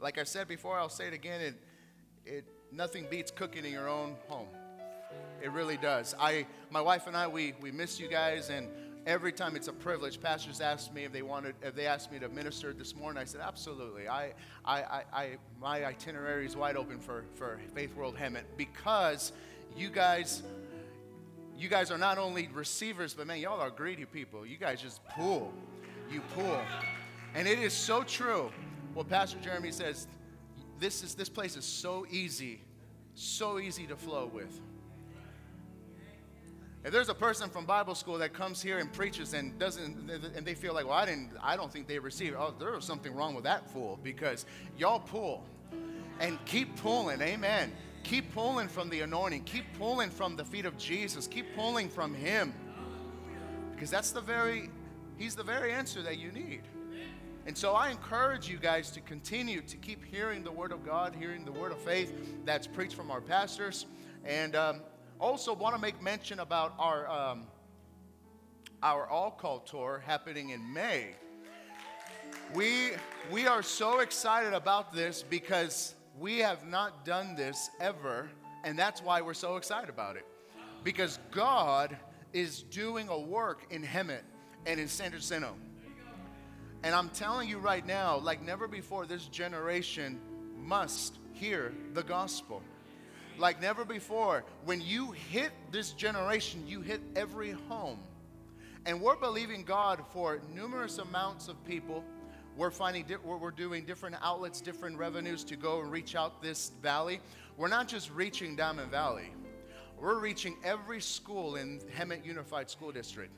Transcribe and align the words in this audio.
like 0.00 0.18
I 0.18 0.24
said 0.24 0.48
before, 0.48 0.78
I'll 0.78 0.88
say 0.88 1.08
it 1.08 1.14
again. 1.14 1.40
It, 1.40 1.54
it 2.24 2.44
nothing 2.72 3.06
beats 3.10 3.30
cooking 3.30 3.64
in 3.64 3.72
your 3.72 3.88
own 3.88 4.16
home. 4.28 4.48
It 5.42 5.52
really 5.52 5.76
does. 5.76 6.14
I, 6.18 6.46
my 6.70 6.80
wife 6.80 7.06
and 7.06 7.16
I, 7.16 7.26
we, 7.26 7.54
we 7.60 7.70
miss 7.70 8.00
you 8.00 8.08
guys, 8.08 8.50
and 8.50 8.68
every 9.06 9.32
time 9.32 9.54
it's 9.54 9.68
a 9.68 9.72
privilege. 9.72 10.20
Pastors 10.20 10.60
asked 10.60 10.92
me 10.92 11.04
if 11.04 11.12
they 11.12 11.22
wanted, 11.22 11.54
if 11.62 11.74
they 11.74 11.86
asked 11.86 12.10
me 12.10 12.18
to 12.18 12.28
minister 12.28 12.72
this 12.72 12.94
morning. 12.94 13.20
I 13.20 13.24
said, 13.24 13.40
absolutely. 13.40 14.08
I, 14.08 14.32
I, 14.64 14.82
I, 14.82 15.02
I 15.12 15.36
my 15.60 15.84
itinerary 15.84 16.46
is 16.46 16.56
wide 16.56 16.76
open 16.76 16.98
for, 16.98 17.24
for 17.34 17.60
Faith 17.74 17.94
World 17.94 18.16
Hemet 18.16 18.44
because 18.56 19.32
you 19.76 19.90
guys, 19.90 20.42
you 21.56 21.68
guys 21.68 21.90
are 21.90 21.98
not 21.98 22.18
only 22.18 22.48
receivers, 22.52 23.14
but 23.14 23.26
man, 23.26 23.38
y'all 23.38 23.60
are 23.60 23.70
greedy 23.70 24.04
people. 24.04 24.44
You 24.44 24.56
guys 24.56 24.82
just 24.82 25.04
pull, 25.08 25.52
you 26.10 26.20
pull, 26.34 26.60
and 27.34 27.46
it 27.46 27.58
is 27.58 27.72
so 27.72 28.02
true. 28.02 28.50
What 28.96 29.10
Pastor 29.10 29.36
Jeremy 29.42 29.72
says, 29.72 30.06
this 30.80 31.02
is 31.02 31.14
this 31.14 31.28
place 31.28 31.54
is 31.54 31.66
so 31.66 32.06
easy, 32.10 32.62
so 33.14 33.58
easy 33.58 33.86
to 33.88 33.94
flow 33.94 34.30
with. 34.32 34.58
If 36.82 36.92
there's 36.92 37.10
a 37.10 37.14
person 37.14 37.50
from 37.50 37.66
Bible 37.66 37.94
school 37.94 38.16
that 38.16 38.32
comes 38.32 38.62
here 38.62 38.78
and 38.78 38.90
preaches 38.90 39.34
and 39.34 39.58
doesn't, 39.58 40.10
and 40.10 40.46
they 40.46 40.54
feel 40.54 40.72
like, 40.72 40.86
well, 40.86 40.94
I 40.94 41.04
didn't, 41.04 41.32
I 41.42 41.56
don't 41.56 41.70
think 41.70 41.86
they 41.86 41.98
received. 41.98 42.36
Oh, 42.38 42.54
there 42.58 42.72
was 42.72 42.86
something 42.86 43.14
wrong 43.14 43.34
with 43.34 43.44
that 43.44 43.70
fool 43.70 43.98
because 44.02 44.46
y'all 44.78 45.00
pull, 45.00 45.44
and 46.18 46.42
keep 46.46 46.74
pulling. 46.76 47.20
Amen. 47.20 47.74
Keep 48.02 48.32
pulling 48.32 48.66
from 48.66 48.88
the 48.88 49.02
anointing. 49.02 49.44
Keep 49.44 49.66
pulling 49.78 50.08
from 50.08 50.36
the 50.36 50.44
feet 50.44 50.64
of 50.64 50.78
Jesus. 50.78 51.26
Keep 51.26 51.54
pulling 51.54 51.90
from 51.90 52.14
Him, 52.14 52.54
because 53.74 53.90
that's 53.90 54.12
the 54.12 54.22
very, 54.22 54.70
He's 55.18 55.36
the 55.36 55.44
very 55.44 55.70
answer 55.70 56.00
that 56.00 56.16
you 56.16 56.32
need. 56.32 56.62
And 57.46 57.56
so 57.56 57.74
I 57.74 57.90
encourage 57.90 58.48
you 58.48 58.58
guys 58.58 58.90
to 58.90 59.00
continue 59.00 59.60
to 59.62 59.76
keep 59.76 60.04
hearing 60.04 60.42
the 60.42 60.50
Word 60.50 60.72
of 60.72 60.84
God, 60.84 61.14
hearing 61.16 61.44
the 61.44 61.52
Word 61.52 61.70
of 61.70 61.78
faith 61.78 62.12
that's 62.44 62.66
preached 62.66 62.96
from 62.96 63.08
our 63.08 63.20
pastors. 63.20 63.86
And 64.24 64.56
um, 64.56 64.80
also, 65.20 65.54
want 65.54 65.76
to 65.76 65.80
make 65.80 66.02
mention 66.02 66.40
about 66.40 66.74
our 66.76 67.08
um, 67.08 67.46
our 68.82 69.06
All 69.06 69.30
Call 69.30 69.60
tour 69.60 70.02
happening 70.04 70.50
in 70.50 70.72
May. 70.72 71.14
We 72.52 72.90
we 73.30 73.46
are 73.46 73.62
so 73.62 74.00
excited 74.00 74.52
about 74.52 74.92
this 74.92 75.22
because 75.22 75.94
we 76.18 76.38
have 76.38 76.66
not 76.66 77.04
done 77.04 77.36
this 77.36 77.70
ever, 77.78 78.28
and 78.64 78.76
that's 78.76 79.00
why 79.00 79.20
we're 79.20 79.34
so 79.34 79.56
excited 79.56 79.88
about 79.88 80.16
it. 80.16 80.26
Because 80.82 81.20
God 81.30 81.96
is 82.32 82.62
doing 82.64 83.08
a 83.08 83.18
work 83.18 83.66
in 83.70 83.84
Hemet 83.84 84.22
and 84.66 84.80
in 84.80 84.88
San 84.88 85.12
Jacinto. 85.12 85.54
And 86.86 86.94
I'm 86.94 87.08
telling 87.08 87.48
you 87.48 87.58
right 87.58 87.84
now, 87.84 88.18
like 88.18 88.40
never 88.40 88.68
before, 88.68 89.06
this 89.06 89.26
generation 89.26 90.20
must 90.62 91.18
hear 91.32 91.74
the 91.94 92.04
gospel 92.04 92.62
like 93.38 93.60
never 93.60 93.84
before. 93.84 94.44
When 94.64 94.80
you 94.80 95.10
hit 95.10 95.50
this 95.72 95.90
generation, 95.90 96.62
you 96.64 96.82
hit 96.82 97.00
every 97.16 97.50
home. 97.68 97.98
And 98.86 99.00
we're 99.00 99.16
believing 99.16 99.64
God 99.64 100.00
for 100.12 100.40
numerous 100.54 100.98
amounts 100.98 101.48
of 101.48 101.62
people. 101.64 102.04
We're 102.56 102.70
finding 102.70 103.02
di- 103.02 103.16
we're 103.16 103.50
doing 103.50 103.84
different 103.84 104.14
outlets, 104.22 104.60
different 104.60 104.96
revenues 104.96 105.42
to 105.42 105.56
go 105.56 105.80
and 105.80 105.90
reach 105.90 106.14
out 106.14 106.40
this 106.40 106.70
valley. 106.82 107.18
We're 107.56 107.66
not 107.66 107.88
just 107.88 108.12
reaching 108.12 108.54
Diamond 108.54 108.92
Valley. 108.92 109.32
We're 110.00 110.20
reaching 110.20 110.56
every 110.62 111.00
school 111.00 111.56
in 111.56 111.80
Hemet 111.98 112.24
Unified 112.24 112.70
School 112.70 112.92
District. 112.92 113.32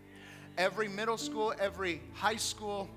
Every 0.59 0.87
middle 0.87 1.17
school, 1.17 1.55
every 1.59 2.03
high 2.13 2.37
school. 2.37 2.91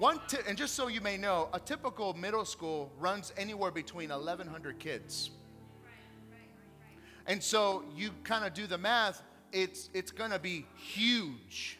One 0.00 0.18
t- 0.28 0.38
and 0.48 0.56
just 0.56 0.76
so 0.76 0.88
you 0.88 1.02
may 1.02 1.18
know, 1.18 1.50
a 1.52 1.60
typical 1.60 2.14
middle 2.14 2.46
school 2.46 2.90
runs 2.98 3.34
anywhere 3.36 3.70
between 3.70 4.08
1,100 4.08 4.78
kids. 4.78 5.28
And 7.26 7.42
so 7.42 7.84
you 7.94 8.08
kind 8.24 8.46
of 8.46 8.54
do 8.54 8.66
the 8.66 8.78
math, 8.78 9.20
it's, 9.52 9.90
it's 9.92 10.10
going 10.10 10.30
to 10.30 10.38
be 10.38 10.64
huge. 10.74 11.78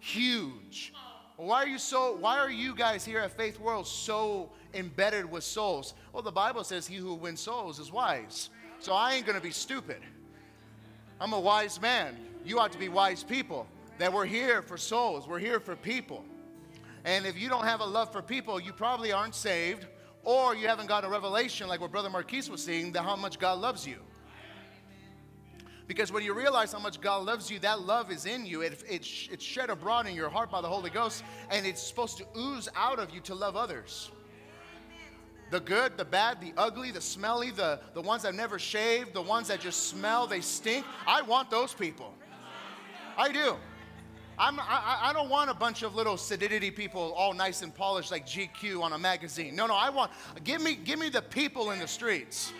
Huge. 0.00 0.92
Why 1.36 1.62
are 1.62 1.68
you 1.68 1.78
so 1.78 2.16
why 2.16 2.36
are 2.38 2.50
you 2.50 2.74
guys 2.74 3.04
here 3.04 3.20
at 3.20 3.30
Faith 3.36 3.60
World 3.60 3.86
so 3.86 4.50
embedded 4.74 5.30
with 5.30 5.44
souls? 5.44 5.94
Well, 6.12 6.24
the 6.24 6.32
Bible 6.32 6.64
says 6.64 6.84
he 6.84 6.96
who 6.96 7.14
wins 7.14 7.40
souls 7.40 7.78
is 7.78 7.92
wise. 7.92 8.50
So 8.80 8.92
I 8.92 9.12
ain't 9.14 9.24
going 9.24 9.38
to 9.38 9.42
be 9.42 9.52
stupid. 9.52 10.02
I'm 11.20 11.32
a 11.32 11.38
wise 11.38 11.80
man. 11.80 12.16
You 12.44 12.58
ought 12.58 12.72
to 12.72 12.78
be 12.78 12.88
wise 12.88 13.22
people. 13.22 13.68
That 13.98 14.12
we're 14.12 14.26
here 14.26 14.62
for 14.62 14.76
souls. 14.76 15.28
We're 15.28 15.38
here 15.38 15.60
for 15.60 15.76
people. 15.76 16.24
And 17.06 17.24
if 17.24 17.40
you 17.40 17.48
don't 17.48 17.64
have 17.64 17.80
a 17.80 17.86
love 17.86 18.10
for 18.10 18.20
people, 18.20 18.60
you 18.60 18.72
probably 18.72 19.12
aren't 19.12 19.36
saved 19.36 19.86
or 20.24 20.56
you 20.56 20.66
haven't 20.66 20.88
got 20.88 21.04
a 21.04 21.08
revelation 21.08 21.68
like 21.68 21.80
what 21.80 21.92
Brother 21.92 22.10
Marquise 22.10 22.50
was 22.50 22.62
seeing 22.62 22.90
that 22.92 23.04
how 23.04 23.14
much 23.14 23.38
God 23.38 23.60
loves 23.60 23.86
you. 23.86 23.98
Because 25.86 26.10
when 26.10 26.24
you 26.24 26.34
realize 26.34 26.72
how 26.72 26.80
much 26.80 27.00
God 27.00 27.24
loves 27.24 27.48
you, 27.48 27.60
that 27.60 27.82
love 27.82 28.10
is 28.10 28.26
in 28.26 28.44
you. 28.44 28.62
It, 28.62 28.82
it, 28.88 29.06
it's 29.30 29.44
shed 29.44 29.70
abroad 29.70 30.08
in 30.08 30.16
your 30.16 30.28
heart 30.28 30.50
by 30.50 30.60
the 30.60 30.66
Holy 30.66 30.90
Ghost, 30.90 31.22
and 31.48 31.64
it's 31.64 31.80
supposed 31.80 32.18
to 32.18 32.26
ooze 32.36 32.68
out 32.74 32.98
of 32.98 33.14
you 33.14 33.20
to 33.20 33.36
love 33.36 33.54
others. 33.54 34.10
The 35.52 35.60
good, 35.60 35.96
the 35.96 36.04
bad, 36.04 36.40
the 36.40 36.52
ugly, 36.56 36.90
the 36.90 37.00
smelly, 37.00 37.52
the, 37.52 37.78
the 37.94 38.02
ones 38.02 38.24
that 38.24 38.34
never 38.34 38.58
shaved, 38.58 39.14
the 39.14 39.22
ones 39.22 39.46
that 39.46 39.60
just 39.60 39.86
smell, 39.86 40.26
they 40.26 40.40
stink. 40.40 40.84
I 41.06 41.22
want 41.22 41.50
those 41.50 41.72
people. 41.72 42.12
I 43.16 43.30
do. 43.30 43.56
I'm, 44.38 44.60
I, 44.60 44.98
I 45.04 45.12
don't 45.12 45.30
want 45.30 45.50
a 45.50 45.54
bunch 45.54 45.82
of 45.82 45.94
little 45.94 46.16
sedidity 46.16 46.74
people 46.74 47.12
all 47.16 47.32
nice 47.32 47.62
and 47.62 47.74
polished 47.74 48.10
like 48.10 48.26
GQ 48.26 48.82
on 48.82 48.92
a 48.92 48.98
magazine. 48.98 49.56
No, 49.56 49.66
no, 49.66 49.74
I 49.74 49.88
want, 49.88 50.10
give 50.44 50.60
me, 50.60 50.74
give 50.74 50.98
me 50.98 51.08
the 51.08 51.22
people 51.22 51.70
in 51.70 51.78
the 51.78 51.88
streets. 51.88 52.52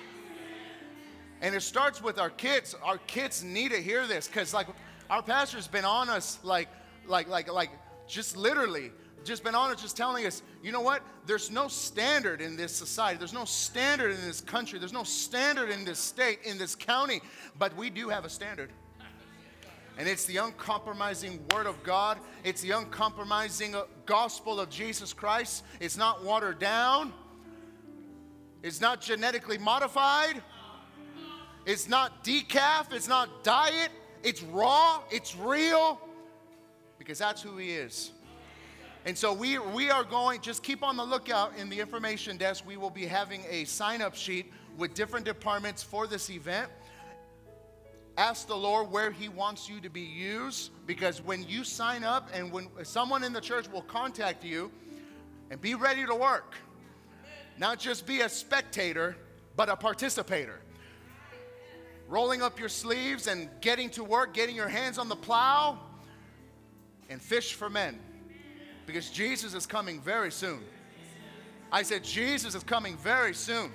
And 1.43 1.55
it 1.55 1.61
starts 1.61 2.03
with 2.03 2.19
our 2.19 2.31
kids. 2.31 2.75
Our 2.83 2.99
kids 2.99 3.45
need 3.45 3.73
to 3.73 3.83
hear 3.83 4.07
this 4.07 4.27
because, 4.27 4.55
like, 4.55 4.69
our 5.11 5.23
pastor's 5.23 5.69
been 5.69 5.85
on 5.85 6.09
us, 6.09 6.39
like, 6.43 6.69
like, 7.07 7.29
like, 7.29 7.53
like, 7.53 7.71
just 8.09 8.39
literally, 8.39 8.91
just 9.23 9.45
been 9.45 9.55
on 9.55 9.71
us, 9.71 9.83
just 9.83 9.99
telling 9.99 10.25
us, 10.25 10.43
you 10.63 10.73
know 10.73 10.81
what? 10.81 11.03
There's 11.27 11.51
no 11.51 11.69
standard 11.69 12.41
in 12.41 12.57
this 12.57 12.73
society. 12.73 13.19
There's 13.19 13.35
no 13.35 13.45
standard 13.45 14.13
in 14.13 14.21
this 14.23 14.41
country. 14.41 14.79
There's 14.79 14.95
no 14.95 15.05
standard 15.05 15.69
in 15.69 15.85
this 15.85 15.99
state, 15.99 16.39
in 16.45 16.57
this 16.57 16.75
county. 16.75 17.21
But 17.59 17.77
we 17.77 17.91
do 17.91 18.09
have 18.09 18.25
a 18.25 18.31
standard. 18.31 18.71
And 19.99 20.07
it's 20.07 20.27
the 20.27 20.37
uncompromising 20.37 21.41
Word 21.55 21.67
of 21.67 21.83
God. 21.83 22.19
It's 22.45 22.61
the 22.61 22.73
uncompromising 22.73 23.75
uh, 23.75 23.85
gospel 24.05 24.61
of 24.61 24.69
Jesus 24.69 25.13
Christ. 25.13 25.65
It's 25.81 25.97
not 25.97 26.23
watered 26.23 26.59
down. 26.59 27.15
It's 28.63 28.81
not 28.81 29.01
genetically 29.01 29.59
modified. 29.59 30.43
It's 31.65 31.89
not 31.89 32.23
decaf. 32.25 32.93
It's 32.93 33.09
not 33.09 33.43
diet. 33.43 33.91
It's 34.23 34.43
raw. 34.43 35.01
It's 35.11 35.35
real. 35.35 36.01
Because 36.99 37.19
that's 37.19 37.41
who 37.41 37.57
He 37.57 37.71
is. 37.71 38.13
And 39.07 39.17
so 39.17 39.33
we, 39.33 39.59
we 39.59 39.89
are 39.89 40.03
going, 40.03 40.41
just 40.41 40.63
keep 40.63 40.83
on 40.83 40.97
the 40.97 41.05
lookout 41.05 41.57
in 41.57 41.71
the 41.71 41.79
information 41.79 42.37
desk. 42.37 42.65
We 42.67 42.77
will 42.77 42.91
be 42.91 43.07
having 43.07 43.45
a 43.49 43.65
sign 43.65 44.03
up 44.03 44.15
sheet 44.17 44.53
with 44.77 44.95
different 44.95 45.25
departments 45.25 45.83
for 45.83 46.07
this 46.07 46.29
event. 46.29 46.71
Ask 48.17 48.47
the 48.47 48.57
Lord 48.57 48.91
where 48.91 49.11
He 49.11 49.29
wants 49.29 49.69
you 49.69 49.81
to 49.81 49.91
be 49.91 50.01
used 50.01 50.71
because 50.87 51.21
when 51.23 51.47
you 51.49 51.65
sign 51.65 52.03
up 52.03 52.31
and 52.33 52.51
when 52.51 52.69
someone 52.83 53.23
in 53.23 53.33
the 53.33 53.41
church 53.41 53.69
will 53.69 53.83
contact 53.83 54.43
you 54.43 54.71
and 55.51 55.61
be 55.61 55.75
ready 55.75 56.07
to 56.07 56.15
work, 56.15 56.55
not 57.59 57.79
just 57.79 58.07
be 58.07 58.21
a 58.21 58.29
spectator, 58.29 59.17
but 59.55 59.69
a 59.69 59.77
participator. 59.77 60.61
Rolling 62.09 62.41
up 62.41 62.59
your 62.59 62.69
sleeves 62.69 63.27
and 63.27 63.49
getting 63.61 63.91
to 63.91 64.05
work, 64.05 64.33
getting 64.33 64.57
your 64.57 64.69
hands 64.69 64.97
on 64.99 65.09
the 65.09 65.17
plow, 65.17 65.79
and 67.09 67.21
fish 67.21 67.55
for 67.55 67.69
men 67.69 67.99
because 68.87 69.11
Jesus 69.11 69.55
is 69.55 69.67
coming 69.67 70.01
very 70.01 70.31
soon. 70.31 70.61
I 71.71 71.83
said, 71.83 72.05
Jesus 72.05 72.55
is 72.55 72.63
coming 72.63 72.97
very 72.97 73.35
soon. 73.35 73.71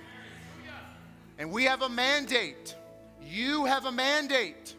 And 1.37 1.51
we 1.51 1.65
have 1.65 1.81
a 1.81 1.89
mandate 1.89 2.75
you 3.23 3.65
have 3.65 3.85
a 3.85 3.91
mandate. 3.91 4.75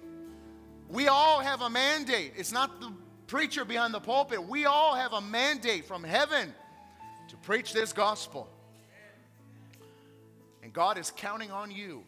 We 0.89 1.09
all 1.09 1.41
have 1.41 1.63
a 1.63 1.71
mandate. 1.71 2.35
It's 2.37 2.53
not 2.53 2.81
the 2.81 2.93
preacher 3.27 3.65
behind 3.65 3.95
the 3.95 4.01
pulpit. 4.01 4.47
We 4.47 4.67
all 4.67 4.95
have 4.95 5.13
a 5.13 5.21
mandate 5.21 5.87
from 5.87 6.05
heaven 6.05 6.53
to 7.29 7.37
preach 7.39 7.73
this 7.73 7.93
gospel. 7.93 8.49
And 10.63 10.73
God 10.73 10.99
is 10.99 11.13
counting 11.17 11.51
on 11.51 11.71
you. 11.71 12.05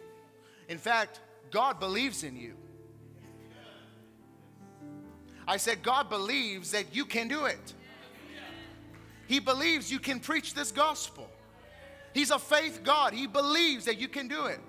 In 0.68 0.78
fact, 0.78 1.20
God 1.50 1.80
believes 1.80 2.24
in 2.24 2.36
you. 2.36 2.54
I 5.46 5.56
said, 5.56 5.82
God 5.82 6.08
believes 6.08 6.72
that 6.72 6.94
you 6.94 7.04
can 7.04 7.28
do 7.28 7.44
it. 7.44 7.74
He 9.26 9.40
believes 9.40 9.90
you 9.90 9.98
can 9.98 10.20
preach 10.20 10.54
this 10.54 10.72
gospel. 10.72 11.28
He's 12.12 12.30
a 12.30 12.38
faith 12.38 12.82
God. 12.84 13.12
He 13.12 13.26
believes 13.26 13.86
that 13.86 13.98
you 13.98 14.08
can 14.08 14.28
do 14.28 14.46
it 14.46 14.60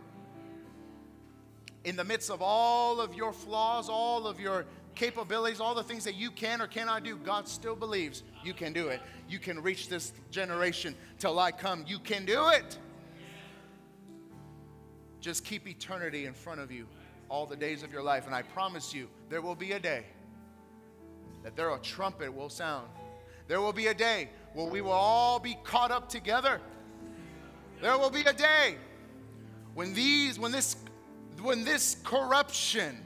in 1.85 1.95
the 1.95 2.03
midst 2.03 2.29
of 2.29 2.41
all 2.41 2.99
of 2.99 3.13
your 3.13 3.31
flaws, 3.31 3.89
all 3.89 4.27
of 4.27 4.39
your 4.39 4.65
capabilities, 4.95 5.59
all 5.59 5.75
the 5.75 5.83
things 5.83 6.03
that 6.03 6.15
you 6.15 6.31
can 6.31 6.61
or 6.61 6.67
cannot 6.67 7.03
do, 7.03 7.15
God 7.15 7.47
still 7.47 7.75
believes 7.75 8.23
you 8.43 8.53
can 8.53 8.73
do 8.73 8.87
it. 8.87 8.99
You 9.29 9.39
can 9.39 9.61
reach 9.61 9.87
this 9.87 10.11
generation 10.31 10.95
till 11.19 11.37
I 11.39 11.51
come. 11.51 11.85
You 11.87 11.99
can 11.99 12.25
do 12.25 12.49
it. 12.49 12.77
Just 15.21 15.45
keep 15.45 15.67
eternity 15.67 16.25
in 16.25 16.33
front 16.33 16.59
of 16.59 16.71
you 16.71 16.87
all 17.29 17.45
the 17.45 17.55
days 17.55 17.83
of 17.83 17.91
your 17.91 18.03
life. 18.03 18.25
And 18.25 18.33
I 18.33 18.41
promise 18.41 18.93
you, 18.93 19.07
there 19.29 19.41
will 19.41 19.55
be 19.55 19.73
a 19.73 19.79
day 19.79 20.05
that 21.43 21.55
there 21.55 21.73
a 21.73 21.79
trumpet 21.79 22.33
will 22.33 22.49
sound. 22.49 22.87
There 23.47 23.61
will 23.61 23.73
be 23.73 23.87
a 23.87 23.93
day 23.93 24.29
where 24.53 24.65
we 24.65 24.81
will 24.81 24.91
all 24.91 25.39
be 25.39 25.55
caught 25.63 25.91
up 25.91 26.09
together. 26.09 26.59
There 27.81 27.97
will 27.97 28.09
be 28.09 28.21
a 28.21 28.33
day 28.33 28.77
when 29.75 29.93
these, 29.93 30.39
when 30.39 30.51
this, 30.51 30.77
when 31.45 31.63
this 31.63 31.97
corruption 32.03 32.97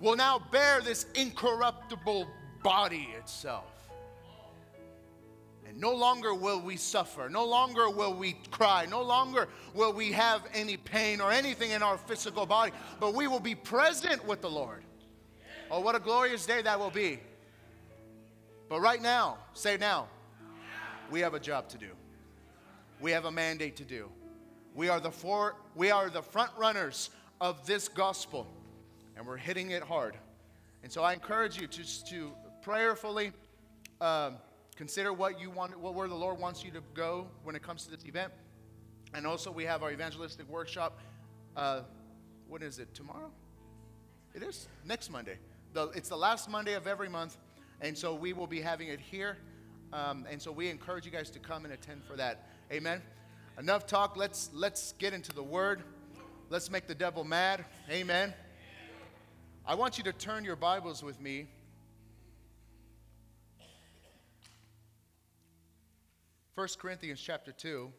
will 0.00 0.14
now 0.14 0.40
bear 0.52 0.80
this 0.80 1.06
incorruptible 1.14 2.28
body 2.62 3.08
itself. 3.16 3.72
And 5.66 5.78
no 5.78 5.94
longer 5.94 6.34
will 6.34 6.60
we 6.60 6.76
suffer. 6.76 7.28
No 7.28 7.44
longer 7.44 7.90
will 7.90 8.14
we 8.14 8.36
cry. 8.50 8.86
No 8.86 9.02
longer 9.02 9.48
will 9.74 9.92
we 9.92 10.12
have 10.12 10.42
any 10.54 10.76
pain 10.76 11.20
or 11.20 11.30
anything 11.30 11.72
in 11.72 11.82
our 11.82 11.98
physical 11.98 12.46
body. 12.46 12.72
But 13.00 13.14
we 13.14 13.26
will 13.26 13.40
be 13.40 13.54
present 13.54 14.24
with 14.24 14.40
the 14.40 14.50
Lord. 14.50 14.82
Oh, 15.70 15.80
what 15.80 15.94
a 15.94 16.00
glorious 16.00 16.46
day 16.46 16.62
that 16.62 16.78
will 16.78 16.90
be. 16.90 17.20
But 18.68 18.80
right 18.80 19.02
now, 19.02 19.38
say 19.52 19.76
now, 19.76 20.08
we 21.10 21.20
have 21.20 21.34
a 21.34 21.40
job 21.40 21.68
to 21.70 21.78
do. 21.78 21.90
We 23.00 23.12
have 23.12 23.24
a 23.24 23.30
mandate 23.30 23.76
to 23.76 23.84
do. 23.84 24.10
We 24.78 24.88
are 24.88 25.00
the 25.00 25.10
four, 25.10 25.56
we 25.74 25.90
are 25.90 26.08
the 26.08 26.22
front 26.22 26.52
runners 26.56 27.10
of 27.40 27.66
this 27.66 27.88
gospel 27.88 28.46
and 29.16 29.26
we're 29.26 29.36
hitting 29.36 29.72
it 29.72 29.82
hard. 29.82 30.16
And 30.84 30.92
so 30.92 31.02
I 31.02 31.14
encourage 31.14 31.60
you 31.60 31.66
to, 31.66 32.04
to 32.04 32.30
prayerfully 32.62 33.32
um, 34.00 34.36
consider 34.76 35.12
what 35.12 35.40
you 35.40 35.50
want, 35.50 35.76
what, 35.80 35.94
where 35.94 36.06
the 36.06 36.14
Lord 36.14 36.38
wants 36.38 36.62
you 36.62 36.70
to 36.70 36.80
go 36.94 37.26
when 37.42 37.56
it 37.56 37.62
comes 37.62 37.86
to 37.86 37.90
this 37.90 38.04
event. 38.04 38.32
And 39.14 39.26
also, 39.26 39.50
we 39.50 39.64
have 39.64 39.82
our 39.82 39.90
evangelistic 39.90 40.48
workshop. 40.48 41.00
Uh, 41.56 41.80
what 42.46 42.62
is 42.62 42.78
it? 42.78 42.94
Tomorrow? 42.94 43.32
It 44.32 44.44
is 44.44 44.68
next 44.84 45.10
Monday. 45.10 45.38
The, 45.72 45.88
it's 45.88 46.08
the 46.08 46.16
last 46.16 46.48
Monday 46.48 46.74
of 46.74 46.86
every 46.86 47.08
month, 47.08 47.36
and 47.80 47.98
so 47.98 48.14
we 48.14 48.32
will 48.32 48.46
be 48.46 48.60
having 48.60 48.86
it 48.86 49.00
here. 49.00 49.38
Um, 49.92 50.24
and 50.30 50.40
so 50.40 50.52
we 50.52 50.68
encourage 50.68 51.04
you 51.04 51.10
guys 51.10 51.30
to 51.30 51.40
come 51.40 51.64
and 51.64 51.74
attend 51.74 52.04
for 52.04 52.14
that. 52.14 52.46
Amen. 52.70 53.02
Enough 53.58 53.88
talk. 53.88 54.16
Let's 54.16 54.50
let's 54.52 54.92
get 54.98 55.12
into 55.12 55.32
the 55.32 55.42
Word. 55.42 55.82
Let's 56.48 56.70
make 56.70 56.86
the 56.86 56.94
devil 56.94 57.24
mad. 57.24 57.64
Amen. 57.90 58.32
I 59.66 59.74
want 59.74 59.98
you 59.98 60.04
to 60.04 60.12
turn 60.12 60.44
your 60.44 60.54
Bibles 60.54 61.02
with 61.02 61.20
me. 61.20 61.48
First 66.54 66.78
Corinthians 66.78 67.20
chapter 67.20 67.50
2. 67.50 67.90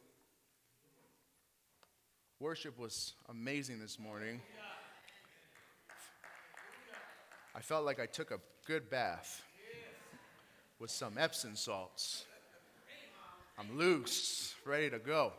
Worship 2.40 2.80
was 2.80 3.16
amazing 3.28 3.82
this 3.82 4.00
morning. 4.00 4.40
I 7.54 7.60
felt 7.60 7.84
like 7.84 8.00
I 8.00 8.06
took 8.06 8.32
a 8.32 8.40
good 8.66 8.90
bath 8.90 9.44
with 10.80 10.90
some 10.90 11.18
Epsom 11.18 11.58
salts. 11.58 12.26
I'm 13.60 13.78
loose, 13.78 14.56
ready 14.64 14.90
to 14.90 15.00
go. 15.00 15.34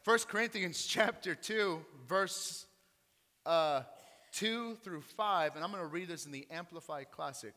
First 0.00 0.28
Corinthians 0.28 0.86
chapter 0.88 1.34
2, 1.34 1.78
verse 2.08 2.64
uh, 3.44 3.82
2 4.32 4.76
through 4.76 5.02
5, 5.02 5.56
and 5.56 5.62
I'm 5.62 5.70
going 5.70 5.82
to 5.82 5.88
read 5.88 6.08
this 6.08 6.24
in 6.24 6.32
the 6.32 6.46
Amplified 6.50 7.10
Classic. 7.10 7.52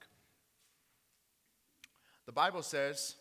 The 2.25 2.33
Bible 2.33 2.63
says, 2.63 3.15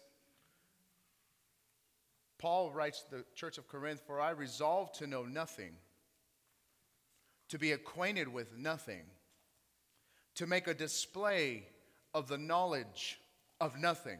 Paul 2.36 2.72
writes 2.72 3.02
to 3.02 3.18
the 3.18 3.24
church 3.36 3.58
of 3.58 3.68
Corinth, 3.68 4.02
For 4.04 4.20
I 4.20 4.30
resolved 4.30 4.96
to 4.96 5.06
know 5.06 5.22
nothing, 5.22 5.74
to 7.50 7.60
be 7.60 7.70
acquainted 7.70 8.26
with 8.26 8.58
nothing, 8.58 9.02
to 10.34 10.48
make 10.48 10.66
a 10.66 10.74
display 10.74 11.62
of 12.12 12.26
the 12.26 12.38
knowledge 12.38 13.20
of 13.60 13.78
nothing, 13.78 14.18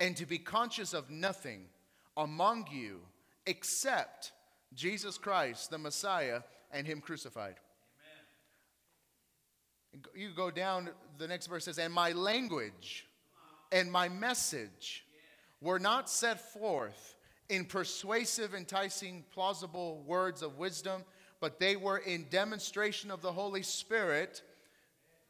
and 0.00 0.16
to 0.16 0.26
be 0.26 0.38
conscious 0.38 0.92
of 0.92 1.10
nothing 1.10 1.66
among 2.16 2.66
you 2.70 3.00
except 3.46 4.32
Jesus 4.74 5.18
Christ, 5.18 5.70
the 5.70 5.78
Messiah, 5.78 6.40
and 6.70 6.86
Him 6.86 7.00
crucified. 7.00 7.54
You 10.14 10.30
go 10.36 10.50
down, 10.50 10.90
the 11.16 11.28
next 11.28 11.46
verse 11.46 11.64
says, 11.64 11.78
And 11.78 11.92
my 11.92 12.12
language 12.12 13.06
and 13.72 13.90
my 13.90 14.08
message 14.08 15.04
were 15.60 15.78
not 15.78 16.10
set 16.10 16.52
forth 16.52 17.16
in 17.48 17.64
persuasive, 17.64 18.54
enticing, 18.54 19.24
plausible 19.32 20.02
words 20.06 20.42
of 20.42 20.58
wisdom, 20.58 21.02
but 21.40 21.58
they 21.58 21.76
were 21.76 21.98
in 21.98 22.26
demonstration 22.28 23.10
of 23.10 23.22
the 23.22 23.32
Holy 23.32 23.62
Spirit 23.62 24.42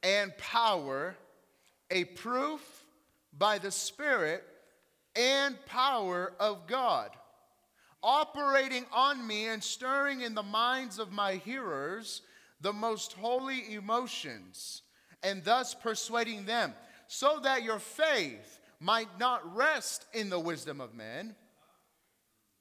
and 0.02 0.36
power, 0.38 1.16
a 1.90 2.04
proof 2.04 2.86
by 3.36 3.58
the 3.58 3.70
Spirit 3.70 4.44
and 5.16 5.56
power 5.66 6.32
of 6.38 6.66
God, 6.66 7.10
operating 8.02 8.84
on 8.92 9.26
me 9.26 9.46
and 9.46 9.62
stirring 9.62 10.20
in 10.20 10.34
the 10.34 10.42
minds 10.42 10.98
of 10.98 11.12
my 11.12 11.34
hearers 11.34 12.22
the 12.60 12.72
most 12.72 13.12
holy 13.14 13.74
emotions, 13.74 14.82
and 15.22 15.44
thus 15.44 15.74
persuading 15.74 16.46
them, 16.46 16.74
so 17.06 17.40
that 17.42 17.62
your 17.62 17.78
faith 17.78 18.58
might 18.80 19.18
not 19.18 19.56
rest 19.56 20.06
in 20.12 20.30
the 20.30 20.38
wisdom 20.38 20.80
of 20.80 20.94
men, 20.94 21.34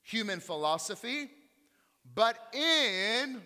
human 0.04 0.40
philosophy, 0.40 1.30
but 2.14 2.38
in 2.54 3.42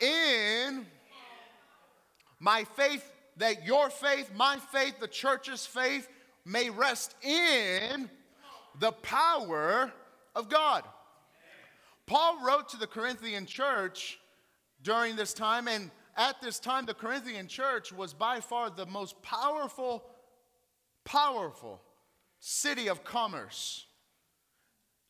in 0.00 0.86
my 2.38 2.64
faith 2.64 3.04
that 3.36 3.64
your 3.64 3.90
faith, 3.90 4.30
my 4.34 4.56
faith, 4.72 4.94
the 5.00 5.08
church's 5.08 5.66
faith 5.66 6.08
may 6.48 6.70
rest 6.70 7.14
in 7.22 8.08
the 8.80 8.92
power 8.92 9.92
of 10.34 10.48
God. 10.48 10.82
Paul 12.06 12.38
wrote 12.44 12.70
to 12.70 12.78
the 12.78 12.86
Corinthian 12.86 13.44
church 13.44 14.18
during 14.82 15.14
this 15.14 15.34
time. 15.34 15.68
And 15.68 15.90
at 16.16 16.40
this 16.40 16.58
time, 16.58 16.86
the 16.86 16.94
Corinthian 16.94 17.48
church 17.48 17.92
was 17.92 18.14
by 18.14 18.40
far 18.40 18.70
the 18.70 18.86
most 18.86 19.20
powerful, 19.22 20.02
powerful 21.04 21.82
city 22.40 22.88
of 22.88 23.04
commerce. 23.04 23.86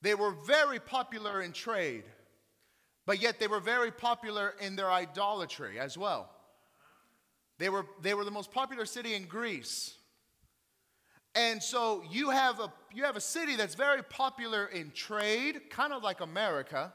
They 0.02 0.14
were 0.14 0.32
very 0.46 0.80
popular 0.80 1.40
in 1.42 1.52
trade, 1.52 2.04
but 3.06 3.20
yet 3.20 3.38
they 3.38 3.46
were 3.46 3.60
very 3.60 3.90
popular 3.90 4.54
in 4.60 4.76
their 4.76 4.90
idolatry 4.90 5.78
as 5.78 5.96
well. 5.96 6.30
They 7.58 7.68
were, 7.68 7.86
they 8.02 8.14
were 8.14 8.24
the 8.24 8.30
most 8.30 8.52
popular 8.52 8.86
city 8.86 9.14
in 9.14 9.26
Greece. 9.26 9.97
And 11.38 11.62
so 11.62 12.02
you 12.10 12.30
have, 12.30 12.60
a, 12.60 12.70
you 12.92 13.04
have 13.04 13.16
a 13.16 13.20
city 13.20 13.56
that's 13.56 13.74
very 13.74 14.02
popular 14.02 14.66
in 14.66 14.90
trade, 14.90 15.70
kind 15.70 15.92
of 15.92 16.02
like 16.02 16.20
America 16.20 16.92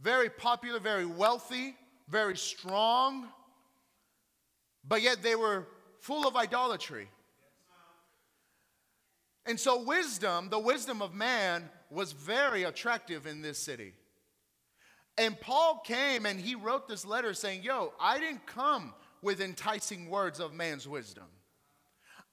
very 0.00 0.30
popular, 0.30 0.78
very 0.78 1.06
wealthy, 1.06 1.76
very 2.08 2.36
strong, 2.36 3.26
but 4.86 5.02
yet 5.02 5.22
they 5.22 5.34
were 5.34 5.66
full 6.00 6.26
of 6.26 6.36
idolatry. 6.36 7.08
And 9.46 9.58
so, 9.58 9.82
wisdom, 9.82 10.50
the 10.50 10.58
wisdom 10.58 11.00
of 11.00 11.14
man, 11.14 11.68
was 11.90 12.12
very 12.12 12.64
attractive 12.64 13.26
in 13.26 13.40
this 13.40 13.58
city. 13.58 13.94
And 15.16 15.40
Paul 15.40 15.80
came 15.84 16.26
and 16.26 16.38
he 16.38 16.54
wrote 16.54 16.86
this 16.86 17.04
letter 17.04 17.32
saying, 17.32 17.62
Yo, 17.62 17.92
I 17.98 18.20
didn't 18.20 18.46
come 18.46 18.92
with 19.22 19.40
enticing 19.40 20.10
words 20.10 20.38
of 20.38 20.52
man's 20.52 20.86
wisdom. 20.86 21.24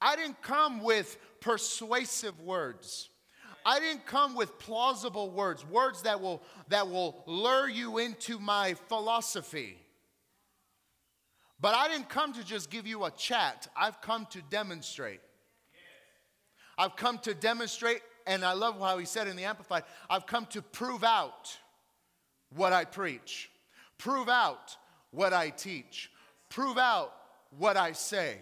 I 0.00 0.16
didn't 0.16 0.42
come 0.42 0.82
with 0.82 1.16
persuasive 1.40 2.40
words. 2.40 3.08
I 3.64 3.80
didn't 3.80 4.06
come 4.06 4.36
with 4.36 4.58
plausible 4.58 5.30
words, 5.30 5.66
words 5.66 6.02
that 6.02 6.20
will, 6.20 6.40
that 6.68 6.88
will 6.88 7.24
lure 7.26 7.68
you 7.68 7.98
into 7.98 8.38
my 8.38 8.74
philosophy. 8.88 9.78
But 11.60 11.74
I 11.74 11.88
didn't 11.88 12.08
come 12.08 12.32
to 12.34 12.44
just 12.44 12.70
give 12.70 12.86
you 12.86 13.04
a 13.04 13.10
chat, 13.10 13.66
I've 13.76 14.00
come 14.00 14.26
to 14.30 14.42
demonstrate. 14.50 15.20
I've 16.78 16.94
come 16.94 17.18
to 17.20 17.32
demonstrate, 17.32 18.02
and 18.26 18.44
I 18.44 18.52
love 18.52 18.78
how 18.78 18.98
he 18.98 19.06
said 19.06 19.28
in 19.28 19.36
the 19.36 19.44
Amplified 19.44 19.84
I've 20.10 20.26
come 20.26 20.46
to 20.46 20.62
prove 20.62 21.02
out 21.02 21.56
what 22.54 22.72
I 22.72 22.84
preach, 22.84 23.50
prove 23.98 24.28
out 24.28 24.76
what 25.10 25.32
I 25.32 25.50
teach, 25.50 26.10
prove 26.50 26.78
out 26.78 27.12
what 27.58 27.76
I 27.76 27.92
say. 27.92 28.38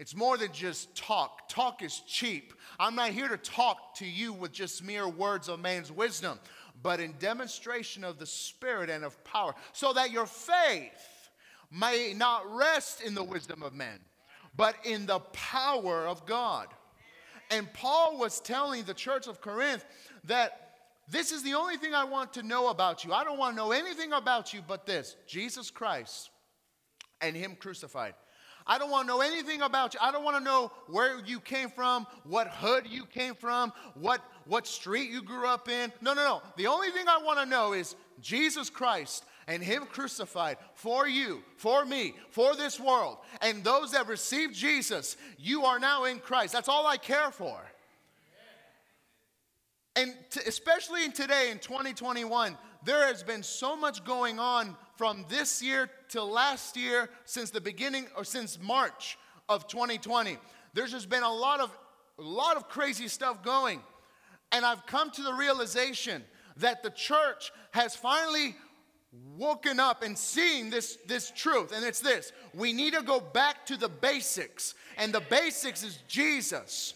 It's 0.00 0.16
more 0.16 0.38
than 0.38 0.50
just 0.50 0.96
talk. 0.96 1.46
Talk 1.50 1.82
is 1.82 2.00
cheap. 2.06 2.54
I'm 2.78 2.94
not 2.94 3.10
here 3.10 3.28
to 3.28 3.36
talk 3.36 3.94
to 3.96 4.06
you 4.06 4.32
with 4.32 4.50
just 4.50 4.82
mere 4.82 5.06
words 5.06 5.46
of 5.50 5.60
man's 5.60 5.92
wisdom, 5.92 6.40
but 6.82 7.00
in 7.00 7.12
demonstration 7.18 8.02
of 8.02 8.18
the 8.18 8.24
Spirit 8.24 8.88
and 8.88 9.04
of 9.04 9.22
power, 9.24 9.54
so 9.74 9.92
that 9.92 10.10
your 10.10 10.24
faith 10.24 11.28
may 11.70 12.14
not 12.16 12.50
rest 12.50 13.02
in 13.02 13.14
the 13.14 13.22
wisdom 13.22 13.62
of 13.62 13.74
men, 13.74 13.98
but 14.56 14.74
in 14.84 15.04
the 15.04 15.18
power 15.18 16.06
of 16.06 16.24
God. 16.24 16.68
And 17.50 17.70
Paul 17.74 18.16
was 18.16 18.40
telling 18.40 18.84
the 18.84 18.94
church 18.94 19.26
of 19.26 19.42
Corinth 19.42 19.84
that 20.24 20.76
this 21.10 21.30
is 21.30 21.42
the 21.42 21.52
only 21.52 21.76
thing 21.76 21.92
I 21.92 22.04
want 22.04 22.32
to 22.34 22.42
know 22.42 22.68
about 22.68 23.04
you. 23.04 23.12
I 23.12 23.22
don't 23.22 23.38
want 23.38 23.54
to 23.54 23.62
know 23.62 23.72
anything 23.72 24.14
about 24.14 24.54
you 24.54 24.62
but 24.66 24.86
this 24.86 25.14
Jesus 25.26 25.70
Christ 25.70 26.30
and 27.20 27.36
Him 27.36 27.54
crucified. 27.54 28.14
I 28.70 28.78
don't 28.78 28.88
want 28.88 29.08
to 29.08 29.12
know 29.12 29.20
anything 29.20 29.62
about 29.62 29.94
you. 29.94 30.00
I 30.00 30.12
don't 30.12 30.22
want 30.22 30.36
to 30.36 30.44
know 30.44 30.70
where 30.86 31.18
you 31.26 31.40
came 31.40 31.70
from, 31.70 32.06
what 32.22 32.46
hood 32.46 32.86
you 32.88 33.04
came 33.04 33.34
from, 33.34 33.72
what, 33.94 34.20
what 34.46 34.64
street 34.64 35.10
you 35.10 35.22
grew 35.22 35.48
up 35.48 35.68
in. 35.68 35.92
No, 36.00 36.14
no, 36.14 36.22
no. 36.22 36.42
The 36.56 36.68
only 36.68 36.90
thing 36.90 37.06
I 37.08 37.18
want 37.18 37.40
to 37.40 37.46
know 37.46 37.72
is 37.72 37.96
Jesus 38.22 38.70
Christ 38.70 39.24
and 39.48 39.60
Him 39.60 39.86
crucified 39.86 40.56
for 40.74 41.08
you, 41.08 41.42
for 41.56 41.84
me, 41.84 42.14
for 42.28 42.54
this 42.54 42.78
world. 42.78 43.18
And 43.42 43.64
those 43.64 43.90
that 43.90 44.06
receive 44.06 44.52
Jesus, 44.52 45.16
you 45.36 45.64
are 45.64 45.80
now 45.80 46.04
in 46.04 46.20
Christ. 46.20 46.52
That's 46.52 46.68
all 46.68 46.86
I 46.86 46.96
care 46.96 47.32
for. 47.32 47.60
And 49.96 50.14
to, 50.30 50.46
especially 50.46 51.04
in 51.04 51.10
today, 51.10 51.50
in 51.50 51.58
2021, 51.58 52.56
there 52.84 53.04
has 53.08 53.24
been 53.24 53.42
so 53.42 53.74
much 53.74 54.04
going 54.04 54.38
on 54.38 54.76
from 55.00 55.24
this 55.30 55.62
year 55.62 55.88
to 56.10 56.22
last 56.22 56.76
year, 56.76 57.08
since 57.24 57.48
the 57.48 57.60
beginning 57.60 58.06
or 58.18 58.22
since 58.22 58.58
March 58.60 59.16
of 59.48 59.66
2020. 59.66 60.36
There's 60.74 60.90
just 60.90 61.08
been 61.08 61.22
a 61.22 61.32
lot 61.32 61.60
of 61.60 61.70
a 62.18 62.22
lot 62.22 62.58
of 62.58 62.68
crazy 62.68 63.08
stuff 63.08 63.42
going. 63.42 63.80
And 64.52 64.62
I've 64.62 64.84
come 64.84 65.10
to 65.12 65.22
the 65.22 65.32
realization 65.32 66.22
that 66.58 66.82
the 66.82 66.90
church 66.90 67.50
has 67.70 67.96
finally 67.96 68.54
woken 69.38 69.80
up 69.80 70.02
and 70.02 70.18
seen 70.18 70.68
this, 70.68 70.98
this 71.06 71.30
truth. 71.30 71.72
And 71.74 71.82
it's 71.82 72.00
this 72.00 72.30
we 72.52 72.74
need 72.74 72.92
to 72.92 73.00
go 73.00 73.20
back 73.20 73.64
to 73.66 73.78
the 73.78 73.88
basics. 73.88 74.74
And 74.98 75.14
the 75.14 75.22
basics 75.30 75.82
is 75.82 75.96
Jesus. 76.08 76.92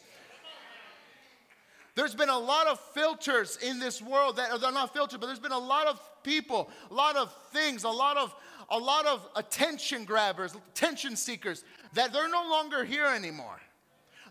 There's 1.94 2.14
been 2.14 2.28
a 2.28 2.38
lot 2.38 2.66
of 2.66 2.78
filters 2.92 3.56
in 3.62 3.78
this 3.78 4.02
world 4.02 4.36
that 4.36 4.50
are 4.62 4.72
not 4.72 4.92
filtered, 4.92 5.20
but 5.20 5.26
there's 5.26 5.38
been 5.38 5.52
a 5.52 5.58
lot 5.58 5.86
of 5.86 5.98
people, 6.24 6.70
a 6.90 6.94
lot 6.94 7.16
of 7.16 7.32
things, 7.52 7.84
a 7.84 7.88
lot 7.88 8.16
of 8.16 8.34
a 8.70 8.78
lot 8.78 9.06
of 9.06 9.28
attention 9.36 10.04
grabbers, 10.04 10.54
attention 10.54 11.16
seekers 11.16 11.64
that 11.92 12.12
they're 12.12 12.30
no 12.30 12.48
longer 12.50 12.82
here 12.82 13.06
anymore. 13.06 13.60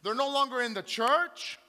They're 0.02 0.16
no 0.16 0.30
longer 0.30 0.62
in 0.62 0.74
the 0.74 0.82
church 0.82 1.60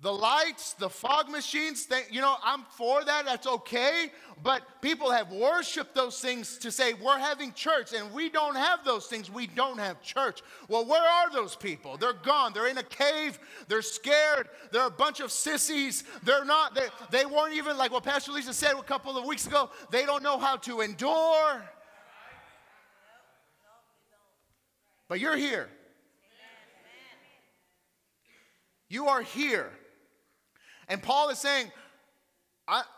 the 0.00 0.12
lights, 0.12 0.74
the 0.74 0.88
fog 0.88 1.28
machines, 1.28 1.86
they, 1.86 2.02
you 2.08 2.20
know, 2.20 2.36
I'm 2.44 2.62
for 2.70 3.04
that, 3.04 3.24
that's 3.24 3.48
okay. 3.48 4.12
But 4.44 4.62
people 4.80 5.10
have 5.10 5.32
worshiped 5.32 5.92
those 5.92 6.20
things 6.20 6.56
to 6.58 6.70
say, 6.70 6.92
we're 6.94 7.18
having 7.18 7.52
church, 7.52 7.92
and 7.92 8.12
we 8.12 8.28
don't 8.28 8.54
have 8.54 8.84
those 8.84 9.06
things, 9.06 9.28
we 9.28 9.48
don't 9.48 9.78
have 9.78 10.00
church. 10.00 10.42
Well, 10.68 10.84
where 10.84 11.02
are 11.02 11.32
those 11.32 11.56
people? 11.56 11.96
They're 11.96 12.12
gone. 12.12 12.52
They're 12.52 12.68
in 12.68 12.78
a 12.78 12.84
cave, 12.84 13.40
they're 13.66 13.82
scared, 13.82 14.48
they're 14.70 14.86
a 14.86 14.90
bunch 14.90 15.18
of 15.18 15.32
sissies. 15.32 16.04
They're 16.22 16.44
not, 16.44 16.76
they, 16.76 16.86
they 17.10 17.26
weren't 17.26 17.54
even, 17.54 17.76
like 17.76 17.90
what 17.90 18.04
Pastor 18.04 18.30
Lisa 18.30 18.54
said 18.54 18.74
a 18.74 18.82
couple 18.82 19.18
of 19.18 19.24
weeks 19.24 19.48
ago, 19.48 19.68
they 19.90 20.06
don't 20.06 20.22
know 20.22 20.38
how 20.38 20.58
to 20.58 20.80
endure. 20.80 21.62
But 25.08 25.18
you're 25.18 25.36
here. 25.36 25.68
You 28.88 29.08
are 29.08 29.22
here. 29.22 29.72
And 30.88 31.02
Paul 31.02 31.30
is 31.30 31.38
saying, 31.38 31.70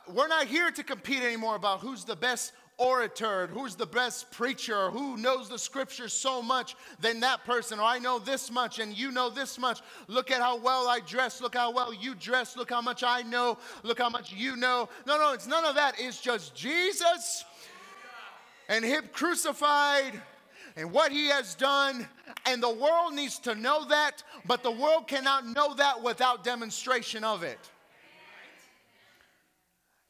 we're 0.09 0.29
not 0.29 0.47
here 0.47 0.71
to 0.71 0.83
compete 0.83 1.23
anymore 1.23 1.57
about 1.57 1.81
who's 1.81 2.05
the 2.05 2.17
best 2.17 2.53
orator, 2.77 3.47
who's 3.49 3.75
the 3.75 3.87
best 3.87 4.31
preacher, 4.31 4.91
who 4.91 5.17
knows 5.19 5.51
the 5.51 5.59
scriptures 5.59 6.15
so 6.15 6.41
much 6.41 6.75
than 6.99 7.21
that 7.21 7.45
person, 7.45 7.79
or 7.79 7.83
I 7.83 7.99
know 7.99 8.19
this 8.19 8.51
much 8.51 8.79
and 8.79 8.97
you 8.97 9.13
know 9.13 9.29
this 9.29 9.59
much. 9.59 9.81
Look 10.09 10.31
at 10.31 10.41
how 10.41 10.59
well 10.59 10.89
I 10.89 11.01
dress, 11.01 11.43
look 11.43 11.55
how 11.55 11.73
well 11.73 11.93
you 11.93 12.15
dress, 12.15 12.57
look 12.57 12.71
how 12.71 12.81
much 12.81 13.05
I 13.05 13.21
know, 13.23 13.59
look 13.83 13.99
how 13.99 14.09
much 14.09 14.33
you 14.33 14.57
know. 14.57 14.89
No, 15.07 15.19
no, 15.19 15.35
it's 15.35 15.47
none 15.47 15.65
of 15.67 15.75
that. 15.75 15.97
It's 15.99 16.21
just 16.21 16.55
Jesus 16.55 17.45
and 18.69 18.85
Him 18.85 19.05
crucified 19.13 20.21
and 20.75 20.91
what 20.91 21.13
He 21.13 21.29
has 21.29 21.55
done. 21.55 22.09
And 22.47 22.63
the 22.63 22.73
world 22.73 23.15
needs 23.15 23.39
to 23.41 23.55
know 23.55 23.85
that, 23.85 24.23
but 24.47 24.63
the 24.63 24.71
world 24.71 25.07
cannot 25.07 25.47
know 25.47 25.75
that 25.75 26.03
without 26.03 26.45
demonstration 26.45 27.25
of 27.25 27.43
it. 27.43 27.70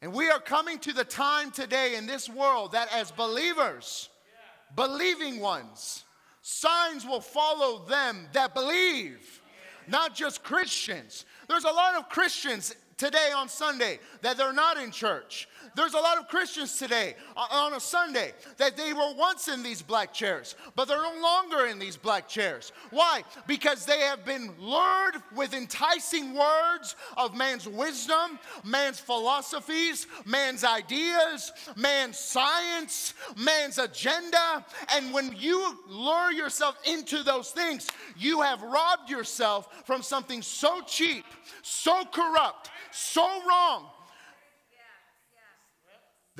And 0.01 0.13
we 0.13 0.29
are 0.31 0.39
coming 0.39 0.79
to 0.79 0.93
the 0.93 1.03
time 1.03 1.51
today 1.51 1.95
in 1.95 2.07
this 2.07 2.27
world 2.27 2.71
that 2.71 2.91
as 2.91 3.11
believers, 3.11 4.09
believing 4.75 5.39
ones, 5.39 6.03
signs 6.41 7.05
will 7.05 7.21
follow 7.21 7.85
them 7.85 8.27
that 8.33 8.55
believe, 8.55 9.41
not 9.87 10.15
just 10.15 10.43
Christians. 10.43 11.25
There's 11.47 11.65
a 11.65 11.71
lot 11.71 11.95
of 11.95 12.09
Christians 12.09 12.75
today 12.97 13.31
on 13.35 13.47
Sunday 13.47 13.99
that 14.21 14.37
they're 14.37 14.53
not 14.53 14.77
in 14.77 14.89
church. 14.89 15.47
There's 15.75 15.93
a 15.93 15.99
lot 15.99 16.17
of 16.17 16.27
Christians 16.27 16.77
today 16.77 17.15
uh, 17.37 17.47
on 17.51 17.73
a 17.73 17.79
Sunday 17.79 18.33
that 18.57 18.75
they 18.75 18.93
were 18.93 19.13
once 19.15 19.47
in 19.47 19.63
these 19.63 19.81
black 19.81 20.13
chairs, 20.13 20.55
but 20.75 20.87
they're 20.87 21.01
no 21.01 21.21
longer 21.21 21.65
in 21.67 21.79
these 21.79 21.95
black 21.95 22.27
chairs. 22.27 22.71
Why? 22.89 23.23
Because 23.47 23.85
they 23.85 23.99
have 23.99 24.25
been 24.25 24.53
lured 24.59 25.15
with 25.35 25.53
enticing 25.53 26.33
words 26.33 26.95
of 27.17 27.35
man's 27.35 27.67
wisdom, 27.67 28.39
man's 28.63 28.99
philosophies, 28.99 30.07
man's 30.25 30.63
ideas, 30.63 31.51
man's 31.75 32.17
science, 32.17 33.13
man's 33.37 33.77
agenda. 33.77 34.65
And 34.93 35.13
when 35.13 35.33
you 35.37 35.79
lure 35.87 36.31
yourself 36.31 36.77
into 36.85 37.23
those 37.23 37.51
things, 37.51 37.87
you 38.17 38.41
have 38.41 38.61
robbed 38.61 39.09
yourself 39.09 39.85
from 39.85 40.01
something 40.01 40.41
so 40.41 40.81
cheap, 40.81 41.25
so 41.61 42.03
corrupt, 42.11 42.69
so 42.91 43.25
wrong 43.47 43.89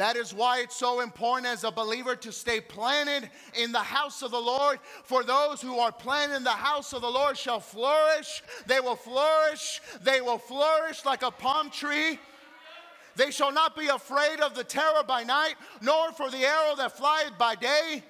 that 0.01 0.15
is 0.15 0.33
why 0.33 0.61
it's 0.61 0.75
so 0.75 1.01
important 1.01 1.45
as 1.45 1.63
a 1.63 1.69
believer 1.69 2.15
to 2.15 2.31
stay 2.31 2.59
planted 2.59 3.29
in 3.53 3.71
the 3.71 3.77
house 3.77 4.23
of 4.23 4.31
the 4.31 4.41
Lord. 4.41 4.79
For 5.03 5.23
those 5.23 5.61
who 5.61 5.77
are 5.77 5.91
planted 5.91 6.37
in 6.37 6.43
the 6.43 6.49
house 6.49 6.91
of 6.91 7.03
the 7.03 7.07
Lord 7.07 7.37
shall 7.37 7.59
flourish. 7.59 8.41
They 8.65 8.79
will 8.79 8.95
flourish. 8.95 9.79
They 10.01 10.19
will 10.19 10.39
flourish 10.39 11.05
like 11.05 11.21
a 11.21 11.29
palm 11.29 11.69
tree. 11.69 12.17
They 13.15 13.29
shall 13.29 13.51
not 13.51 13.77
be 13.77 13.89
afraid 13.89 14.39
of 14.39 14.55
the 14.55 14.63
terror 14.63 15.03
by 15.07 15.21
night, 15.21 15.53
nor 15.81 16.11
for 16.13 16.31
the 16.31 16.45
arrow 16.45 16.75
that 16.77 16.97
flieth 16.97 17.37
by 17.37 17.53
day. 17.53 18.03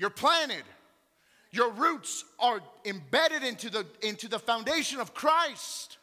You're 0.00 0.10
planted. 0.10 0.64
Your 1.52 1.70
roots 1.70 2.24
are 2.40 2.60
embedded 2.84 3.44
into 3.44 3.70
the, 3.70 3.86
into 4.02 4.26
the 4.28 4.40
foundation 4.40 4.98
of 4.98 5.14
Christ. 5.14 5.98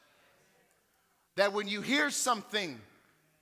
That 1.35 1.53
when 1.53 1.67
you 1.67 1.81
hear 1.81 2.09
something 2.09 2.79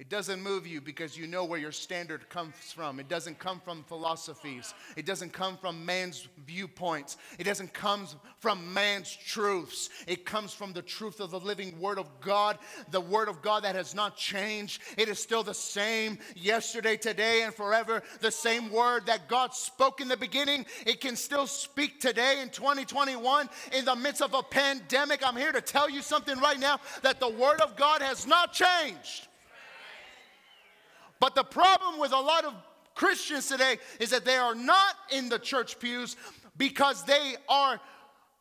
it 0.02 0.10
doesn't 0.10 0.42
move 0.42 0.66
you 0.66 0.82
because 0.82 1.16
you 1.16 1.28
know 1.28 1.46
where 1.46 1.60
your 1.60 1.72
standard 1.72 2.28
comes 2.28 2.56
from. 2.74 3.00
It 3.00 3.08
doesn't 3.08 3.38
come 3.38 3.60
from 3.60 3.84
philosophies. 3.84 4.74
It 4.96 5.06
doesn't 5.06 5.32
come 5.32 5.58
from 5.58 5.86
man's 5.86 6.28
viewpoints. 6.48 7.18
It 7.38 7.44
doesn't 7.44 7.72
come 7.72 8.08
from 8.40 8.74
man's 8.74 9.16
truths. 9.16 9.92
It 10.08 10.26
comes 10.26 10.56
from 10.56 10.74
the 10.74 10.82
truth 10.82 11.20
of 11.20 11.30
the 11.30 11.40
living 11.40 11.80
Word 11.80 12.00
of 12.00 12.10
God, 12.20 12.58
the 12.90 13.00
Word 13.00 13.30
of 13.30 13.44
God 13.44 13.64
that 13.64 13.76
has 13.76 13.94
not 13.94 14.18
changed. 14.18 14.82
It 14.98 15.08
is 15.08 15.20
still 15.20 15.44
the 15.44 15.54
same 15.54 16.18
yesterday, 16.36 16.98
today, 16.98 17.44
and 17.44 17.54
forever. 17.54 18.02
The 18.22 18.32
same 18.32 18.72
Word 18.72 19.06
that 19.06 19.28
God 19.28 19.54
spoke 19.54 20.02
in 20.02 20.08
the 20.08 20.18
beginning, 20.18 20.66
it 20.88 21.00
can 21.00 21.16
still 21.16 21.46
speak 21.46 22.02
today 22.02 22.42
in 22.42 22.50
2021 22.50 23.48
in 23.72 23.86
the 23.86 23.96
midst 23.96 24.24
of 24.24 24.34
a 24.34 24.42
pandemic. 24.42 25.22
I'm 25.24 25.38
here 25.38 25.52
to 25.52 25.62
tell 25.62 25.92
you 25.92 26.02
something 26.02 26.40
right 26.40 26.60
now 26.60 26.80
that 27.04 27.20
the 27.20 27.30
Word 27.30 27.62
of 27.62 27.76
God 27.76 28.02
has 28.02 28.26
not 28.26 28.52
changed. 28.52 29.28
But 31.22 31.36
the 31.36 31.44
problem 31.44 32.00
with 32.00 32.12
a 32.14 32.20
lot 32.20 32.46
of 32.46 32.54
Christians 32.96 33.48
today 33.48 33.78
is 34.00 34.10
that 34.10 34.26
they 34.26 34.38
are 34.38 34.56
not 34.56 34.96
in 35.12 35.30
the 35.30 35.38
church 35.38 35.80
pews 35.80 36.18
because 36.58 37.06
they 37.06 37.36
are 37.48 37.80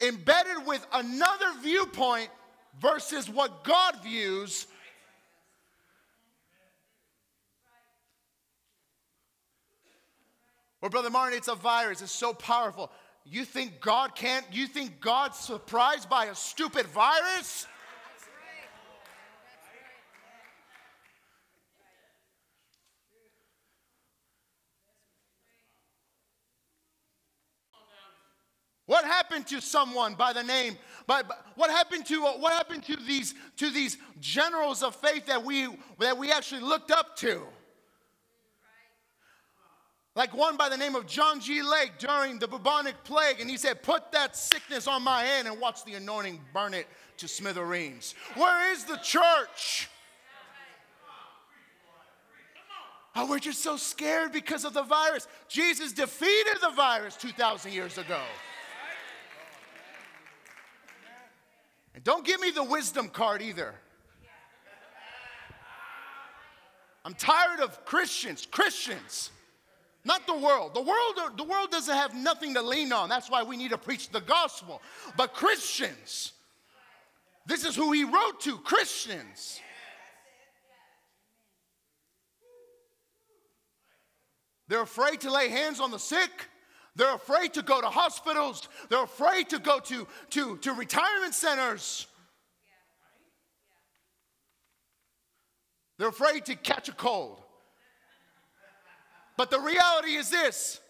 embedded 0.01 0.67
with 0.67 0.85
another 0.95 1.53
viewpoint 1.63 2.31
versus 2.81 3.29
what 3.29 3.65
God 3.65 4.03
views. 4.03 4.67
Well, 10.81 10.91
Brother 10.91 11.11
Martin, 11.11 11.37
it's 11.37 11.49
a 11.49 11.55
virus. 11.55 12.01
It's 12.01 12.11
so 12.11 12.33
powerful. 12.33 12.91
You 13.27 13.45
think 13.45 13.79
God 13.81 14.15
can't, 14.15 14.47
you 14.51 14.67
think 14.67 15.01
God's 15.01 15.37
surprised 15.37 16.09
by 16.09 16.27
a 16.27 16.35
stupid 16.35 16.87
virus? 16.87 17.67
What 28.91 29.05
happened 29.05 29.47
to 29.47 29.61
someone 29.61 30.15
by 30.15 30.33
the 30.33 30.43
name? 30.43 30.77
By, 31.07 31.23
what 31.55 31.71
happened 31.71 32.07
to 32.07 32.27
uh, 32.27 32.33
what 32.33 32.53
happened 32.53 32.83
to 32.87 32.97
these 32.97 33.37
to 33.59 33.71
these 33.71 33.97
generals 34.19 34.83
of 34.83 34.97
faith 34.97 35.27
that 35.27 35.45
we 35.45 35.69
that 36.01 36.19
we 36.19 36.33
actually 36.33 36.63
looked 36.63 36.91
up 36.91 37.15
to? 37.19 37.41
Like 40.17 40.37
one 40.37 40.57
by 40.57 40.69
the 40.69 40.77
name 40.77 40.97
of 40.97 41.07
John 41.07 41.39
G. 41.39 41.63
Lake 41.63 41.93
during 42.01 42.41
the 42.41 42.49
bubonic 42.49 43.05
plague, 43.05 43.39
and 43.39 43.49
he 43.49 43.57
said, 43.57 43.81
Put 43.85 44.11
that 44.11 44.37
sickness 44.37 44.89
on 44.89 45.05
my 45.05 45.23
hand 45.23 45.47
and 45.47 45.61
watch 45.61 45.85
the 45.85 45.95
anointing 45.95 46.41
burn 46.53 46.75
it 46.75 46.89
to 47.19 47.29
smithereens. 47.29 48.17
Where 48.35 48.73
is 48.73 48.83
the 48.87 48.97
church? 48.97 49.89
Oh, 53.15 53.29
we're 53.29 53.39
just 53.39 53.63
so 53.63 53.77
scared 53.77 54.33
because 54.33 54.65
of 54.65 54.75
the 54.75 54.83
virus. 54.83 55.29
Jesus 55.47 55.93
defeated 55.93 56.57
the 56.61 56.71
virus 56.71 57.15
2,000 57.15 57.73
years 57.73 57.97
ago. 57.97 58.19
And 61.95 62.05
don't 62.05 62.25
give 62.25 62.41
me 62.41 62.51
the 62.51 62.65
wisdom 62.65 63.09
card 63.09 63.43
either. 63.43 63.75
I'm 67.05 67.15
tired 67.15 67.61
of 67.61 67.85
Christians, 67.85 68.47
Christians, 68.51 69.31
not 70.05 70.27
the 70.27 70.37
world. 70.37 70.75
The 70.75 70.83
world, 70.83 71.37
the 71.37 71.45
world 71.45 71.71
doesn't 71.71 71.95
have 71.95 72.15
nothing 72.15 72.55
to 72.55 72.63
lean 72.63 72.93
on. 72.93 73.09
That's 73.09 73.31
why 73.31 73.43
we 73.43 73.57
need 73.57 73.71
to 73.71 73.79
preach 73.79 74.11
the 74.11 74.21
gospel. 74.21 74.83
But 75.17 75.35
Christians, 75.35 76.33
this 77.47 77.65
is 77.65 77.75
who 77.75 77.93
he 77.93 78.05
wrote 78.05 78.41
to 78.41 78.59
Christians. 78.59 79.61
They're 84.69 84.83
afraid 84.83 85.23
to 85.23 85.33
lay 85.33 85.49
hands 85.49 85.81
on 85.81 85.91
the 85.91 85.99
sick. 85.99 86.31
They're 86.97 87.15
afraid 87.15 87.55
to 87.55 87.63
go 87.63 87.81
to 87.81 87.87
hospitals. 87.87 88.69
They're 88.89 89.05
afraid 89.05 89.49
to 89.51 89.59
go 89.59 89.79
to, 89.81 90.07
to, 90.31 90.57
to 90.59 90.73
retirement 90.73 91.35
centers. 91.35 92.07
They're 95.99 96.09
afraid 96.09 96.47
to 96.47 96.57
catch 96.57 96.89
a 96.89 96.93
cold. 96.93 97.41
But 99.37 99.51
the 99.51 99.61
reality 99.61 100.17
is 100.17 100.31
this 100.31 100.81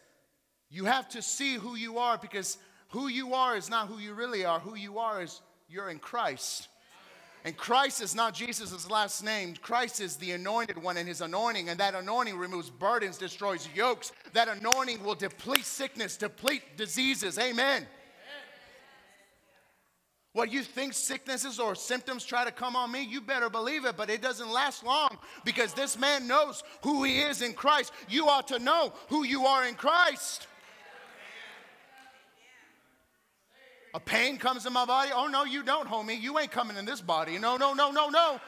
you 0.70 0.84
have 0.84 1.08
to 1.10 1.22
see 1.22 1.54
who 1.54 1.74
you 1.74 1.98
are 1.98 2.16
because 2.16 2.58
who 2.88 3.08
you 3.08 3.34
are 3.34 3.56
is 3.56 3.68
not 3.68 3.88
who 3.88 3.98
you 3.98 4.14
really 4.14 4.44
are. 4.44 4.60
Who 4.60 4.76
you 4.76 4.98
are 4.98 5.22
is 5.22 5.40
you're 5.68 5.90
in 5.90 5.98
Christ. 5.98 6.68
And 7.44 7.56
Christ 7.56 8.02
is 8.02 8.14
not 8.14 8.34
Jesus' 8.34 8.90
last 8.90 9.24
name. 9.24 9.54
Christ 9.62 10.00
is 10.00 10.16
the 10.16 10.32
anointed 10.32 10.80
one 10.80 10.98
and 10.98 11.08
his 11.08 11.22
anointing. 11.22 11.70
And 11.70 11.80
that 11.80 11.94
anointing 11.94 12.36
removes 12.36 12.68
burdens, 12.68 13.16
destroys 13.16 13.68
yokes. 13.74 14.12
That 14.34 14.48
anointing 14.48 15.02
will 15.02 15.14
deplete 15.14 15.64
sickness, 15.64 16.16
deplete 16.16 16.76
diseases. 16.76 17.38
Amen. 17.38 17.86
What 20.32 20.52
you 20.52 20.62
think 20.62 20.92
sicknesses 20.92 21.58
or 21.58 21.74
symptoms 21.74 22.24
try 22.24 22.44
to 22.44 22.52
come 22.52 22.76
on 22.76 22.92
me, 22.92 23.02
you 23.02 23.20
better 23.20 23.50
believe 23.50 23.84
it, 23.84 23.96
but 23.96 24.10
it 24.10 24.22
doesn't 24.22 24.48
last 24.48 24.84
long 24.84 25.18
because 25.44 25.72
this 25.74 25.98
man 25.98 26.28
knows 26.28 26.62
who 26.82 27.02
he 27.02 27.20
is 27.20 27.42
in 27.42 27.52
Christ. 27.52 27.92
You 28.08 28.28
ought 28.28 28.46
to 28.48 28.60
know 28.60 28.92
who 29.08 29.24
you 29.24 29.46
are 29.46 29.66
in 29.66 29.74
Christ. 29.74 30.46
A 33.94 34.00
pain 34.00 34.38
comes 34.38 34.66
in 34.66 34.72
my 34.72 34.84
body. 34.84 35.10
Oh, 35.12 35.26
no, 35.26 35.44
you 35.44 35.62
don't, 35.62 35.88
homie. 35.88 36.20
You 36.20 36.38
ain't 36.38 36.50
coming 36.50 36.76
in 36.76 36.84
this 36.84 37.00
body. 37.00 37.38
No, 37.38 37.56
no, 37.56 37.74
no, 37.74 37.90
no, 37.90 38.08
no. 38.08 38.40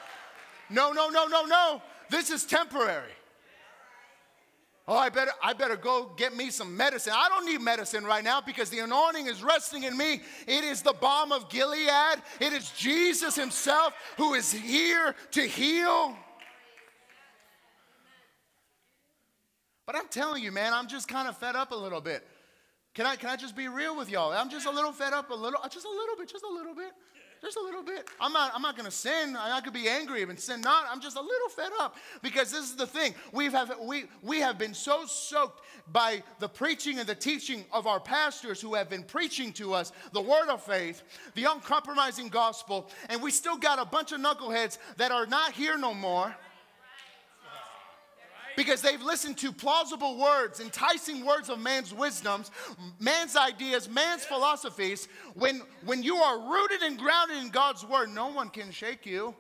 No, 0.71 0.93
no, 0.93 1.09
no, 1.09 1.27
no, 1.27 1.45
no. 1.45 1.83
This 2.11 2.31
is 2.31 2.45
temporary. 2.45 3.11
Oh, 4.89 4.97
I 4.97 5.11
better, 5.11 5.31
I 5.43 5.53
better 5.53 5.77
go 5.77 6.11
get 6.17 6.37
me 6.37 6.51
some 6.51 6.77
medicine. 6.77 7.13
I 7.17 7.29
don't 7.29 7.47
need 7.47 7.61
medicine 7.61 8.05
right 8.05 8.25
now 8.25 8.41
because 8.41 8.69
the 8.69 8.81
anointing 8.81 9.27
is 9.27 9.43
resting 9.43 9.85
in 9.85 9.97
me. 9.97 10.21
It 10.47 10.65
is 10.65 10.83
the 10.83 10.93
balm 10.93 11.31
of 11.31 11.49
Gilead. 11.49 12.21
It 12.41 12.53
is 12.53 12.71
Jesus 12.71 13.37
Himself 13.37 13.95
who 14.17 14.35
is 14.35 14.51
here 14.51 15.15
to 15.33 15.43
heal. 15.43 16.17
But 19.87 19.97
I'm 19.97 20.09
telling 20.09 20.43
you, 20.43 20.51
man, 20.51 20.73
I'm 20.73 20.89
just 20.89 21.07
kind 21.07 21.29
of 21.29 21.37
fed 21.37 21.55
up 21.55 21.71
a 21.71 21.77
little 21.77 22.01
bit. 22.01 22.27
Can 22.95 23.07
I, 23.07 23.17
can 23.17 23.31
I 23.31 23.37
just 23.37 23.57
be 23.57 23.69
real 23.69 23.97
with 23.97 24.11
y'all? 24.11 24.33
I'm 24.33 24.51
just 24.51 24.67
a 24.67 24.71
little 24.71 24.93
fed 24.93 25.15
up, 25.15 25.31
a 25.31 25.35
little, 25.35 25.59
uh, 25.63 25.69
just 25.69 25.87
a 25.87 25.91
little 25.91 26.15
bit, 26.15 26.29
just 26.29 26.45
a 26.45 26.53
little 26.53 26.75
bit, 26.75 26.93
just 27.41 27.57
a 27.57 27.61
little 27.63 27.83
bit. 27.83 28.07
I'm 28.21 28.35
not, 28.35 28.53
I'm 28.55 28.61
not 28.61 28.77
going 28.77 28.85
to 28.85 28.95
sin. 28.95 29.35
I, 29.35 29.57
I 29.57 29.61
could 29.63 29.73
be 29.73 29.89
angry 29.89 30.23
and 30.23 30.39
sin 30.39 30.61
not. 30.61 30.85
I'm 30.91 31.01
just 31.01 31.17
a 31.17 31.21
little 31.23 31.49
fed 31.49 31.71
up 31.81 31.97
because 32.21 32.53
this 32.53 32.65
is 32.65 32.77
the 32.77 32.87
thing. 32.87 33.15
We've 33.33 33.53
have, 33.53 33.73
we, 33.81 34.05
we 34.23 34.41
have 34.41 34.59
been 34.59 34.75
so 34.75 35.07
soaked 35.07 35.65
by 35.91 36.23
the 36.39 36.51
preaching 36.51 36.99
and 36.99 37.09
the 37.09 37.15
teaching 37.15 37.65
of 37.73 37.87
our 37.87 37.99
pastors 37.99 38.61
who 38.61 38.75
have 38.75 38.91
been 38.91 39.05
preaching 39.05 39.55
to 39.55 39.73
us 39.73 39.91
the 40.13 40.21
word 40.21 40.51
of 40.51 40.63
faith, 40.63 41.03
the 41.35 41.45
uncompromising 41.45 42.29
gospel, 42.29 42.91
and 43.09 43.23
we 43.23 43.31
still 43.31 43.57
got 43.57 43.79
a 43.79 43.87
bunch 43.87 44.13
of 44.13 44.21
knuckleheads 44.21 44.77
that 44.99 45.11
are 45.11 45.25
not 45.25 45.53
here 45.53 45.79
no 45.79 45.95
more 45.95 46.37
because 48.57 48.83
they've 48.83 49.03
listened 49.03 49.39
to 49.39 49.53
plausible 49.53 50.19
words, 50.19 50.61
enticing 50.61 51.25
words 51.25 51.49
of 51.49 51.59
man's 51.59 51.93
wisdoms, 51.93 52.51
man's 52.99 53.37
ideas, 53.37 53.89
man's 53.89 54.25
philosophies. 54.25 55.09
When, 55.35 55.63
when 55.85 56.03
you 56.03 56.17
are 56.17 56.53
rooted 56.53 56.83
and 56.83 56.99
grounded 56.99 57.39
in 57.39 57.51
God's 57.51 57.85
word, 57.85 58.11
no 58.11 58.29
one 58.29 58.49
can 58.49 58.71
shake 58.71 59.07
you. 59.07 59.35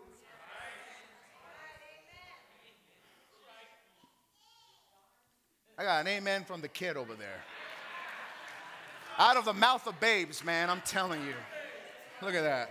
I 5.79 5.85
got 5.85 6.01
an 6.03 6.09
amen 6.09 6.44
from 6.44 6.61
the 6.61 6.68
kid 6.68 6.96
over 6.96 7.14
there. 7.14 7.42
Out 9.18 9.37
of 9.37 9.44
the 9.44 9.53
mouth 9.53 9.87
of 9.87 9.98
babes, 10.01 10.44
man, 10.44 10.70
I'm 10.70 10.83
telling 10.83 11.22
you. 11.22 11.35
Look 12.20 12.35
at 12.35 12.42
that. 12.42 12.70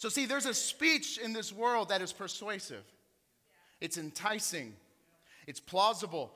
So, 0.00 0.08
see, 0.08 0.24
there's 0.24 0.46
a 0.46 0.54
speech 0.54 1.18
in 1.18 1.34
this 1.34 1.52
world 1.52 1.90
that 1.90 2.00
is 2.00 2.10
persuasive, 2.10 2.84
it's 3.82 3.98
enticing, 3.98 4.72
it's 5.46 5.60
plausible. 5.60 6.32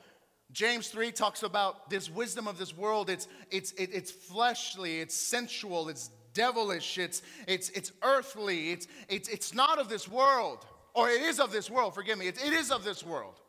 James 0.52 0.88
3 0.88 1.10
talks 1.10 1.42
about 1.42 1.88
this 1.88 2.10
wisdom 2.10 2.46
of 2.46 2.58
this 2.58 2.76
world. 2.76 3.08
It's, 3.08 3.26
it's, 3.50 3.72
it, 3.72 3.88
it's 3.90 4.10
fleshly, 4.10 5.00
it's 5.00 5.14
sensual, 5.14 5.88
it's 5.88 6.10
devilish, 6.34 6.98
it's, 6.98 7.22
it's, 7.48 7.70
it's 7.70 7.90
earthly, 8.02 8.70
it's, 8.70 8.86
it's, 9.08 9.30
it's 9.30 9.54
not 9.54 9.78
of 9.78 9.88
this 9.88 10.06
world. 10.06 10.66
Or 10.92 11.08
it 11.08 11.22
is 11.22 11.40
of 11.40 11.50
this 11.50 11.70
world, 11.70 11.94
forgive 11.94 12.18
me, 12.18 12.28
it, 12.28 12.36
it 12.44 12.52
is 12.52 12.70
of 12.70 12.84
this 12.84 13.02
world. 13.02 13.40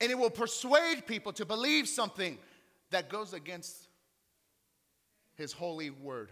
And 0.00 0.10
it 0.10 0.18
will 0.18 0.30
persuade 0.30 1.06
people 1.06 1.34
to 1.34 1.44
believe 1.44 1.86
something 1.86 2.38
that 2.88 3.10
goes 3.10 3.34
against 3.34 3.76
his 5.36 5.52
holy 5.52 5.90
word. 5.90 6.30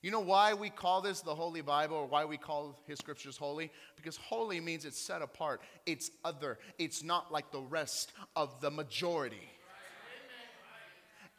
You 0.00 0.12
know 0.12 0.20
why 0.20 0.54
we 0.54 0.70
call 0.70 1.00
this 1.00 1.22
the 1.22 1.34
Holy 1.34 1.60
Bible 1.60 1.96
or 1.96 2.06
why 2.06 2.24
we 2.24 2.36
call 2.36 2.78
his 2.86 2.98
scriptures 2.98 3.36
holy? 3.36 3.72
Because 3.96 4.16
holy 4.16 4.60
means 4.60 4.84
it's 4.84 4.98
set 4.98 5.22
apart, 5.22 5.60
it's 5.86 6.10
other, 6.24 6.58
it's 6.78 7.02
not 7.02 7.32
like 7.32 7.50
the 7.50 7.60
rest 7.60 8.12
of 8.36 8.60
the 8.60 8.70
majority. 8.70 9.48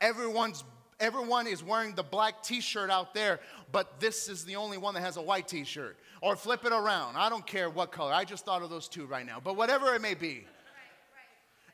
Everyone's 0.02 0.64
everyone 1.00 1.48
is 1.48 1.64
wearing 1.64 1.96
the 1.96 2.04
black 2.04 2.44
t-shirt 2.44 2.90
out 2.90 3.14
there, 3.14 3.40
but 3.72 4.02
this 4.02 4.28
is 4.28 4.44
the 4.44 4.58
only 4.58 4.78
one 4.78 4.94
that 4.94 5.02
has 5.02 5.16
a 5.16 5.22
white 5.22 5.48
t-shirt. 5.48 5.98
Or 6.22 6.36
flip 6.36 6.66
it 6.66 6.74
around. 6.74 7.16
I 7.16 7.30
don't 7.30 7.48
care 7.48 7.70
what 7.70 7.94
color. 7.94 8.12
I 8.12 8.26
just 8.26 8.44
thought 8.44 8.62
of 8.62 8.70
those 8.70 8.90
two 8.90 9.06
right 9.06 9.26
now. 9.26 9.40
But 9.42 9.56
whatever 9.56 9.96
it 9.96 10.02
may 10.02 10.14
be. 10.14 10.46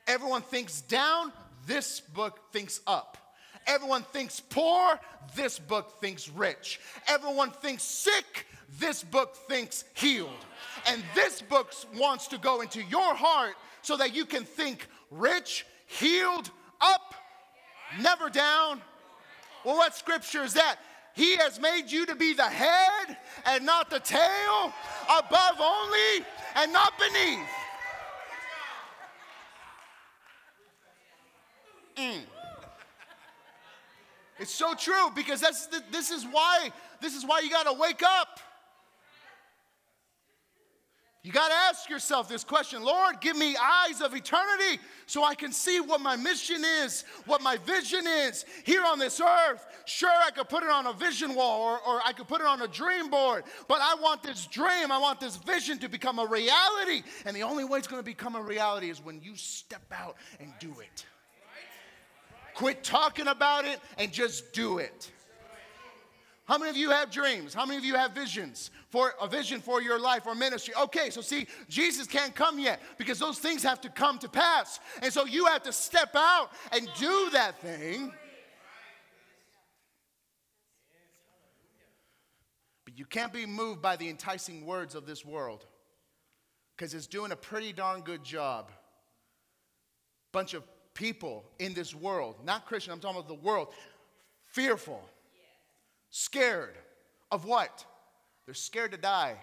Everyone 0.05 0.43
thinks 0.43 0.81
down, 0.81 1.31
this 1.65 1.99
book 1.99 2.39
thinks 2.51 2.79
up. 2.85 3.17
Everyone 3.67 4.03
thinks 4.03 4.39
poor, 4.39 4.99
this 5.35 5.59
book 5.59 5.99
thinks 5.99 6.29
rich. 6.29 6.79
Everyone 7.07 7.51
thinks 7.51 7.83
sick, 7.83 8.45
this 8.79 9.03
book 9.03 9.35
thinks 9.47 9.85
healed. 9.93 10.29
And 10.87 11.03
this 11.13 11.41
book 11.41 11.73
wants 11.95 12.27
to 12.27 12.37
go 12.37 12.61
into 12.61 12.83
your 12.83 13.15
heart 13.15 13.55
so 13.81 13.97
that 13.97 14.15
you 14.15 14.25
can 14.25 14.43
think 14.43 14.87
rich, 15.11 15.65
healed, 15.87 16.51
up, 16.81 17.15
never 17.99 18.29
down. 18.29 18.81
Well, 19.63 19.77
what 19.77 19.95
scripture 19.95 20.43
is 20.43 20.53
that? 20.53 20.77
He 21.15 21.37
has 21.37 21.59
made 21.59 21.89
you 21.89 22.05
to 22.07 22.15
be 22.15 22.33
the 22.33 22.43
head 22.43 23.17
and 23.45 23.65
not 23.65 23.89
the 23.89 23.99
tail, 23.99 24.73
above 25.05 25.59
only 25.59 26.25
and 26.55 26.73
not 26.73 26.93
beneath. 26.99 27.47
Mm. 31.97 32.21
It's 34.39 34.53
so 34.53 34.73
true 34.73 35.09
because 35.15 35.39
that's 35.39 35.67
the, 35.67 35.81
this 35.91 36.11
is 36.11 36.25
why 36.25 36.71
this 37.01 37.15
is 37.15 37.25
why 37.25 37.39
you 37.39 37.49
got 37.49 37.67
to 37.67 37.73
wake 37.73 38.03
up. 38.03 38.39
You 41.25 41.31
got 41.31 41.47
to 41.47 41.55
ask 41.55 41.89
yourself 41.89 42.29
this 42.29 42.43
question 42.43 42.83
Lord, 42.83 43.19
give 43.19 43.35
me 43.35 43.55
eyes 43.57 43.99
of 43.99 44.13
eternity 44.13 44.79
so 45.07 45.23
I 45.23 45.33
can 45.33 45.51
see 45.51 45.79
what 45.79 45.99
my 45.99 46.15
mission 46.15 46.63
is, 46.83 47.03
what 47.25 47.41
my 47.41 47.57
vision 47.57 48.05
is 48.05 48.45
here 48.63 48.83
on 48.83 48.99
this 48.99 49.19
earth. 49.19 49.65
Sure, 49.85 50.07
I 50.07 50.29
could 50.29 50.49
put 50.49 50.61
it 50.61 50.69
on 50.69 50.85
a 50.85 50.93
vision 50.93 51.33
wall 51.33 51.63
or, 51.63 51.79
or 51.79 52.01
I 52.05 52.13
could 52.13 52.27
put 52.27 52.41
it 52.41 52.47
on 52.47 52.61
a 52.61 52.67
dream 52.67 53.09
board, 53.09 53.43
but 53.67 53.79
I 53.81 53.95
want 53.95 54.21
this 54.21 54.45
dream, 54.45 54.91
I 54.91 54.99
want 54.99 55.19
this 55.19 55.37
vision 55.37 55.79
to 55.79 55.89
become 55.89 56.19
a 56.19 56.27
reality. 56.27 57.01
And 57.25 57.35
the 57.35 57.41
only 57.41 57.63
way 57.63 57.79
it's 57.79 57.87
going 57.87 58.01
to 58.01 58.05
become 58.05 58.35
a 58.35 58.41
reality 58.41 58.91
is 58.91 59.03
when 59.03 59.19
you 59.19 59.35
step 59.35 59.91
out 59.91 60.17
and 60.39 60.53
do 60.59 60.75
it. 60.79 61.05
Quit 62.55 62.83
talking 62.83 63.27
about 63.27 63.65
it 63.65 63.79
and 63.97 64.11
just 64.11 64.53
do 64.53 64.79
it. 64.79 65.11
How 66.45 66.59
many 66.59 66.69
of 66.69 66.77
you 66.77 66.91
have 66.91 67.09
dreams? 67.09 67.53
How 67.53 67.65
many 67.65 67.77
of 67.77 67.83
you 67.83 67.95
have 67.95 68.11
visions 68.11 68.69
for 68.89 69.13
a 69.19 69.27
vision 69.27 69.59
for 69.59 69.81
your 69.81 69.99
life 69.99 70.27
or 70.27 70.35
ministry? 70.35 70.75
Okay, 70.83 71.09
so 71.09 71.19
see, 71.19 71.47
Jesus 71.67 72.05
can't 72.05 72.35
come 72.35 72.59
yet 72.59 72.79
because 72.97 73.17
those 73.17 73.39
things 73.39 73.63
have 73.63 73.81
to 73.81 73.89
come 73.89 74.19
to 74.19 74.29
pass. 74.29 74.79
And 75.01 75.11
so 75.11 75.25
you 75.25 75.47
have 75.47 75.63
to 75.63 75.73
step 75.73 76.15
out 76.15 76.51
and 76.71 76.87
do 76.99 77.29
that 77.31 77.59
thing. 77.61 78.13
But 82.85 82.99
you 82.99 83.05
can't 83.05 83.33
be 83.33 83.47
moved 83.47 83.81
by 83.81 83.95
the 83.95 84.07
enticing 84.07 84.67
words 84.67 84.93
of 84.93 85.07
this 85.07 85.25
world 85.25 85.65
because 86.77 86.93
it's 86.93 87.07
doing 87.07 87.31
a 87.31 87.35
pretty 87.35 87.73
darn 87.73 88.01
good 88.01 88.23
job. 88.23 88.71
Bunch 90.31 90.53
of 90.53 90.63
people 90.95 91.45
in 91.59 91.75
this 91.75 91.93
world, 91.93 92.37
not 92.43 92.65
Christian, 92.65 92.91
I'm 92.91 92.99
talking 92.99 93.19
about 93.19 93.29
the 93.29 93.47
world, 93.47 93.67
fearful 94.47 95.07
Scared 96.17 96.77
of 97.29 97.43
what? 97.43 97.83
They're 98.45 98.53
scared 98.53 98.93
to 98.93 98.97
die. 98.97 99.35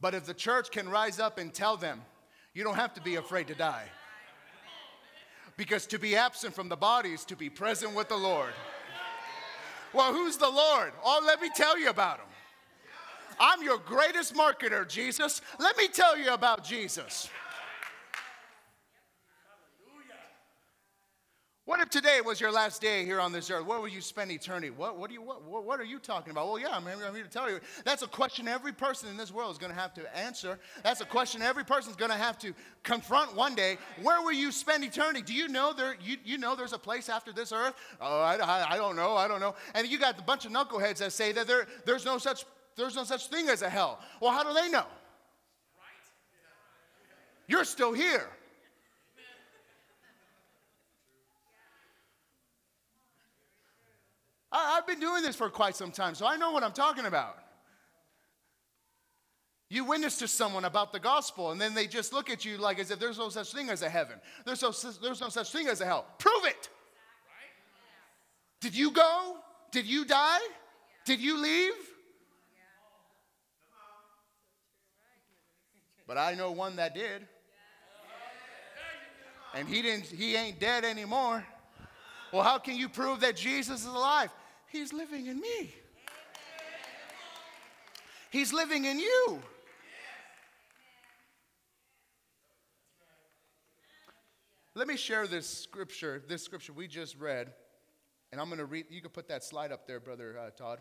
But 0.00 0.14
if 0.14 0.24
the 0.24 0.32
church 0.32 0.70
can 0.70 0.88
rise 0.88 1.20
up 1.20 1.36
and 1.36 1.52
tell 1.52 1.76
them, 1.76 2.00
you 2.54 2.64
don't 2.64 2.76
have 2.76 2.94
to 2.94 3.02
be 3.02 3.16
afraid 3.16 3.46
to 3.48 3.54
die. 3.54 3.84
Because 5.58 5.86
to 5.88 5.98
be 5.98 6.16
absent 6.16 6.54
from 6.54 6.70
the 6.70 6.76
body 6.76 7.10
is 7.10 7.26
to 7.26 7.36
be 7.36 7.50
present 7.50 7.94
with 7.94 8.08
the 8.08 8.16
Lord. 8.16 8.54
Well, 9.92 10.14
who's 10.14 10.38
the 10.38 10.48
Lord? 10.48 10.94
Oh, 11.04 11.22
let 11.26 11.42
me 11.42 11.50
tell 11.54 11.78
you 11.78 11.90
about 11.90 12.20
him. 12.20 12.33
I'm 13.38 13.62
your 13.62 13.78
greatest 13.78 14.34
marketer, 14.34 14.88
Jesus. 14.88 15.40
Let 15.58 15.76
me 15.76 15.88
tell 15.88 16.18
you 16.18 16.32
about 16.32 16.64
Jesus. 16.64 17.28
What 21.66 21.80
if 21.80 21.88
today 21.88 22.20
was 22.22 22.42
your 22.42 22.52
last 22.52 22.82
day 22.82 23.06
here 23.06 23.18
on 23.18 23.32
this 23.32 23.50
earth? 23.50 23.64
Where 23.64 23.80
will 23.80 23.88
you 23.88 24.02
spend 24.02 24.30
eternity? 24.30 24.68
What, 24.68 24.98
what, 24.98 25.08
do 25.08 25.14
you, 25.14 25.22
what, 25.22 25.64
what 25.64 25.80
are 25.80 25.84
you 25.84 25.98
talking 25.98 26.30
about? 26.30 26.46
Well, 26.46 26.58
yeah, 26.58 26.68
I'm, 26.68 26.86
I'm 26.86 27.14
here 27.14 27.24
to 27.24 27.30
tell 27.30 27.50
you. 27.50 27.58
That's 27.86 28.02
a 28.02 28.06
question 28.06 28.46
every 28.46 28.72
person 28.72 29.08
in 29.08 29.16
this 29.16 29.32
world 29.32 29.50
is 29.50 29.56
going 29.56 29.72
to 29.72 29.78
have 29.78 29.94
to 29.94 30.16
answer. 30.16 30.58
That's 30.82 31.00
a 31.00 31.06
question 31.06 31.40
every 31.40 31.64
person 31.64 31.88
is 31.88 31.96
going 31.96 32.10
to 32.10 32.18
have 32.18 32.38
to 32.40 32.52
confront 32.82 33.34
one 33.34 33.54
day. 33.54 33.78
Where 34.02 34.20
will 34.20 34.34
you 34.34 34.52
spend 34.52 34.84
eternity? 34.84 35.22
Do 35.22 35.32
you 35.32 35.48
know 35.48 35.72
there, 35.72 35.96
you, 36.04 36.18
you 36.22 36.36
know 36.36 36.54
there's 36.54 36.74
a 36.74 36.78
place 36.78 37.08
after 37.08 37.32
this 37.32 37.50
earth? 37.50 37.72
Oh, 37.98 38.20
I, 38.20 38.36
I, 38.36 38.72
I 38.72 38.76
don't 38.76 38.94
know. 38.94 39.16
I 39.16 39.26
don't 39.26 39.40
know. 39.40 39.54
And 39.74 39.88
you 39.88 39.98
got 39.98 40.18
a 40.18 40.22
bunch 40.22 40.44
of 40.44 40.52
knuckleheads 40.52 40.98
that 40.98 41.14
say 41.14 41.32
that 41.32 41.46
there, 41.46 41.66
there's, 41.86 42.04
no 42.04 42.18
such, 42.18 42.44
there's 42.76 42.96
no 42.96 43.04
such 43.04 43.28
thing 43.28 43.48
as 43.48 43.62
a 43.62 43.68
hell. 43.68 44.00
Well, 44.20 44.32
how 44.32 44.42
do 44.42 44.52
they 44.52 44.68
know? 44.70 44.86
You're 47.46 47.64
still 47.64 47.92
here. 47.92 48.26
I, 54.50 54.76
have 54.76 54.86
been 54.86 55.00
doing 55.00 55.22
this 55.22 55.34
for 55.34 55.50
quite 55.50 55.74
some 55.74 55.90
time, 55.90 56.14
so 56.14 56.26
I 56.26 56.36
know 56.36 56.52
what 56.52 56.62
I'm 56.62 56.72
talking 56.72 57.06
about. 57.06 57.38
You 59.68 59.84
witness 59.84 60.18
to 60.18 60.28
someone 60.28 60.64
about 60.64 60.92
the 60.92 61.00
gospel, 61.00 61.50
and 61.50 61.60
then 61.60 61.74
they 61.74 61.88
just 61.88 62.12
look 62.12 62.30
at 62.30 62.44
you 62.44 62.56
like 62.58 62.78
as 62.78 62.92
if 62.92 63.00
there's 63.00 63.18
no 63.18 63.28
such 63.28 63.52
thing 63.52 63.68
as 63.68 63.82
a 63.82 63.88
heaven. 63.88 64.20
There's 64.44 64.62
no, 64.62 64.72
there's 65.02 65.20
no 65.20 65.28
such 65.28 65.50
thing 65.50 65.66
as 65.66 65.80
a 65.80 65.84
hell. 65.84 66.06
Prove 66.18 66.44
it. 66.44 66.68
Did 68.60 68.76
you 68.76 68.92
go? 68.92 69.36
Did 69.72 69.86
you 69.86 70.04
die? 70.04 70.40
Did 71.04 71.20
you 71.20 71.36
leave? 71.36 71.72
But 76.06 76.18
I 76.18 76.34
know 76.34 76.52
one 76.52 76.76
that 76.76 76.94
did. 76.94 77.26
And 79.54 79.68
he 79.68 79.82
didn't 79.82 80.06
he 80.06 80.34
ain't 80.34 80.58
dead 80.58 80.84
anymore. 80.84 81.44
Well, 82.32 82.42
how 82.42 82.58
can 82.58 82.76
you 82.76 82.88
prove 82.88 83.20
that 83.20 83.36
Jesus 83.36 83.80
is 83.80 83.86
alive? 83.86 84.30
He's 84.66 84.92
living 84.92 85.26
in 85.26 85.40
me. 85.40 85.72
He's 88.30 88.52
living 88.52 88.84
in 88.84 88.98
you. 88.98 89.40
Let 94.74 94.88
me 94.88 94.96
share 94.96 95.28
this 95.28 95.48
scripture, 95.48 96.20
this 96.26 96.42
scripture 96.42 96.72
we 96.72 96.88
just 96.88 97.16
read, 97.16 97.52
and 98.32 98.40
I'm 98.40 98.48
going 98.48 98.58
to 98.58 98.64
read. 98.64 98.86
You 98.90 99.00
can 99.00 99.12
put 99.12 99.28
that 99.28 99.44
slide 99.44 99.70
up 99.70 99.86
there, 99.86 100.00
Brother 100.00 100.36
uh, 100.36 100.50
Todd. 100.50 100.80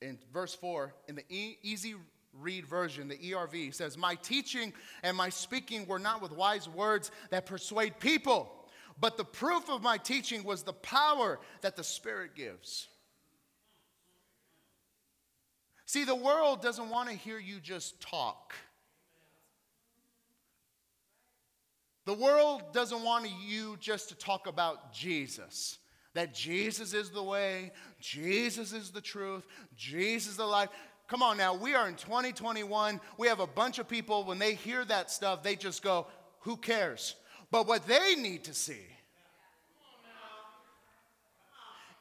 In 0.00 0.20
verse 0.32 0.54
4, 0.54 0.94
in 1.08 1.16
the 1.16 1.24
easy 1.28 1.96
read 2.40 2.66
version, 2.66 3.08
the 3.08 3.16
ERV 3.16 3.74
says, 3.74 3.96
My 3.96 4.14
teaching 4.16 4.72
and 5.02 5.16
my 5.16 5.28
speaking 5.28 5.86
were 5.86 5.98
not 5.98 6.22
with 6.22 6.32
wise 6.32 6.68
words 6.68 7.10
that 7.30 7.46
persuade 7.46 7.98
people 8.00 8.64
but 9.00 9.16
the 9.16 9.24
proof 9.24 9.68
of 9.68 9.82
my 9.82 9.98
teaching 9.98 10.44
was 10.44 10.62
the 10.62 10.72
power 10.72 11.40
that 11.62 11.76
the 11.76 11.84
Spirit 11.84 12.34
gives. 12.34 12.88
See, 15.86 16.04
the 16.04 16.14
world 16.14 16.62
doesn't 16.62 16.88
want 16.88 17.08
to 17.10 17.14
hear 17.14 17.38
you 17.38 17.60
just 17.60 18.00
talk. 18.00 18.54
The 22.06 22.14
world 22.14 22.72
doesn't 22.72 23.02
want 23.02 23.28
you 23.46 23.76
just 23.80 24.10
to 24.10 24.14
talk 24.14 24.46
about 24.46 24.92
Jesus. 24.92 25.78
That 26.14 26.32
Jesus 26.32 26.94
is 26.94 27.10
the 27.10 27.22
way, 27.22 27.72
Jesus 28.00 28.72
is 28.72 28.90
the 28.90 29.00
truth, 29.00 29.44
Jesus 29.74 30.32
is 30.32 30.36
the 30.36 30.46
life. 30.46 30.68
Come 31.14 31.22
on 31.22 31.36
now, 31.36 31.54
we 31.54 31.76
are 31.76 31.86
in 31.86 31.94
2021. 31.94 33.00
We 33.18 33.28
have 33.28 33.38
a 33.38 33.46
bunch 33.46 33.78
of 33.78 33.86
people, 33.86 34.24
when 34.24 34.40
they 34.40 34.54
hear 34.54 34.84
that 34.86 35.12
stuff, 35.12 35.44
they 35.44 35.54
just 35.54 35.80
go, 35.80 36.08
Who 36.40 36.56
cares? 36.56 37.14
But 37.52 37.68
what 37.68 37.86
they 37.86 38.16
need 38.16 38.42
to 38.42 38.52
see 38.52 38.82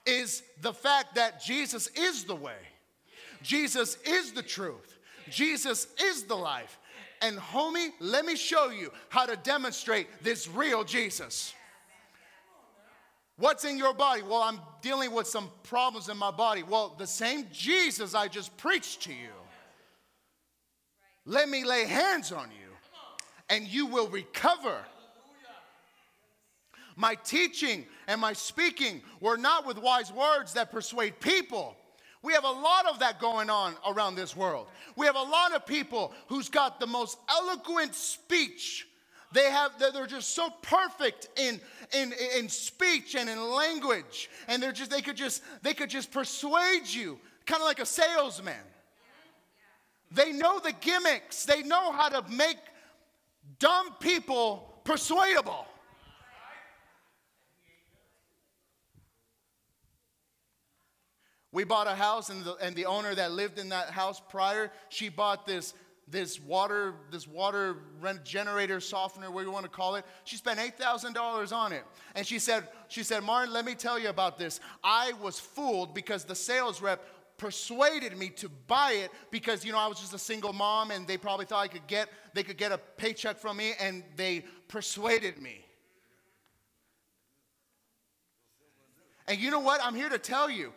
is 0.04 0.42
the 0.62 0.74
fact 0.74 1.14
that 1.14 1.44
Jesus 1.44 1.90
is 1.90 2.24
the 2.24 2.34
way, 2.34 2.58
Jesus 3.44 4.00
is 4.04 4.32
the 4.32 4.42
truth, 4.42 4.98
Jesus 5.30 5.86
is 6.02 6.24
the 6.24 6.34
life. 6.34 6.80
And, 7.22 7.38
homie, 7.38 7.90
let 8.00 8.26
me 8.26 8.36
show 8.36 8.72
you 8.72 8.92
how 9.10 9.28
to 9.28 9.36
demonstrate 9.36 10.08
this 10.24 10.48
real 10.48 10.84
Jesus. 10.84 11.54
What's 13.38 13.66
in 13.66 13.78
your 13.78 13.94
body? 13.94 14.22
Well, 14.22 14.44
I'm 14.44 14.60
dealing 14.82 15.12
with 15.12 15.28
some 15.28 15.50
problems 15.64 16.10
in 16.10 16.18
my 16.18 16.32
body. 16.32 16.64
Well, 16.64 16.96
the 16.98 17.08
same 17.08 17.48
Jesus 17.52 18.14
I 18.14 18.28
just 18.28 18.56
preached 18.58 19.02
to 19.04 19.14
you. 19.14 19.32
Let 21.26 21.50
me 21.50 21.64
lay 21.64 21.86
hands 21.86 22.32
on 22.32 22.50
you 22.52 22.70
and 23.50 23.68
you 23.68 23.86
will 23.86 24.08
recover 24.08 24.78
my 26.96 27.16
teaching 27.16 27.86
and 28.08 28.22
my 28.22 28.34
speaking 28.34 29.02
were 29.20 29.38
not 29.38 29.66
with 29.66 29.78
wise 29.78 30.12
words 30.12 30.54
that 30.54 30.72
persuade 30.72 31.20
people. 31.20 31.76
We 32.22 32.34
have 32.34 32.44
a 32.44 32.52
lot 32.52 32.86
of 32.86 33.00
that 33.00 33.20
going 33.20 33.50
on 33.50 33.76
around 33.88 34.16
this 34.16 34.36
world. 34.36 34.68
We 34.96 35.06
have 35.06 35.16
a 35.16 35.22
lot 35.22 35.54
of 35.54 35.66
people 35.66 36.14
who's 36.28 36.50
got 36.50 36.80
the 36.80 36.88
most 36.88 37.18
eloquent 37.30 37.96
speech. 37.96 38.88
They 39.34 39.50
have, 39.50 39.72
they're 39.80 40.06
just 40.06 40.36
so 40.36 40.50
perfect 40.62 41.28
in, 41.38 41.60
in, 41.92 42.14
in 42.38 42.48
speech 42.50 43.16
and 43.16 43.28
in 43.28 43.42
language. 43.42 44.30
And 44.48 44.62
they're 44.62 44.72
just, 44.72 44.92
they 44.92 45.02
could 45.02 45.18
just, 45.18 45.42
they 45.64 45.74
could 45.74 45.90
just 45.90 46.12
persuade 46.12 46.88
you, 46.88 47.20
kind 47.46 47.62
of 47.62 47.68
like 47.68 47.80
a 47.80 47.86
salesman. 47.86 48.54
They 50.12 50.32
know 50.32 50.60
the 50.60 50.74
gimmicks. 50.80 51.46
They 51.46 51.64
know 51.64 51.92
how 51.92 52.10
to 52.10 52.30
make 52.30 52.58
dumb 53.58 53.96
people 54.00 54.80
persuadable. 54.84 55.66
We 61.52 61.64
bought 61.64 61.88
a 61.88 61.96
house, 61.96 62.30
and 62.30 62.44
the, 62.44 62.56
and 62.56 62.76
the 62.76 62.86
owner 62.86 63.14
that 63.14 63.32
lived 63.32 63.60
in 63.60 63.70
that 63.70 63.92
house 63.92 64.20
prior, 64.30 64.72
she 64.90 65.10
bought 65.10 65.46
this, 65.46 65.74
this 66.08 66.40
water, 66.40 66.96
this 67.12 67.28
water 67.28 67.78
generator 68.24 68.80
softener, 68.80 69.32
what 69.32 69.46
you 69.46 69.52
want 69.52 69.64
to 69.64 69.72
call 69.72 69.96
it. 69.96 70.06
She 70.26 70.36
spent 70.36 70.60
$8,000 70.60 71.56
on 71.56 71.72
it. 71.72 71.84
And 72.16 72.26
she 72.26 72.40
said, 72.40 72.68
she 72.88 73.04
said, 73.04 73.24
Martin, 73.24 73.54
let 73.54 73.66
me 73.66 73.74
tell 73.76 73.98
you 73.98 74.10
about 74.10 74.38
this. 74.38 74.60
I 74.84 75.14
was 75.22 75.40
fooled 75.40 75.94
because 75.94 76.24
the 76.26 76.36
sales 76.36 76.82
rep 76.82 77.04
persuaded 77.38 78.18
me 78.18 78.30
to 78.30 78.50
buy 78.68 78.92
it 79.04 79.12
because 79.32 79.66
you 79.66 79.72
know 79.72 79.80
I 79.80 79.88
was 79.88 80.00
just 80.00 80.14
a 80.14 80.20
single 80.20 80.54
mom 80.54 80.92
and 80.92 81.08
they 81.08 81.18
probably 81.18 81.46
thought 81.46 81.64
I 81.64 81.68
could 81.68 81.88
get 81.88 82.08
they 82.34 82.44
could 82.44 82.58
get 82.58 82.72
a 82.72 82.78
paycheck 82.78 83.38
from 83.38 83.58
me 83.58 83.74
and 83.80 84.04
they 84.16 84.46
persuaded 84.68 85.42
me. 85.42 85.66
And 89.28 89.40
you 89.40 89.52
know 89.52 89.60
what? 89.60 89.82
I'm 89.84 89.96
here 89.96 90.10
to 90.10 90.20
tell 90.20 90.50
you. 90.50 90.74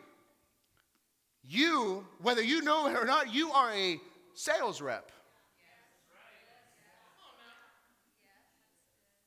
You, 1.49 2.05
whether 2.23 2.43
you 2.43 2.63
know 2.63 2.89
it 2.89 2.97
or 2.97 3.05
not, 3.05 3.33
you 3.33 3.53
are 3.53 3.73
a 3.73 4.01
sales 4.35 4.81
rep. 4.81 5.13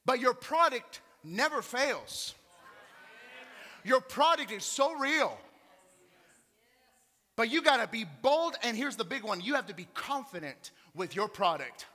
But 0.09 0.19
your 0.19 0.33
product 0.33 1.01
never 1.23 1.61
fails. 1.61 2.33
Your 3.83 4.01
product 4.01 4.51
is 4.51 4.63
so 4.63 4.95
real. 4.95 5.37
But 7.35 7.51
you 7.51 7.61
got 7.61 7.77
to 7.77 7.87
be 7.87 8.07
bold, 8.23 8.55
and 8.63 8.75
here's 8.75 8.95
the 8.95 9.03
big 9.03 9.23
one 9.23 9.39
you 9.39 9.53
have 9.53 9.67
to 9.67 9.75
be 9.75 9.87
confident 9.93 10.71
with 10.95 11.15
your 11.15 11.27
product. 11.27 11.85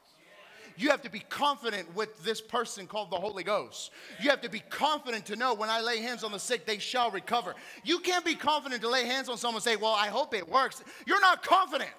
You 0.77 0.90
have 0.90 1.03
to 1.03 1.11
be 1.11 1.24
confident 1.29 1.92
with 1.96 2.22
this 2.22 2.40
person 2.40 2.87
called 2.87 3.11
the 3.11 3.16
Holy 3.16 3.42
Ghost. 3.42 3.90
You 4.20 4.31
have 4.31 4.42
to 4.42 4.48
be 4.48 4.61
confident 4.61 5.27
to 5.27 5.35
know 5.35 5.53
when 5.55 5.68
I 5.68 5.81
lay 5.81 5.98
hands 5.98 6.22
on 6.22 6.31
the 6.31 6.38
sick, 6.38 6.66
they 6.66 6.79
shall 6.79 7.11
recover. 7.11 7.57
You 7.83 7.98
can't 7.98 8.24
be 8.24 8.37
confident 8.37 8.81
to 8.83 8.88
lay 8.88 9.07
hands 9.07 9.29
on 9.29 9.38
someone 9.38 9.57
and 9.57 9.64
say, 9.64 9.74
Well, 9.74 9.90
I 9.90 10.07
hope 10.07 10.35
it 10.35 10.48
works. 10.48 10.85
You're 11.05 11.20
not 11.20 11.42
confident. 11.42 11.90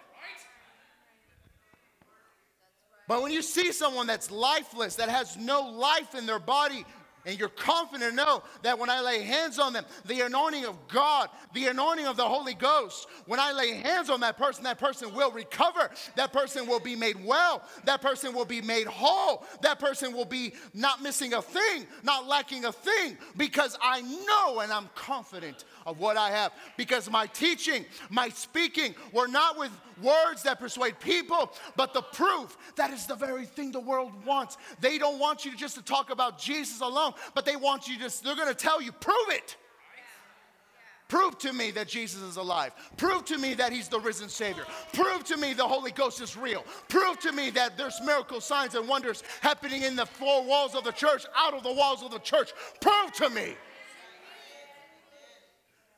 But 3.08 3.22
when 3.22 3.32
you 3.32 3.42
see 3.42 3.72
someone 3.72 4.08
that's 4.08 4.32
lifeless, 4.32 4.96
that 4.96 5.10
has 5.10 5.38
no 5.38 5.62
life 5.62 6.16
in 6.16 6.26
their 6.26 6.40
body, 6.40 6.86
and 7.28 7.40
you're 7.40 7.50
confident 7.50 8.12
to 8.12 8.16
know 8.16 8.44
that 8.62 8.78
when 8.78 8.90
I 8.90 9.02
lay 9.02 9.24
hands 9.24 9.58
on 9.58 9.74
them, 9.74 9.84
the 10.06 10.22
anointing 10.22 10.66
of 10.66 10.88
God, 10.88 11.30
the 11.56 11.66
anointing 11.68 12.06
of 12.06 12.18
the 12.18 12.24
Holy 12.24 12.54
Ghost, 12.54 13.08
when 13.26 13.40
I 13.40 13.52
lay 13.52 13.72
hands 13.72 14.12
on 14.12 14.20
that 14.20 14.38
person, 14.38 14.64
that 14.66 14.78
person 14.78 15.14
will 15.14 15.32
recover. 15.32 15.90
That 16.16 16.32
person 16.32 16.68
will 16.68 16.80
be 16.80 16.96
made 16.96 17.24
well. 17.26 17.64
That 17.86 18.02
person 18.02 18.34
will 18.34 18.46
be 18.46 18.62
made 18.62 18.86
whole. 18.86 19.44
That 19.62 19.80
person 19.80 20.14
will 20.14 20.26
be 20.26 20.54
not 20.76 21.02
missing 21.02 21.34
a 21.34 21.42
thing, 21.42 21.88
not 22.04 22.28
lacking 22.28 22.66
a 22.66 22.72
thing, 22.72 23.18
because 23.38 23.76
I 23.82 24.02
know 24.02 24.60
and 24.60 24.72
I'm 24.72 24.90
confident 24.94 25.66
of 25.86 26.00
what 26.00 26.18
I 26.18 26.32
have. 26.32 26.52
Because 26.78 27.10
my 27.10 27.28
teaching, 27.28 27.86
my 28.10 28.30
speaking 28.30 28.96
were 29.12 29.28
not 29.28 29.58
with 29.58 29.72
words 30.02 30.44
that 30.44 30.60
persuade 30.60 31.00
people, 31.00 31.52
but 31.76 31.94
the 31.94 32.02
proof 32.02 32.58
that 32.76 32.92
is 32.92 33.06
the 33.06 33.16
very 33.16 33.46
thing 33.46 33.72
the 33.72 33.80
world 33.80 34.12
wants. 34.26 34.58
They 34.82 34.98
don't 34.98 35.20
want 35.20 35.46
you 35.46 35.56
just 35.56 35.76
to 35.76 35.84
talk 35.84 36.10
about 36.10 36.40
Jesus 36.40 36.82
alone, 36.82 37.14
but 37.34 37.46
they 37.46 37.56
want 37.56 37.88
you 37.88 37.98
to, 38.00 38.24
they're 38.24 38.36
to 38.36 38.56
tell 38.56 38.82
you, 38.82 38.92
prove 38.92 39.30
it. 39.30 39.56
Prove 41.08 41.38
to 41.38 41.54
me 41.54 41.70
that 41.72 41.88
Jesus 41.88 42.24
is 42.24 42.38
alive. 42.38 42.74
Prove 42.98 43.26
to 43.26 43.38
me 43.38 43.54
that 43.54 43.72
He's 43.72 43.88
the 43.88 44.00
risen 44.00 44.28
Savior. 44.28 44.66
Prove 44.92 45.24
to 45.26 45.38
me 45.38 45.54
the 45.54 45.68
Holy 45.68 45.92
Ghost 45.92 46.20
is 46.20 46.36
real. 46.36 46.66
Prove 46.90 47.20
to 47.20 47.32
me 47.32 47.52
that 47.52 47.78
there's 47.78 48.02
miracle 48.04 48.42
signs 48.42 48.74
and 48.74 48.88
wonders 48.88 49.24
happening 49.42 49.84
in 49.84 49.96
the 49.96 50.06
four 50.06 50.44
walls 50.44 50.74
of 50.74 50.84
the 50.84 50.92
church, 50.92 51.24
out 51.38 51.54
of 51.54 51.62
the 51.62 51.72
walls 51.72 52.02
of 52.02 52.10
the 52.10 52.20
church. 52.20 52.54
Prove 52.82 53.12
to 53.14 53.30
me. 53.30 53.54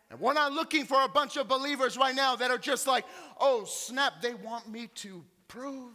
And 0.10 0.20
we're 0.20 0.34
not 0.34 0.54
looking 0.54 0.86
for 0.86 1.04
a 1.04 1.10
bunch 1.10 1.36
of 1.38 1.48
believers 1.48 1.98
right 1.98 2.16
now 2.16 2.36
that 2.38 2.50
are 2.50 2.58
just 2.58 2.88
like, 2.88 3.06
oh, 3.40 3.66
snap, 3.66 4.22
they 4.22 4.34
want 4.34 4.70
me 4.70 4.88
to 4.96 5.24
prove. 5.48 5.92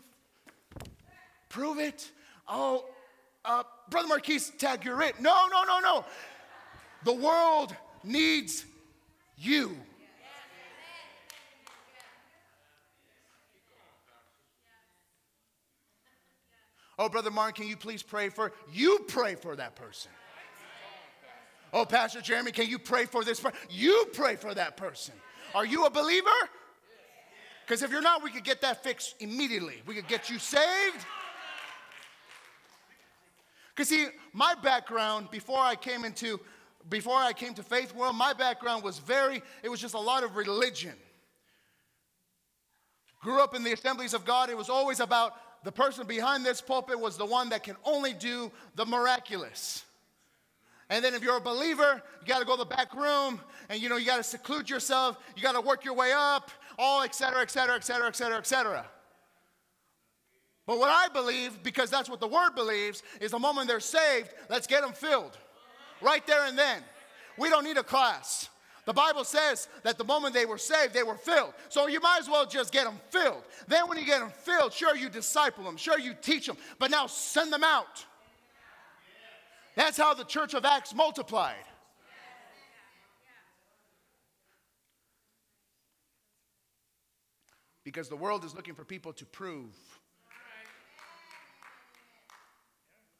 Prove 1.48 1.78
it. 1.78 2.10
Oh, 2.46 2.84
uh, 3.44 3.62
Brother 3.88 4.08
Marquise, 4.08 4.52
tag 4.58 4.84
you're 4.84 5.00
it. 5.02 5.20
No, 5.20 5.46
no, 5.50 5.64
no, 5.64 5.80
no. 5.80 6.04
The 7.04 7.12
world 7.12 7.74
needs 8.04 8.64
you. 9.36 9.76
Oh, 16.98 17.08
Brother 17.08 17.30
Mark, 17.30 17.56
can 17.56 17.66
you 17.66 17.76
please 17.76 18.02
pray 18.02 18.28
for? 18.28 18.52
You 18.72 19.00
pray 19.08 19.34
for 19.34 19.56
that 19.56 19.74
person. 19.74 20.12
Oh, 21.72 21.84
Pastor 21.84 22.20
Jeremy, 22.20 22.52
can 22.52 22.68
you 22.68 22.78
pray 22.78 23.06
for 23.06 23.24
this 23.24 23.40
person? 23.40 23.58
You 23.70 24.06
pray 24.12 24.36
for 24.36 24.52
that 24.54 24.76
person. 24.76 25.14
Are 25.54 25.64
you 25.64 25.86
a 25.86 25.90
believer? 25.90 26.28
Because 27.66 27.82
if 27.82 27.90
you're 27.90 28.02
not, 28.02 28.22
we 28.22 28.30
could 28.30 28.44
get 28.44 28.60
that 28.60 28.82
fixed 28.82 29.14
immediately. 29.20 29.82
We 29.86 29.94
could 29.94 30.08
get 30.08 30.28
you 30.28 30.38
saved. 30.38 31.06
Because 33.74 33.88
see, 33.88 34.08
my 34.34 34.54
background 34.62 35.30
before 35.30 35.60
I 35.60 35.76
came 35.76 36.04
into 36.04 36.40
before 36.88 37.16
I 37.16 37.32
came 37.32 37.54
to 37.54 37.62
faith 37.62 37.94
world, 37.94 38.16
my 38.16 38.32
background 38.32 38.82
was 38.82 38.98
very, 38.98 39.40
it 39.62 39.68
was 39.68 39.80
just 39.80 39.94
a 39.94 40.00
lot 40.00 40.24
of 40.24 40.36
religion. 40.36 40.94
Grew 43.22 43.40
up 43.40 43.54
in 43.54 43.62
the 43.62 43.72
assemblies 43.72 44.14
of 44.14 44.24
God, 44.24 44.50
it 44.50 44.56
was 44.56 44.68
always 44.68 44.98
about 44.98 45.64
the 45.64 45.70
person 45.70 46.06
behind 46.06 46.44
this 46.44 46.60
pulpit 46.60 46.98
was 46.98 47.16
the 47.16 47.24
one 47.24 47.50
that 47.50 47.62
can 47.62 47.76
only 47.84 48.12
do 48.12 48.50
the 48.74 48.84
miraculous. 48.84 49.84
And 50.92 51.02
then 51.02 51.14
if 51.14 51.22
you're 51.22 51.38
a 51.38 51.40
believer, 51.40 52.02
you 52.20 52.26
got 52.26 52.40
to 52.40 52.44
go 52.44 52.54
to 52.54 52.58
the 52.58 52.66
back 52.66 52.94
room 52.94 53.40
and 53.70 53.80
you 53.80 53.88
know 53.88 53.96
you 53.96 54.04
got 54.04 54.18
to 54.18 54.22
seclude 54.22 54.68
yourself, 54.68 55.16
you 55.34 55.42
got 55.42 55.52
to 55.52 55.60
work 55.62 55.86
your 55.86 55.94
way 55.94 56.12
up, 56.12 56.50
all 56.78 57.00
et 57.00 57.14
cetera, 57.14 57.40
et 57.40 57.50
cetera, 57.50 57.76
et 57.76 57.82
cetera, 57.82 58.08
et 58.08 58.14
cetera, 58.14 58.36
et 58.36 58.46
cetera. 58.46 58.84
But 60.66 60.78
what 60.78 60.90
I 60.90 61.08
believe, 61.08 61.62
because 61.62 61.88
that's 61.88 62.10
what 62.10 62.20
the 62.20 62.28
word 62.28 62.50
believes, 62.54 63.02
is 63.22 63.30
the 63.30 63.38
moment 63.38 63.68
they're 63.68 63.80
saved, 63.80 64.34
let's 64.50 64.66
get 64.66 64.82
them 64.82 64.92
filled. 64.92 65.38
Right 66.02 66.26
there 66.26 66.44
and 66.44 66.58
then. 66.58 66.82
We 67.38 67.48
don't 67.48 67.64
need 67.64 67.78
a 67.78 67.82
class. 67.82 68.50
The 68.84 68.92
Bible 68.92 69.24
says 69.24 69.68
that 69.84 69.96
the 69.96 70.04
moment 70.04 70.34
they 70.34 70.44
were 70.44 70.58
saved, 70.58 70.92
they 70.92 71.04
were 71.04 71.16
filled. 71.16 71.54
So 71.70 71.86
you 71.86 72.00
might 72.00 72.18
as 72.20 72.28
well 72.28 72.44
just 72.44 72.70
get 72.70 72.84
them 72.84 73.00
filled. 73.08 73.44
Then, 73.66 73.88
when 73.88 73.96
you 73.96 74.04
get 74.04 74.20
them 74.20 74.28
filled, 74.28 74.74
sure, 74.74 74.94
you 74.94 75.08
disciple 75.08 75.64
them, 75.64 75.78
sure, 75.78 75.98
you 75.98 76.12
teach 76.20 76.46
them, 76.46 76.58
but 76.78 76.90
now 76.90 77.06
send 77.06 77.50
them 77.50 77.64
out. 77.64 78.04
That's 79.74 79.96
how 79.96 80.14
the 80.14 80.24
church 80.24 80.54
of 80.54 80.64
Acts 80.64 80.94
multiplied. 80.94 81.64
Because 87.84 88.08
the 88.08 88.16
world 88.16 88.44
is 88.44 88.54
looking 88.54 88.74
for 88.74 88.84
people 88.84 89.12
to 89.14 89.24
prove. 89.24 89.74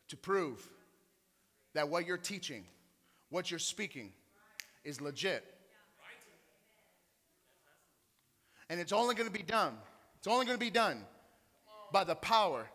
To 0.08 0.16
prove 0.16 0.68
that 1.74 1.88
what 1.88 2.06
you're 2.06 2.18
teaching, 2.18 2.64
what 3.30 3.50
you're 3.50 3.58
speaking, 3.58 4.12
is 4.84 5.00
legit. 5.00 5.42
And 8.68 8.78
it's 8.78 8.92
only 8.92 9.14
going 9.14 9.28
to 9.28 9.32
be 9.36 9.42
done. 9.42 9.74
It's 10.18 10.26
only 10.26 10.46
going 10.46 10.58
to 10.58 10.64
be 10.64 10.70
done 10.70 11.04
by 11.92 12.04
the 12.04 12.14
power 12.14 12.66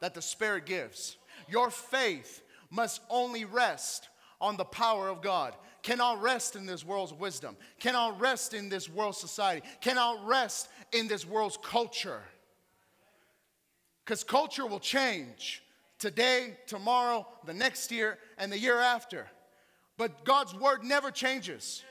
that 0.00 0.14
the 0.14 0.22
Spirit 0.22 0.66
gives. 0.66 1.16
Your 1.48 1.70
faith 1.70 2.42
must 2.70 3.00
only 3.10 3.44
rest 3.44 4.08
on 4.40 4.56
the 4.56 4.64
power 4.64 5.08
of 5.08 5.22
God, 5.22 5.54
cannot 5.82 6.22
rest 6.22 6.56
in 6.56 6.66
this 6.66 6.84
world's 6.84 7.12
wisdom, 7.12 7.56
cannot 7.80 8.20
rest 8.20 8.54
in 8.54 8.68
this 8.68 8.88
world's 8.88 9.18
society, 9.18 9.66
cannot 9.80 10.24
rest 10.26 10.68
in 10.92 11.08
this 11.08 11.26
world's 11.26 11.58
culture. 11.62 12.22
Because 14.04 14.24
culture 14.24 14.66
will 14.66 14.80
change 14.80 15.62
today, 15.98 16.56
tomorrow, 16.66 17.26
the 17.44 17.54
next 17.54 17.90
year, 17.90 18.18
and 18.38 18.50
the 18.50 18.58
year 18.58 18.78
after. 18.78 19.26
But 19.96 20.24
God's 20.24 20.54
word 20.54 20.84
never 20.84 21.10
changes. 21.10 21.82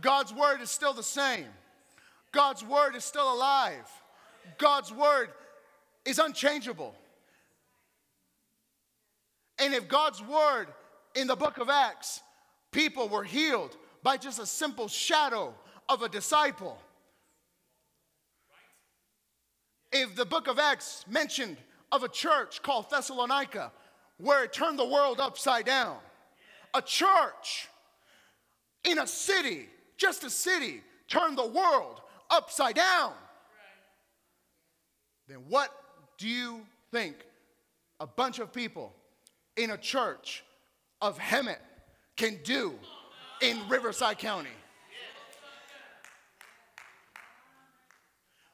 God's 0.00 0.32
word 0.32 0.60
is 0.60 0.70
still 0.70 0.92
the 0.92 1.02
same. 1.02 1.46
God's 2.32 2.64
word 2.64 2.94
is 2.94 3.04
still 3.04 3.32
alive. 3.32 3.90
God's 4.56 4.92
word 4.92 5.30
is 6.04 6.18
unchangeable. 6.18 6.94
And 9.60 9.74
if 9.74 9.88
God's 9.88 10.22
word 10.22 10.68
in 11.14 11.26
the 11.26 11.36
book 11.36 11.58
of 11.58 11.68
Acts, 11.68 12.22
people 12.72 13.08
were 13.08 13.24
healed 13.24 13.76
by 14.02 14.16
just 14.16 14.38
a 14.38 14.46
simple 14.46 14.88
shadow 14.88 15.54
of 15.88 16.02
a 16.02 16.08
disciple. 16.08 16.78
If 19.92 20.16
the 20.16 20.24
book 20.24 20.48
of 20.48 20.58
Acts 20.58 21.04
mentioned 21.08 21.58
of 21.92 22.02
a 22.04 22.08
church 22.08 22.62
called 22.62 22.88
Thessalonica 22.90 23.72
where 24.18 24.44
it 24.44 24.52
turned 24.52 24.78
the 24.78 24.86
world 24.86 25.20
upside 25.20 25.66
down, 25.66 25.98
a 26.72 26.80
church 26.80 27.68
in 28.84 28.98
a 28.98 29.06
city, 29.06 29.68
just 29.96 30.24
a 30.24 30.30
city, 30.30 30.82
turned 31.08 31.36
the 31.36 31.46
world 31.46 32.00
upside 32.30 32.76
down, 32.76 33.12
then 35.28 35.38
what 35.48 35.70
do 36.16 36.28
you 36.28 36.60
think 36.92 37.16
a 37.98 38.06
bunch 38.06 38.38
of 38.38 38.52
people 38.52 38.94
in 39.56 39.70
a 39.70 39.76
church 39.76 40.44
of 41.00 41.18
Hemet 41.18 41.58
can 42.16 42.38
do 42.44 42.74
in 43.40 43.58
Riverside 43.68 44.18
County. 44.18 44.50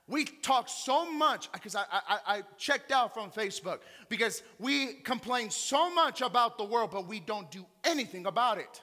We 0.09 0.25
talk 0.25 0.69
so 0.69 1.11
much 1.11 1.51
because 1.51 1.75
I, 1.75 1.83
I, 1.91 2.19
I, 2.29 2.43
checked 2.59 2.93
out 2.93 3.13
from 3.13 3.33
Facebook 3.33 3.81
because 4.09 4.45
we 4.61 4.95
complain 5.03 5.51
so 5.51 5.93
much 5.93 6.21
about 6.21 6.59
the 6.59 6.65
world, 6.65 6.93
but 6.93 7.09
we 7.09 7.19
don't 7.19 7.51
do 7.51 7.67
anything 7.83 8.27
about 8.27 8.59
it. 8.59 8.83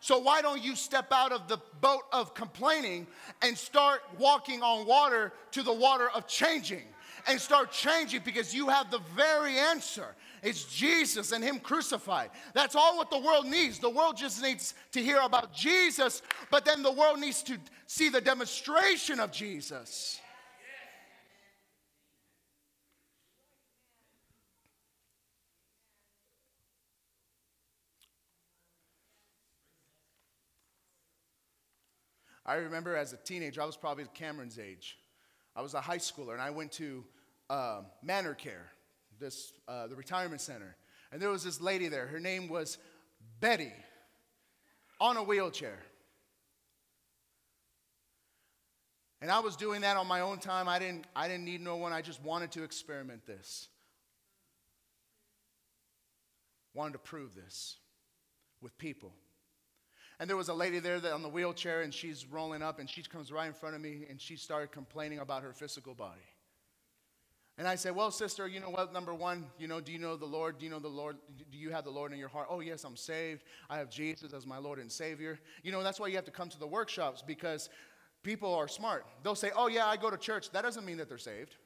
So, 0.00 0.18
why 0.18 0.42
don't 0.42 0.62
you 0.62 0.76
step 0.76 1.10
out 1.12 1.32
of 1.32 1.48
the 1.48 1.56
boat 1.80 2.02
of 2.12 2.34
complaining 2.34 3.06
and 3.40 3.56
start 3.56 4.02
walking 4.18 4.62
on 4.62 4.86
water 4.86 5.32
to 5.52 5.62
the 5.62 5.72
water 5.72 6.10
of 6.10 6.26
changing? 6.26 6.82
and 7.26 7.40
start 7.40 7.72
changing 7.72 8.20
because 8.24 8.54
you 8.54 8.68
have 8.68 8.90
the 8.90 9.00
very 9.16 9.58
answer. 9.58 10.14
It's 10.44 10.64
Jesus 10.64 11.32
and 11.32 11.42
Him 11.42 11.58
crucified. 11.58 12.30
That's 12.52 12.76
all 12.76 12.98
what 12.98 13.10
the 13.10 13.18
world 13.18 13.46
needs. 13.46 13.78
The 13.78 13.88
world 13.88 14.16
just 14.16 14.42
needs 14.42 14.74
to 14.92 15.00
hear 15.00 15.18
about 15.20 15.54
Jesus, 15.54 16.20
but 16.50 16.66
then 16.66 16.82
the 16.82 16.92
world 16.92 17.18
needs 17.18 17.42
to 17.44 17.58
see 17.86 18.10
the 18.10 18.20
demonstration 18.20 19.20
of 19.20 19.32
Jesus. 19.32 20.20
I 32.46 32.56
remember 32.56 32.94
as 32.94 33.14
a 33.14 33.16
teenager, 33.16 33.62
I 33.62 33.64
was 33.64 33.76
probably 33.76 34.04
Cameron's 34.12 34.58
age. 34.58 34.98
I 35.56 35.62
was 35.62 35.72
a 35.72 35.80
high 35.80 35.98
schooler, 35.98 36.34
and 36.34 36.42
I 36.42 36.50
went 36.50 36.72
to 36.72 37.02
uh, 37.48 37.80
Manor 38.02 38.34
Care, 38.34 38.70
this, 39.18 39.52
uh, 39.68 39.86
the 39.86 39.96
retirement 39.96 40.40
center. 40.40 40.76
And 41.12 41.20
there 41.20 41.30
was 41.30 41.44
this 41.44 41.60
lady 41.60 41.88
there. 41.88 42.06
Her 42.06 42.20
name 42.20 42.48
was 42.48 42.78
Betty, 43.40 43.72
on 45.00 45.16
a 45.16 45.22
wheelchair. 45.22 45.78
And 49.20 49.30
I 49.30 49.40
was 49.40 49.56
doing 49.56 49.80
that 49.82 49.96
on 49.96 50.06
my 50.06 50.20
own 50.20 50.38
time. 50.38 50.68
I 50.68 50.78
didn't, 50.78 51.06
I 51.16 51.28
didn't 51.28 51.44
need 51.44 51.60
no 51.60 51.76
one. 51.76 51.92
I 51.92 52.02
just 52.02 52.22
wanted 52.22 52.52
to 52.52 52.62
experiment 52.62 53.26
this. 53.26 53.68
Wanted 56.74 56.92
to 56.92 56.98
prove 56.98 57.34
this 57.34 57.78
with 58.60 58.76
people. 58.76 59.12
And 60.20 60.28
there 60.28 60.36
was 60.36 60.48
a 60.48 60.54
lady 60.54 60.78
there 60.78 61.00
that 61.00 61.12
on 61.12 61.22
the 61.22 61.28
wheelchair, 61.28 61.82
and 61.82 61.92
she's 61.92 62.26
rolling 62.26 62.62
up, 62.62 62.78
and 62.78 62.88
she 62.88 63.02
comes 63.02 63.32
right 63.32 63.46
in 63.46 63.52
front 63.52 63.74
of 63.74 63.80
me, 63.80 64.04
and 64.08 64.20
she 64.20 64.36
started 64.36 64.72
complaining 64.72 65.18
about 65.18 65.42
her 65.42 65.52
physical 65.52 65.94
body. 65.94 66.20
And 67.56 67.68
I 67.68 67.76
said, 67.76 67.94
Well, 67.94 68.10
sister, 68.10 68.48
you 68.48 68.58
know 68.58 68.70
what? 68.70 68.92
Number 68.92 69.14
one, 69.14 69.46
you 69.58 69.68
know, 69.68 69.80
do 69.80 69.92
you 69.92 69.98
know 69.98 70.16
the 70.16 70.26
Lord? 70.26 70.58
Do 70.58 70.64
you 70.64 70.70
know 70.70 70.80
the 70.80 70.88
Lord? 70.88 71.16
Do 71.50 71.58
you 71.58 71.70
have 71.70 71.84
the 71.84 71.90
Lord 71.90 72.12
in 72.12 72.18
your 72.18 72.28
heart? 72.28 72.48
Oh, 72.50 72.60
yes, 72.60 72.82
I'm 72.84 72.96
saved. 72.96 73.44
I 73.70 73.78
have 73.78 73.90
Jesus 73.90 74.32
as 74.32 74.46
my 74.46 74.58
Lord 74.58 74.80
and 74.80 74.90
Savior. 74.90 75.38
You 75.62 75.70
know, 75.70 75.82
that's 75.82 76.00
why 76.00 76.08
you 76.08 76.16
have 76.16 76.24
to 76.24 76.32
come 76.32 76.48
to 76.48 76.58
the 76.58 76.66
workshops 76.66 77.22
because 77.24 77.68
people 78.24 78.52
are 78.54 78.66
smart. 78.66 79.06
They'll 79.22 79.36
say, 79.36 79.52
Oh, 79.54 79.68
yeah, 79.68 79.86
I 79.86 79.96
go 79.96 80.10
to 80.10 80.16
church. 80.16 80.50
That 80.50 80.62
doesn't 80.62 80.84
mean 80.84 80.96
that 80.96 81.08
they're 81.08 81.18
saved. 81.18 81.56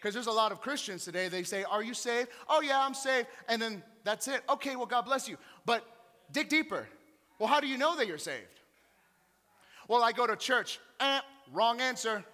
Because 0.00 0.12
there's 0.12 0.26
a 0.26 0.32
lot 0.32 0.52
of 0.52 0.60
Christians 0.60 1.02
today, 1.04 1.28
they 1.28 1.44
say, 1.44 1.62
Are 1.62 1.82
you 1.82 1.94
saved? 1.94 2.28
Oh, 2.48 2.60
yeah, 2.60 2.84
I'm 2.84 2.94
saved. 2.94 3.28
And 3.48 3.62
then 3.62 3.84
that's 4.02 4.26
it. 4.26 4.42
Okay, 4.50 4.74
well, 4.74 4.86
God 4.86 5.02
bless 5.02 5.28
you. 5.28 5.38
But 5.64 5.86
dig 6.32 6.48
deeper. 6.48 6.88
Well, 7.38 7.48
how 7.48 7.60
do 7.60 7.68
you 7.68 7.78
know 7.78 7.96
that 7.96 8.08
you're 8.08 8.18
saved? 8.18 8.60
Well, 9.88 10.02
I 10.02 10.12
go 10.12 10.26
to 10.26 10.36
church. 10.36 10.80
Eh, 11.00 11.20
wrong 11.52 11.80
answer. 11.80 12.24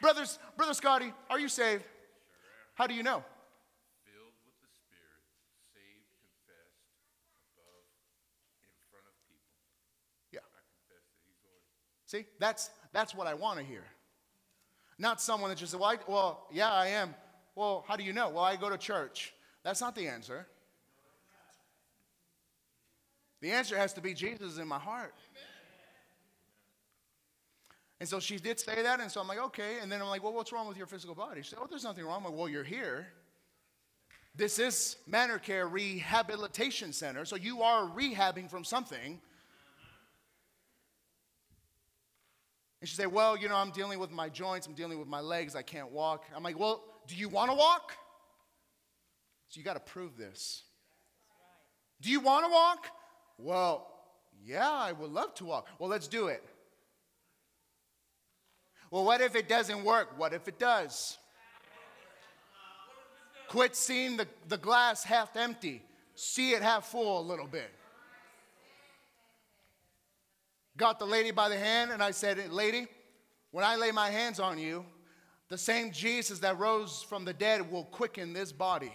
Brothers, 0.00 0.38
Brother 0.56 0.74
Scotty, 0.74 1.12
are 1.30 1.40
you 1.40 1.48
saved? 1.48 1.84
How 2.74 2.86
do 2.86 2.94
you 2.94 3.02
know? 3.02 3.24
Filled 4.04 4.36
with 4.44 4.54
the 4.60 4.68
Spirit, 4.68 5.24
saved, 5.72 6.04
confessed, 6.20 6.76
above, 7.56 7.84
in 8.60 8.68
front 8.92 9.06
of 9.08 9.14
people. 9.24 9.56
Yeah. 10.30 10.40
I 10.44 10.60
confess 10.68 11.02
that 11.08 11.16
He's 11.24 11.40
Lord. 11.42 11.64
See, 12.04 12.26
that's, 12.38 12.70
that's 12.92 13.14
what 13.14 13.26
I 13.26 13.34
want 13.34 13.58
to 13.58 13.64
hear. 13.64 13.84
Not 14.98 15.20
someone 15.20 15.50
that 15.50 15.58
just 15.58 15.72
said, 15.72 15.80
well, 15.80 15.90
I, 15.90 15.98
well, 16.06 16.46
yeah, 16.52 16.70
I 16.70 16.88
am. 16.88 17.14
Well, 17.54 17.84
how 17.88 17.96
do 17.96 18.04
you 18.04 18.12
know? 18.12 18.28
Well, 18.28 18.44
I 18.44 18.56
go 18.56 18.68
to 18.68 18.78
church. 18.78 19.32
That's 19.64 19.80
not 19.80 19.94
the 19.94 20.08
answer. 20.08 20.46
The 23.40 23.50
answer 23.50 23.76
has 23.76 23.92
to 23.94 24.00
be 24.00 24.14
Jesus 24.14 24.58
in 24.58 24.68
my 24.68 24.78
heart. 24.78 25.14
And 27.98 28.08
so 28.08 28.20
she 28.20 28.36
did 28.36 28.60
say 28.60 28.82
that, 28.82 29.00
and 29.00 29.10
so 29.10 29.20
I'm 29.20 29.28
like, 29.28 29.38
okay. 29.38 29.78
And 29.80 29.90
then 29.90 30.02
I'm 30.02 30.08
like, 30.08 30.22
well, 30.22 30.32
what's 30.32 30.52
wrong 30.52 30.68
with 30.68 30.76
your 30.76 30.86
physical 30.86 31.14
body? 31.14 31.42
She 31.42 31.50
said, 31.50 31.58
oh, 31.62 31.66
there's 31.68 31.84
nothing 31.84 32.04
wrong. 32.04 32.18
I'm 32.18 32.24
like, 32.24 32.38
well, 32.38 32.48
you're 32.48 32.64
here. 32.64 33.06
This 34.36 34.58
is 34.58 34.96
Manor 35.06 35.38
Care 35.38 35.66
Rehabilitation 35.66 36.92
Center, 36.92 37.24
so 37.24 37.36
you 37.36 37.62
are 37.62 37.88
rehabbing 37.88 38.50
from 38.50 38.64
something. 38.64 39.18
And 42.80 42.88
she 42.88 42.94
said, 42.94 43.06
Well, 43.06 43.36
you 43.36 43.48
know, 43.48 43.56
I'm 43.56 43.70
dealing 43.70 43.98
with 43.98 44.10
my 44.10 44.28
joints, 44.28 44.66
I'm 44.66 44.74
dealing 44.74 44.98
with 44.98 45.08
my 45.08 45.20
legs, 45.20 45.56
I 45.56 45.62
can't 45.62 45.90
walk. 45.90 46.24
I'm 46.34 46.42
like, 46.42 46.58
Well, 46.58 46.84
do 47.06 47.16
you 47.16 47.30
want 47.30 47.50
to 47.50 47.56
walk? 47.56 47.92
So 49.48 49.58
you 49.58 49.64
got 49.64 49.74
to 49.74 49.80
prove 49.80 50.18
this. 50.18 50.64
Do 52.02 52.10
you 52.10 52.20
want 52.20 52.44
to 52.44 52.52
walk? 52.52 52.88
Well, 53.38 53.88
yeah, 54.44 54.70
I 54.70 54.92
would 54.92 55.10
love 55.10 55.34
to 55.36 55.46
walk. 55.46 55.68
Well, 55.78 55.88
let's 55.88 56.08
do 56.08 56.26
it. 56.26 56.44
Well, 58.90 59.04
what 59.04 59.20
if 59.20 59.34
it 59.34 59.48
doesn't 59.48 59.84
work? 59.84 60.18
What 60.18 60.32
if 60.32 60.48
it 60.48 60.58
does? 60.58 61.18
Quit 63.48 63.76
seeing 63.76 64.16
the, 64.16 64.26
the 64.48 64.58
glass 64.58 65.04
half 65.04 65.36
empty, 65.36 65.82
see 66.14 66.52
it 66.52 66.62
half 66.62 66.86
full 66.86 67.20
a 67.20 67.22
little 67.22 67.46
bit. 67.46 67.70
Got 70.76 70.98
the 70.98 71.06
lady 71.06 71.30
by 71.30 71.48
the 71.48 71.56
hand, 71.56 71.90
and 71.90 72.02
I 72.02 72.10
said, 72.10 72.50
Lady, 72.50 72.86
when 73.50 73.64
I 73.64 73.76
lay 73.76 73.92
my 73.92 74.10
hands 74.10 74.40
on 74.40 74.58
you, 74.58 74.84
the 75.48 75.56
same 75.56 75.90
Jesus 75.92 76.40
that 76.40 76.58
rose 76.58 77.02
from 77.08 77.24
the 77.24 77.32
dead 77.32 77.70
will 77.70 77.84
quicken 77.84 78.32
this 78.32 78.52
body. 78.52 78.92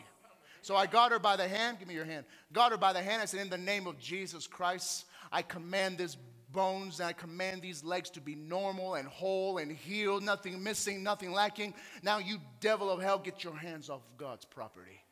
So 0.62 0.76
I 0.76 0.86
got 0.86 1.12
her 1.12 1.20
by 1.20 1.38
the 1.38 1.48
hand. 1.48 1.80
Give 1.80 1.88
me 1.88 1.96
your 1.96 2.06
hand. 2.06 2.26
Got 2.54 2.72
her 2.72 2.78
by 2.78 2.94
the 2.94 3.02
hand. 3.02 3.22
I 3.22 3.26
said, 3.26 3.40
In 3.40 3.50
the 3.50 3.58
name 3.58 3.88
of 3.88 3.98
Jesus 3.98 4.46
Christ, 4.46 5.06
I 5.32 5.42
command 5.42 5.98
this 5.98 6.18
bones 6.52 7.00
and 7.00 7.10
I 7.10 7.14
command 7.14 7.62
these 7.62 7.84
legs 7.84 8.10
to 8.12 8.22
be 8.22 8.36
normal 8.36 8.96
and 8.96 9.08
whole 9.08 9.58
and 9.58 9.72
healed, 9.72 10.24
nothing 10.24 10.64
missing, 10.64 11.04
nothing 11.04 11.32
lacking. 11.32 11.74
Now, 12.04 12.18
you 12.18 12.38
devil 12.60 12.90
of 12.90 13.02
hell, 13.02 13.20
get 13.20 13.44
your 13.44 13.56
hands 13.56 13.90
off 13.90 14.02
God's 14.18 14.46
property. 14.46 15.04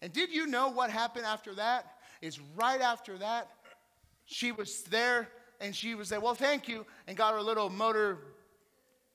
And 0.00 0.12
did 0.12 0.30
you 0.32 0.46
know 0.46 0.68
what 0.68 0.90
happened 0.90 1.26
after 1.26 1.54
that? 1.56 1.86
Is 2.20 2.38
right 2.56 2.80
after 2.80 3.18
that, 3.18 3.48
she 4.26 4.52
was 4.52 4.82
there 4.82 5.28
and 5.60 5.74
she 5.74 5.94
was 5.94 6.08
there, 6.08 6.20
well, 6.20 6.34
thank 6.34 6.68
you, 6.68 6.86
and 7.06 7.16
got 7.16 7.34
her 7.34 7.42
little 7.42 7.68
motor 7.68 8.18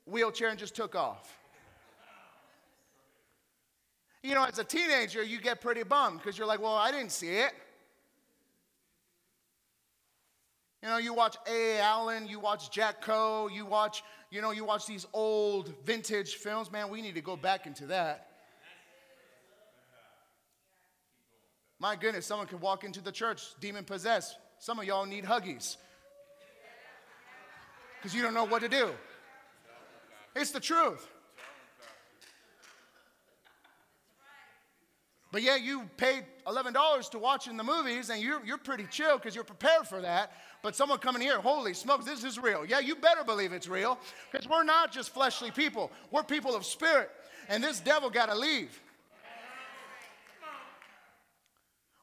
wheelchair 0.06 0.48
and 0.48 0.58
just 0.58 0.74
took 0.74 0.94
off. 0.94 1.38
You 4.22 4.34
know, 4.34 4.44
as 4.44 4.58
a 4.58 4.64
teenager, 4.64 5.22
you 5.22 5.40
get 5.40 5.60
pretty 5.60 5.82
bummed 5.82 6.18
because 6.18 6.38
you're 6.38 6.46
like, 6.46 6.60
well, 6.60 6.74
I 6.74 6.90
didn't 6.90 7.12
see 7.12 7.28
it. 7.28 7.52
You 10.84 10.90
know, 10.90 10.98
you 10.98 11.14
watch 11.14 11.38
A. 11.46 11.80
Allen, 11.80 12.28
you 12.28 12.38
watch 12.38 12.70
Jack 12.70 13.00
Coe, 13.00 13.48
you 13.48 13.64
watch, 13.64 14.04
you 14.30 14.42
know, 14.42 14.50
you 14.50 14.66
watch 14.66 14.84
these 14.86 15.06
old 15.14 15.72
vintage 15.86 16.34
films. 16.34 16.70
Man, 16.70 16.90
we 16.90 17.00
need 17.00 17.14
to 17.14 17.22
go 17.22 17.36
back 17.36 17.66
into 17.66 17.86
that. 17.86 18.26
My 21.78 21.96
goodness, 21.96 22.26
someone 22.26 22.46
could 22.46 22.60
walk 22.60 22.84
into 22.84 23.00
the 23.00 23.12
church 23.12 23.40
demon 23.60 23.84
possessed. 23.84 24.36
Some 24.58 24.78
of 24.78 24.84
y'all 24.84 25.06
need 25.06 25.24
huggies 25.24 25.78
because 27.96 28.14
you 28.14 28.20
don't 28.20 28.34
know 28.34 28.44
what 28.44 28.60
to 28.60 28.68
do. 28.68 28.90
It's 30.36 30.50
the 30.50 30.60
truth. 30.60 31.08
But 35.34 35.42
yeah, 35.42 35.56
you 35.56 35.90
paid 35.96 36.22
$11 36.46 37.10
to 37.10 37.18
watch 37.18 37.48
in 37.48 37.56
the 37.56 37.64
movies 37.64 38.08
and 38.08 38.22
you're, 38.22 38.40
you're 38.46 38.56
pretty 38.56 38.86
chill 38.88 39.16
because 39.16 39.34
you're 39.34 39.42
prepared 39.42 39.88
for 39.88 40.00
that. 40.00 40.30
But 40.62 40.76
someone 40.76 40.98
coming 40.98 41.20
here, 41.20 41.40
holy 41.40 41.74
smokes, 41.74 42.04
this 42.04 42.22
is 42.22 42.38
real. 42.38 42.64
Yeah, 42.64 42.78
you 42.78 42.94
better 42.94 43.24
believe 43.24 43.52
it's 43.52 43.66
real 43.66 43.98
because 44.30 44.48
we're 44.48 44.62
not 44.62 44.92
just 44.92 45.12
fleshly 45.12 45.50
people, 45.50 45.90
we're 46.12 46.22
people 46.22 46.54
of 46.54 46.64
spirit. 46.64 47.10
And 47.48 47.64
this 47.64 47.80
devil 47.80 48.10
got 48.10 48.26
to 48.26 48.36
leave. 48.36 48.80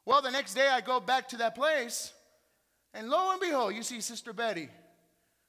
Well, 0.03 0.21
the 0.21 0.31
next 0.31 0.53
day 0.53 0.67
I 0.67 0.81
go 0.81 0.99
back 0.99 1.29
to 1.29 1.37
that 1.37 1.55
place 1.55 2.11
and 2.93 3.09
lo 3.09 3.31
and 3.31 3.39
behold, 3.39 3.73
you 3.73 3.83
see 3.83 4.01
Sister 4.01 4.33
Betty. 4.33 4.67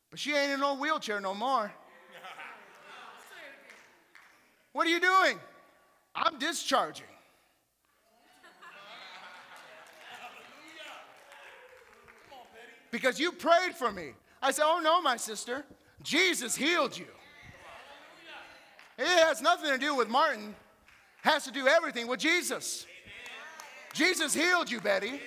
But 0.09 0.21
she 0.21 0.37
ain't 0.37 0.53
in 0.53 0.61
no 0.61 0.77
wheelchair 0.77 1.21
no 1.21 1.35
more. 1.35 1.73
What 4.73 4.87
are 4.87 4.90
you 4.90 5.01
doing? 5.01 5.40
I'm 6.14 6.38
discharging. 6.38 7.07
Because 12.92 13.18
you 13.18 13.33
prayed 13.33 13.74
for 13.74 13.90
me. 13.90 14.11
I 14.40 14.52
said, 14.52 14.64
Oh, 14.64 14.81
no, 14.81 15.02
my 15.02 15.16
sister. 15.16 15.64
Jesus 16.05 16.55
healed 16.55 16.96
you. 16.96 17.07
It 18.98 19.07
has 19.07 19.40
nothing 19.40 19.70
to 19.70 19.78
do 19.78 19.96
with 19.96 20.09
Martin, 20.09 20.55
it 21.24 21.28
has 21.28 21.44
to 21.44 21.50
do 21.50 21.66
everything 21.66 22.07
with 22.07 22.20
Jesus. 22.20 22.87
Jesus 23.92 24.33
healed 24.33 24.70
you, 24.70 24.81
Betty. 24.81 25.20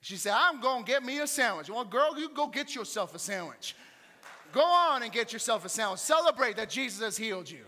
She 0.00 0.16
said, 0.16 0.34
I'm 0.36 0.60
going 0.60 0.84
to 0.84 0.90
get 0.90 1.04
me 1.04 1.20
a 1.20 1.26
sandwich. 1.26 1.70
Well, 1.70 1.84
girl, 1.84 2.18
you 2.18 2.28
go 2.28 2.48
get 2.48 2.74
yourself 2.74 3.14
a 3.14 3.18
sandwich. 3.18 3.76
Go 4.52 4.60
on 4.60 5.02
and 5.02 5.12
get 5.12 5.32
yourself 5.32 5.64
a 5.64 5.68
sandwich. 5.68 6.00
Celebrate 6.00 6.56
that 6.56 6.68
Jesus 6.68 7.00
has 7.00 7.16
healed 7.16 7.48
you. 7.48 7.64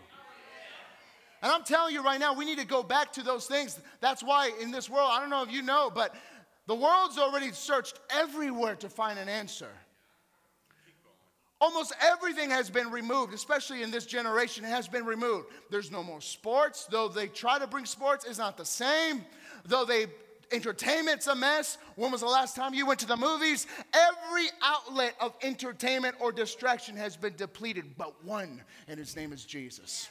And 1.42 1.52
I'm 1.52 1.62
telling 1.62 1.94
you 1.94 2.02
right 2.02 2.18
now, 2.18 2.34
we 2.34 2.44
need 2.44 2.58
to 2.58 2.66
go 2.66 2.82
back 2.82 3.12
to 3.12 3.22
those 3.22 3.46
things. 3.46 3.78
That's 4.00 4.22
why 4.22 4.50
in 4.60 4.70
this 4.70 4.90
world, 4.90 5.10
I 5.12 5.20
don't 5.20 5.30
know 5.30 5.42
if 5.42 5.52
you 5.52 5.62
know, 5.62 5.90
but 5.94 6.14
the 6.66 6.74
world's 6.74 7.18
already 7.18 7.52
searched 7.52 7.98
everywhere 8.10 8.76
to 8.76 8.88
find 8.88 9.18
an 9.18 9.28
answer. 9.28 9.68
Almost 11.60 11.94
everything 12.02 12.50
has 12.50 12.68
been 12.68 12.90
removed, 12.90 13.32
especially 13.32 13.82
in 13.82 13.90
this 13.90 14.06
generation, 14.06 14.64
it 14.64 14.68
has 14.68 14.88
been 14.88 15.04
removed. 15.04 15.48
There's 15.70 15.90
no 15.90 16.02
more 16.02 16.20
sports. 16.20 16.86
Though 16.90 17.08
they 17.08 17.28
try 17.28 17.58
to 17.58 17.66
bring 17.66 17.86
sports, 17.86 18.24
it's 18.24 18.38
not 18.38 18.56
the 18.56 18.64
same. 18.64 19.24
Though 19.64 19.84
they 19.84 20.06
entertainment's 20.52 21.26
a 21.26 21.34
mess. 21.34 21.78
When 21.96 22.12
was 22.12 22.20
the 22.20 22.26
last 22.26 22.56
time 22.56 22.74
you 22.74 22.86
went 22.86 23.00
to 23.00 23.06
the 23.06 23.16
movies? 23.16 23.66
Every 23.92 24.46
outlet 24.62 25.14
of 25.20 25.34
entertainment 25.42 26.16
or 26.20 26.32
distraction 26.32 26.96
has 26.96 27.16
been 27.16 27.34
depleted, 27.36 27.96
but 27.96 28.24
one, 28.24 28.62
and 28.88 28.98
his 28.98 29.16
name 29.16 29.32
is 29.32 29.44
Jesus. 29.44 30.08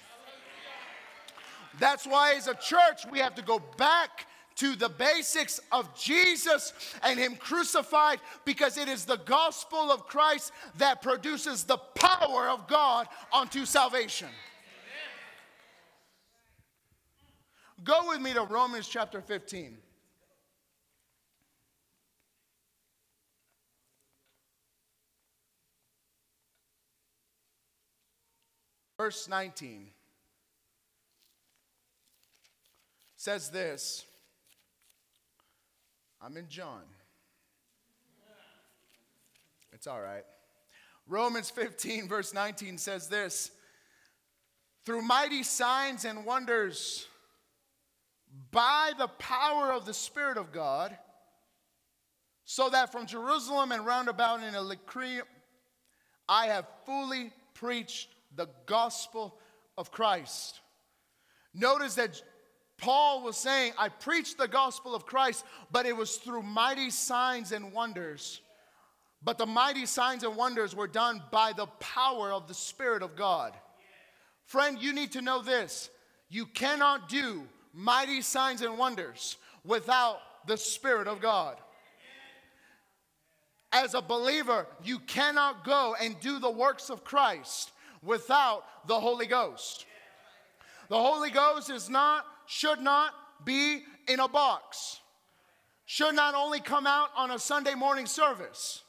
That's 1.79 2.05
why, 2.05 2.35
as 2.35 2.47
a 2.47 2.55
church, 2.55 3.05
we 3.11 3.19
have 3.19 3.35
to 3.35 3.41
go 3.41 3.59
back 3.77 4.27
to 4.55 4.75
the 4.75 4.89
basics 4.89 5.59
of 5.71 5.93
Jesus 5.99 6.73
and 7.03 7.19
Him 7.19 7.35
crucified 7.35 8.19
because 8.45 8.77
it 8.77 8.87
is 8.87 9.05
the 9.05 9.17
gospel 9.17 9.91
of 9.91 10.07
Christ 10.07 10.51
that 10.77 11.01
produces 11.01 11.63
the 11.63 11.77
power 11.77 12.49
of 12.49 12.67
God 12.67 13.07
unto 13.33 13.65
salvation. 13.65 14.29
Go 17.83 18.09
with 18.09 18.21
me 18.21 18.33
to 18.33 18.43
Romans 18.43 18.87
chapter 18.87 19.21
15. 19.21 19.77
Verse 28.97 29.27
19 29.27 29.87
says 33.17 33.49
this 33.49 34.05
I'm 36.23 36.37
in 36.37 36.47
John. 36.47 36.83
It's 39.73 39.87
all 39.87 40.01
right. 40.01 40.23
Romans 41.05 41.49
15, 41.49 42.07
verse 42.07 42.33
19 42.33 42.77
says 42.77 43.09
this 43.09 43.51
Through 44.85 45.01
mighty 45.01 45.43
signs 45.43 46.05
and 46.05 46.25
wonders, 46.25 47.07
by 48.51 48.93
the 48.97 49.09
power 49.09 49.73
of 49.73 49.85
the 49.85 49.93
Spirit 49.93 50.37
of 50.37 50.53
God, 50.53 50.97
so 52.45 52.69
that 52.69 52.91
from 52.91 53.05
Jerusalem 53.05 53.73
and 53.73 53.85
round 53.85 54.07
about 54.07 54.41
in 54.41 54.55
Illyricum, 54.55 55.27
I 56.29 56.47
have 56.47 56.65
fully 56.85 57.33
preached 57.53 58.15
the 58.33 58.47
gospel 58.65 59.37
of 59.77 59.91
Christ. 59.91 60.61
Notice 61.53 61.95
that 61.95 62.21
Paul 62.83 63.23
was 63.23 63.37
saying, 63.37 63.71
I 63.77 63.87
preached 63.87 64.37
the 64.37 64.47
gospel 64.47 64.93
of 64.93 65.05
Christ, 65.05 65.45
but 65.71 65.85
it 65.85 65.95
was 65.95 66.17
through 66.17 66.43
mighty 66.43 66.89
signs 66.89 67.53
and 67.53 67.71
wonders. 67.71 68.41
But 69.23 69.37
the 69.37 69.45
mighty 69.45 69.85
signs 69.85 70.25
and 70.25 70.35
wonders 70.35 70.75
were 70.75 70.89
done 70.89 71.23
by 71.31 71.53
the 71.53 71.67
power 71.79 72.33
of 72.33 72.49
the 72.49 72.53
Spirit 72.53 73.01
of 73.01 73.15
God. 73.15 73.53
Friend, 74.47 74.77
you 74.81 74.91
need 74.91 75.13
to 75.13 75.21
know 75.21 75.41
this. 75.41 75.89
You 76.27 76.45
cannot 76.45 77.07
do 77.07 77.43
mighty 77.73 78.21
signs 78.21 78.61
and 78.61 78.77
wonders 78.77 79.37
without 79.63 80.17
the 80.45 80.57
Spirit 80.57 81.07
of 81.07 81.21
God. 81.21 81.55
As 83.71 83.93
a 83.93 84.01
believer, 84.01 84.67
you 84.83 84.99
cannot 84.99 85.63
go 85.63 85.95
and 86.01 86.19
do 86.19 86.37
the 86.37 86.51
works 86.51 86.89
of 86.89 87.05
Christ 87.05 87.71
without 88.01 88.65
the 88.87 88.99
Holy 88.99 89.25
Ghost. 89.25 89.85
The 90.89 90.99
Holy 90.99 91.31
Ghost 91.31 91.69
is 91.69 91.89
not, 91.89 92.25
should 92.45 92.79
not 92.79 93.13
be 93.45 93.83
in 94.07 94.19
a 94.19 94.27
box. 94.27 94.99
Should 95.85 96.15
not 96.15 96.33
only 96.35 96.59
come 96.59 96.87
out 96.87 97.09
on 97.15 97.31
a 97.31 97.39
Sunday 97.39 97.75
morning 97.75 98.05
service. 98.05 98.83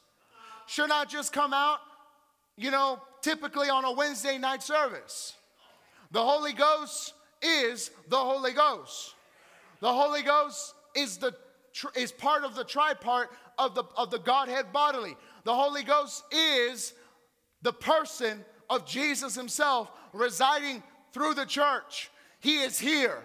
Should 0.67 0.89
not 0.89 1.09
just 1.09 1.33
come 1.33 1.53
out, 1.53 1.79
you 2.57 2.71
know, 2.71 3.01
typically 3.21 3.69
on 3.69 3.85
a 3.85 3.93
Wednesday 3.93 4.39
night 4.39 4.63
service. 4.63 5.35
The 6.13 6.23
Holy 6.23 6.53
Ghost 6.53 7.13
is 7.43 7.91
the 8.09 8.17
Holy 8.17 8.53
Ghost. 8.53 9.15
The 9.81 9.93
Holy 9.93 10.23
Ghost 10.23 10.75
is 10.95 11.19
the 11.19 11.35
is 11.97 12.13
part 12.13 12.45
of 12.45 12.55
the 12.55 12.65
tripart 12.65 13.27
of 13.59 13.75
the 13.75 13.85
of 13.97 14.11
the 14.11 14.19
Godhead 14.19 14.73
bodily. 14.73 15.17
The 15.43 15.55
Holy 15.55 15.83
Ghost 15.83 16.25
is 16.33 16.95
the 17.63 17.73
person 17.73 18.45
of 18.71 18.87
Jesus 18.87 19.35
himself 19.35 19.91
residing 20.13 20.83
through 21.13 21.35
the 21.35 21.45
church. 21.45 22.11
He 22.41 22.59
is 22.59 22.79
here 22.79 23.19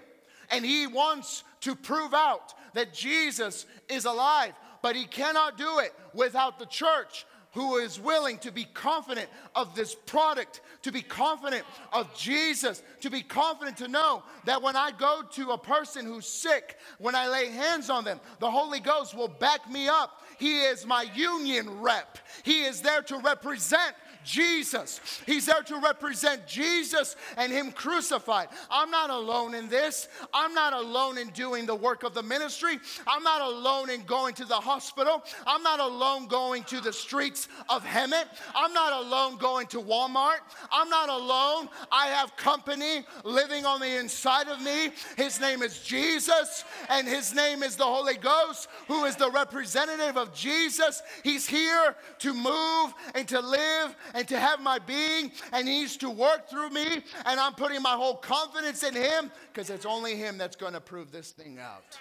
and 0.52 0.66
he 0.66 0.88
wants 0.88 1.44
to 1.62 1.76
prove 1.76 2.14
out 2.14 2.54
that 2.74 2.94
Jesus 2.94 3.66
is 3.88 4.06
alive, 4.06 4.54
but 4.82 4.96
he 4.96 5.06
cannot 5.06 5.58
do 5.58 5.80
it 5.80 5.94
without 6.14 6.60
the 6.60 6.66
church 6.66 7.26
who 7.54 7.78
is 7.78 8.00
willing 8.00 8.38
to 8.38 8.52
be 8.52 8.64
confident 8.64 9.28
of 9.56 9.74
this 9.76 9.96
product, 9.96 10.62
to 10.84 10.92
be 10.92 11.02
confident 11.02 11.64
of 11.92 12.16
Jesus, 12.16 12.84
to 13.02 13.10
be 13.10 13.22
confident 13.24 13.78
to 13.78 13.88
know 13.88 14.22
that 14.46 14.62
when 14.62 14.76
I 14.76 14.92
go 14.92 15.24
to 15.32 15.52
a 15.52 15.58
person 15.58 16.06
who's 16.06 16.28
sick, 16.28 16.78
when 17.00 17.16
I 17.16 17.28
lay 17.28 17.48
hands 17.48 17.90
on 17.90 18.04
them, 18.04 18.20
the 18.40 18.52
Holy 18.52 18.80
Ghost 18.80 19.16
will 19.16 19.28
back 19.28 19.70
me 19.70 19.88
up. 19.88 20.22
He 20.38 20.62
is 20.62 20.86
my 20.86 21.08
union 21.16 21.82
rep, 21.82 22.20
He 22.44 22.64
is 22.64 22.82
there 22.82 23.02
to 23.04 23.18
represent 23.18 23.96
Jesus. 24.24 25.00
He's 25.26 25.46
there 25.46 25.62
to 25.64 25.78
represent 25.78 26.48
Jesus 26.48 27.16
and 27.38 27.52
Him 27.52 27.72
crucified. 27.72 28.50
I'm 28.70 28.92
not 28.92 29.10
alone 29.10 29.54
in 29.56 29.70
this. 29.70 30.08
I'm 30.34 30.54
not 30.54 30.74
alone 30.74 31.18
in 31.18 31.30
doing 31.30 31.66
the 31.66 31.76
work 31.76 32.04
of 32.04 32.14
the 32.14 32.24
ministry. 32.24 32.80
I'm 33.08 33.24
not 33.24 33.42
alone 33.42 33.90
in 33.90 34.04
going 34.04 34.36
to 34.36 34.46
the 34.46 34.56
hospital. 34.56 35.24
I'm 35.48 35.64
not 35.64 35.80
alone 35.80 36.28
going 36.28 36.64
to 36.66 36.82
the 36.82 36.94
streets 36.94 37.48
of 37.70 37.84
Hemet. 37.84 38.26
I'm 38.56 38.74
not 38.74 38.94
alone 38.94 39.38
going 39.38 39.68
to 39.68 39.78
Walmart. 39.78 40.40
I'm 40.72 40.90
not 40.90 41.10
alone. 41.10 41.70
I 41.92 42.08
have 42.08 42.36
company 42.36 43.06
living 43.24 43.66
on 43.66 43.80
the 43.80 44.00
inside 44.00 44.48
of 44.48 44.62
me. 44.62 44.92
His 45.18 45.40
name 45.40 45.62
is 45.62 45.80
Jesus, 45.80 46.64
and 46.90 47.08
His 47.08 47.34
name 47.34 47.64
is 47.64 47.76
the 47.76 47.84
Holy 47.84 48.16
Ghost, 48.16 48.68
who 48.88 49.06
is 49.06 49.16
the 49.16 49.32
representative 49.32 50.18
of 50.18 50.34
Jesus. 50.34 51.02
He's 51.24 51.48
here 51.48 51.96
to 52.20 52.34
move 52.34 52.94
and 53.16 53.28
to 53.28 53.40
live 53.40 53.96
and 54.14 54.28
to 54.28 54.40
have 54.40 54.62
my 54.62 54.80
being, 54.80 55.32
and 55.52 55.68
He 55.68 55.80
needs 55.80 55.98
to 55.98 56.10
work 56.10 56.50
through 56.50 56.70
me, 56.70 56.86
and 57.26 57.40
I'm 57.40 57.54
putting 57.54 57.82
my 57.82 57.94
whole 57.94 58.16
confidence 58.16 58.84
in 58.84 58.96
Him 58.96 59.32
because 59.52 59.70
it's 59.70 59.86
only 59.86 60.16
Him 60.16 60.38
that's 60.38 60.56
going 60.56 60.74
to 60.74 60.82
prove 60.82 61.12
this 61.12 61.32
thing 61.32 61.60
out. 61.60 61.98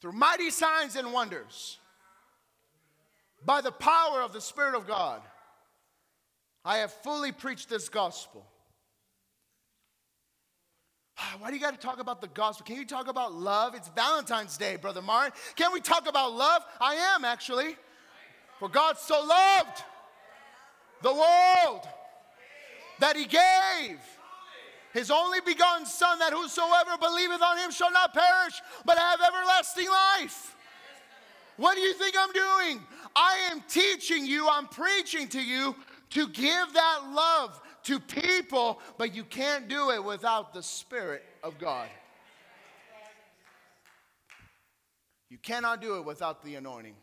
Through 0.00 0.12
mighty 0.12 0.50
signs 0.50 0.94
and 0.94 1.12
wonders, 1.12 1.78
by 3.44 3.60
the 3.60 3.72
power 3.72 4.22
of 4.22 4.32
the 4.32 4.40
Spirit 4.40 4.74
of 4.74 4.86
God, 4.86 5.20
I 6.64 6.78
have 6.78 6.92
fully 6.92 7.32
preached 7.32 7.68
this 7.68 7.88
gospel. 7.88 8.46
Ah, 11.20 11.34
why 11.38 11.48
do 11.48 11.56
you 11.56 11.60
got 11.60 11.78
to 11.78 11.86
talk 11.86 11.98
about 11.98 12.20
the 12.20 12.28
gospel? 12.28 12.64
Can 12.64 12.76
you 12.76 12.84
talk 12.84 13.08
about 13.08 13.32
love? 13.32 13.74
It's 13.74 13.88
Valentine's 13.88 14.56
Day, 14.56 14.76
Brother 14.76 15.02
Martin. 15.02 15.32
Can 15.56 15.72
we 15.72 15.80
talk 15.80 16.08
about 16.08 16.32
love? 16.32 16.62
I 16.80 16.94
am 16.94 17.24
actually. 17.24 17.76
For 18.60 18.68
God 18.68 18.98
so 18.98 19.24
loved 19.24 19.82
the 21.02 21.12
world 21.12 21.86
that 22.98 23.16
he 23.16 23.24
gave 23.24 23.98
his 24.92 25.10
only 25.10 25.40
begotten 25.40 25.86
Son, 25.86 26.18
that 26.18 26.32
whosoever 26.32 26.96
believeth 26.98 27.42
on 27.42 27.58
him 27.58 27.70
shall 27.70 27.92
not 27.92 28.12
perish, 28.14 28.60
but 28.84 28.98
have 28.98 29.20
everlasting 29.20 29.88
life. 29.88 30.56
What 31.56 31.74
do 31.74 31.80
you 31.80 31.94
think 31.94 32.16
I'm 32.18 32.32
doing? 32.32 32.80
I 33.14 33.48
am 33.50 33.62
teaching 33.68 34.26
you, 34.26 34.48
I'm 34.48 34.66
preaching 34.66 35.28
to 35.28 35.40
you 35.40 35.76
to 36.10 36.28
give 36.28 36.72
that 36.72 37.00
love 37.12 37.60
to 37.88 37.98
people, 37.98 38.78
but 38.98 39.14
you 39.14 39.24
can't 39.24 39.66
do 39.66 39.90
it 39.92 40.04
without 40.04 40.52
the 40.52 40.62
Spirit 40.62 41.24
of 41.42 41.58
God. 41.58 41.88
You 45.30 45.38
cannot 45.38 45.80
do 45.80 45.96
it 45.96 46.04
without 46.04 46.44
the 46.44 46.56
anointing. 46.56 46.96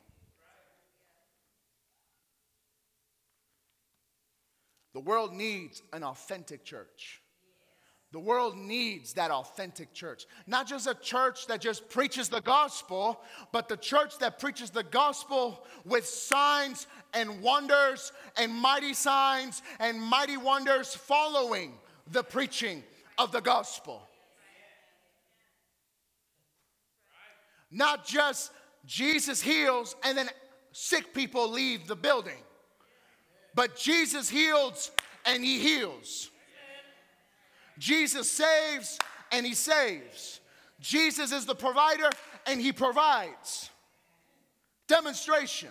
The 4.94 5.00
world 5.00 5.34
needs 5.34 5.82
an 5.92 6.04
authentic 6.04 6.64
church. 6.64 7.20
The 8.16 8.22
world 8.22 8.56
needs 8.56 9.12
that 9.16 9.30
authentic 9.30 9.94
church. 9.94 10.26
Not 10.48 10.68
just 10.68 10.88
a 10.88 10.94
church 10.94 11.48
that 11.48 11.60
just 11.60 11.90
preaches 11.90 12.30
the 12.30 12.40
gospel, 12.40 13.20
but 13.52 13.68
the 13.68 13.76
church 13.76 14.18
that 14.20 14.40
preaches 14.40 14.70
the 14.70 14.84
gospel 14.84 15.68
with 15.84 16.06
signs 16.06 16.88
and 17.14 17.42
wonders 17.42 18.14
and 18.38 18.54
mighty 18.54 18.94
signs 18.94 19.62
and 19.82 20.02
mighty 20.02 20.38
wonders 20.38 20.96
following 20.96 21.74
the 22.10 22.24
preaching 22.24 22.86
of 23.18 23.34
the 23.34 23.42
gospel. 23.42 24.08
Not 27.70 28.08
just 28.08 28.54
Jesus 28.86 29.42
heals 29.42 29.94
and 30.06 30.18
then 30.18 30.30
sick 30.72 31.14
people 31.14 31.52
leave 31.52 31.86
the 31.86 31.98
building, 31.98 32.42
but 33.56 33.76
Jesus 33.76 34.30
heals 34.30 34.92
and 35.26 35.44
he 35.44 35.60
heals. 35.60 36.30
Jesus 37.78 38.30
saves 38.32 38.98
and 39.32 39.46
he 39.46 39.54
saves. 39.54 40.40
Jesus 40.80 41.32
is 41.32 41.46
the 41.46 41.56
provider 41.56 42.10
and 42.48 42.62
he 42.62 42.72
provides. 42.72 43.70
Demonstration. 44.88 45.70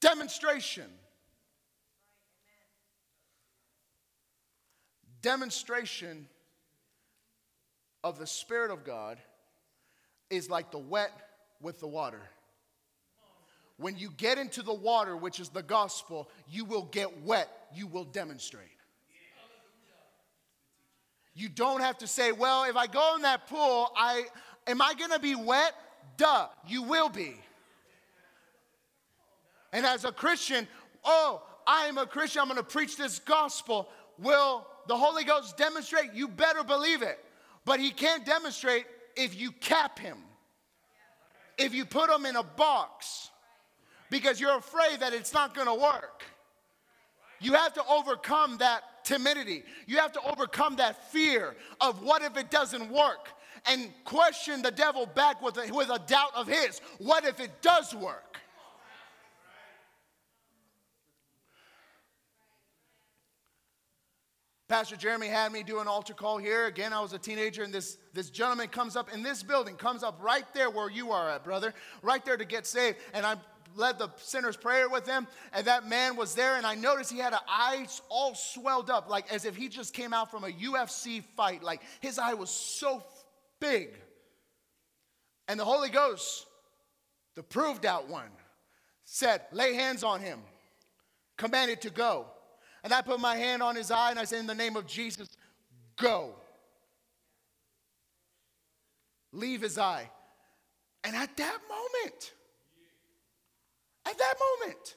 Demonstration. 0.00 0.86
Demonstration 5.22 6.26
of 8.02 8.18
the 8.18 8.26
Spirit 8.26 8.70
of 8.70 8.84
God 8.84 9.18
is 10.30 10.48
like 10.48 10.70
the 10.70 10.78
wet 10.78 11.12
with 11.60 11.80
the 11.80 11.86
water. 11.86 12.22
When 13.80 13.96
you 13.96 14.10
get 14.18 14.36
into 14.36 14.60
the 14.62 14.74
water, 14.74 15.16
which 15.16 15.40
is 15.40 15.48
the 15.48 15.62
gospel, 15.62 16.28
you 16.46 16.66
will 16.66 16.82
get 16.82 17.22
wet, 17.22 17.48
you 17.74 17.86
will 17.86 18.04
demonstrate. 18.04 18.68
You 21.34 21.48
don't 21.48 21.80
have 21.80 21.96
to 21.98 22.06
say, 22.06 22.32
well, 22.32 22.64
if 22.64 22.76
I 22.76 22.86
go 22.86 23.14
in 23.16 23.22
that 23.22 23.46
pool, 23.46 23.90
I 23.96 24.24
am 24.66 24.82
I 24.82 24.92
gonna 24.92 25.18
be 25.18 25.34
wet? 25.34 25.72
Duh, 26.18 26.48
you 26.68 26.82
will 26.82 27.08
be. 27.08 27.34
And 29.72 29.86
as 29.86 30.04
a 30.04 30.12
Christian, 30.12 30.68
oh, 31.02 31.42
I 31.66 31.86
am 31.86 31.96
a 31.96 32.04
Christian, 32.04 32.42
I'm 32.42 32.48
gonna 32.48 32.62
preach 32.62 32.98
this 32.98 33.18
gospel. 33.18 33.88
Will 34.18 34.66
the 34.88 34.96
Holy 34.96 35.24
Ghost 35.24 35.56
demonstrate? 35.56 36.12
You 36.12 36.28
better 36.28 36.62
believe 36.62 37.00
it. 37.00 37.18
But 37.64 37.80
He 37.80 37.92
can't 37.92 38.26
demonstrate 38.26 38.84
if 39.16 39.40
you 39.40 39.52
cap 39.52 39.98
Him, 39.98 40.18
if 41.56 41.72
you 41.72 41.86
put 41.86 42.10
Him 42.10 42.26
in 42.26 42.36
a 42.36 42.42
box, 42.42 43.30
because 44.10 44.40
you're 44.40 44.58
afraid 44.58 45.00
that 45.00 45.14
it's 45.14 45.32
not 45.32 45.54
gonna 45.54 45.74
work. 45.74 46.24
You 47.40 47.54
have 47.54 47.72
to 47.74 47.82
overcome 47.86 48.58
that 48.58 49.04
timidity. 49.04 49.62
You 49.86 49.98
have 49.98 50.12
to 50.12 50.20
overcome 50.22 50.76
that 50.76 51.10
fear 51.10 51.56
of 51.80 52.02
what 52.02 52.22
if 52.22 52.36
it 52.36 52.50
doesn't 52.50 52.90
work 52.90 53.30
and 53.66 53.90
question 54.04 54.62
the 54.62 54.70
devil 54.70 55.06
back 55.06 55.42
with 55.42 55.56
a, 55.56 55.72
with 55.72 55.90
a 55.90 55.98
doubt 56.06 56.34
of 56.34 56.46
his. 56.46 56.80
What 56.98 57.24
if 57.24 57.40
it 57.40 57.62
does 57.62 57.94
work? 57.94 58.30
Pastor 64.68 64.94
Jeremy 64.94 65.26
had 65.26 65.50
me 65.50 65.64
do 65.64 65.80
an 65.80 65.88
altar 65.88 66.14
call 66.14 66.38
here. 66.38 66.66
Again, 66.66 66.92
I 66.92 67.00
was 67.00 67.12
a 67.12 67.18
teenager, 67.18 67.64
and 67.64 67.74
this, 67.74 67.98
this 68.14 68.30
gentleman 68.30 68.68
comes 68.68 68.94
up 68.94 69.12
in 69.12 69.20
this 69.20 69.42
building, 69.42 69.74
comes 69.74 70.04
up 70.04 70.16
right 70.22 70.44
there 70.54 70.70
where 70.70 70.88
you 70.88 71.10
are 71.10 71.28
at, 71.28 71.42
brother, 71.42 71.74
right 72.02 72.24
there 72.24 72.36
to 72.36 72.44
get 72.44 72.68
saved. 72.68 72.98
And 73.12 73.26
I 73.26 73.34
led 73.76 73.98
the 73.98 74.10
sinner's 74.18 74.56
prayer 74.56 74.88
with 74.88 75.06
him, 75.06 75.26
and 75.52 75.66
that 75.66 75.88
man 75.88 76.16
was 76.16 76.34
there, 76.34 76.56
and 76.56 76.66
I 76.66 76.74
noticed 76.74 77.10
he 77.10 77.18
had 77.18 77.32
an 77.32 77.40
eyes 77.48 78.02
all 78.08 78.34
swelled 78.34 78.90
up, 78.90 79.08
like 79.08 79.32
as 79.32 79.44
if 79.44 79.56
he 79.56 79.68
just 79.68 79.94
came 79.94 80.12
out 80.12 80.30
from 80.30 80.44
a 80.44 80.48
UFC 80.48 81.22
fight. 81.36 81.62
Like 81.62 81.82
his 82.00 82.18
eye 82.18 82.34
was 82.34 82.50
so 82.50 83.02
big. 83.60 83.90
And 85.48 85.58
the 85.58 85.64
Holy 85.64 85.88
Ghost, 85.88 86.46
the 87.34 87.42
proved 87.42 87.84
out 87.84 88.08
one, 88.08 88.30
said, 89.04 89.42
Lay 89.52 89.74
hands 89.74 90.04
on 90.04 90.20
him, 90.20 90.40
commanded 91.36 91.80
to 91.82 91.90
go. 91.90 92.26
And 92.82 92.92
I 92.92 93.02
put 93.02 93.20
my 93.20 93.36
hand 93.36 93.62
on 93.62 93.76
his 93.76 93.90
eye 93.90 94.10
and 94.10 94.18
I 94.18 94.24
said, 94.24 94.40
In 94.40 94.46
the 94.46 94.54
name 94.54 94.76
of 94.76 94.86
Jesus, 94.86 95.28
go. 95.96 96.34
Leave 99.32 99.60
his 99.60 99.78
eye. 99.78 100.10
And 101.04 101.16
at 101.16 101.36
that 101.36 101.58
moment, 101.68 102.32
at 104.06 104.16
that 104.18 104.34
moment, 104.60 104.96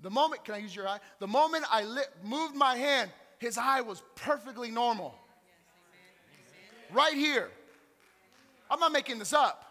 the 0.00 0.10
moment, 0.10 0.44
can 0.44 0.54
I 0.54 0.58
use 0.58 0.74
your 0.74 0.88
eye? 0.88 1.00
The 1.18 1.26
moment 1.26 1.64
I 1.70 1.84
lit, 1.84 2.08
moved 2.22 2.54
my 2.54 2.76
hand, 2.76 3.10
his 3.38 3.56
eye 3.58 3.80
was 3.80 4.02
perfectly 4.16 4.70
normal. 4.70 5.14
Right 6.92 7.14
here. 7.14 7.50
I'm 8.70 8.80
not 8.80 8.92
making 8.92 9.18
this 9.18 9.32
up. 9.32 9.64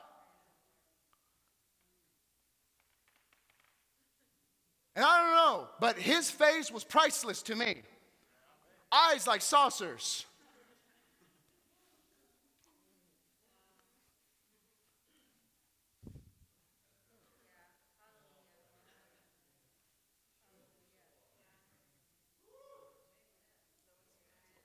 And 4.95 5.03
I 5.03 5.21
don't 5.21 5.35
know, 5.35 5.67
but 5.79 5.97
his 5.97 6.29
face 6.29 6.71
was 6.71 6.83
priceless 6.83 7.41
to 7.43 7.55
me. 7.55 7.81
Eyes 8.91 9.25
like 9.25 9.41
saucers. 9.41 10.25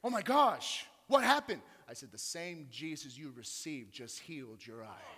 Oh 0.03 0.11
my 0.11 0.23
gosh, 0.23 0.87
what 1.07 1.25
happened? 1.25 1.61
I 1.89 1.95
said, 1.95 2.13
The 2.13 2.19
same 2.19 2.69
Jesus 2.71 3.17
you 3.17 3.33
received 3.37 3.93
just 3.93 4.21
healed 4.21 4.65
your 4.65 4.85
eye. 4.85 5.09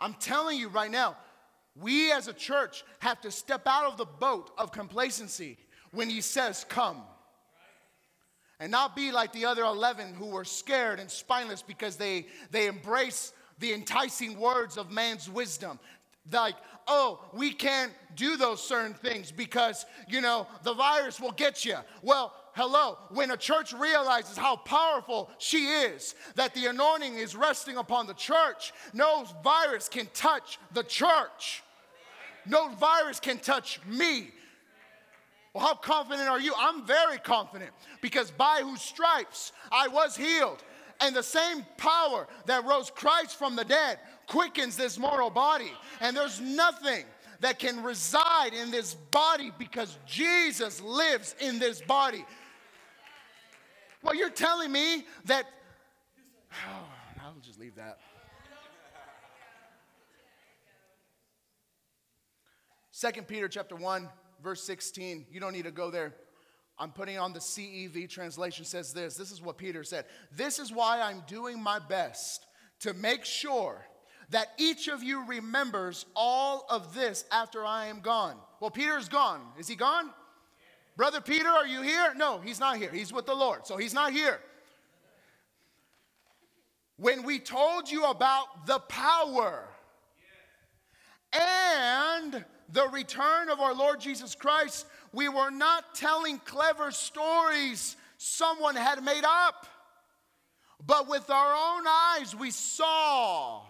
I'm 0.00 0.14
telling 0.14 0.58
you 0.58 0.68
right 0.68 0.90
now, 0.90 1.16
we 1.76 2.12
as 2.12 2.28
a 2.28 2.32
church 2.32 2.84
have 2.98 3.20
to 3.22 3.30
step 3.30 3.62
out 3.66 3.84
of 3.84 3.96
the 3.96 4.04
boat 4.04 4.50
of 4.58 4.72
complacency 4.72 5.58
when 5.92 6.10
he 6.10 6.20
says, 6.20 6.64
Come. 6.68 7.02
And 8.58 8.70
not 8.70 8.94
be 8.94 9.10
like 9.10 9.32
the 9.32 9.46
other 9.46 9.62
11 9.64 10.14
who 10.14 10.26
were 10.26 10.44
scared 10.44 11.00
and 11.00 11.10
spineless 11.10 11.62
because 11.62 11.96
they, 11.96 12.26
they 12.52 12.68
embrace 12.68 13.32
the 13.58 13.72
enticing 13.72 14.38
words 14.38 14.76
of 14.76 14.90
man's 14.90 15.28
wisdom. 15.28 15.80
Like, 16.30 16.54
oh, 16.86 17.24
we 17.32 17.52
can't 17.52 17.92
do 18.14 18.36
those 18.36 18.62
certain 18.62 18.94
things 18.94 19.32
because, 19.32 19.86
you 20.08 20.20
know, 20.20 20.46
the 20.62 20.74
virus 20.74 21.20
will 21.20 21.32
get 21.32 21.64
you. 21.64 21.76
Well, 22.02 22.32
hello, 22.54 22.98
when 23.10 23.30
a 23.30 23.36
church 23.36 23.72
realizes 23.72 24.36
how 24.36 24.56
powerful 24.56 25.30
she 25.38 25.66
is, 25.66 26.14
that 26.36 26.54
the 26.54 26.66
anointing 26.66 27.14
is 27.14 27.34
resting 27.34 27.76
upon 27.76 28.06
the 28.06 28.14
church, 28.14 28.72
no 28.92 29.26
virus 29.42 29.88
can 29.88 30.08
touch 30.14 30.58
the 30.72 30.84
church. 30.84 31.62
No 32.46 32.68
virus 32.68 33.20
can 33.20 33.38
touch 33.38 33.80
me. 33.86 34.30
Well, 35.54 35.64
how 35.64 35.74
confident 35.74 36.28
are 36.28 36.40
you? 36.40 36.54
I'm 36.58 36.84
very 36.86 37.18
confident 37.18 37.70
because 38.00 38.30
by 38.30 38.60
whose 38.62 38.80
stripes 38.80 39.52
I 39.70 39.88
was 39.88 40.16
healed. 40.16 40.62
And 41.00 41.16
the 41.16 41.22
same 41.22 41.66
power 41.78 42.28
that 42.46 42.64
rose 42.64 42.90
Christ 42.90 43.36
from 43.36 43.56
the 43.56 43.64
dead 43.64 43.98
quickens 44.32 44.76
this 44.76 44.98
mortal 44.98 45.28
body. 45.28 45.70
And 46.00 46.16
there's 46.16 46.40
nothing 46.40 47.04
that 47.40 47.58
can 47.58 47.82
reside 47.82 48.54
in 48.54 48.70
this 48.70 48.94
body 48.94 49.52
because 49.58 49.98
Jesus 50.06 50.80
lives 50.80 51.34
in 51.38 51.58
this 51.58 51.82
body. 51.82 52.24
Well, 54.02 54.14
you're 54.14 54.30
telling 54.30 54.72
me 54.72 55.04
that, 55.26 55.44
oh, 56.66 56.86
I'll 57.22 57.34
just 57.42 57.60
leave 57.60 57.74
that. 57.76 57.98
Second 62.90 63.28
Peter 63.28 63.48
chapter 63.48 63.76
1, 63.76 64.08
verse 64.42 64.62
16. 64.62 65.26
You 65.30 65.40
don't 65.40 65.52
need 65.52 65.64
to 65.64 65.70
go 65.70 65.90
there. 65.90 66.14
I'm 66.78 66.90
putting 66.90 67.18
on 67.18 67.34
the 67.34 67.38
CEV 67.38 68.08
translation 68.08 68.64
says 68.64 68.94
this. 68.94 69.14
This 69.14 69.30
is 69.30 69.42
what 69.42 69.58
Peter 69.58 69.84
said. 69.84 70.06
This 70.34 70.58
is 70.58 70.72
why 70.72 71.02
I'm 71.02 71.22
doing 71.26 71.62
my 71.62 71.78
best 71.78 72.46
to 72.80 72.94
make 72.94 73.24
sure 73.24 73.84
that 74.32 74.48
each 74.56 74.88
of 74.88 75.02
you 75.02 75.24
remembers 75.26 76.06
all 76.16 76.66
of 76.68 76.94
this 76.94 77.24
after 77.30 77.64
I 77.64 77.86
am 77.86 78.00
gone. 78.00 78.36
Well, 78.60 78.70
Peter's 78.70 79.08
gone. 79.08 79.40
Is 79.58 79.68
he 79.68 79.76
gone? 79.76 80.10
Brother 80.96 81.20
Peter, 81.20 81.48
are 81.48 81.66
you 81.66 81.82
here? 81.82 82.12
No, 82.16 82.40
he's 82.40 82.58
not 82.58 82.78
here. 82.78 82.90
He's 82.90 83.12
with 83.12 83.26
the 83.26 83.34
Lord, 83.34 83.66
so 83.66 83.76
he's 83.76 83.94
not 83.94 84.12
here. 84.12 84.40
When 86.96 87.24
we 87.24 87.38
told 87.38 87.90
you 87.90 88.06
about 88.06 88.66
the 88.66 88.78
power 88.78 89.68
and 91.32 92.44
the 92.70 92.88
return 92.88 93.50
of 93.50 93.60
our 93.60 93.74
Lord 93.74 94.00
Jesus 94.00 94.34
Christ, 94.34 94.86
we 95.12 95.28
were 95.28 95.50
not 95.50 95.94
telling 95.94 96.38
clever 96.38 96.90
stories 96.90 97.96
someone 98.16 98.76
had 98.76 99.04
made 99.04 99.24
up, 99.24 99.66
but 100.86 101.06
with 101.06 101.28
our 101.28 101.54
own 101.54 101.84
eyes 101.86 102.34
we 102.34 102.50
saw, 102.50 103.62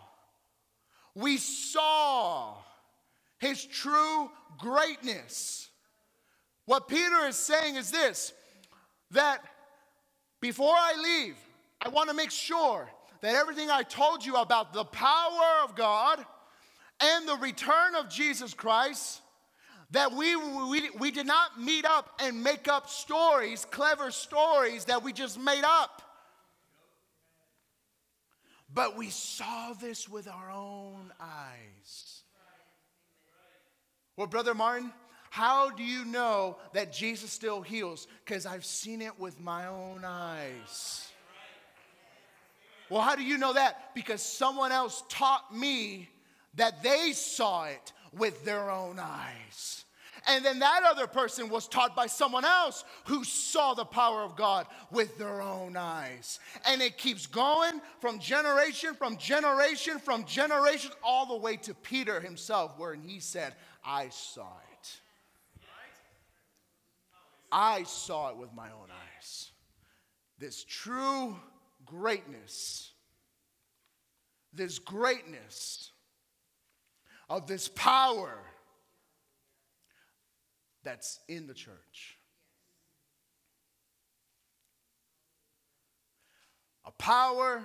we 1.14 1.36
saw 1.36 2.54
his 3.38 3.64
true 3.64 4.30
greatness. 4.58 5.68
What 6.66 6.88
Peter 6.88 7.26
is 7.26 7.36
saying 7.36 7.76
is 7.76 7.90
this 7.90 8.32
that 9.10 9.42
before 10.40 10.74
I 10.74 10.94
leave, 11.02 11.36
I 11.80 11.88
want 11.88 12.08
to 12.08 12.14
make 12.14 12.30
sure 12.30 12.88
that 13.20 13.34
everything 13.34 13.70
I 13.70 13.82
told 13.82 14.24
you 14.24 14.36
about 14.36 14.72
the 14.72 14.84
power 14.84 15.62
of 15.64 15.74
God 15.76 16.24
and 17.00 17.28
the 17.28 17.36
return 17.36 17.94
of 17.94 18.08
Jesus 18.08 18.54
Christ, 18.54 19.20
that 19.90 20.12
we, 20.12 20.34
we, 20.36 20.90
we 20.98 21.10
did 21.10 21.26
not 21.26 21.60
meet 21.60 21.84
up 21.84 22.08
and 22.20 22.42
make 22.42 22.68
up 22.68 22.88
stories, 22.88 23.64
clever 23.70 24.10
stories 24.10 24.86
that 24.86 25.02
we 25.02 25.12
just 25.12 25.38
made 25.38 25.64
up. 25.64 26.02
But 28.74 28.96
we 28.96 29.10
saw 29.10 29.74
this 29.74 30.08
with 30.08 30.28
our 30.28 30.50
own 30.50 31.12
eyes. 31.20 32.22
Well, 34.16 34.26
Brother 34.26 34.54
Martin, 34.54 34.92
how 35.30 35.70
do 35.70 35.82
you 35.82 36.04
know 36.04 36.58
that 36.72 36.92
Jesus 36.92 37.30
still 37.30 37.62
heals? 37.62 38.06
Because 38.24 38.46
I've 38.46 38.64
seen 38.64 39.02
it 39.02 39.18
with 39.18 39.40
my 39.40 39.66
own 39.66 40.04
eyes. 40.04 41.08
Well, 42.90 43.00
how 43.00 43.16
do 43.16 43.22
you 43.22 43.38
know 43.38 43.54
that? 43.54 43.94
Because 43.94 44.22
someone 44.22 44.72
else 44.72 45.02
taught 45.08 45.54
me 45.54 46.08
that 46.56 46.82
they 46.82 47.12
saw 47.12 47.64
it 47.64 47.92
with 48.12 48.44
their 48.44 48.70
own 48.70 48.98
eyes. 48.98 49.81
And 50.28 50.44
then 50.44 50.60
that 50.60 50.82
other 50.84 51.06
person 51.06 51.48
was 51.48 51.66
taught 51.66 51.96
by 51.96 52.06
someone 52.06 52.44
else 52.44 52.84
who 53.06 53.24
saw 53.24 53.74
the 53.74 53.84
power 53.84 54.22
of 54.22 54.36
God 54.36 54.66
with 54.90 55.18
their 55.18 55.42
own 55.42 55.76
eyes. 55.76 56.38
And 56.66 56.80
it 56.80 56.96
keeps 56.96 57.26
going 57.26 57.80
from 58.00 58.18
generation, 58.18 58.94
from 58.94 59.16
generation, 59.16 59.98
from 59.98 60.24
generation, 60.24 60.92
all 61.02 61.26
the 61.26 61.36
way 61.36 61.56
to 61.58 61.74
Peter 61.74 62.20
himself, 62.20 62.78
where 62.78 62.94
he 62.94 63.18
said, 63.18 63.54
I 63.84 64.10
saw 64.10 64.46
it. 64.46 65.00
I 67.50 67.82
saw 67.82 68.30
it 68.30 68.36
with 68.36 68.54
my 68.54 68.68
own 68.68 68.88
eyes. 68.90 69.50
This 70.38 70.64
true 70.64 71.36
greatness, 71.84 72.92
this 74.54 74.78
greatness 74.78 75.90
of 77.28 77.46
this 77.46 77.68
power 77.68 78.38
that's 80.84 81.20
in 81.28 81.46
the 81.46 81.54
church. 81.54 82.18
A 86.84 86.92
power 86.92 87.62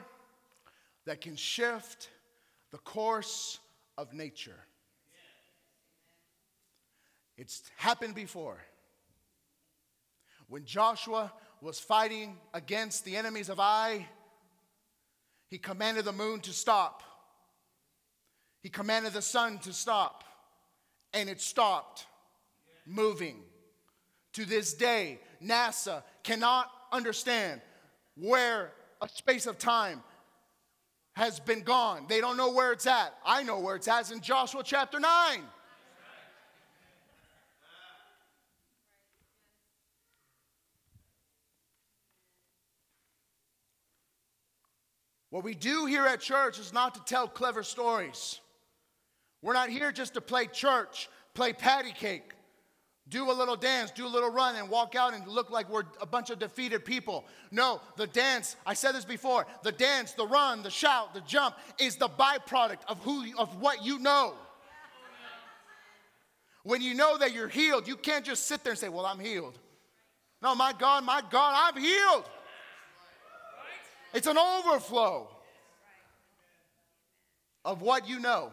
that 1.06 1.22
can 1.22 1.36
shift 1.36 2.10
the 2.72 2.78
course 2.80 3.60
of 3.98 4.14
nature. 4.14 4.60
It's 7.38 7.64
happened 7.76 8.16
before. 8.16 8.58
When 10.50 10.66
Joshua 10.66 11.32
was 11.62 11.80
fighting 11.80 12.38
against 12.54 13.06
the 13.06 13.16
enemies 13.16 13.50
of 13.50 13.60
Ai, 13.60 14.08
he 15.48 15.58
commanded 15.58 16.06
the 16.06 16.12
moon 16.12 16.40
to 16.42 16.54
stop. 16.54 17.04
He 18.62 18.70
commanded 18.70 19.14
the 19.14 19.22
sun 19.22 19.60
to 19.60 19.74
stop, 19.74 20.24
and 21.14 21.30
it 21.30 21.40
stopped 21.40 22.07
moving. 22.88 23.44
To 24.34 24.46
this 24.46 24.74
day, 24.74 25.20
NASA 25.44 26.04
cannot 26.24 26.70
understand 26.92 27.62
where 28.16 28.72
a 29.02 29.10
space 29.10 29.46
of 29.46 29.58
time 29.60 30.02
has 31.14 31.40
been 31.40 31.62
gone. 31.62 32.06
They 32.08 32.22
don't 32.22 32.38
know 32.38 32.52
where 32.52 32.72
it's 32.72 32.88
at. 32.88 33.14
I 33.26 33.44
know 33.44 33.60
where 33.60 33.76
it's 33.76 33.88
at. 33.88 34.12
In 34.12 34.22
Joshua 34.22 34.62
chapter 34.64 35.00
9. 35.00 35.40
What 45.30 45.44
we 45.44 45.56
do 45.56 45.86
here 45.86 46.06
at 46.06 46.22
church 46.22 46.58
is 46.58 46.72
not 46.72 46.96
to 46.96 47.02
tell 47.04 47.28
clever 47.28 47.62
stories. 47.62 48.40
We're 49.42 49.54
not 49.54 49.70
here 49.70 49.92
just 49.92 50.14
to 50.14 50.22
play 50.22 50.48
church, 50.48 51.10
play 51.34 51.54
patty 51.54 51.92
cake 51.92 52.34
do 53.10 53.32
a 53.32 53.34
little 53.34 53.56
dance, 53.56 53.92
do 53.92 54.06
a 54.06 54.10
little 54.10 54.30
run, 54.30 54.56
and 54.56 54.70
walk 54.70 54.96
out 54.96 55.14
and 55.14 55.26
look 55.28 55.50
like 55.50 55.70
we're 55.70 55.84
a 56.02 56.06
bunch 56.06 56.30
of 56.30 56.40
defeated 56.40 56.84
people. 56.84 57.26
No, 57.52 57.82
the 57.96 58.08
dance, 58.08 58.56
I 58.66 58.74
said 58.74 58.94
this 58.94 59.06
before, 59.06 59.46
the 59.64 59.72
dance, 59.72 60.12
the 60.12 60.28
run, 60.28 60.62
the 60.62 60.70
shout, 60.70 61.14
the 61.14 61.22
jump 61.22 61.56
is 61.80 61.96
the 61.96 62.10
byproduct 62.10 62.80
of 62.88 63.00
who 63.04 63.26
of 63.38 63.62
what 63.62 63.86
you 63.86 64.00
know. 64.00 64.34
When 66.64 66.82
you 66.82 66.96
know 66.96 67.18
that 67.18 67.34
you're 67.34 67.48
healed, 67.48 67.88
you 67.88 67.96
can't 67.96 68.26
just 68.26 68.48
sit 68.48 68.64
there 68.64 68.72
and 68.72 68.80
say, 68.80 68.90
Well, 68.90 69.06
I'm 69.06 69.20
healed. 69.20 69.58
No, 70.42 70.54
my 70.54 70.74
God, 70.78 71.06
my 71.06 71.22
God, 71.30 71.56
I'm 71.56 71.82
healed. 71.82 72.30
It's 74.14 74.28
an 74.28 74.38
overflow 74.38 75.30
of 77.64 77.82
what 77.82 78.08
you 78.08 78.20
know. 78.20 78.52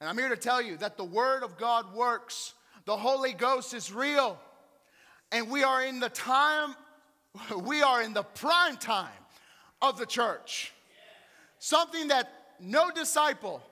And 0.00 0.08
I'm 0.08 0.16
here 0.16 0.30
to 0.30 0.36
tell 0.36 0.62
you 0.62 0.76
that 0.78 0.96
the 0.96 1.04
Word 1.04 1.42
of 1.42 1.58
God 1.58 1.94
works. 1.94 2.54
The 2.86 2.96
Holy 2.96 3.32
Ghost 3.32 3.74
is 3.74 3.92
real. 3.92 4.38
And 5.30 5.50
we 5.50 5.62
are 5.62 5.84
in 5.84 6.00
the 6.00 6.08
time, 6.08 6.74
we 7.64 7.82
are 7.82 8.02
in 8.02 8.14
the 8.14 8.22
prime 8.22 8.76
time 8.76 9.08
of 9.82 9.98
the 9.98 10.06
church. 10.06 10.72
Something 11.58 12.08
that 12.08 12.32
no 12.58 12.90
disciple 12.90 13.62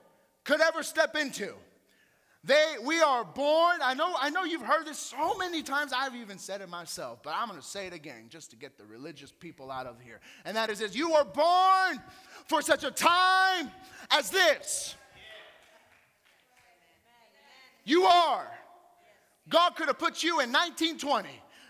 could 0.43 0.61
ever 0.61 0.83
step 0.83 1.15
into. 1.15 1.53
They, 2.43 2.75
we 2.83 3.01
are 3.01 3.25
born. 3.25 3.79
I 3.83 3.93
know, 3.93 4.15
I 4.17 4.29
know 4.29 4.45
you've 4.45 4.61
heard 4.61 4.85
this 4.85 4.97
so 4.97 5.35
many 5.37 5.61
times. 5.61 5.91
I've 5.93 6.15
even 6.15 6.37
said 6.37 6.61
it 6.61 6.69
myself, 6.69 7.21
but 7.21 7.33
I'm 7.35 7.49
going 7.49 7.59
to 7.59 7.65
say 7.65 7.85
it 7.85 7.93
again 7.93 8.27
just 8.29 8.51
to 8.51 8.55
get 8.55 8.77
the 8.77 8.85
religious 8.85 9.31
people 9.31 9.69
out 9.69 9.87
of 9.87 9.99
here. 9.99 10.21
And 10.45 10.55
that 10.55 10.69
is 10.69 10.79
this 10.79 10.95
you 10.95 11.11
were 11.11 11.25
born 11.25 12.01
for 12.47 12.61
such 12.61 12.85
a 12.85 12.91
time 12.91 13.69
as 14.11 14.29
this. 14.29 14.95
You 17.85 18.03
are. 18.03 18.47
God 19.49 19.75
could 19.75 19.87
have 19.87 19.97
put 19.97 20.23
you 20.23 20.39
in 20.41 20.51
1920. 20.51 21.29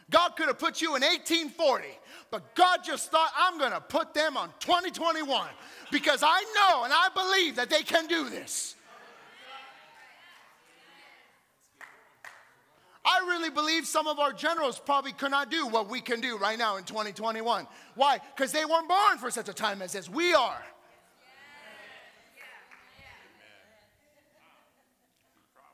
God 0.10 0.30
could 0.36 0.48
have 0.48 0.60
put 0.60 0.82
you 0.82 0.96
in 0.96 1.02
1840. 1.02 1.86
But 2.32 2.56
God 2.56 2.80
just 2.84 3.12
thought, 3.12 3.32
I'm 3.38 3.58
going 3.58 3.72
to 3.72 3.82
put 3.82 4.14
them 4.14 4.38
on 4.38 4.50
2021 4.60 5.48
because 5.92 6.22
I 6.24 6.42
know 6.56 6.84
and 6.84 6.94
I 6.94 7.10
believe 7.14 7.56
that 7.56 7.70
they 7.70 7.84
can 7.84 8.08
do 8.08 8.30
this. 8.30 8.76
I 13.06 13.26
really 13.28 13.50
believe 13.50 13.88
some 13.88 14.08
of 14.08 14.20
our 14.20 14.34
generals 14.34 14.78
probably 14.78 15.14
could 15.14 15.32
not 15.32 15.50
do 15.50 15.66
what 15.68 15.90
we 15.90 16.02
can 16.02 16.22
do 16.22 16.38
right 16.38 16.60
now 16.60 16.78
in 16.78 16.84
2021. 16.84 17.66
Why? 17.96 18.20
Because 18.36 18.52
they 18.52 18.66
weren't 18.66 18.88
born 18.88 19.18
for 19.18 19.32
such 19.32 19.50
a 19.50 19.54
time 19.54 19.82
as 19.82 19.94
this. 19.94 20.10
We 20.10 20.34
are. 20.34 20.62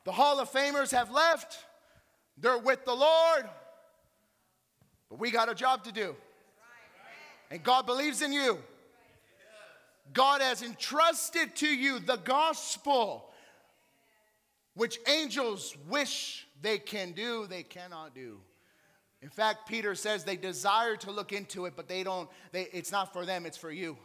The 0.06 0.12
Hall 0.12 0.38
of 0.38 0.52
Famers 0.52 0.92
have 0.92 1.10
left, 1.10 1.58
they're 2.38 2.58
with 2.58 2.84
the 2.84 2.94
Lord. 2.94 3.44
But 5.10 5.18
we 5.18 5.32
got 5.32 5.50
a 5.50 5.54
job 5.54 5.82
to 5.82 5.92
do. 5.92 6.14
And 7.50 7.60
God 7.60 7.86
believes 7.86 8.22
in 8.22 8.32
you. 8.32 8.58
God 10.12 10.40
has 10.42 10.62
entrusted 10.62 11.56
to 11.56 11.66
you 11.66 11.98
the 11.98 12.18
gospel, 12.18 13.32
which 14.74 15.00
angels 15.08 15.76
wish 15.88 16.46
they 16.62 16.78
can 16.78 17.10
do, 17.10 17.48
they 17.48 17.64
cannot 17.64 18.14
do. 18.14 18.38
In 19.22 19.28
fact, 19.28 19.68
Peter 19.68 19.96
says 19.96 20.22
they 20.22 20.36
desire 20.36 20.94
to 20.98 21.10
look 21.10 21.32
into 21.32 21.66
it, 21.66 21.72
but 21.74 21.88
they 21.88 22.04
don't, 22.04 22.28
they, 22.52 22.68
it's 22.72 22.92
not 22.92 23.12
for 23.12 23.26
them, 23.26 23.44
it's 23.44 23.58
for 23.58 23.72
you. 23.72 23.98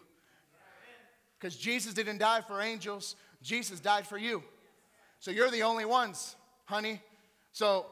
Because 1.39 1.55
Jesus 1.55 1.93
didn't 1.93 2.17
die 2.17 2.41
for 2.41 2.59
angels, 2.59 3.15
Jesus 3.43 3.79
died 3.79 4.07
for 4.07 4.17
you. 4.17 4.41
So 5.21 5.29
you're 5.29 5.51
the 5.51 5.61
only 5.61 5.85
ones, 5.85 6.35
honey. 6.65 6.99
So 7.51 7.85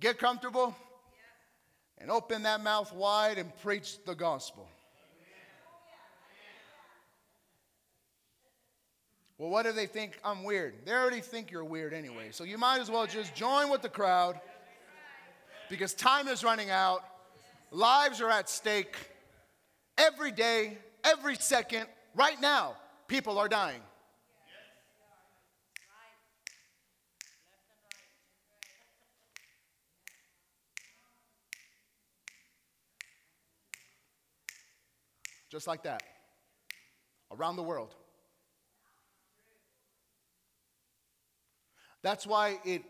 get 0.00 0.18
comfortable 0.18 0.74
and 1.98 2.10
open 2.10 2.44
that 2.44 2.62
mouth 2.62 2.92
wide 2.94 3.36
and 3.36 3.54
preach 3.60 4.02
the 4.06 4.14
gospel. 4.14 4.66
Well, 9.36 9.50
what 9.50 9.66
do 9.66 9.72
they 9.72 9.84
think 9.84 10.18
I'm 10.24 10.44
weird? 10.44 10.72
They 10.86 10.92
already 10.92 11.20
think 11.20 11.50
you're 11.50 11.62
weird 11.62 11.92
anyway. 11.92 12.28
So 12.30 12.42
you 12.42 12.56
might 12.56 12.80
as 12.80 12.90
well 12.90 13.06
just 13.06 13.34
join 13.34 13.70
with 13.70 13.82
the 13.82 13.90
crowd 13.90 14.40
because 15.68 15.92
time 15.92 16.26
is 16.26 16.42
running 16.42 16.70
out, 16.70 17.04
lives 17.70 18.22
are 18.22 18.30
at 18.30 18.48
stake. 18.48 18.96
Every 19.98 20.32
day, 20.32 20.78
every 21.04 21.36
second, 21.36 21.86
right 22.14 22.40
now, 22.40 22.76
people 23.08 23.38
are 23.38 23.48
dying. 23.48 23.82
Just 35.52 35.66
like 35.66 35.82
that. 35.82 36.02
Around 37.30 37.56
the 37.56 37.62
world. 37.62 37.94
That's 42.00 42.26
why 42.26 42.58
it 42.64 42.82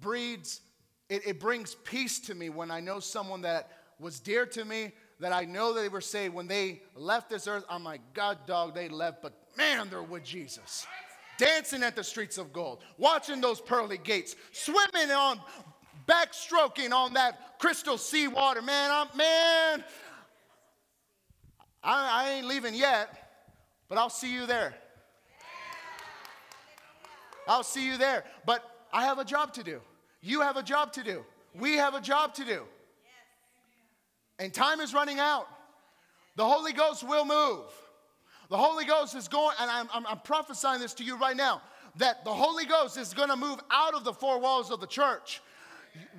breeds, 0.00 0.60
it, 1.08 1.24
it 1.24 1.38
brings 1.38 1.76
peace 1.84 2.18
to 2.20 2.34
me 2.34 2.48
when 2.48 2.72
I 2.72 2.80
know 2.80 2.98
someone 2.98 3.42
that 3.42 3.70
was 4.00 4.18
dear 4.18 4.46
to 4.46 4.64
me, 4.64 4.90
that 5.20 5.32
I 5.32 5.44
know 5.44 5.72
they 5.72 5.88
were 5.88 6.00
saved. 6.00 6.34
When 6.34 6.48
they 6.48 6.82
left 6.96 7.30
this 7.30 7.46
earth, 7.46 7.64
I'm 7.70 7.84
like, 7.84 8.00
God, 8.14 8.38
dog, 8.46 8.74
they 8.74 8.88
left, 8.88 9.22
but 9.22 9.32
man, 9.56 9.88
they're 9.88 10.02
with 10.02 10.24
Jesus. 10.24 10.88
Dancing 11.38 11.84
at 11.84 11.94
the 11.94 12.02
streets 12.02 12.36
of 12.36 12.52
gold, 12.52 12.82
watching 12.96 13.40
those 13.40 13.60
pearly 13.60 13.96
gates, 13.96 14.34
swimming 14.50 15.12
on, 15.12 15.40
backstroking 16.08 16.90
on 16.90 17.12
that 17.12 17.60
crystal 17.60 17.96
sea 17.96 18.26
water. 18.26 18.60
Man, 18.60 18.90
I'm, 18.90 19.16
man, 19.16 19.84
I, 21.82 22.24
I 22.24 22.30
ain't 22.30 22.46
leaving 22.46 22.74
yet, 22.74 23.08
but 23.88 23.98
I'll 23.98 24.10
see 24.10 24.32
you 24.32 24.46
there. 24.46 24.74
I'll 27.46 27.64
see 27.64 27.86
you 27.86 27.96
there. 27.96 28.24
But 28.44 28.62
I 28.92 29.04
have 29.04 29.18
a 29.18 29.24
job 29.24 29.54
to 29.54 29.62
do. 29.62 29.80
You 30.20 30.40
have 30.40 30.56
a 30.56 30.62
job 30.62 30.92
to 30.94 31.02
do. 31.02 31.24
We 31.54 31.76
have 31.76 31.94
a 31.94 32.00
job 32.00 32.34
to 32.34 32.44
do. 32.44 32.62
And 34.38 34.52
time 34.52 34.80
is 34.80 34.94
running 34.94 35.18
out. 35.18 35.46
The 36.36 36.44
Holy 36.44 36.72
Ghost 36.72 37.02
will 37.02 37.24
move. 37.24 37.64
The 38.50 38.56
Holy 38.56 38.84
Ghost 38.84 39.14
is 39.14 39.28
going, 39.28 39.56
and 39.60 39.70
I'm, 39.70 39.88
I'm, 39.92 40.06
I'm 40.06 40.20
prophesying 40.20 40.80
this 40.80 40.94
to 40.94 41.04
you 41.04 41.16
right 41.18 41.36
now, 41.36 41.60
that 41.96 42.24
the 42.24 42.32
Holy 42.32 42.64
Ghost 42.64 42.96
is 42.96 43.12
going 43.12 43.28
to 43.28 43.36
move 43.36 43.58
out 43.70 43.94
of 43.94 44.04
the 44.04 44.12
four 44.12 44.38
walls 44.38 44.70
of 44.70 44.80
the 44.80 44.86
church. 44.86 45.42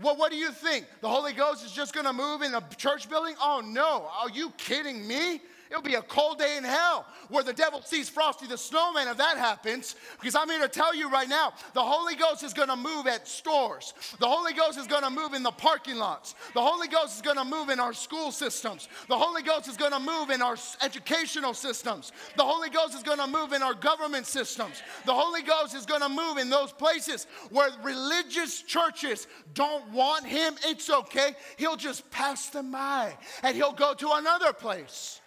What 0.02 0.32
do 0.32 0.38
you 0.38 0.52
think? 0.52 0.86
The 1.02 1.10
Holy 1.10 1.34
Ghost 1.34 1.66
is 1.66 1.72
just 1.72 1.94
going 1.94 2.06
to 2.06 2.14
move 2.14 2.42
in 2.42 2.54
a 2.54 2.64
church 2.78 3.10
building? 3.10 3.36
Oh, 3.42 3.62
no. 3.66 4.10
Are 4.22 4.30
you 4.30 4.52
kidding 4.58 5.08
me? 5.08 5.42
It'll 5.70 5.84
be 5.84 5.96
a 5.96 6.02
cold 6.02 6.40
day 6.40 6.58
in 6.58 6.64
hell 6.64 7.06
where 7.30 7.44
the 7.44 7.54
devil 7.54 7.82
sees 7.84 8.10
Frosty 8.10 8.48
the 8.48 8.58
Snowman 8.58 9.08
if 9.08 9.18
that 9.18 9.38
happens. 9.38 9.96
Because 10.20 10.34
I'm 10.36 10.50
here 10.50 10.60
to 10.62 10.68
tell 10.68 10.96
you 10.96 11.12
right 11.12 11.30
now 11.30 11.54
the 11.74 11.84
Holy 11.84 12.16
Ghost 12.16 12.44
is 12.44 12.54
going 12.54 12.70
to 12.70 12.76
move 12.76 13.06
at 13.06 13.28
stores, 13.28 13.94
the 14.20 14.28
Holy 14.28 14.54
Ghost 14.54 14.80
is 14.80 14.88
going 14.88 15.04
to 15.04 15.12
move 15.12 15.34
in 15.34 15.44
the 15.44 15.52
parking 15.52 15.98
lots, 15.98 16.34
the 16.56 16.62
Holy 16.62 16.88
Ghost 16.88 17.18
is 17.18 17.22
going 17.22 17.38
to 17.38 17.46
move 17.46 17.70
in 17.70 17.80
our 17.80 17.94
school 17.94 18.32
systems, 18.32 18.90
the 19.08 19.18
Holy 19.18 19.44
Ghost 19.44 19.68
is 19.68 19.78
going 19.78 19.92
to 19.92 20.00
move 20.00 20.32
in 20.32 20.42
our 20.42 20.58
educational 20.82 21.54
systems, 21.54 22.12
the 22.36 22.44
Holy 22.44 22.70
Ghost 22.70 22.96
is 22.96 23.04
going 23.04 23.20
to 23.20 23.28
move 23.28 23.54
in 23.54 23.62
our 23.62 23.76
government 23.76 24.26
systems, 24.26 24.82
the 25.06 25.14
Holy 25.14 25.44
Ghost 25.44 25.76
is 25.76 25.86
going 25.86 26.02
to 26.02 26.10
move 26.10 26.38
in 26.38 26.50
those 26.50 26.72
places 26.72 27.28
where 27.52 27.70
religious 27.84 28.64
churches 28.64 29.28
don't 29.54 29.88
want 29.92 30.26
Him. 30.26 30.56
It's 30.66 30.90
okay. 30.90 31.36
He'll 31.58 31.76
just 31.76 32.10
pass 32.10 32.50
them 32.50 32.72
by 32.72 33.16
and 33.44 33.56
He'll 33.56 33.74
go 33.74 33.94
to 33.94 34.12
another 34.14 34.54
place. 34.54 35.22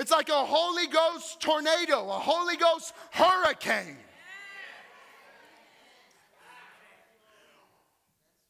It's 0.00 0.10
like 0.10 0.30
a 0.30 0.32
Holy 0.46 0.86
Ghost 0.86 1.42
tornado, 1.42 2.08
a 2.08 2.12
Holy 2.14 2.56
Ghost 2.56 2.94
hurricane. 3.10 3.98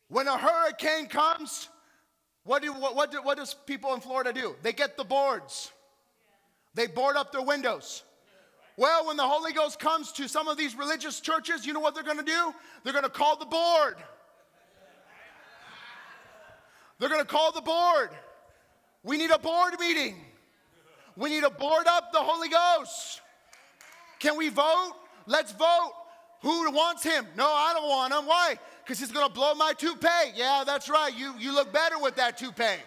When 0.06 0.28
a 0.28 0.38
hurricane 0.38 1.08
comes, 1.08 1.68
what, 2.44 2.62
do, 2.62 2.72
what, 2.72 2.94
what, 2.94 3.10
do, 3.10 3.20
what 3.24 3.36
does 3.36 3.54
people 3.66 3.92
in 3.94 4.00
Florida 4.00 4.32
do? 4.32 4.54
They 4.62 4.72
get 4.72 4.96
the 4.96 5.02
boards. 5.02 5.72
They 6.74 6.86
board 6.86 7.16
up 7.16 7.32
their 7.32 7.42
windows. 7.42 8.04
Well, 8.76 9.08
when 9.08 9.16
the 9.16 9.26
Holy 9.26 9.52
Ghost 9.52 9.80
comes 9.80 10.12
to 10.12 10.28
some 10.28 10.46
of 10.46 10.56
these 10.56 10.76
religious 10.76 11.18
churches, 11.18 11.66
you 11.66 11.72
know 11.72 11.80
what 11.80 11.96
they're 11.96 12.04
going 12.04 12.18
to 12.18 12.22
do? 12.22 12.54
They're 12.84 12.92
going 12.92 13.02
to 13.02 13.10
call 13.10 13.36
the 13.36 13.46
board. 13.46 13.96
They're 17.00 17.08
going 17.08 17.22
to 17.22 17.26
call 17.26 17.50
the 17.50 17.60
board. 17.60 18.10
We 19.02 19.16
need 19.16 19.32
a 19.32 19.38
board 19.40 19.74
meeting. 19.80 20.14
We 21.20 21.28
need 21.28 21.42
to 21.42 21.50
board 21.50 21.86
up 21.86 22.12
the 22.12 22.18
Holy 22.18 22.48
Ghost. 22.48 23.20
Can 24.18 24.38
we 24.38 24.48
vote? 24.48 24.94
Let's 25.26 25.52
vote. 25.52 25.92
Who 26.40 26.70
wants 26.72 27.04
him? 27.04 27.26
No, 27.36 27.46
I 27.46 27.74
don't 27.74 27.88
want 27.88 28.14
him. 28.14 28.24
Why? 28.24 28.56
Because 28.82 28.98
he's 28.98 29.12
going 29.12 29.28
to 29.28 29.32
blow 29.32 29.54
my 29.54 29.74
toupee. 29.74 30.32
Yeah, 30.34 30.64
that's 30.64 30.88
right. 30.88 31.12
You, 31.14 31.34
you 31.38 31.54
look 31.54 31.74
better 31.74 31.98
with 31.98 32.16
that 32.16 32.38
toupee. 32.38 32.82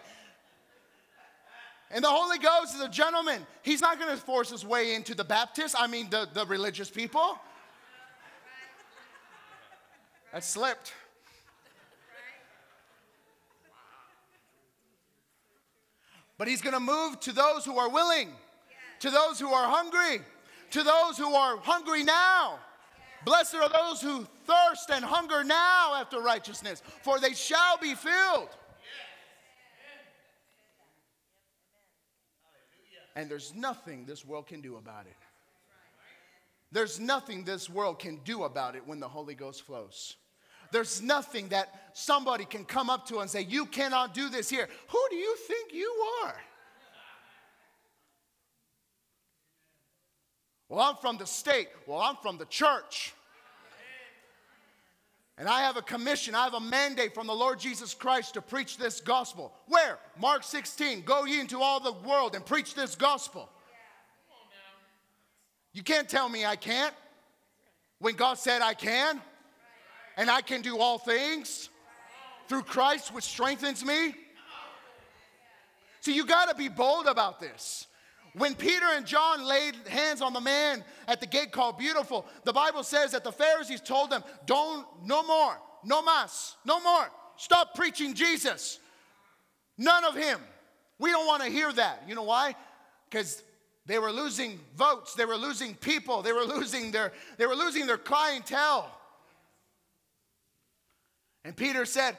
And 1.91 2.03
the 2.03 2.09
Holy 2.09 2.39
Ghost 2.39 2.73
is 2.73 2.81
a 2.81 2.89
gentleman. 2.89 3.45
He's 3.61 3.81
not 3.81 3.99
going 3.99 4.09
to 4.09 4.17
force 4.17 4.49
his 4.49 4.65
way 4.65 4.95
into 4.95 5.13
the 5.13 5.23
Baptists, 5.23 5.75
I 5.77 5.85
mean, 5.85 6.09
the, 6.09 6.27
the 6.33 6.47
religious 6.47 6.89
people. 6.89 7.37
That 10.33 10.43
slipped. 10.43 10.91
But 16.43 16.49
he's 16.49 16.61
going 16.61 16.73
to 16.73 16.81
move 16.81 17.21
to 17.21 17.31
those 17.31 17.63
who 17.63 17.77
are 17.77 17.89
willing, 17.89 18.27
to 18.99 19.09
those 19.09 19.39
who 19.39 19.47
are 19.53 19.65
hungry, 19.65 20.19
to 20.71 20.83
those 20.83 21.17
who 21.17 21.33
are 21.33 21.55
hungry 21.55 22.03
now. 22.03 22.59
Blessed 23.23 23.55
are 23.55 23.69
those 23.69 24.01
who 24.01 24.27
thirst 24.43 24.89
and 24.91 25.05
hunger 25.05 25.45
now 25.45 25.95
after 25.95 26.19
righteousness, 26.19 26.83
for 27.01 27.17
they 27.17 27.31
shall 27.31 27.77
be 27.77 27.95
filled. 27.95 28.49
And 33.15 33.31
there's 33.31 33.55
nothing 33.55 34.03
this 34.03 34.25
world 34.25 34.45
can 34.45 34.59
do 34.59 34.75
about 34.75 35.05
it. 35.05 35.15
There's 36.73 36.99
nothing 36.99 37.45
this 37.45 37.69
world 37.69 37.99
can 37.99 38.17
do 38.25 38.43
about 38.43 38.75
it 38.75 38.85
when 38.85 38.99
the 38.99 39.07
Holy 39.07 39.33
Ghost 39.33 39.61
flows. 39.61 40.17
There's 40.73 41.03
nothing 41.03 41.49
that 41.49 41.91
somebody 41.93 42.45
can 42.45 42.65
come 42.65 42.89
up 42.89 43.07
to 43.07 43.19
and 43.19 43.29
say, 43.29 43.41
You 43.41 43.67
cannot 43.67 44.15
do 44.15 44.27
this 44.27 44.49
here. 44.49 44.67
Who 44.87 44.99
do 45.11 45.15
you 45.15 45.35
think 45.37 45.71
you 45.71 45.89
are? 46.25 46.35
Well, 50.67 50.79
I'm 50.81 50.95
from 50.95 51.17
the 51.17 51.27
state. 51.27 51.69
Well, 51.85 51.99
I'm 51.99 52.15
from 52.15 52.39
the 52.39 52.45
church. 52.45 53.13
And 55.37 55.47
I 55.47 55.61
have 55.61 55.77
a 55.77 55.81
commission, 55.81 56.33
I 56.35 56.43
have 56.43 56.53
a 56.55 56.59
mandate 56.59 57.13
from 57.13 57.27
the 57.27 57.33
Lord 57.33 57.59
Jesus 57.59 57.93
Christ 57.93 58.33
to 58.33 58.41
preach 58.41 58.77
this 58.77 58.99
gospel. 58.99 59.53
Where? 59.67 59.99
Mark 60.19 60.43
16. 60.43 61.01
Go 61.01 61.25
ye 61.25 61.39
into 61.39 61.61
all 61.61 61.79
the 61.79 61.93
world 62.07 62.33
and 62.35 62.43
preach 62.43 62.73
this 62.73 62.95
gospel. 62.95 63.47
You 65.71 65.83
can't 65.83 66.09
tell 66.09 66.29
me 66.29 66.45
I 66.45 66.55
can't 66.55 66.93
when 67.99 68.15
God 68.15 68.39
said 68.39 68.63
I 68.63 68.73
can 68.73 69.21
and 70.17 70.29
I 70.29 70.41
can 70.41 70.61
do 70.61 70.79
all 70.79 70.97
things 70.97 71.69
through 72.47 72.63
Christ, 72.63 73.13
which 73.13 73.23
strengthens 73.23 73.83
me. 73.83 74.15
So 76.01 76.11
you 76.11 76.25
got 76.25 76.49
to 76.49 76.55
be 76.55 76.67
bold 76.67 77.07
about 77.07 77.39
this. 77.39 77.87
When 78.35 78.55
Peter 78.55 78.85
and 78.93 79.05
John 79.05 79.45
laid 79.45 79.75
hands 79.87 80.21
on 80.21 80.33
the 80.33 80.41
man 80.41 80.83
at 81.07 81.19
the 81.19 81.27
gate 81.27 81.51
called 81.51 81.77
Beautiful, 81.77 82.25
the 82.43 82.53
Bible 82.53 82.83
says 82.83 83.11
that 83.11 83.23
the 83.23 83.31
Pharisees 83.31 83.79
told 83.81 84.09
them, 84.09 84.23
Don't, 84.45 84.85
no 85.05 85.23
more, 85.23 85.57
no 85.83 86.01
mas, 86.01 86.55
no 86.65 86.81
more. 86.81 87.09
Stop 87.37 87.75
preaching 87.75 88.13
Jesus. 88.13 88.79
None 89.77 90.03
of 90.03 90.15
him. 90.15 90.39
We 90.99 91.11
don't 91.11 91.27
want 91.27 91.43
to 91.43 91.49
hear 91.49 91.71
that. 91.73 92.03
You 92.07 92.15
know 92.15 92.23
why? 92.23 92.55
Because 93.09 93.43
they 93.85 93.99
were 93.99 94.11
losing 94.11 94.59
votes, 94.75 95.13
they 95.13 95.25
were 95.25 95.37
losing 95.37 95.75
people, 95.75 96.21
they 96.21 96.31
were 96.31 96.45
losing 96.45 96.91
their, 96.91 97.11
they 97.37 97.45
were 97.45 97.55
losing 97.55 97.85
their 97.85 97.97
clientele. 97.97 98.89
And 101.53 101.57
Peter 101.57 101.85
said, 101.85 102.17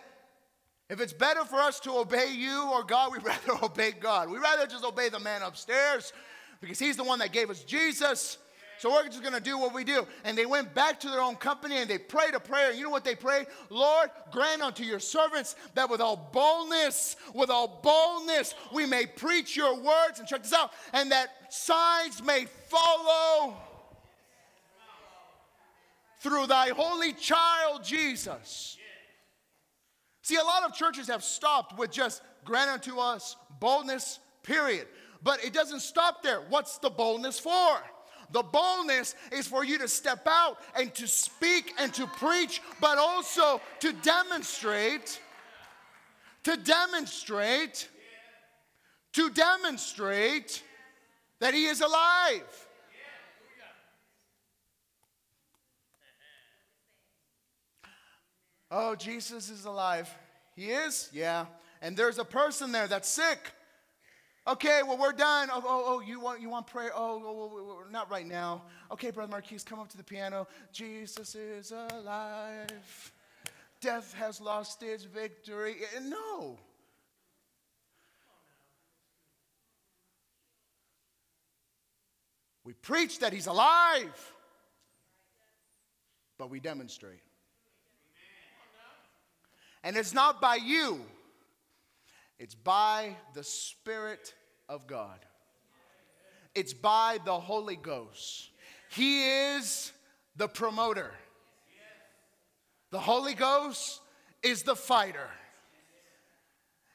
if 0.89 1.01
it's 1.01 1.13
better 1.13 1.45
for 1.45 1.57
us 1.57 1.81
to 1.81 1.91
obey 1.91 2.33
you 2.33 2.71
or 2.73 2.85
God, 2.85 3.11
we'd 3.11 3.25
rather 3.25 3.65
obey 3.65 3.91
God. 3.91 4.31
We'd 4.31 4.39
rather 4.39 4.65
just 4.65 4.85
obey 4.85 5.09
the 5.09 5.19
man 5.19 5.43
upstairs 5.43 6.13
because 6.61 6.79
he's 6.79 6.97
the 6.97 7.03
one 7.03 7.19
that 7.19 7.33
gave 7.33 7.51
us 7.51 7.65
Jesus. 7.65 8.39
So 8.79 8.93
we're 8.93 9.09
just 9.09 9.23
going 9.23 9.35
to 9.35 9.41
do 9.41 9.59
what 9.59 9.75
we 9.75 9.83
do. 9.83 10.07
And 10.23 10.39
they 10.39 10.47
went 10.47 10.73
back 10.73 11.01
to 11.01 11.09
their 11.09 11.21
own 11.21 11.35
company 11.35 11.79
and 11.79 11.91
they 11.91 11.99
prayed 11.99 12.35
a 12.35 12.39
prayer. 12.39 12.73
You 12.73 12.85
know 12.85 12.91
what 12.91 13.03
they 13.03 13.17
prayed? 13.17 13.49
Lord, 13.71 14.09
grant 14.31 14.63
unto 14.63 14.85
your 14.85 15.01
servants 15.01 15.57
that 15.75 15.91
with 15.91 16.01
all 16.01 16.31
boldness, 16.33 17.17
with 17.35 17.51
all 17.51 17.81
boldness, 17.83 18.55
we 18.73 18.87
may 18.87 19.05
preach 19.05 19.57
your 19.57 19.75
words. 19.75 20.21
And 20.21 20.29
check 20.29 20.45
this 20.45 20.53
out. 20.53 20.71
And 20.93 21.11
that 21.11 21.53
signs 21.53 22.23
may 22.23 22.47
follow 22.69 23.57
through 26.21 26.47
thy 26.47 26.69
holy 26.69 27.15
child, 27.15 27.83
Jesus. 27.83 28.79
See, 30.25 30.37
a 30.37 30.43
lot 30.43 30.63
of 30.63 30.73
churches 30.73 31.09
have 31.09 31.23
stopped 31.23 31.77
with 31.79 31.91
just 31.91 32.23
grant 32.47 32.71
unto 32.71 32.97
us 32.97 33.37
boldness, 33.61 34.21
period. 34.43 34.87
But 35.23 35.45
it 35.45 35.53
doesn't 35.53 35.81
stop 35.81 36.23
there. 36.23 36.41
What's 36.49 36.79
the 36.79 36.89
boldness 36.89 37.39
for? 37.39 37.77
The 38.33 38.43
boldness 38.43 39.15
is 39.31 39.47
for 39.47 39.65
you 39.65 39.77
to 39.77 39.87
step 39.87 40.27
out 40.27 40.57
and 40.75 40.95
to 40.95 41.07
speak 41.07 41.75
and 41.79 41.93
to 41.93 42.07
preach, 42.07 42.63
but 42.81 42.97
also 42.97 43.61
to 43.81 43.93
demonstrate, 43.93 45.21
to 46.45 46.57
demonstrate, 46.57 47.91
to 49.13 49.29
demonstrate 49.29 50.63
that 51.41 51.53
He 51.53 51.67
is 51.67 51.83
alive. 51.83 52.64
Oh, 58.77 58.97
Jesus 58.97 59.51
is 59.51 59.67
alive. 59.67 60.13
He 60.57 60.65
is? 60.65 61.09
Yeah. 61.13 61.47
And 61.81 61.97
there's 61.97 62.19
a 62.19 62.25
person 62.25 62.73
there 62.73 62.89
that's 62.89 63.09
sick. 63.09 63.39
Okay, 64.49 64.81
well, 64.85 64.99
we're 64.99 65.13
done. 65.13 65.49
Oh, 65.53 65.63
oh, 65.65 65.85
oh 65.87 66.01
you 66.01 66.19
want 66.19 66.41
you 66.41 66.51
want 66.51 66.67
prayer? 66.67 66.91
Oh, 66.93 67.23
oh, 67.25 67.51
oh, 67.55 67.83
oh, 67.87 67.91
not 67.93 68.11
right 68.11 68.27
now. 68.27 68.63
Okay, 68.91 69.13
Brother 69.13 69.31
Marquise, 69.31 69.63
come 69.63 69.79
up 69.79 69.89
to 69.91 69.97
the 69.97 70.03
piano. 70.03 70.49
Jesus 70.73 71.37
is 71.37 71.71
alive. 71.71 73.13
Death 73.81 74.13
has 74.15 74.41
lost 74.41 74.83
its 74.83 75.05
victory. 75.05 75.77
Eh, 75.95 76.01
no. 76.03 76.59
We 82.65 82.73
preach 82.73 83.21
that 83.21 83.33
he's 83.33 83.47
alive, 83.47 84.33
but 86.39 86.51
we 86.51 86.59
demonstrate. 86.59 87.24
And 89.85 89.97
it's 89.97 90.13
not 90.13 90.41
by 90.41 90.57
you, 90.57 91.01
it's 92.39 92.57
by 92.57 93.17
the 93.35 93.45
Spirit 93.45 94.35
of 94.69 94.89
God. 94.89 95.21
It's 96.57 96.73
by 96.73 97.19
the 97.25 97.39
Holy 97.39 97.77
Ghost. 97.77 98.51
He 98.91 99.25
is 99.25 99.93
the 100.37 100.49
promoter. 100.49 101.13
The 102.91 102.99
Holy 103.01 103.35
Ghost 103.35 104.01
is 104.43 104.63
the 104.63 104.77
fighter. 104.77 105.29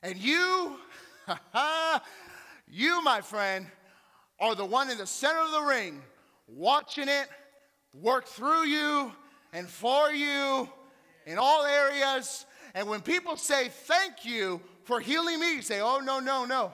And 0.01 0.17
you, 0.17 0.77
You, 2.71 3.01
my 3.01 3.21
friend, 3.21 3.65
are 4.39 4.53
the 4.53 4.65
one 4.65 4.91
in 4.91 4.99
the 4.99 5.07
center 5.07 5.39
of 5.39 5.51
the 5.51 5.61
ring, 5.61 6.03
watching 6.47 7.07
it 7.09 7.27
work 7.95 8.27
through 8.27 8.65
you 8.65 9.11
and 9.53 9.67
for 9.67 10.11
you 10.11 10.69
in 11.25 11.39
all 11.39 11.65
areas. 11.65 12.45
And 12.74 12.88
when 12.88 13.01
people 13.01 13.36
say 13.38 13.70
thank 13.70 14.26
you 14.26 14.61
for 14.84 14.99
healing 14.99 15.39
me, 15.39 15.61
say, 15.61 15.82
oh, 15.82 15.99
no, 15.99 16.20
no, 16.20 16.45
no. 16.45 16.72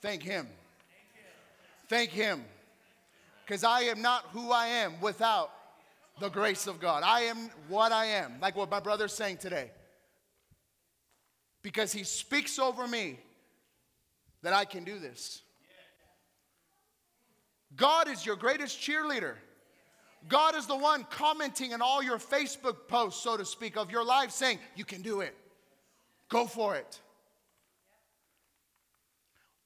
Thank 0.00 0.22
Him. 0.22 0.46
Thank 1.88 2.10
Him. 2.10 2.44
Because 3.44 3.64
I 3.64 3.82
am 3.82 4.00
not 4.00 4.24
who 4.32 4.50
I 4.50 4.66
am 4.66 5.00
without 5.00 5.50
the 6.20 6.28
grace 6.28 6.66
of 6.66 6.80
God. 6.80 7.02
I 7.04 7.22
am 7.22 7.50
what 7.68 7.92
I 7.92 8.06
am, 8.06 8.34
like 8.40 8.56
what 8.56 8.70
my 8.70 8.80
brother's 8.80 9.12
saying 9.12 9.38
today. 9.38 9.70
Because 11.62 11.92
He 11.92 12.04
speaks 12.04 12.58
over 12.58 12.86
me 12.86 13.18
that 14.42 14.52
I 14.52 14.64
can 14.64 14.84
do 14.84 14.98
this. 14.98 15.42
God 17.76 18.08
is 18.08 18.24
your 18.24 18.36
greatest 18.36 18.80
cheerleader. 18.80 19.34
God 20.28 20.54
is 20.54 20.66
the 20.66 20.76
one 20.76 21.04
commenting 21.10 21.74
on 21.74 21.82
all 21.82 22.02
your 22.02 22.18
Facebook 22.18 22.88
posts, 22.88 23.22
so 23.22 23.36
to 23.36 23.44
speak, 23.44 23.76
of 23.76 23.90
your 23.90 24.04
life, 24.04 24.30
saying, 24.30 24.58
You 24.74 24.84
can 24.84 25.02
do 25.02 25.20
it. 25.20 25.36
Go 26.28 26.46
for 26.46 26.76
it. 26.76 27.00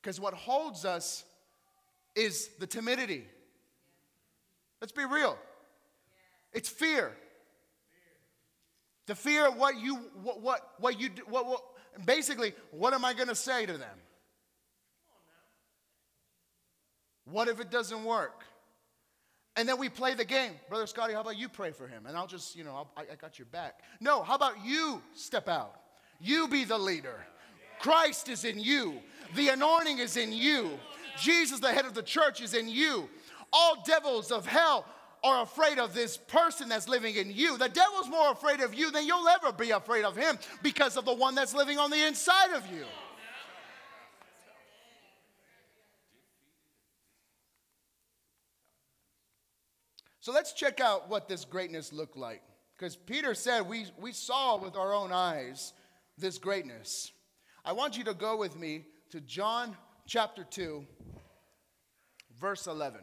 Because 0.02 0.20
what 0.20 0.34
holds 0.34 0.84
us 0.84 1.24
is 2.14 2.48
the 2.58 2.66
timidity. 2.66 3.24
Let's 4.80 4.92
be 4.92 5.04
real. 5.04 5.38
It's 6.52 6.68
fear. 6.68 7.12
The 9.06 9.14
fear 9.14 9.48
of 9.48 9.56
what 9.56 9.78
you, 9.80 9.96
what, 10.22 10.40
what, 10.40 10.60
what 10.78 11.00
you, 11.00 11.10
what, 11.28 11.46
what, 11.46 11.62
basically, 12.04 12.52
what 12.70 12.94
am 12.94 13.04
I 13.04 13.14
going 13.14 13.28
to 13.28 13.34
say 13.34 13.66
to 13.66 13.72
them? 13.72 13.98
What 17.24 17.48
if 17.48 17.60
it 17.60 17.70
doesn't 17.70 18.04
work? 18.04 18.44
And 19.58 19.68
then 19.68 19.76
we 19.76 19.88
play 19.88 20.14
the 20.14 20.24
game. 20.24 20.52
Brother 20.68 20.86
Scotty, 20.86 21.14
how 21.14 21.20
about 21.20 21.36
you 21.36 21.48
pray 21.48 21.72
for 21.72 21.88
him? 21.88 22.06
And 22.06 22.16
I'll 22.16 22.28
just, 22.28 22.54
you 22.54 22.62
know, 22.62 22.86
I, 22.96 23.00
I 23.00 23.16
got 23.16 23.40
your 23.40 23.46
back. 23.46 23.80
No, 23.98 24.22
how 24.22 24.36
about 24.36 24.64
you 24.64 25.02
step 25.14 25.48
out? 25.48 25.74
You 26.20 26.46
be 26.46 26.62
the 26.62 26.78
leader. 26.78 27.16
Christ 27.80 28.28
is 28.28 28.44
in 28.44 28.60
you, 28.60 29.00
the 29.34 29.48
anointing 29.48 29.98
is 29.98 30.16
in 30.16 30.32
you. 30.32 30.70
Jesus, 31.20 31.58
the 31.58 31.72
head 31.72 31.86
of 31.86 31.94
the 31.94 32.04
church, 32.04 32.40
is 32.40 32.54
in 32.54 32.68
you. 32.68 33.08
All 33.52 33.82
devils 33.84 34.30
of 34.30 34.46
hell 34.46 34.84
are 35.24 35.42
afraid 35.42 35.80
of 35.80 35.92
this 35.92 36.16
person 36.16 36.68
that's 36.68 36.86
living 36.86 37.16
in 37.16 37.32
you. 37.32 37.58
The 37.58 37.68
devil's 37.68 38.08
more 38.08 38.30
afraid 38.30 38.60
of 38.60 38.74
you 38.74 38.92
than 38.92 39.08
you'll 39.08 39.26
ever 39.26 39.50
be 39.50 39.70
afraid 39.72 40.04
of 40.04 40.14
him 40.14 40.38
because 40.62 40.96
of 40.96 41.04
the 41.04 41.14
one 41.14 41.34
that's 41.34 41.52
living 41.52 41.78
on 41.78 41.90
the 41.90 42.06
inside 42.06 42.52
of 42.54 42.64
you. 42.72 42.84
So 50.20 50.32
let's 50.32 50.52
check 50.52 50.80
out 50.80 51.08
what 51.08 51.28
this 51.28 51.44
greatness 51.44 51.92
looked 51.92 52.16
like. 52.16 52.42
Because 52.76 52.96
Peter 52.96 53.34
said 53.34 53.68
we, 53.68 53.86
we 54.00 54.12
saw 54.12 54.56
with 54.56 54.76
our 54.76 54.92
own 54.92 55.12
eyes 55.12 55.72
this 56.16 56.38
greatness. 56.38 57.12
I 57.64 57.72
want 57.72 57.98
you 57.98 58.04
to 58.04 58.14
go 58.14 58.36
with 58.36 58.56
me 58.56 58.86
to 59.10 59.20
John 59.20 59.76
chapter 60.06 60.44
2, 60.44 60.84
verse 62.40 62.66
11. 62.66 63.00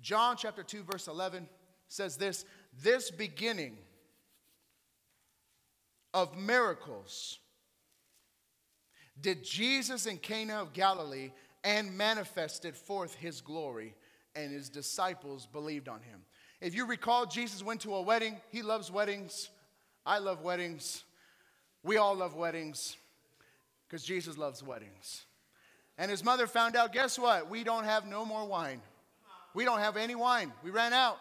John 0.00 0.36
chapter 0.36 0.62
2, 0.62 0.82
verse 0.82 1.08
11 1.08 1.48
says 1.88 2.16
this 2.16 2.44
This 2.82 3.10
beginning 3.10 3.76
of 6.14 6.36
miracles 6.36 7.38
did 9.20 9.44
Jesus 9.44 10.06
in 10.06 10.18
Cana 10.18 10.62
of 10.62 10.72
Galilee 10.72 11.32
and 11.66 11.98
manifested 11.98 12.76
forth 12.76 13.16
his 13.16 13.40
glory, 13.40 13.96
and 14.36 14.52
his 14.52 14.68
disciples 14.68 15.46
believed 15.46 15.88
on 15.88 16.00
him. 16.00 16.20
If 16.60 16.76
you 16.76 16.86
recall, 16.86 17.26
Jesus 17.26 17.60
went 17.62 17.80
to 17.80 17.96
a 17.96 18.02
wedding. 18.02 18.40
He 18.50 18.62
loves 18.62 18.88
weddings. 18.88 19.50
I 20.06 20.18
love 20.18 20.42
weddings. 20.42 21.02
We 21.82 21.96
all 21.96 22.14
love 22.14 22.36
weddings 22.36 22.96
because 23.86 24.04
Jesus 24.04 24.38
loves 24.38 24.62
weddings. 24.62 25.24
And 25.98 26.08
his 26.08 26.22
mother 26.22 26.46
found 26.46 26.76
out 26.76 26.92
guess 26.92 27.18
what? 27.18 27.50
We 27.50 27.64
don't 27.64 27.84
have 27.84 28.06
no 28.06 28.24
more 28.24 28.46
wine. 28.46 28.80
We 29.52 29.64
don't 29.64 29.80
have 29.80 29.96
any 29.96 30.14
wine. 30.14 30.52
We 30.62 30.70
ran 30.70 30.92
out. 30.92 31.18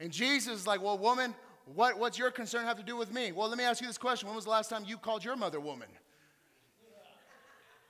And 0.00 0.12
Jesus 0.12 0.60
is 0.60 0.66
like, 0.66 0.82
Well, 0.82 0.98
woman, 0.98 1.34
what, 1.74 1.98
what's 1.98 2.18
your 2.18 2.30
concern 2.30 2.66
have 2.66 2.76
to 2.76 2.82
do 2.82 2.96
with 2.96 3.10
me? 3.10 3.32
Well, 3.32 3.48
let 3.48 3.56
me 3.56 3.64
ask 3.64 3.80
you 3.80 3.86
this 3.86 3.96
question. 3.96 4.28
When 4.28 4.36
was 4.36 4.44
the 4.44 4.50
last 4.50 4.68
time 4.68 4.84
you 4.86 4.98
called 4.98 5.24
your 5.24 5.36
mother 5.36 5.60
woman? 5.60 5.88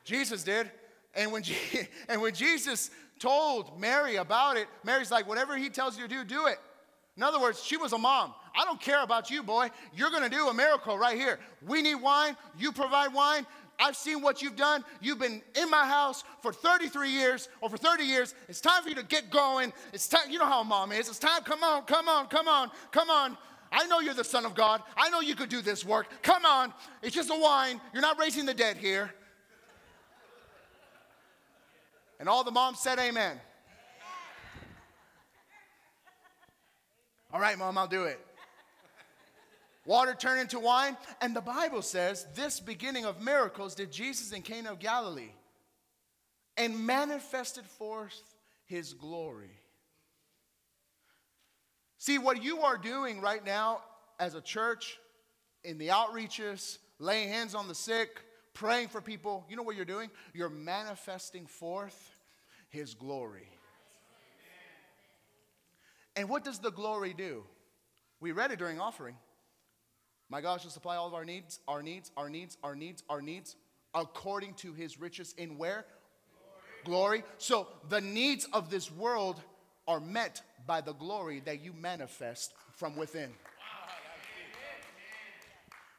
Jesus 0.05 0.45
did. 0.45 0.71
And 1.17 1.33
when, 1.33 1.43
and 2.09 2.21
when 2.21 2.35
Jesus 2.35 2.91
told 3.19 3.81
Mary 3.81 4.17
about 4.17 4.57
it, 4.57 4.69
Mary's 4.85 5.11
like, 5.11 5.27
Whatever 5.27 5.57
he 5.57 5.69
tells 5.69 5.99
you 5.99 6.07
to 6.07 6.09
do, 6.09 6.25
do 6.25 6.47
it. 6.47 6.59
In 7.17 7.23
other 7.23 7.41
words, 7.41 7.63
she 7.63 7.77
was 7.79 7.93
a 7.95 7.99
mom. 7.99 8.35
I 8.55 8.65
don't 8.65 8.81
care 8.81 9.03
about 9.03 9.31
you, 9.31 9.43
boy. 9.43 9.71
You're 9.95 10.11
going 10.11 10.23
to 10.23 10.29
do 10.29 10.49
a 10.49 10.55
miracle 10.55 10.99
right 10.99 11.17
here. 11.17 11.39
We 11.67 11.81
need 11.81 11.95
wine. 11.95 12.37
You 12.59 12.73
provide 12.73 13.13
wine. 13.15 13.47
I've 13.79 13.97
seen 13.97 14.23
what 14.23 14.43
you've 14.43 14.57
done. 14.57 14.85
You've 15.01 15.19
been 15.19 15.43
in 15.55 15.71
my 15.71 15.87
house 15.87 16.25
for 16.41 16.53
33 16.53 17.11
years 17.11 17.49
or 17.61 17.69
for 17.69 17.77
30 17.77 18.05
years. 18.05 18.35
It's 18.49 18.61
time 18.61 18.83
for 18.83 18.89
you 18.89 18.95
to 18.97 19.03
get 19.03 19.31
going. 19.31 19.73
It's 19.93 20.09
time, 20.09 20.31
you 20.31 20.39
know 20.39 20.47
how 20.47 20.61
a 20.61 20.65
mom 20.65 20.93
is. 20.93 21.09
It's 21.09 21.19
time, 21.19 21.43
come 21.43 21.63
on, 21.63 21.85
come 21.85 22.09
on, 22.09 22.27
come 22.27 22.49
on, 22.49 22.71
come 22.91 23.11
on. 23.11 23.37
I 23.73 23.87
know 23.87 24.01
you're 24.01 24.15
the 24.15 24.25
Son 24.25 24.47
of 24.47 24.55
God. 24.55 24.83
I 24.97 25.11
know 25.11 25.21
you 25.21 25.35
could 25.35 25.49
do 25.49 25.61
this 25.61 25.85
work. 25.85 26.07
Come 26.23 26.47
on. 26.47 26.73
It's 27.03 27.15
just 27.15 27.31
a 27.31 27.39
wine. 27.39 27.81
You're 27.93 28.03
not 28.03 28.19
raising 28.19 28.47
the 28.47 28.55
dead 28.55 28.77
here. 28.77 29.13
And 32.19 32.29
all 32.29 32.45
the 32.45 32.51
moms 32.51 32.81
said, 32.81 32.99
Amen. 32.99 33.41
All 37.33 37.41
right, 37.41 37.59
mom, 37.59 37.77
I'll 37.77 37.87
do 37.87 38.05
it. 38.05 38.19
Water 39.85 40.15
turned 40.15 40.41
into 40.41 40.59
wine. 40.59 40.97
And 41.21 41.35
the 41.35 41.41
Bible 41.41 41.83
says, 41.83 42.27
this 42.35 42.61
beginning 42.61 43.05
of 43.05 43.23
miracles 43.23 43.75
did 43.75 43.93
Jesus 43.93 44.33
in 44.33 44.43
Cana 44.43 44.73
of 44.73 44.79
Galilee 44.79 45.33
and 46.57 46.87
manifested 46.87 47.65
forth 47.67 48.35
his 48.65 48.95
glory. 48.95 49.61
See, 51.99 52.19
what 52.19 52.43
you 52.43 52.61
are 52.63 52.79
doing 52.79 53.21
right 53.21 53.45
now 53.45 53.81
as 54.19 54.35
a 54.35 54.41
church, 54.41 54.99
in 55.63 55.79
the 55.79 55.89
outreaches, 55.89 56.79
laying 56.99 57.29
hands 57.29 57.55
on 57.55 57.69
the 57.69 57.75
sick, 57.75 58.23
praying 58.57 58.89
for 58.89 59.03
people, 59.03 59.45
you 59.49 59.55
know 59.55 59.63
what 59.63 59.77
you're 59.77 59.85
doing? 59.85 60.11
You're 60.33 60.49
manifesting 60.49 61.47
forth 61.47 62.19
his 62.71 62.95
glory. 62.95 63.49
And 66.17 66.29
what 66.31 66.43
does 66.43 66.59
the 66.59 66.71
glory 66.71 67.13
do? 67.13 67.45
We 68.19 68.33
read 68.33 68.51
it 68.51 68.59
during 68.59 68.81
offering. 68.81 69.15
My 70.31 70.41
God 70.41 70.63
shall 70.63 70.71
supply 70.71 70.97
all 70.97 71.07
of 71.07 71.15
our 71.15 71.25
needs, 71.25 71.61
our 71.69 71.83
needs, 71.83 72.11
our 72.17 72.31
needs, 72.31 72.57
our 72.65 72.75
needs, 72.75 73.05
our 73.11 73.21
needs, 73.21 73.57
according 73.95 74.55
to 74.55 74.73
his 74.73 74.99
riches 74.99 75.35
in 75.37 75.59
where? 75.59 75.85
Glory. 76.85 77.19
glory. 77.19 77.25
So 77.37 77.69
the 77.91 78.01
needs 78.01 78.49
of 78.55 78.71
this 78.71 78.91
world 78.91 79.41
are 79.87 80.01
met 80.01 80.41
by 80.67 80.81
the 80.81 80.95
glory 80.95 81.43
that 81.45 81.63
you 81.63 81.75
manifest 81.75 82.55
from 82.73 82.97
within. 82.97 83.31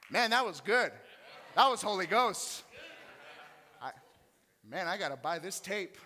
Man, 0.10 0.32
that 0.32 0.46
was 0.46 0.60
good. 0.62 0.92
That 1.58 1.70
was 1.72 1.82
Holy 1.82 2.06
Ghost. 2.06 2.64
I, 3.82 3.90
man, 4.70 4.88
I 4.88 4.96
got 4.96 5.10
to 5.10 5.16
buy 5.18 5.40
this 5.40 5.60
tape. 5.60 5.98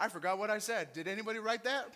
I 0.00 0.08
forgot 0.08 0.38
what 0.38 0.48
I 0.48 0.56
said. 0.56 0.94
Did 0.94 1.06
anybody 1.06 1.38
write 1.38 1.64
that? 1.64 1.90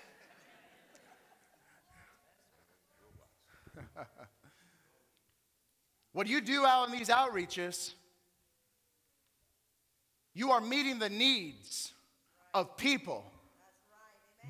what 6.13 6.27
you 6.27 6.43
do 6.43 6.67
out 6.67 6.87
in 6.91 6.93
these 6.93 7.09
outreaches, 7.09 7.95
you 10.35 10.51
are 10.51 10.61
meeting 10.61 10.99
the 10.99 11.09
needs 11.09 11.95
of 12.53 12.77
people 12.77 13.25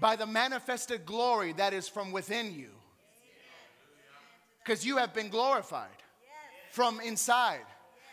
by 0.00 0.16
the 0.16 0.26
manifested 0.26 1.06
glory 1.06 1.52
that 1.52 1.72
is 1.72 1.86
from 1.88 2.10
within 2.10 2.52
you. 2.52 2.70
Because 4.64 4.84
you 4.84 4.96
have 4.98 5.14
been 5.14 5.28
glorified 5.28 5.88
from 6.70 7.00
inside. 7.00 7.64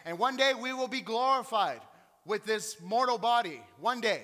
And 0.05 0.17
one 0.17 0.37
day 0.37 0.53
we 0.53 0.73
will 0.73 0.87
be 0.87 1.01
glorified 1.01 1.81
with 2.25 2.45
this 2.45 2.77
mortal 2.81 3.17
body. 3.17 3.61
One 3.79 4.01
day. 4.01 4.23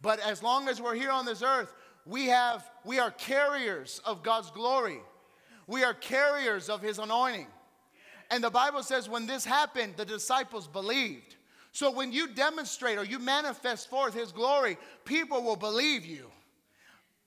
But 0.00 0.20
as 0.20 0.42
long 0.42 0.68
as 0.68 0.82
we're 0.82 0.94
here 0.94 1.10
on 1.10 1.24
this 1.24 1.42
earth, 1.42 1.72
we 2.04 2.26
have 2.26 2.68
we 2.84 2.98
are 2.98 3.10
carriers 3.10 4.00
of 4.04 4.22
God's 4.22 4.50
glory. 4.50 5.00
We 5.66 5.82
are 5.84 5.94
carriers 5.94 6.68
of 6.68 6.82
his 6.82 6.98
anointing. 6.98 7.46
And 8.30 8.42
the 8.42 8.50
Bible 8.50 8.82
says 8.82 9.08
when 9.08 9.26
this 9.26 9.44
happened, 9.44 9.94
the 9.96 10.04
disciples 10.04 10.66
believed. 10.66 11.36
So 11.72 11.90
when 11.90 12.12
you 12.12 12.28
demonstrate 12.28 12.98
or 12.98 13.04
you 13.04 13.18
manifest 13.18 13.90
forth 13.90 14.14
his 14.14 14.30
glory, 14.30 14.76
people 15.04 15.42
will 15.42 15.56
believe 15.56 16.04
you. 16.04 16.30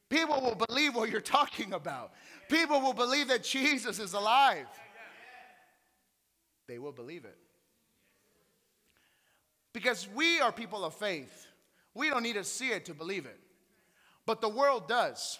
People 0.09 0.41
will 0.41 0.55
believe 0.67 0.95
what 0.95 1.09
you're 1.09 1.19
talking 1.21 1.73
about. 1.73 2.13
People 2.49 2.79
will 2.79 2.93
believe 2.93 3.27
that 3.27 3.43
Jesus 3.43 3.99
is 3.99 4.13
alive. 4.13 4.67
they 6.67 6.79
will 6.79 6.93
believe 6.93 7.25
it. 7.25 7.37
Because 9.73 10.07
we 10.15 10.39
are 10.39 10.51
people 10.51 10.85
of 10.85 10.93
faith. 10.95 11.45
We 11.93 12.09
don't 12.09 12.23
need 12.23 12.33
to 12.33 12.43
see 12.43 12.69
it 12.69 12.85
to 12.85 12.93
believe 12.93 13.25
it. 13.25 13.39
But 14.25 14.41
the 14.41 14.49
world 14.49 14.87
does. 14.87 15.39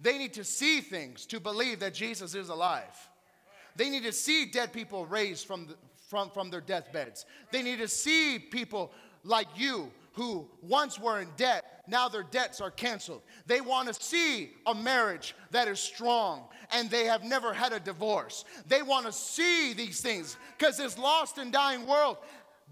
They 0.00 0.16
need 0.16 0.34
to 0.34 0.44
see 0.44 0.80
things 0.80 1.26
to 1.26 1.40
believe 1.40 1.80
that 1.80 1.94
Jesus 1.94 2.34
is 2.34 2.50
alive. 2.50 3.08
They 3.74 3.90
need 3.90 4.04
to 4.04 4.12
see 4.12 4.46
dead 4.46 4.72
people 4.72 5.06
raised 5.06 5.46
from, 5.46 5.66
the, 5.66 5.76
from, 6.08 6.30
from 6.30 6.50
their 6.50 6.60
deathbeds. 6.60 7.26
They 7.50 7.62
need 7.62 7.78
to 7.78 7.88
see 7.88 8.38
people 8.38 8.92
like 9.24 9.48
you 9.56 9.90
who 10.18 10.48
once 10.62 10.98
were 10.98 11.20
in 11.20 11.28
debt, 11.36 11.84
now 11.86 12.08
their 12.08 12.24
debts 12.24 12.60
are 12.60 12.72
canceled. 12.72 13.22
They 13.46 13.60
want 13.60 13.86
to 13.86 13.94
see 13.94 14.50
a 14.66 14.74
marriage 14.74 15.36
that 15.52 15.68
is 15.68 15.78
strong 15.78 16.48
and 16.72 16.90
they 16.90 17.04
have 17.04 17.22
never 17.22 17.54
had 17.54 17.72
a 17.72 17.78
divorce. 17.78 18.44
They 18.66 18.82
want 18.82 19.06
to 19.06 19.12
see 19.12 19.74
these 19.74 20.00
things 20.00 20.36
because 20.58 20.76
this 20.76 20.98
lost 20.98 21.38
and 21.38 21.52
dying 21.52 21.86
world, 21.86 22.16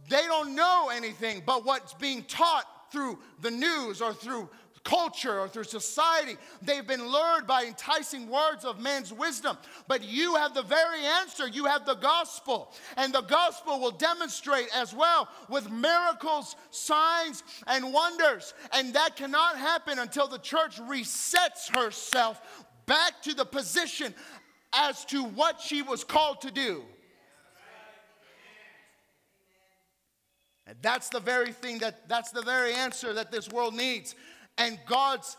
they 0.08 0.22
don't 0.22 0.56
know 0.56 0.90
anything 0.92 1.44
but 1.46 1.64
what's 1.64 1.94
being 1.94 2.24
taught 2.24 2.64
through 2.90 3.16
the 3.42 3.52
news 3.52 4.02
or 4.02 4.12
through 4.12 4.50
culture 4.86 5.40
or 5.40 5.48
through 5.48 5.64
society. 5.64 6.36
They've 6.62 6.86
been 6.86 7.04
lured 7.04 7.46
by 7.46 7.64
enticing 7.64 8.30
words 8.30 8.64
of 8.64 8.80
man's 8.80 9.12
wisdom. 9.12 9.58
But 9.88 10.04
you 10.04 10.36
have 10.36 10.54
the 10.54 10.62
very 10.62 11.04
answer. 11.20 11.48
You 11.48 11.64
have 11.64 11.84
the 11.84 11.96
gospel. 11.96 12.72
And 12.96 13.12
the 13.12 13.22
gospel 13.22 13.80
will 13.80 13.90
demonstrate 13.90 14.68
as 14.74 14.94
well 14.94 15.28
with 15.48 15.70
miracles, 15.70 16.54
signs, 16.70 17.42
and 17.66 17.92
wonders. 17.92 18.54
And 18.72 18.94
that 18.94 19.16
cannot 19.16 19.58
happen 19.58 19.98
until 19.98 20.28
the 20.28 20.38
church 20.38 20.78
resets 20.78 21.74
herself 21.74 22.40
back 22.86 23.20
to 23.22 23.34
the 23.34 23.44
position 23.44 24.14
as 24.72 25.04
to 25.06 25.24
what 25.24 25.60
she 25.60 25.82
was 25.82 26.04
called 26.04 26.42
to 26.42 26.52
do. 26.52 26.84
And 30.68 30.76
that's 30.80 31.08
the 31.08 31.20
very 31.20 31.52
thing 31.52 31.78
that 31.78 32.08
that's 32.08 32.32
the 32.32 32.42
very 32.42 32.72
answer 32.74 33.12
that 33.12 33.30
this 33.30 33.48
world 33.48 33.74
needs 33.74 34.16
and 34.58 34.78
God's 34.86 35.36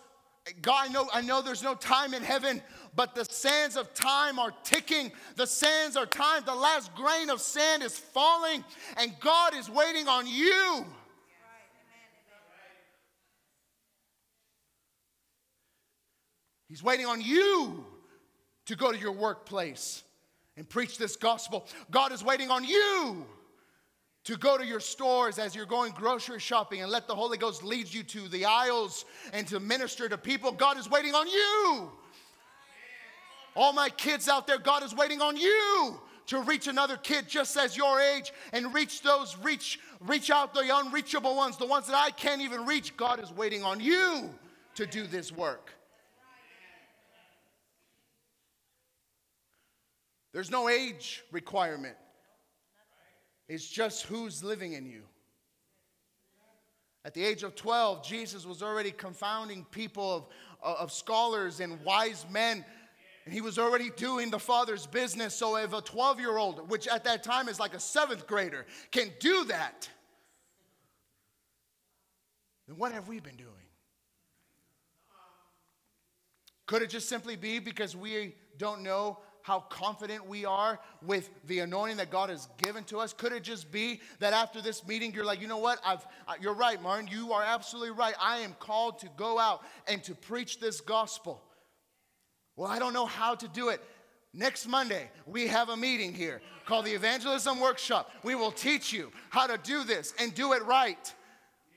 God, 0.62 0.90
I 0.90 0.92
know, 0.94 1.10
I 1.14 1.22
know 1.22 1.42
there's 1.42 1.64
no 1.64 1.76
time 1.76 2.14
in 2.14 2.24
heaven, 2.24 2.62
but 2.96 3.16
the 3.16 3.26
sands 3.26 3.76
of 3.76 3.94
time 3.94 4.40
are 4.40 4.54
ticking. 4.64 5.12
The 5.36 5.48
sands 5.48 5.98
are 5.98 6.06
time. 6.06 6.44
The 6.46 6.56
last 6.56 6.96
grain 6.96 7.30
of 7.30 7.42
sand 7.42 7.84
is 7.84 7.98
falling, 7.98 8.64
and 8.96 9.14
God 9.20 9.56
is 9.56 9.70
waiting 9.70 10.08
on 10.08 10.26
you. 10.26 10.86
He's 16.70 16.84
waiting 16.84 17.06
on 17.06 17.22
you 17.22 17.86
to 18.66 18.76
go 18.76 18.92
to 18.92 18.98
your 18.98 19.14
workplace 19.14 20.04
and 20.58 20.68
preach 20.68 20.98
this 20.98 21.16
gospel. 21.16 21.66
God 21.92 22.12
is 22.12 22.24
waiting 22.24 22.52
on 22.52 22.66
you 22.66 23.26
to 24.28 24.36
go 24.36 24.58
to 24.58 24.66
your 24.66 24.82
stores 24.82 25.40
as 25.40 25.56
you're 25.56 25.66
going 25.66 25.94
grocery 25.94 26.38
shopping 26.38 26.82
and 26.82 26.92
let 26.92 27.08
the 27.08 27.16
Holy 27.16 27.38
Ghost 27.38 27.64
lead 27.64 27.92
you 27.94 28.04
to 28.04 28.28
the 28.28 28.44
aisles 28.44 29.06
and 29.32 29.48
to 29.48 29.58
minister 29.58 30.10
to 30.10 30.18
people. 30.18 30.52
God 30.52 30.78
is 30.78 30.90
waiting 30.90 31.16
on 31.16 31.28
you. 31.28 31.90
All 33.56 33.72
my 33.72 33.88
kids 33.88 34.28
out 34.28 34.46
there, 34.46 34.58
God 34.58 34.84
is 34.84 34.94
waiting 34.94 35.22
on 35.22 35.38
you 35.38 35.98
to 36.26 36.42
reach 36.42 36.68
another 36.68 36.98
kid 36.98 37.30
just 37.30 37.56
as 37.56 37.78
your 37.78 38.02
age 38.02 38.34
and 38.52 38.74
reach 38.74 39.02
those 39.02 39.38
reach 39.38 39.80
reach 40.02 40.30
out 40.30 40.54
the 40.54 40.70
unreachable 40.74 41.38
ones, 41.38 41.56
the 41.56 41.66
ones 41.66 41.88
that 41.88 41.96
I 41.96 42.12
can't 42.12 42.42
even 42.42 42.66
reach. 42.66 42.98
God 42.98 43.24
is 43.24 43.32
waiting 43.32 43.64
on 43.64 43.80
you 43.80 44.30
to 44.76 44.86
do 44.86 45.08
this 45.08 45.32
work. 45.32 45.72
There's 50.34 50.52
no 50.52 50.68
age 50.68 51.24
requirement. 51.32 51.96
It's 53.48 53.68
just 53.68 54.04
who's 54.04 54.44
living 54.44 54.74
in 54.74 54.86
you. 54.86 55.04
At 57.06 57.14
the 57.14 57.24
age 57.24 57.44
of 57.44 57.56
12, 57.56 58.06
Jesus 58.06 58.46
was 58.46 58.62
already 58.62 58.92
confounding 58.92 59.66
people 59.72 60.14
of, 60.14 60.28
uh, 60.62 60.82
of 60.82 60.92
scholars 60.92 61.62
and 61.62 61.82
wise 61.86 62.26
men, 62.30 62.66
and 63.24 63.34
he 63.34 63.40
was 63.40 63.58
already 63.58 63.90
doing 63.92 64.30
the 64.30 64.40
Father's 64.40 64.86
business. 64.86 65.34
So, 65.34 65.56
if 65.56 65.72
a 65.72 65.82
12 65.82 66.20
year 66.20 66.38
old, 66.38 66.70
which 66.70 66.88
at 66.88 67.06
that 67.06 67.24
time 67.24 67.48
is 67.48 67.60
like 67.60 67.74
a 67.74 67.80
seventh 67.80 68.28
grader, 68.28 68.66
can 68.92 69.10
do 69.20 69.46
that, 69.46 69.90
then 72.68 72.78
what 72.78 72.92
have 72.92 73.08
we 73.08 73.22
been 73.22 73.38
doing? 73.38 73.52
Could 76.66 76.82
it 76.82 76.90
just 76.90 77.08
simply 77.08 77.38
be 77.38 77.60
because 77.60 77.96
we 77.96 78.36
don't 78.58 78.84
know 78.84 79.20
how 79.48 79.62
confident 79.70 80.28
we 80.28 80.44
are 80.44 80.78
with 81.02 81.30
the 81.46 81.60
anointing 81.60 81.96
that 81.96 82.10
God 82.10 82.30
has 82.30 82.50
given 82.62 82.84
to 82.84 82.98
us? 82.98 83.14
Could 83.14 83.32
it 83.32 83.44
just 83.44 83.72
be 83.72 84.02
that 84.20 84.34
after 84.34 84.62
this 84.62 84.86
meeting, 84.86 85.14
you're 85.14 85.24
like, 85.24 85.40
you 85.40 85.48
know 85.48 85.58
what? 85.58 85.80
I've, 85.86 86.06
you're 86.42 86.54
right, 86.54 86.82
Martin. 86.84 87.08
You 87.10 87.32
are 87.32 87.42
absolutely 87.42 87.92
right. 87.92 88.14
I 88.22 88.40
am 88.40 88.56
called 88.60 89.00
to 89.00 89.10
go 89.16 89.40
out 89.40 89.62
and 89.88 90.04
to 90.04 90.14
preach 90.14 90.60
this 90.60 90.82
gospel. 90.82 91.42
Well, 92.58 92.70
I 92.70 92.78
don't 92.78 92.92
know 92.92 93.06
how 93.06 93.36
to 93.36 93.48
do 93.48 93.70
it. 93.70 93.82
Next 94.34 94.68
Monday, 94.68 95.10
we 95.26 95.48
have 95.48 95.70
a 95.70 95.78
meeting 95.78 96.14
here 96.14 96.42
called 96.66 96.84
the 96.84 96.92
Evangelism 96.92 97.62
Workshop. 97.62 98.12
We 98.24 98.36
will 98.36 98.52
teach 98.52 98.92
you 98.92 99.14
how 99.30 99.48
to 99.48 99.58
do 99.64 99.86
this 99.86 100.14
and 100.20 100.36
do 100.36 100.52
it 100.52 100.66
right, 100.66 101.14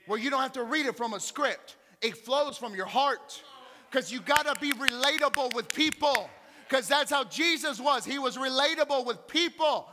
where 0.08 0.18
you 0.18 0.28
don't 0.28 0.42
have 0.42 0.54
to 0.54 0.64
read 0.64 0.86
it 0.86 0.96
from 0.96 1.14
a 1.14 1.20
script, 1.20 1.76
it 2.02 2.16
flows 2.16 2.58
from 2.58 2.74
your 2.74 2.86
heart 2.86 3.40
because 3.88 4.10
you 4.10 4.20
got 4.20 4.52
to 4.52 4.60
be 4.60 4.72
relatable 4.72 5.54
with 5.54 5.72
people 5.72 6.28
because 6.70 6.86
that's 6.86 7.10
how 7.10 7.24
Jesus 7.24 7.80
was. 7.80 8.04
He 8.04 8.20
was 8.20 8.36
relatable 8.36 9.04
with 9.04 9.26
people. 9.26 9.88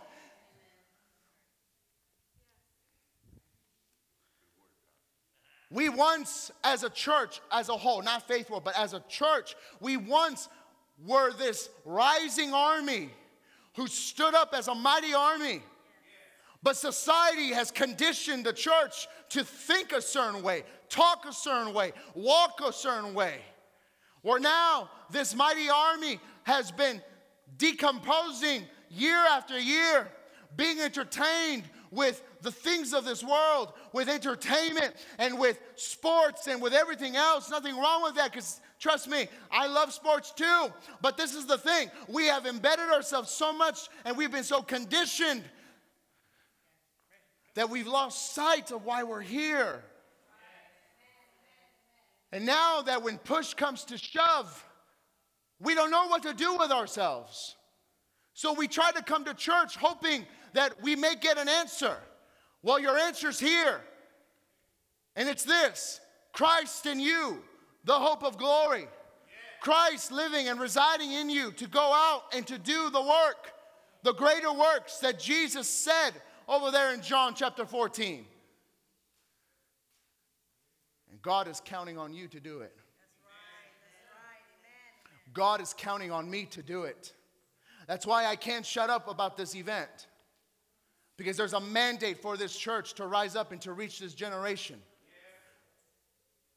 We 5.72 5.90
once, 5.90 6.52
as 6.64 6.84
a 6.84 6.90
church, 6.90 7.42
as 7.52 7.70
a 7.70 7.74
whole, 7.74 8.04
not 8.04 8.28
faithful, 8.28 8.60
but 8.60 8.78
as 8.78 8.94
a 8.94 9.04
church, 9.10 9.56
we 9.80 9.98
once 9.98 10.50
were 11.04 11.34
this 11.34 11.68
rising 11.84 12.54
army 12.54 13.10
who 13.76 13.88
stood 13.88 14.36
up 14.36 14.54
as 14.56 14.68
a 14.68 14.76
mighty 14.76 15.16
army. 15.16 15.64
But 16.62 16.78
society 16.78 17.54
has 17.54 17.72
conditioned 17.72 18.46
the 18.46 18.54
church 18.54 19.08
to 19.30 19.44
think 19.44 19.94
a 19.94 20.02
certain 20.02 20.44
way, 20.44 20.64
talk 20.90 21.26
a 21.28 21.34
certain 21.34 21.74
way, 21.74 21.92
walk 22.14 22.62
a 22.64 22.72
certain 22.72 23.16
way. 23.16 23.40
Where 24.22 24.40
now 24.40 24.90
this 25.10 25.34
mighty 25.36 25.70
army 25.70 26.20
has 26.48 26.72
been 26.72 27.02
decomposing 27.58 28.64
year 28.90 29.18
after 29.18 29.60
year, 29.60 30.08
being 30.56 30.80
entertained 30.80 31.64
with 31.92 32.24
the 32.42 32.52
things 32.52 32.94
of 32.94 33.04
this 33.04 33.22
world, 33.22 33.74
with 33.92 34.08
entertainment 34.08 34.96
and 35.20 35.38
with 35.38 35.60
sports 35.76 36.48
and 36.48 36.62
with 36.62 36.72
everything 36.74 37.18
else. 37.18 37.50
Nothing 37.50 37.78
wrong 37.78 38.02
with 38.02 38.16
that 38.16 38.32
because 38.32 38.62
trust 38.80 39.10
me, 39.10 39.28
I 39.52 39.68
love 39.68 39.92
sports 39.92 40.32
too. 40.32 40.72
But 41.02 41.18
this 41.18 41.36
is 41.36 41.48
the 41.48 41.58
thing 41.58 41.92
we 42.08 42.28
have 42.28 42.46
embedded 42.46 42.92
ourselves 42.92 43.30
so 43.30 43.52
much 43.52 43.90
and 44.06 44.16
we've 44.16 44.32
been 44.32 44.46
so 44.46 44.62
conditioned 44.62 45.44
that 47.56 47.70
we've 47.70 47.88
lost 47.88 48.34
sight 48.34 48.72
of 48.72 48.86
why 48.86 49.04
we're 49.04 49.20
here. 49.20 49.84
And 52.32 52.46
now 52.46 52.84
that 52.84 53.04
when 53.04 53.18
push 53.18 53.54
comes 53.54 53.84
to 53.86 53.98
shove, 53.98 54.64
we 55.60 55.76
don't 55.76 55.92
know 55.92 56.08
what 56.08 56.24
to 56.24 56.34
do 56.34 56.56
with 56.58 56.72
ourselves. 56.72 57.56
So 58.34 58.54
we 58.54 58.68
try 58.68 58.92
to 58.92 59.02
come 59.02 59.26
to 59.26 59.34
church 59.34 59.76
hoping 59.78 60.26
that 60.54 60.82
we 60.82 60.96
may 60.96 61.16
get 61.16 61.38
an 61.38 61.50
answer. 61.50 61.98
Well, 62.62 62.80
your 62.80 62.98
answer's 62.98 63.40
here. 63.40 63.82
And 65.16 65.28
it's 65.28 65.44
this 65.44 66.00
Christ 66.34 66.86
in 66.86 67.00
you, 67.00 67.42
the 67.84 67.94
hope 67.94 68.24
of 68.24 68.38
glory. 68.38 68.88
Christ 69.60 70.12
living 70.12 70.48
and 70.48 70.60
residing 70.60 71.12
in 71.12 71.30
you 71.30 71.52
to 71.54 71.68
go 71.68 71.80
out 71.82 72.24
and 72.34 72.46
to 72.48 72.60
do 72.60 72.92
the 72.92 73.02
work, 73.02 73.52
the 74.04 74.14
greater 74.14 74.54
works 74.54 75.00
that 75.00 75.20
Jesus 75.20 75.68
said 75.68 76.12
over 76.48 76.70
there 76.70 76.94
in 76.94 77.02
John 77.02 77.34
chapter 77.36 77.66
14. 77.66 78.26
And 81.12 81.22
God 81.22 81.48
is 81.48 81.62
counting 81.66 81.98
on 81.98 82.14
you 82.14 82.28
to 82.28 82.40
do 82.40 82.60
it. 82.60 82.76
God 85.38 85.62
is 85.62 85.76
counting 85.78 86.12
on 86.12 86.28
me 86.28 86.46
to 86.46 86.64
do 86.64 86.84
it. 86.84 87.14
That's 87.88 88.08
why 88.08 88.26
I 88.26 88.36
can't 88.36 88.66
shut 88.66 88.90
up 88.90 89.08
about 89.08 89.38
this 89.38 89.56
event. 89.56 90.08
Because 91.16 91.38
there's 91.38 91.54
a 91.54 91.60
mandate 91.60 92.24
for 92.24 92.38
this 92.38 92.58
church 92.58 92.96
to 92.96 93.06
rise 93.06 93.36
up 93.36 93.52
and 93.52 93.62
to 93.62 93.72
reach 93.72 94.00
this 94.00 94.16
generation. 94.16 94.82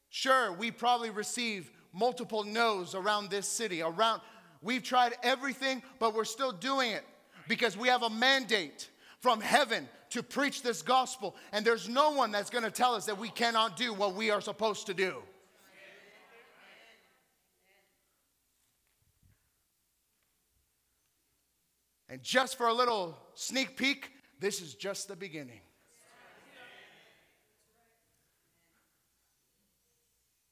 Sure, 0.09 0.51
we 0.51 0.71
probably 0.71 1.11
receive 1.11 1.71
multiple 1.93 2.43
no's 2.43 2.95
around 2.95 3.29
this 3.29 3.47
city, 3.47 3.83
around 3.83 4.19
we've 4.63 4.83
tried 4.83 5.13
everything, 5.21 5.83
but 5.99 6.15
we're 6.15 6.25
still 6.25 6.51
doing 6.51 6.89
it 6.89 7.03
because 7.47 7.77
we 7.77 7.87
have 7.87 8.01
a 8.01 8.09
mandate 8.09 8.89
from 9.19 9.41
heaven 9.41 9.87
to 10.09 10.23
preach 10.23 10.63
this 10.63 10.81
gospel, 10.81 11.35
and 11.51 11.63
there's 11.63 11.87
no 11.87 12.11
one 12.11 12.31
that's 12.31 12.49
going 12.49 12.63
to 12.63 12.71
tell 12.71 12.95
us 12.95 13.05
that 13.05 13.17
we 13.19 13.29
cannot 13.29 13.77
do 13.77 13.93
what 13.93 14.15
we 14.15 14.31
are 14.31 14.41
supposed 14.41 14.87
to 14.87 14.95
do. 14.95 15.21
And 22.11 22.21
just 22.21 22.57
for 22.57 22.67
a 22.67 22.73
little 22.73 23.17
sneak 23.35 23.77
peek, 23.77 24.11
this 24.37 24.61
is 24.61 24.75
just 24.75 25.07
the 25.07 25.15
beginning. 25.15 25.61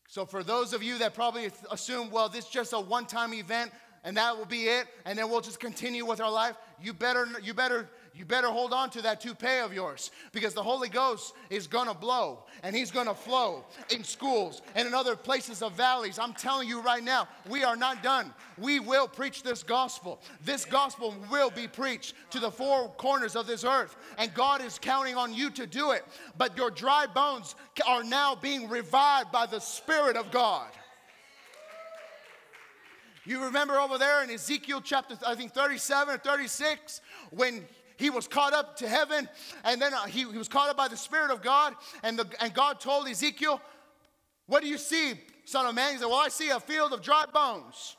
So, 0.07 0.25
for 0.25 0.41
those 0.41 0.73
of 0.73 0.81
you 0.81 0.97
that 0.99 1.13
probably 1.13 1.51
assume, 1.69 2.09
well, 2.11 2.29
this 2.29 2.45
is 2.45 2.49
just 2.49 2.71
a 2.71 2.79
one 2.79 3.05
time 3.05 3.33
event 3.33 3.71
and 4.05 4.15
that 4.15 4.37
will 4.37 4.45
be 4.45 4.63
it, 4.63 4.87
and 5.05 5.19
then 5.19 5.29
we'll 5.29 5.41
just 5.41 5.59
continue 5.59 6.05
with 6.05 6.21
our 6.21 6.31
life, 6.31 6.55
you 6.81 6.93
better, 6.93 7.27
you 7.43 7.53
better 7.53 7.89
you 8.19 8.25
better 8.25 8.49
hold 8.49 8.73
on 8.73 8.89
to 8.89 9.01
that 9.03 9.21
toupee 9.21 9.59
of 9.59 9.73
yours 9.73 10.11
because 10.33 10.53
the 10.53 10.61
Holy 10.61 10.89
Ghost 10.89 11.33
is 11.49 11.67
gonna 11.67 11.93
blow 11.93 12.43
and 12.63 12.75
He's 12.75 12.91
gonna 12.91 13.15
flow 13.15 13.63
in 13.91 14.03
schools 14.03 14.61
and 14.75 14.85
in 14.85 14.93
other 14.93 15.15
places 15.15 15.61
of 15.61 15.71
valleys. 15.71 16.19
I'm 16.19 16.33
telling 16.33 16.67
you 16.67 16.81
right 16.81 17.01
now, 17.01 17.29
we 17.49 17.63
are 17.63 17.77
not 17.77 18.03
done. 18.03 18.33
We 18.57 18.81
will 18.81 19.07
preach 19.07 19.41
this 19.41 19.63
gospel. 19.63 20.19
This 20.43 20.65
gospel 20.65 21.15
will 21.31 21.49
be 21.49 21.65
preached 21.65 22.13
to 22.31 22.41
the 22.41 22.51
four 22.51 22.89
corners 22.97 23.37
of 23.37 23.47
this 23.47 23.63
earth, 23.63 23.95
and 24.17 24.33
God 24.33 24.61
is 24.61 24.77
counting 24.77 25.15
on 25.15 25.33
you 25.33 25.49
to 25.51 25.65
do 25.65 25.91
it. 25.91 26.03
But 26.37 26.57
your 26.57 26.71
dry 26.71 27.05
bones 27.05 27.55
are 27.87 28.03
now 28.03 28.35
being 28.35 28.67
revived 28.67 29.31
by 29.31 29.45
the 29.45 29.61
Spirit 29.61 30.17
of 30.17 30.29
God. 30.29 30.67
You 33.25 33.45
remember 33.45 33.79
over 33.79 33.97
there 33.97 34.25
in 34.25 34.29
Ezekiel 34.29 34.81
chapter, 34.81 35.17
I 35.25 35.35
think 35.35 35.53
37 35.53 36.15
or 36.15 36.17
36, 36.17 36.99
when 37.29 37.63
he 37.99 38.09
was 38.09 38.29
caught 38.29 38.53
up 38.53 38.77
to 38.77 38.87
heaven, 38.87 39.27
and 39.65 39.81
then 39.81 39.93
uh, 39.93 40.05
he, 40.05 40.21
he 40.21 40.37
was 40.37 40.47
caught 40.47 40.69
up 40.69 40.77
by 40.77 40.87
the 40.87 40.95
Spirit 40.95 41.31
of 41.31 41.41
God, 41.41 41.75
and, 42.01 42.17
the, 42.17 42.25
and 42.39 42.53
God 42.53 42.79
told 42.79 43.09
Ezekiel, 43.09 43.61
What 44.47 44.63
do 44.63 44.69
you 44.69 44.77
see, 44.77 45.15
son 45.43 45.65
of 45.65 45.75
man? 45.75 45.91
He 45.91 45.97
said, 45.99 46.05
Well, 46.05 46.15
I 46.15 46.29
see 46.29 46.49
a 46.49 46.61
field 46.61 46.93
of 46.93 47.01
dry 47.01 47.25
bones. 47.31 47.97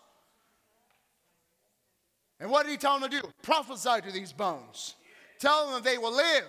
And 2.40 2.50
what 2.50 2.64
did 2.64 2.72
he 2.72 2.78
tell 2.78 2.96
him 2.96 3.02
to 3.02 3.20
do? 3.20 3.20
Prophesy 3.42 4.00
to 4.00 4.10
these 4.10 4.32
bones. 4.32 4.94
Tell 5.38 5.66
them 5.66 5.74
that 5.74 5.84
they 5.84 5.98
will 5.98 6.16
live. 6.16 6.48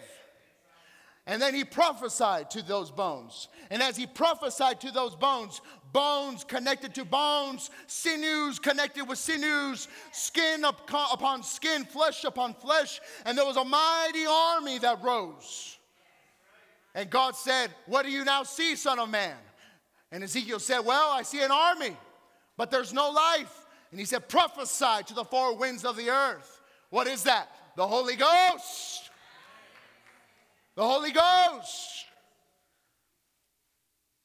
And 1.27 1.41
then 1.41 1.53
he 1.53 1.65
prophesied 1.65 2.49
to 2.51 2.61
those 2.61 2.89
bones. 2.89 3.49
And 3.69 3.83
as 3.83 3.97
he 3.97 4.07
prophesied 4.07 4.79
to 4.81 4.91
those 4.91 5.13
bones, 5.13 5.59
bones 5.93 6.43
connected 6.43 6.93
to 6.95 7.05
bones, 7.05 7.69
sinews 7.87 8.59
connected 8.59 9.07
with 9.07 9.17
sinews, 9.17 9.87
skin 10.11 10.63
upon 10.63 11.43
skin, 11.43 11.85
flesh 11.85 12.23
upon 12.23 12.53
flesh, 12.53 12.99
and 13.25 13.37
there 13.37 13.45
was 13.45 13.57
a 13.57 13.65
mighty 13.65 14.25
army 14.27 14.77
that 14.79 15.03
rose. 15.03 15.77
And 16.93 17.09
God 17.09 17.35
said, 17.35 17.71
What 17.85 18.05
do 18.05 18.11
you 18.11 18.25
now 18.25 18.43
see, 18.43 18.75
Son 18.75 18.99
of 18.99 19.09
Man? 19.09 19.35
And 20.11 20.23
Ezekiel 20.23 20.59
said, 20.59 20.79
Well, 20.79 21.11
I 21.11 21.21
see 21.21 21.41
an 21.41 21.51
army, 21.51 21.95
but 22.57 22.69
there's 22.69 22.93
no 22.93 23.09
life. 23.09 23.65
And 23.91 23.99
he 23.99 24.05
said, 24.05 24.27
Prophesy 24.27 25.03
to 25.07 25.13
the 25.13 25.23
four 25.23 25.55
winds 25.55 25.85
of 25.85 25.95
the 25.95 26.09
earth. 26.09 26.61
What 26.89 27.07
is 27.07 27.23
that? 27.23 27.49
The 27.77 27.87
Holy 27.87 28.15
Ghost. 28.15 29.09
The 30.75 30.83
Holy 30.83 31.11
Ghost. 31.11 32.05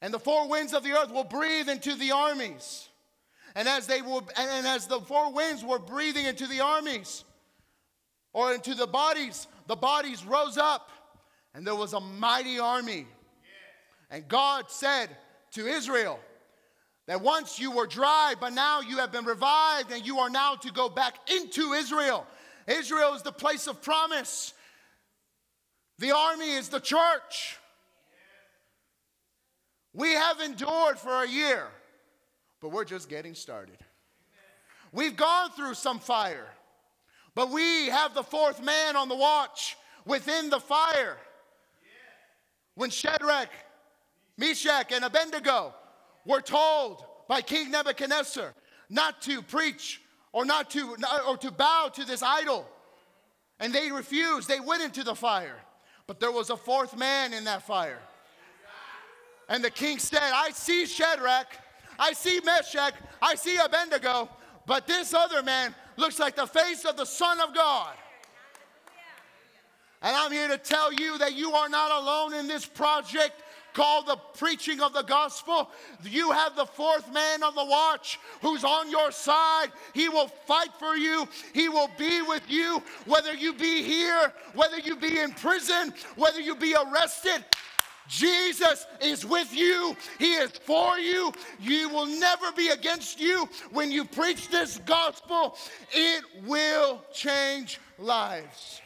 And 0.01 0.13
the 0.13 0.19
four 0.19 0.47
winds 0.47 0.73
of 0.73 0.83
the 0.83 0.91
earth 0.91 1.11
will 1.11 1.23
breathe 1.23 1.69
into 1.69 1.95
the 1.95 2.11
armies. 2.11 2.87
And 3.55 3.67
as 3.67 3.87
they 3.87 4.01
will, 4.01 4.27
and 4.37 4.67
as 4.67 4.85
the 4.85 4.99
four 4.99 5.33
winds 5.33 5.63
were 5.63 5.79
breathing 5.79 6.25
into 6.25 6.45
the 6.45 6.59
armies 6.59 7.23
or 8.33 8.53
into 8.53 8.75
the 8.75 8.85
bodies, 8.85 9.47
the 9.65 9.75
bodies 9.75 10.23
rose 10.23 10.57
up, 10.57 10.91
and 11.55 11.65
there 11.65 11.75
was 11.75 11.93
a 11.93 11.99
mighty 11.99 12.59
army. 12.59 13.07
And 14.11 14.27
God 14.27 14.65
said 14.69 15.09
to 15.53 15.65
Israel 15.65 16.19
that 17.07 17.21
once 17.21 17.57
you 17.59 17.71
were 17.71 17.87
dry, 17.87 18.35
but 18.39 18.53
now 18.53 18.81
you 18.81 18.97
have 18.97 19.11
been 19.11 19.25
revived, 19.25 19.91
and 19.91 20.05
you 20.05 20.19
are 20.19 20.29
now 20.29 20.53
to 20.55 20.71
go 20.71 20.87
back 20.87 21.15
into 21.31 21.73
Israel. 21.73 22.27
Israel 22.67 23.15
is 23.15 23.23
the 23.23 23.31
place 23.31 23.65
of 23.65 23.81
promise. 23.81 24.53
The 25.97 26.11
army 26.15 26.51
is 26.51 26.69
the 26.69 26.79
church. 26.79 27.57
We 29.97 30.11
have 30.11 30.39
endured 30.41 30.99
for 30.99 31.23
a 31.23 31.27
year, 31.27 31.65
but 32.61 32.69
we're 32.69 32.85
just 32.85 33.09
getting 33.09 33.33
started. 33.33 33.79
We've 34.91 35.17
gone 35.17 35.49
through 35.49 35.73
some 35.73 35.97
fire, 35.97 36.45
but 37.33 37.49
we 37.49 37.87
have 37.87 38.13
the 38.13 38.21
fourth 38.21 38.63
man 38.63 38.95
on 38.95 39.09
the 39.09 39.15
watch 39.15 39.75
within 40.05 40.51
the 40.51 40.59
fire. 40.59 41.17
When 42.75 42.91
Shadrach, 42.91 43.49
Meshach, 44.37 44.91
and 44.91 45.03
Abednego 45.03 45.73
were 46.25 46.41
told 46.41 47.03
by 47.27 47.41
King 47.41 47.71
Nebuchadnezzar 47.71 48.53
not 48.91 49.23
to 49.23 49.41
preach 49.41 49.99
or 50.31 50.45
not 50.45 50.69
to 50.71 50.95
or 51.27 51.37
to 51.37 51.49
bow 51.49 51.89
to 51.95 52.05
this 52.05 52.21
idol, 52.21 52.69
and 53.59 53.73
they 53.73 53.91
refused, 53.91 54.47
they 54.47 54.59
went 54.59 54.83
into 54.83 55.03
the 55.03 55.15
fire. 55.15 55.57
But 56.05 56.19
there 56.19 56.31
was 56.31 56.51
a 56.51 56.55
fourth 56.55 56.95
man 56.95 57.33
in 57.33 57.45
that 57.45 57.63
fire. 57.63 57.99
And 59.49 59.63
the 59.63 59.71
king 59.71 59.99
said, 59.99 60.19
I 60.21 60.51
see 60.51 60.85
Shadrach, 60.85 61.47
I 61.97 62.13
see 62.13 62.39
Meshach, 62.43 62.93
I 63.21 63.35
see 63.35 63.57
Abednego, 63.57 64.29
but 64.65 64.87
this 64.87 65.13
other 65.13 65.41
man 65.41 65.73
looks 65.95 66.19
like 66.19 66.35
the 66.35 66.47
face 66.47 66.85
of 66.85 66.97
the 66.97 67.05
Son 67.05 67.39
of 67.39 67.53
God. 67.55 67.93
And 70.01 70.15
I'm 70.15 70.31
here 70.31 70.47
to 70.47 70.57
tell 70.57 70.93
you 70.93 71.17
that 71.17 71.33
you 71.33 71.53
are 71.53 71.69
not 71.69 71.91
alone 71.91 72.33
in 72.33 72.47
this 72.47 72.65
project 72.65 73.41
called 73.73 74.07
the 74.07 74.15
preaching 74.37 74.81
of 74.81 74.93
the 74.93 75.03
gospel. 75.03 75.69
You 76.03 76.31
have 76.31 76.55
the 76.55 76.65
fourth 76.65 77.11
man 77.13 77.43
on 77.43 77.55
the 77.55 77.65
watch 77.65 78.19
who's 78.41 78.63
on 78.63 78.89
your 78.89 79.11
side. 79.11 79.67
He 79.93 80.09
will 80.09 80.27
fight 80.27 80.69
for 80.79 80.95
you, 80.95 81.27
he 81.53 81.69
will 81.69 81.89
be 81.97 82.21
with 82.21 82.43
you, 82.49 82.81
whether 83.05 83.33
you 83.33 83.53
be 83.53 83.83
here, 83.83 84.33
whether 84.53 84.79
you 84.79 84.95
be 84.95 85.19
in 85.19 85.31
prison, 85.31 85.93
whether 86.15 86.39
you 86.39 86.55
be 86.55 86.75
arrested. 86.75 87.45
Jesus 88.07 88.85
is 89.01 89.25
with 89.25 89.53
you. 89.53 89.95
He 90.19 90.33
is 90.33 90.51
for 90.51 90.97
you. 90.97 91.31
You 91.59 91.89
will 91.89 92.05
never 92.05 92.51
be 92.55 92.69
against 92.69 93.19
you. 93.19 93.49
When 93.71 93.91
you 93.91 94.05
preach 94.05 94.49
this 94.49 94.79
gospel, 94.85 95.55
it 95.91 96.23
will 96.45 97.01
change 97.13 97.79
lives. 97.97 98.81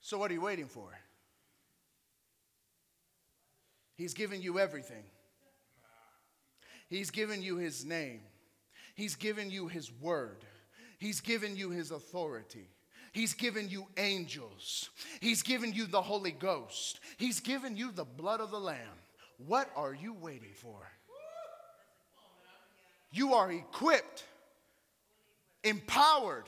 So, 0.00 0.16
what 0.16 0.30
are 0.30 0.34
you 0.34 0.40
waiting 0.40 0.68
for? 0.68 0.88
He's 3.94 4.14
given 4.14 4.40
you 4.40 4.58
everything. 4.58 5.04
He's 6.88 7.10
given 7.10 7.42
you 7.42 7.58
His 7.58 7.84
name. 7.84 8.20
He's 8.94 9.16
given 9.16 9.50
you 9.50 9.68
His 9.68 9.92
word. 9.92 10.44
He's 10.98 11.20
given 11.20 11.56
you 11.56 11.70
His 11.70 11.90
authority. 11.90 12.68
He's 13.18 13.34
given 13.34 13.68
you 13.68 13.88
angels. 13.96 14.90
He's 15.20 15.42
given 15.42 15.72
you 15.72 15.86
the 15.86 16.00
Holy 16.00 16.30
Ghost. 16.30 17.00
He's 17.16 17.40
given 17.40 17.76
you 17.76 17.90
the 17.90 18.04
blood 18.04 18.40
of 18.40 18.52
the 18.52 18.60
Lamb. 18.60 18.78
What 19.44 19.68
are 19.74 19.92
you 19.92 20.12
waiting 20.12 20.52
for? 20.54 20.78
You 23.10 23.34
are 23.34 23.50
equipped, 23.50 24.22
empowered. 25.64 26.44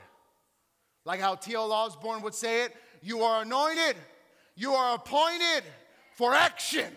Like 1.05 1.19
how 1.19 1.35
T.L. 1.35 1.73
Osborn 1.73 2.23
would 2.23 2.35
say 2.35 2.63
it, 2.63 2.73
you 3.03 3.23
are 3.23 3.43
anointed, 3.43 3.97
you 4.55 4.75
are 4.75 4.95
appointed 4.95 5.65
for 6.15 6.33
action. 6.35 6.93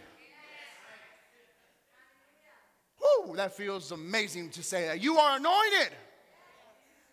Woo, 3.01 3.35
that 3.37 3.57
feels 3.57 3.91
amazing 3.91 4.51
to 4.51 4.61
say 4.61 4.85
that. 4.85 5.01
You 5.01 5.17
are 5.17 5.37
anointed, 5.37 5.89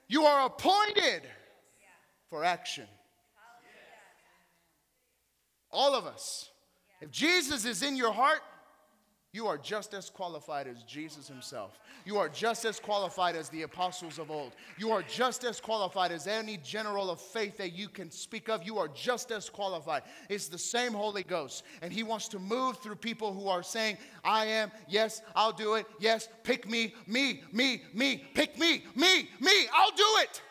you 0.08 0.24
are 0.24 0.44
appointed 0.44 1.22
for 2.30 2.44
action. 2.44 2.86
All 5.70 5.94
of 5.94 6.06
us. 6.06 6.48
If 7.00 7.10
Jesus 7.10 7.64
is 7.64 7.82
in 7.82 7.96
your 7.96 8.12
heart, 8.12 8.40
you 9.32 9.46
are 9.46 9.56
just 9.58 9.94
as 9.94 10.10
qualified 10.10 10.66
as 10.66 10.82
Jesus 10.82 11.28
himself. 11.28 11.78
You 12.04 12.18
are 12.18 12.28
just 12.28 12.64
as 12.64 12.80
qualified 12.80 13.36
as 13.36 13.48
the 13.48 13.62
apostles 13.62 14.18
of 14.18 14.28
old. 14.28 14.52
You 14.76 14.90
are 14.90 15.02
just 15.02 15.44
as 15.44 15.60
qualified 15.60 16.10
as 16.10 16.26
any 16.26 16.56
general 16.56 17.10
of 17.10 17.20
faith 17.20 17.56
that 17.58 17.72
you 17.72 17.88
can 17.88 18.10
speak 18.10 18.48
of. 18.48 18.64
You 18.64 18.78
are 18.78 18.88
just 18.88 19.30
as 19.30 19.48
qualified. 19.48 20.02
It's 20.28 20.48
the 20.48 20.58
same 20.58 20.92
Holy 20.92 21.22
Ghost. 21.22 21.62
And 21.80 21.92
he 21.92 22.02
wants 22.02 22.26
to 22.28 22.40
move 22.40 22.78
through 22.78 22.96
people 22.96 23.32
who 23.32 23.46
are 23.46 23.62
saying, 23.62 23.98
I 24.24 24.46
am, 24.46 24.72
yes, 24.88 25.22
I'll 25.36 25.52
do 25.52 25.74
it, 25.74 25.86
yes, 26.00 26.28
pick 26.42 26.68
me, 26.68 26.94
me, 27.06 27.42
me, 27.52 27.82
me, 27.94 28.24
pick 28.34 28.58
me, 28.58 28.82
me, 28.96 29.28
me, 29.38 29.66
I'll 29.72 29.92
do 29.92 30.08
it. 30.22 30.42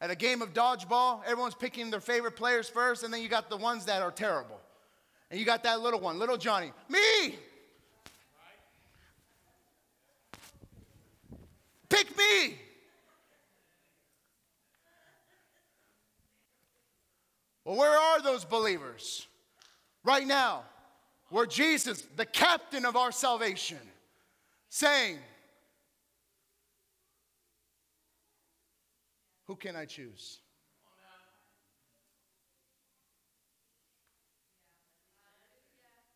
At 0.00 0.10
a 0.10 0.14
game 0.14 0.42
of 0.42 0.54
dodgeball, 0.54 1.22
everyone's 1.24 1.54
picking 1.54 1.90
their 1.90 2.00
favorite 2.00 2.36
players 2.36 2.68
first, 2.68 3.02
and 3.02 3.12
then 3.12 3.20
you 3.20 3.28
got 3.28 3.50
the 3.50 3.56
ones 3.56 3.84
that 3.86 4.00
are 4.00 4.12
terrible. 4.12 4.60
And 5.30 5.40
you 5.40 5.44
got 5.44 5.64
that 5.64 5.80
little 5.80 6.00
one, 6.00 6.18
little 6.18 6.36
Johnny. 6.36 6.72
Me! 6.88 7.36
Pick 11.88 12.16
me! 12.16 12.58
Well, 17.64 17.76
where 17.76 17.98
are 17.98 18.22
those 18.22 18.44
believers? 18.44 19.26
Right 20.04 20.26
now, 20.26 20.62
where 21.28 21.44
Jesus, 21.44 22.02
the 22.16 22.24
captain 22.24 22.86
of 22.86 22.96
our 22.96 23.12
salvation, 23.12 23.78
saying, 24.70 25.18
Who 29.48 29.56
can 29.56 29.76
I 29.76 29.86
choose? 29.86 30.40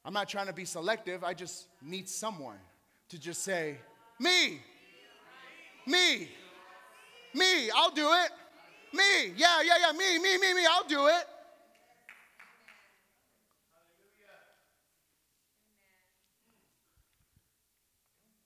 I'm 0.05 0.13
not 0.13 0.29
trying 0.29 0.49
to 0.49 0.53
be 0.53 0.67
selective. 0.67 1.25
I 1.25 1.33
just 1.33 1.67
need 1.81 2.11
someone 2.11 2.59
to 3.09 3.19
just 3.19 3.43
say, 3.43 3.79
Me, 4.21 4.61
me, 5.87 6.29
me, 7.35 7.71
I'll 7.71 7.91
do 7.91 8.07
it. 8.13 8.31
Me, 8.93 9.33
yeah, 9.35 9.63
yeah, 9.63 9.79
yeah, 9.81 9.93
me, 9.93 10.19
me, 10.19 10.37
me, 10.37 10.53
me, 10.53 10.67
I'll 10.71 10.87
do 10.87 11.07
it. 11.07 11.25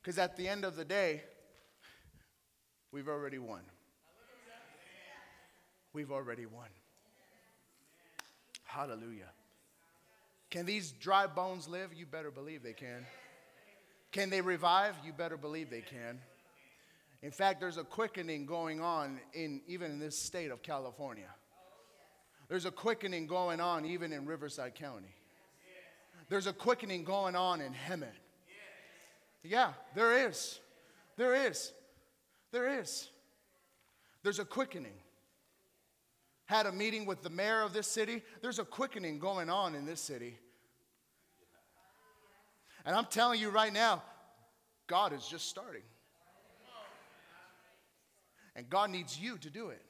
Because 0.01 0.19
at 0.19 0.37
the 0.37 0.47
end 0.47 0.65
of 0.65 0.77
the 0.77 0.85
day, 0.85 1.25
we've 2.93 3.09
already 3.09 3.41
won. 3.41 3.63
We've 5.97 6.12
already 6.12 6.44
won. 6.44 6.68
Hallelujah. 8.64 9.31
Can 10.51 10.66
these 10.66 10.93
dry 10.93 11.27
bones 11.27 11.68
live? 11.68 11.94
You 11.94 12.05
better 12.05 12.31
believe 12.31 12.62
they 12.62 12.74
can. 12.74 13.06
Can 14.12 14.28
they 14.28 14.43
revive? 14.43 14.94
You 15.06 15.14
better 15.14 15.39
believe 15.39 15.70
they 15.70 15.81
can. 15.81 16.20
In 17.23 17.31
fact, 17.31 17.60
there's 17.60 17.78
a 17.78 17.82
quickening 17.82 18.44
going 18.44 18.82
on 18.82 19.20
in 19.32 19.62
even 19.66 19.90
in 19.90 19.98
this 19.98 20.18
state 20.18 20.51
of 20.51 20.62
California. 20.62 21.31
There's 22.48 22.66
a 22.66 22.70
quickening 22.70 23.27
going 23.27 23.59
on 23.59 23.86
even 23.86 24.12
in 24.12 24.27
Riverside 24.27 24.74
County. 24.74 25.14
There's 26.28 26.47
a 26.47 26.52
quickening 26.52 27.05
going 27.05 27.35
on 27.36 27.62
in 27.62 27.73
Hemet. 27.73 28.12
Yeah, 29.43 29.73
there 29.94 30.28
is. 30.28 30.60
There 31.16 31.35
is. 31.35 31.73
There 32.52 32.81
is. 32.81 33.09
There's 34.23 34.40
a 34.40 34.44
quickening. 34.44 34.93
Had 36.47 36.66
a 36.66 36.73
meeting 36.73 37.06
with 37.06 37.23
the 37.23 37.31
mayor 37.31 37.62
of 37.62 37.73
this 37.73 37.86
city. 37.86 38.23
There's 38.40 38.59
a 38.59 38.64
quickening 38.64 39.18
going 39.18 39.51
on 39.51 39.74
in 39.74 39.85
this 39.85 40.01
city. 40.01 40.39
And 42.85 42.94
I'm 42.94 43.06
telling 43.06 43.40
you 43.40 43.51
right 43.51 43.73
now, 43.73 44.02
God 44.86 45.12
is 45.12 45.27
just 45.27 45.48
starting. 45.48 45.82
And 48.55 48.70
God 48.70 48.90
needs 48.90 49.20
you 49.20 49.36
to 49.39 49.51
do 49.51 49.68
it. 49.68 49.82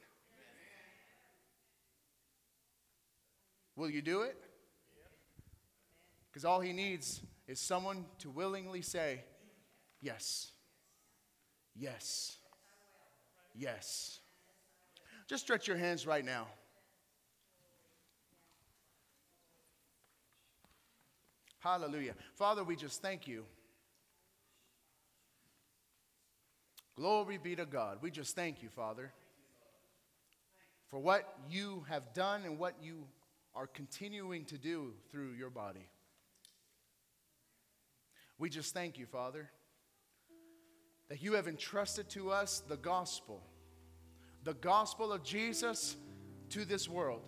Will 3.75 3.89
you 3.89 4.01
do 4.01 4.23
it? 4.23 4.35
Because 6.29 6.43
all 6.43 6.59
He 6.59 6.73
needs 6.73 7.21
is 7.47 7.59
someone 7.59 8.05
to 8.19 8.29
willingly 8.29 8.81
say, 8.81 9.23
Yes, 10.01 10.51
yes, 11.75 12.37
yes. 13.55 14.19
Just 15.27 15.43
stretch 15.43 15.67
your 15.67 15.77
hands 15.77 16.07
right 16.07 16.23
now. 16.23 16.47
Hallelujah. 21.59 22.13
Father, 22.35 22.63
we 22.63 22.75
just 22.75 23.01
thank 23.01 23.27
you. 23.27 23.43
Glory 26.95 27.37
be 27.37 27.55
to 27.55 27.65
God. 27.65 27.97
We 28.01 28.09
just 28.09 28.35
thank 28.35 28.63
you, 28.63 28.69
Father, 28.69 29.11
for 30.89 30.99
what 30.99 31.37
you 31.49 31.85
have 31.89 32.13
done 32.13 32.43
and 32.43 32.57
what 32.57 32.75
you 32.81 33.05
are 33.53 33.67
continuing 33.67 34.45
to 34.45 34.57
do 34.57 34.93
through 35.11 35.33
your 35.33 35.49
body. 35.49 35.89
We 38.39 38.49
just 38.49 38.73
thank 38.73 38.97
you, 38.97 39.05
Father, 39.05 39.49
that 41.09 41.21
you 41.21 41.33
have 41.33 41.47
entrusted 41.47 42.09
to 42.11 42.31
us 42.31 42.61
the 42.67 42.77
gospel, 42.77 43.43
the 44.47 44.53
gospel 44.53 45.11
of 45.11 45.23
Jesus 45.23 45.97
to 46.47 46.63
this 46.63 46.87
world. 46.87 47.19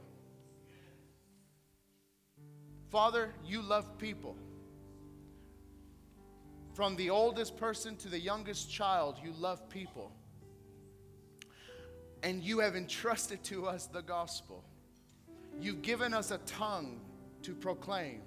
Father, 2.92 3.34
you 3.46 3.62
love 3.62 3.98
people. 3.98 4.38
From 6.74 6.96
the 6.96 7.10
oldest 7.10 7.58
person 7.58 7.98
to 7.98 8.08
the 8.08 8.18
youngest 8.18 8.72
child, 8.72 9.18
you 9.22 9.34
love 9.38 9.70
people. 9.70 10.14
And 12.24 12.42
you 12.42 12.60
have 12.60 12.78
entrusted 12.78 13.44
to 13.44 13.66
us 13.66 13.88
the 13.88 14.02
gospel. 14.02 14.64
You've 15.60 15.82
given 15.82 16.14
us 16.14 16.32
a 16.32 16.38
tongue 16.46 17.02
to 17.42 17.54
proclaim. 17.54 18.22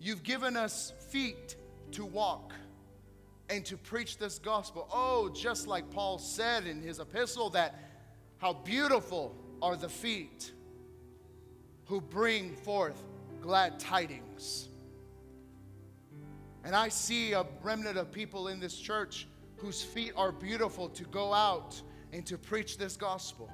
You've 0.00 0.24
given 0.24 0.56
us 0.56 0.92
feet 1.08 1.54
to 1.92 2.04
walk 2.04 2.52
and 3.48 3.64
to 3.66 3.76
preach 3.76 4.18
this 4.18 4.40
gospel. 4.40 4.88
Oh, 4.92 5.28
just 5.28 5.68
like 5.68 5.88
Paul 5.92 6.18
said 6.18 6.66
in 6.66 6.82
his 6.82 6.98
epistle, 6.98 7.50
that 7.50 7.87
how 8.38 8.52
beautiful 8.52 9.34
are 9.60 9.76
the 9.76 9.88
feet 9.88 10.52
who 11.86 12.00
bring 12.00 12.54
forth 12.54 13.02
glad 13.40 13.78
tidings. 13.78 14.68
And 16.64 16.74
I 16.74 16.88
see 16.88 17.32
a 17.32 17.46
remnant 17.62 17.96
of 17.96 18.12
people 18.12 18.48
in 18.48 18.60
this 18.60 18.76
church 18.76 19.26
whose 19.56 19.82
feet 19.82 20.12
are 20.16 20.32
beautiful 20.32 20.88
to 20.90 21.04
go 21.04 21.32
out 21.32 21.80
and 22.12 22.24
to 22.26 22.38
preach 22.38 22.78
this 22.78 22.96
gospel. 22.96 23.50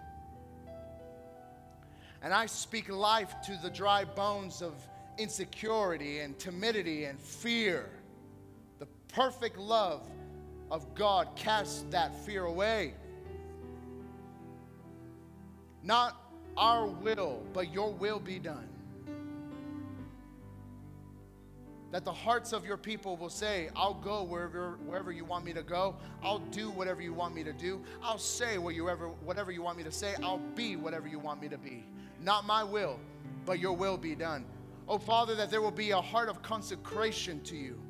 And 2.22 2.32
I 2.32 2.46
speak 2.46 2.88
life 2.88 3.34
to 3.46 3.56
the 3.62 3.70
dry 3.70 4.04
bones 4.04 4.62
of 4.62 4.74
insecurity 5.18 6.20
and 6.20 6.38
timidity 6.38 7.04
and 7.04 7.20
fear. 7.20 7.88
The 8.78 8.86
perfect 9.08 9.58
love 9.58 10.06
of 10.70 10.94
God 10.94 11.28
casts 11.36 11.84
that 11.90 12.14
fear 12.24 12.44
away. 12.44 12.94
Not 15.84 16.20
our 16.56 16.86
will, 16.86 17.42
but 17.52 17.72
your 17.72 17.92
will 17.92 18.18
be 18.18 18.40
done. 18.40 18.68
that 21.94 22.04
the 22.04 22.12
hearts 22.12 22.52
of 22.52 22.66
your 22.66 22.76
people 22.76 23.16
will 23.16 23.30
say, 23.30 23.68
I'll 23.76 23.94
go 23.94 24.24
wherever, 24.24 24.78
wherever 24.84 25.12
you 25.12 25.24
want 25.24 25.44
me 25.44 25.52
to 25.52 25.62
go. 25.62 25.94
I'll 26.24 26.40
do 26.40 26.68
whatever 26.70 27.00
you 27.00 27.12
want 27.12 27.36
me 27.36 27.44
to 27.44 27.52
do. 27.52 27.80
I'll 28.02 28.18
say 28.18 28.58
whatever, 28.58 29.10
whatever 29.22 29.52
you 29.52 29.62
want 29.62 29.78
me 29.78 29.84
to 29.84 29.92
say. 29.92 30.16
I'll 30.20 30.42
be 30.56 30.74
whatever 30.74 31.06
you 31.06 31.20
want 31.20 31.40
me 31.40 31.48
to 31.50 31.56
be. 31.56 31.84
Not 32.20 32.46
my 32.46 32.64
will, 32.64 32.98
but 33.46 33.60
your 33.60 33.74
will 33.74 33.96
be 33.96 34.16
done. 34.16 34.44
Oh, 34.88 34.98
Father, 34.98 35.36
that 35.36 35.52
there 35.52 35.62
will 35.62 35.70
be 35.70 35.92
a 35.92 36.00
heart 36.00 36.28
of 36.28 36.42
consecration 36.42 37.40
to 37.42 37.56
you, 37.56 37.80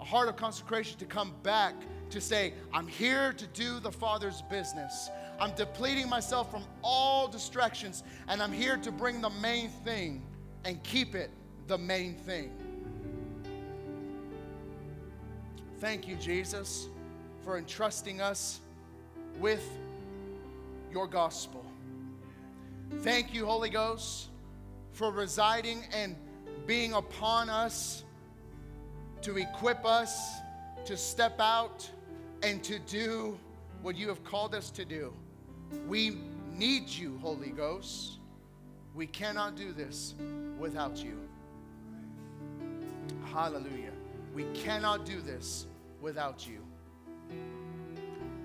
a 0.00 0.04
heart 0.04 0.30
of 0.30 0.36
consecration 0.36 0.98
to 1.00 1.04
come 1.04 1.34
back 1.42 1.74
to 2.10 2.20
say, 2.20 2.54
I'm 2.72 2.86
here 2.86 3.32
to 3.32 3.46
do 3.48 3.80
the 3.80 3.92
Father's 3.92 4.42
business. 4.42 5.10
I'm 5.40 5.52
depleting 5.54 6.08
myself 6.08 6.50
from 6.50 6.64
all 6.82 7.28
distractions, 7.28 8.02
and 8.28 8.42
I'm 8.42 8.52
here 8.52 8.76
to 8.78 8.90
bring 8.90 9.20
the 9.20 9.30
main 9.30 9.68
thing 9.68 10.22
and 10.64 10.82
keep 10.82 11.14
it 11.14 11.30
the 11.66 11.78
main 11.78 12.14
thing. 12.14 12.50
Thank 15.78 16.08
you, 16.08 16.16
Jesus, 16.16 16.88
for 17.44 17.58
entrusting 17.58 18.20
us 18.20 18.60
with 19.38 19.68
your 20.90 21.06
gospel. 21.06 21.64
Thank 23.00 23.34
you, 23.34 23.44
Holy 23.44 23.68
Ghost, 23.68 24.28
for 24.92 25.10
residing 25.10 25.84
and 25.92 26.16
being 26.66 26.94
upon 26.94 27.50
us 27.50 28.04
to 29.22 29.36
equip 29.36 29.84
us 29.84 30.38
to 30.86 30.96
step 30.96 31.40
out 31.40 31.90
and 32.42 32.62
to 32.64 32.78
do 32.78 33.38
what 33.82 33.96
you 33.96 34.08
have 34.08 34.22
called 34.24 34.54
us 34.54 34.70
to 34.72 34.84
do. 34.84 35.12
We 35.86 36.18
need 36.52 36.88
you, 36.88 37.18
Holy 37.22 37.50
Ghost. 37.50 38.18
We 38.94 39.06
cannot 39.06 39.56
do 39.56 39.72
this 39.72 40.14
without 40.58 40.96
you. 40.96 41.18
Hallelujah. 43.32 43.92
We 44.34 44.44
cannot 44.54 45.04
do 45.04 45.20
this 45.20 45.66
without 46.00 46.46
you. 46.46 46.58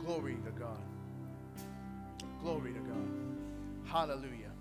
Glory 0.05 0.37
to 0.45 0.51
God. 0.51 0.81
Glory 2.41 2.73
to 2.73 2.79
God. 2.79 3.09
Hallelujah. 3.85 4.51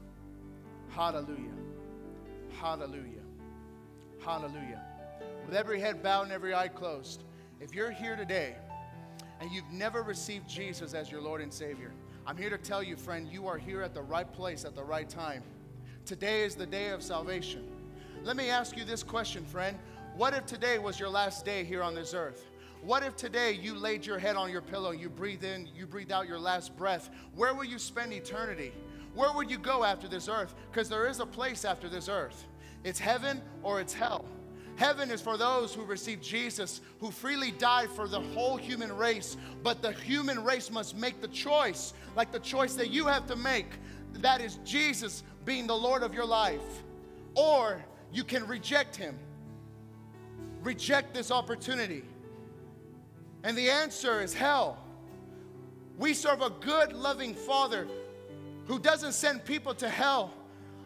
Hallelujah. 0.91 1.37
Hallelujah. 2.53 3.05
Hallelujah. 4.21 4.83
With 5.47 5.55
every 5.55 5.81
head 5.81 6.03
bowed 6.03 6.25
and 6.25 6.33
every 6.33 6.55
eye 6.55 6.69
closed, 6.69 7.25
if 7.61 7.75
you're 7.75 7.91
here 7.91 8.17
today 8.17 8.55
and 9.41 9.51
you've 9.51 9.71
never 9.73 10.03
received 10.03 10.49
Jesus 10.49 10.93
as 10.95 11.11
your 11.11 11.23
Lord 11.23 11.41
and 11.41 11.53
Savior, 11.53 11.93
I'm 12.27 12.37
here 12.37 12.51
to 12.51 12.59
tell 12.59 12.83
you, 12.83 12.95
friend, 12.95 13.27
you 13.33 13.47
are 13.47 13.57
here 13.57 13.83
at 13.83 13.95
the 13.95 14.03
right 14.03 14.31
place 14.31 14.65
at 14.65 14.77
the 14.77 14.85
right 14.85 15.09
time. 15.09 15.43
Today 16.05 16.43
is 16.43 16.55
the 16.55 16.67
day 16.67 16.91
of 16.91 17.03
salvation. 17.03 17.67
Let 18.23 18.37
me 18.37 18.51
ask 18.51 18.77
you 18.77 18.85
this 18.85 19.03
question, 19.03 19.45
friend. 19.47 19.79
What 20.15 20.35
if 20.35 20.45
today 20.45 20.79
was 20.79 21.01
your 21.01 21.09
last 21.09 21.45
day 21.45 21.65
here 21.65 21.83
on 21.83 21.95
this 21.95 22.13
earth? 22.13 22.47
What 22.83 23.03
if 23.03 23.17
today 23.17 23.53
you 23.53 23.75
laid 23.75 24.05
your 24.05 24.19
head 24.19 24.37
on 24.37 24.51
your 24.51 24.61
pillow, 24.61 24.91
you 24.91 25.09
breathe 25.09 25.45
in, 25.45 25.69
you 25.75 25.87
breathe 25.87 26.13
out 26.13 26.29
your 26.29 26.39
last 26.39 26.77
breath? 26.77 27.11
Where 27.35 27.55
will 27.55 27.65
you 27.65 27.79
spend 27.79 28.13
eternity? 28.13 28.73
Where 29.15 29.33
would 29.33 29.51
you 29.51 29.59
go 29.59 29.85
after 29.85 30.09
this 30.09 30.29
earth? 30.29 30.55
Because 30.71 30.89
there 30.89 31.09
is 31.09 31.21
a 31.21 31.27
place 31.27 31.65
after 31.65 31.89
this 31.89 32.09
earth. 32.09 32.47
It's 32.85 32.99
heaven 32.99 33.43
or 33.63 33.81
it's 33.81 33.93
hell. 33.93 34.25
Heaven 34.81 35.11
is 35.11 35.21
for 35.21 35.37
those 35.37 35.75
who 35.75 35.85
receive 35.85 36.23
Jesus, 36.23 36.81
who 37.01 37.11
freely 37.11 37.51
died 37.51 37.91
for 37.91 38.09
the 38.09 38.23
whole 38.23 38.57
human 38.57 38.91
race. 38.91 39.37
But 39.63 39.83
the 39.83 39.93
human 39.93 40.43
race 40.43 40.71
must 40.71 40.97
make 40.97 41.21
the 41.21 41.29
choice, 41.29 41.93
like 42.17 42.33
the 42.33 42.39
choice 42.39 42.77
that 42.77 42.89
you 42.89 43.07
have 43.07 43.27
to 43.27 43.37
make. 43.37 43.67
That 44.15 44.41
is 44.41 44.59
Jesus 44.65 45.23
being 45.45 45.67
the 45.67 45.77
Lord 45.77 46.03
of 46.03 46.15
your 46.15 46.25
life. 46.25 46.63
Or 47.35 47.85
you 48.11 48.25
can 48.25 48.47
reject 48.47 48.97
Him, 48.97 49.19
reject 50.63 51.13
this 51.13 51.31
opportunity. 51.31 52.03
And 53.45 53.59
the 53.59 53.69
answer 53.69 54.23
is 54.23 54.33
hell. 54.33 54.79
We 55.99 56.15
serve 56.15 56.41
a 56.41 56.49
good, 56.49 56.95
loving 56.95 57.35
Father 57.35 57.87
who 58.65 58.79
doesn't 58.79 59.13
send 59.13 59.45
people 59.45 59.75
to 59.75 59.91
hell, 59.91 60.33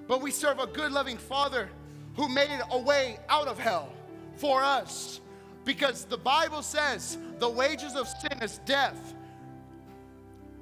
but 0.08 0.20
we 0.20 0.32
serve 0.32 0.58
a 0.58 0.66
good, 0.66 0.90
loving 0.90 1.16
Father 1.16 1.68
who 2.16 2.28
made 2.28 2.60
a 2.70 2.78
way 2.78 3.18
out 3.28 3.48
of 3.48 3.58
hell 3.58 3.90
for 4.36 4.62
us. 4.62 5.20
Because 5.64 6.04
the 6.04 6.18
Bible 6.18 6.62
says 6.62 7.18
the 7.38 7.48
wages 7.48 7.94
of 7.94 8.06
sin 8.08 8.42
is 8.42 8.60
death, 8.66 9.14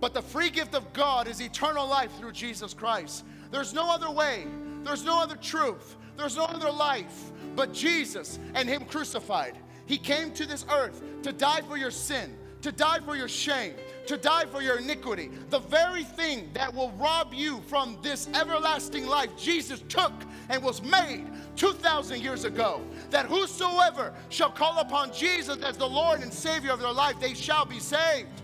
but 0.01 0.15
the 0.15 0.23
free 0.23 0.51
gift 0.51 0.75
of 0.75 0.93
God 0.93 1.29
is 1.29 1.41
eternal 1.41 1.87
life 1.87 2.13
through 2.19 2.33
Jesus 2.33 2.75
Christ. 2.75 3.25
There's 3.51 3.75
no 3.75 3.91
other 3.91 4.11
way, 4.11 4.47
there's 4.83 5.05
no 5.05 5.21
other 5.21 5.37
truth, 5.37 5.97
there's 6.17 6.37
no 6.37 6.45
other 6.45 6.71
life 6.71 7.33
but 7.55 7.73
Jesus 7.73 8.39
and 8.55 8.69
Him 8.69 8.85
crucified. 8.85 9.57
He 9.87 9.99
came 9.99 10.33
to 10.33 10.47
this 10.47 10.65
earth 10.73 11.03
to 11.23 11.33
die 11.33 11.61
for 11.63 11.77
your 11.77 11.91
sin, 11.91 12.37
to 12.63 12.73
die 12.73 13.01
for 13.05 13.17
your 13.17 13.29
shame, 13.29 13.75
to 14.07 14.17
die 14.17 14.45
for 14.47 14.63
your 14.63 14.79
iniquity. 14.79 15.31
The 15.51 15.61
very 15.61 16.05
thing 16.05 16.51
that 16.55 16.73
will 16.73 16.91
rob 16.93 17.33
you 17.33 17.61
from 17.67 17.99
this 18.03 18.29
everlasting 18.35 19.07
life, 19.07 19.31
Jesus 19.37 19.83
took 19.89 20.13
and 20.49 20.63
was 20.63 20.83
made 20.83 21.27
2,000 21.57 22.21
years 22.21 22.45
ago. 22.45 22.81
That 23.11 23.27
whosoever 23.27 24.13
shall 24.29 24.51
call 24.51 24.79
upon 24.79 25.13
Jesus 25.13 25.63
as 25.63 25.77
the 25.77 25.89
Lord 25.89 26.21
and 26.21 26.33
Savior 26.33 26.73
of 26.73 26.81
their 26.81 26.93
life, 26.93 27.19
they 27.21 27.35
shall 27.35 27.65
be 27.65 27.79
saved. 27.79 28.43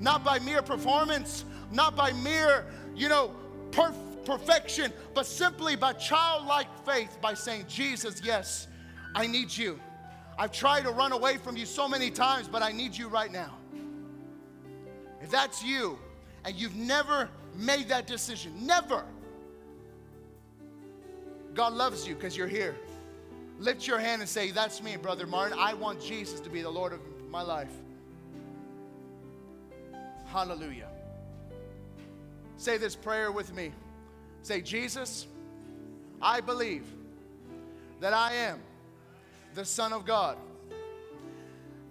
Not 0.00 0.24
by 0.24 0.38
mere 0.38 0.62
performance, 0.62 1.44
not 1.70 1.94
by 1.94 2.12
mere, 2.12 2.66
you 2.96 3.08
know, 3.08 3.34
perf- 3.70 4.24
perfection, 4.24 4.92
but 5.14 5.26
simply 5.26 5.76
by 5.76 5.92
childlike 5.92 6.68
faith, 6.84 7.18
by 7.20 7.34
saying, 7.34 7.66
Jesus, 7.68 8.20
yes, 8.24 8.66
I 9.14 9.26
need 9.26 9.56
you. 9.56 9.78
I've 10.38 10.52
tried 10.52 10.84
to 10.84 10.90
run 10.90 11.12
away 11.12 11.36
from 11.36 11.56
you 11.56 11.66
so 11.66 11.86
many 11.86 12.10
times, 12.10 12.48
but 12.48 12.62
I 12.62 12.72
need 12.72 12.96
you 12.96 13.08
right 13.08 13.30
now. 13.30 13.59
If 15.22 15.30
that's 15.30 15.62
you 15.62 15.98
and 16.44 16.54
you've 16.54 16.76
never 16.76 17.28
made 17.54 17.88
that 17.88 18.06
decision, 18.06 18.52
never, 18.60 19.04
God 21.54 21.72
loves 21.72 22.06
you 22.06 22.14
because 22.14 22.36
you're 22.36 22.48
here. 22.48 22.76
Lift 23.58 23.86
your 23.86 23.98
hand 23.98 24.22
and 24.22 24.28
say, 24.28 24.50
That's 24.50 24.82
me, 24.82 24.96
Brother 24.96 25.26
Martin. 25.26 25.58
I 25.58 25.74
want 25.74 26.00
Jesus 26.00 26.40
to 26.40 26.50
be 26.50 26.62
the 26.62 26.70
Lord 26.70 26.92
of 26.92 27.00
my 27.30 27.42
life. 27.42 27.72
Hallelujah. 30.26 30.88
Say 32.56 32.78
this 32.78 32.94
prayer 32.94 33.32
with 33.32 33.54
me. 33.54 33.72
Say, 34.42 34.60
Jesus, 34.60 35.26
I 36.22 36.40
believe 36.40 36.84
that 38.00 38.14
I 38.14 38.34
am 38.34 38.60
the 39.54 39.64
Son 39.64 39.92
of 39.92 40.04
God. 40.06 40.38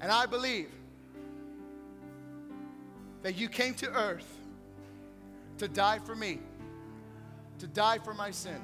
And 0.01 0.11
I 0.11 0.25
believe 0.25 0.69
that 3.21 3.37
you 3.37 3.49
came 3.49 3.73
to 3.75 3.89
earth 3.91 4.39
to 5.57 5.67
die 5.67 5.99
for 5.99 6.15
me, 6.15 6.39
to 7.59 7.67
die 7.67 7.97
for 7.97 8.13
my 8.13 8.31
sin, 8.31 8.61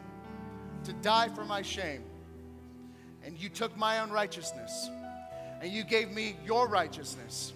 to 0.85 0.93
die 0.93 1.29
for 1.29 1.45
my 1.45 1.61
shame. 1.61 2.03
And 3.23 3.37
you 3.37 3.49
took 3.49 3.75
my 3.77 3.95
unrighteousness 3.95 4.89
and 5.61 5.71
you 5.71 5.83
gave 5.83 6.11
me 6.11 6.35
your 6.45 6.67
righteousness. 6.67 7.53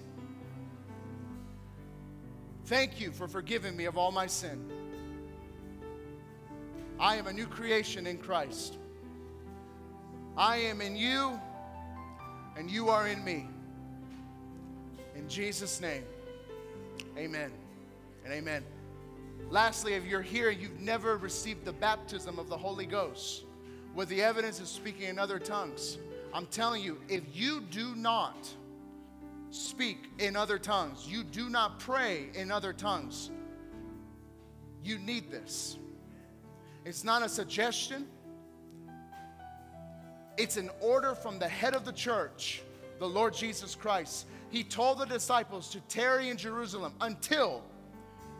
Thank 2.65 2.99
you 2.99 3.11
for 3.11 3.27
forgiving 3.27 3.75
me 3.75 3.85
of 3.85 3.97
all 3.97 4.11
my 4.11 4.27
sin. 4.27 4.69
I 6.99 7.15
am 7.15 7.27
a 7.27 7.33
new 7.33 7.47
creation 7.47 8.05
in 8.07 8.17
Christ. 8.17 8.77
I 10.37 10.57
am 10.57 10.81
in 10.81 10.95
you, 10.95 11.39
and 12.57 12.69
you 12.69 12.89
are 12.89 13.07
in 13.07 13.23
me. 13.23 13.47
In 15.15 15.27
Jesus' 15.27 15.81
name, 15.81 16.03
amen 17.19 17.51
and 18.23 18.33
amen. 18.33 18.63
Lastly, 19.49 19.93
if 19.93 20.05
you're 20.05 20.21
here, 20.21 20.51
you've 20.51 20.79
never 20.79 21.17
received 21.17 21.65
the 21.65 21.73
baptism 21.73 22.39
of 22.39 22.49
the 22.49 22.57
Holy 22.57 22.85
Ghost 22.85 23.43
with 23.93 24.07
the 24.07 24.21
evidence 24.21 24.61
of 24.61 24.67
speaking 24.67 25.09
in 25.09 25.19
other 25.19 25.37
tongues. 25.37 25.97
I'm 26.33 26.45
telling 26.45 26.81
you, 26.81 26.97
if 27.09 27.23
you 27.33 27.61
do 27.61 27.93
not 27.95 28.47
speak 29.49 30.11
in 30.19 30.35
other 30.35 30.57
tongues, 30.57 31.07
you 31.07 31.23
do 31.23 31.49
not 31.49 31.79
pray 31.79 32.29
in 32.35 32.51
other 32.51 32.71
tongues, 32.71 33.31
you 34.83 34.97
need 34.97 35.29
this. 35.29 35.77
It's 36.85 37.03
not 37.03 37.21
a 37.21 37.27
suggestion, 37.27 38.07
it's 40.37 40.55
an 40.55 40.69
order 40.79 41.15
from 41.15 41.37
the 41.37 41.49
head 41.49 41.75
of 41.75 41.83
the 41.83 41.91
church, 41.91 42.61
the 42.99 43.09
Lord 43.09 43.33
Jesus 43.33 43.75
Christ. 43.75 44.25
He 44.49 44.63
told 44.63 44.99
the 44.99 45.05
disciples 45.05 45.69
to 45.71 45.79
tarry 45.81 46.29
in 46.29 46.37
Jerusalem 46.37 46.93
until 47.01 47.63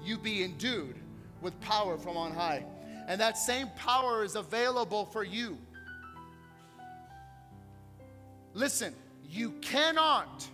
you 0.03 0.17
be 0.17 0.43
endued 0.43 0.95
with 1.41 1.59
power 1.61 1.97
from 1.97 2.17
on 2.17 2.33
high. 2.33 2.65
And 3.07 3.19
that 3.21 3.37
same 3.37 3.69
power 3.75 4.23
is 4.23 4.35
available 4.35 5.05
for 5.05 5.23
you. 5.23 5.57
Listen, 8.53 8.95
you 9.29 9.51
cannot 9.61 10.47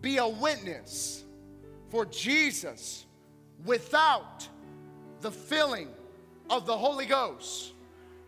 be 0.00 0.18
a 0.18 0.28
witness 0.28 1.24
for 1.90 2.04
Jesus 2.04 3.06
without 3.64 4.46
the 5.20 5.30
filling 5.30 5.88
of 6.50 6.66
the 6.66 6.76
Holy 6.76 7.06
Ghost 7.06 7.72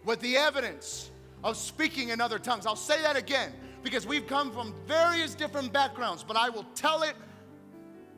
with 0.04 0.20
the 0.20 0.36
evidence 0.36 1.10
of 1.44 1.56
speaking 1.56 2.10
in 2.10 2.20
other 2.20 2.38
tongues. 2.38 2.64
I'll 2.64 2.76
say 2.76 3.02
that 3.02 3.16
again 3.16 3.52
because 3.86 4.04
we've 4.04 4.26
come 4.26 4.50
from 4.50 4.74
various 4.88 5.36
different 5.36 5.72
backgrounds, 5.72 6.24
but 6.24 6.36
I 6.36 6.48
will 6.48 6.66
tell 6.74 7.04
it 7.04 7.14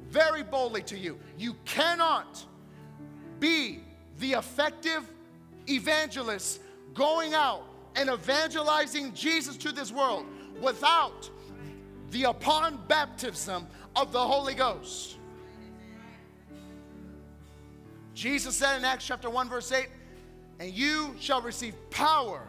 very 0.08 0.42
boldly 0.42 0.80
to 0.84 0.96
you. 0.96 1.18
You 1.36 1.54
cannot 1.66 2.42
be 3.38 3.80
the 4.18 4.32
effective 4.32 5.06
evangelist 5.68 6.62
going 6.94 7.34
out 7.34 7.64
and 7.96 8.08
evangelizing 8.08 9.12
Jesus 9.12 9.58
to 9.58 9.70
this 9.70 9.92
world 9.92 10.24
without 10.58 11.28
the 12.12 12.24
upon 12.24 12.78
baptism 12.88 13.66
of 13.94 14.10
the 14.10 14.26
Holy 14.26 14.54
Ghost. 14.54 15.18
Jesus 18.14 18.56
said 18.56 18.78
in 18.78 18.86
Acts 18.86 19.06
chapter 19.06 19.28
1, 19.28 19.50
verse 19.50 19.70
8, 19.70 19.86
and 20.60 20.72
you 20.72 21.14
shall 21.20 21.42
receive 21.42 21.74
power. 21.90 22.48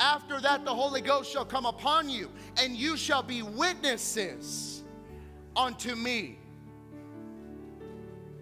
After 0.00 0.40
that, 0.40 0.64
the 0.64 0.74
Holy 0.74 1.00
Ghost 1.00 1.32
shall 1.32 1.44
come 1.44 1.66
upon 1.66 2.08
you, 2.08 2.30
and 2.56 2.74
you 2.74 2.96
shall 2.96 3.22
be 3.22 3.42
witnesses 3.42 4.82
unto 5.56 5.94
me. 5.94 6.38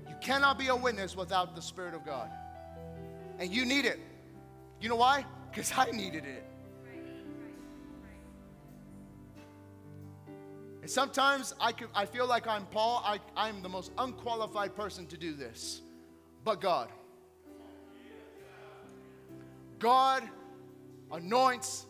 You 0.09 0.15
cannot 0.21 0.59
be 0.59 0.69
a 0.69 0.77
witness 0.77 1.17
without 1.17 1.55
the 1.55 1.63
Spirit 1.63 1.95
of 1.95 2.05
God. 2.07 2.31
And 3.39 3.53
you 3.53 3.65
need 3.65 3.85
it. 3.85 4.01
You 4.81 4.89
know 4.89 4.97
why? 4.97 5.27
Because 5.51 5.73
I 5.77 5.91
needed 5.91 6.25
it. 6.25 6.47
And 10.81 10.91
sometimes 10.91 11.55
I, 11.61 11.71
could, 11.71 11.89
I 11.95 12.07
feel 12.07 12.27
like 12.27 12.49
I'm 12.49 12.67
Paul. 12.67 13.03
I, 13.07 13.21
I'm 13.37 13.63
the 13.63 13.69
most 13.69 13.93
unqualified 13.99 14.75
person 14.75 15.07
to 15.07 15.17
do 15.17 15.33
this. 15.33 15.81
But 16.45 16.61
God. 16.61 16.89
God 19.79 20.29
anoints 21.13 21.87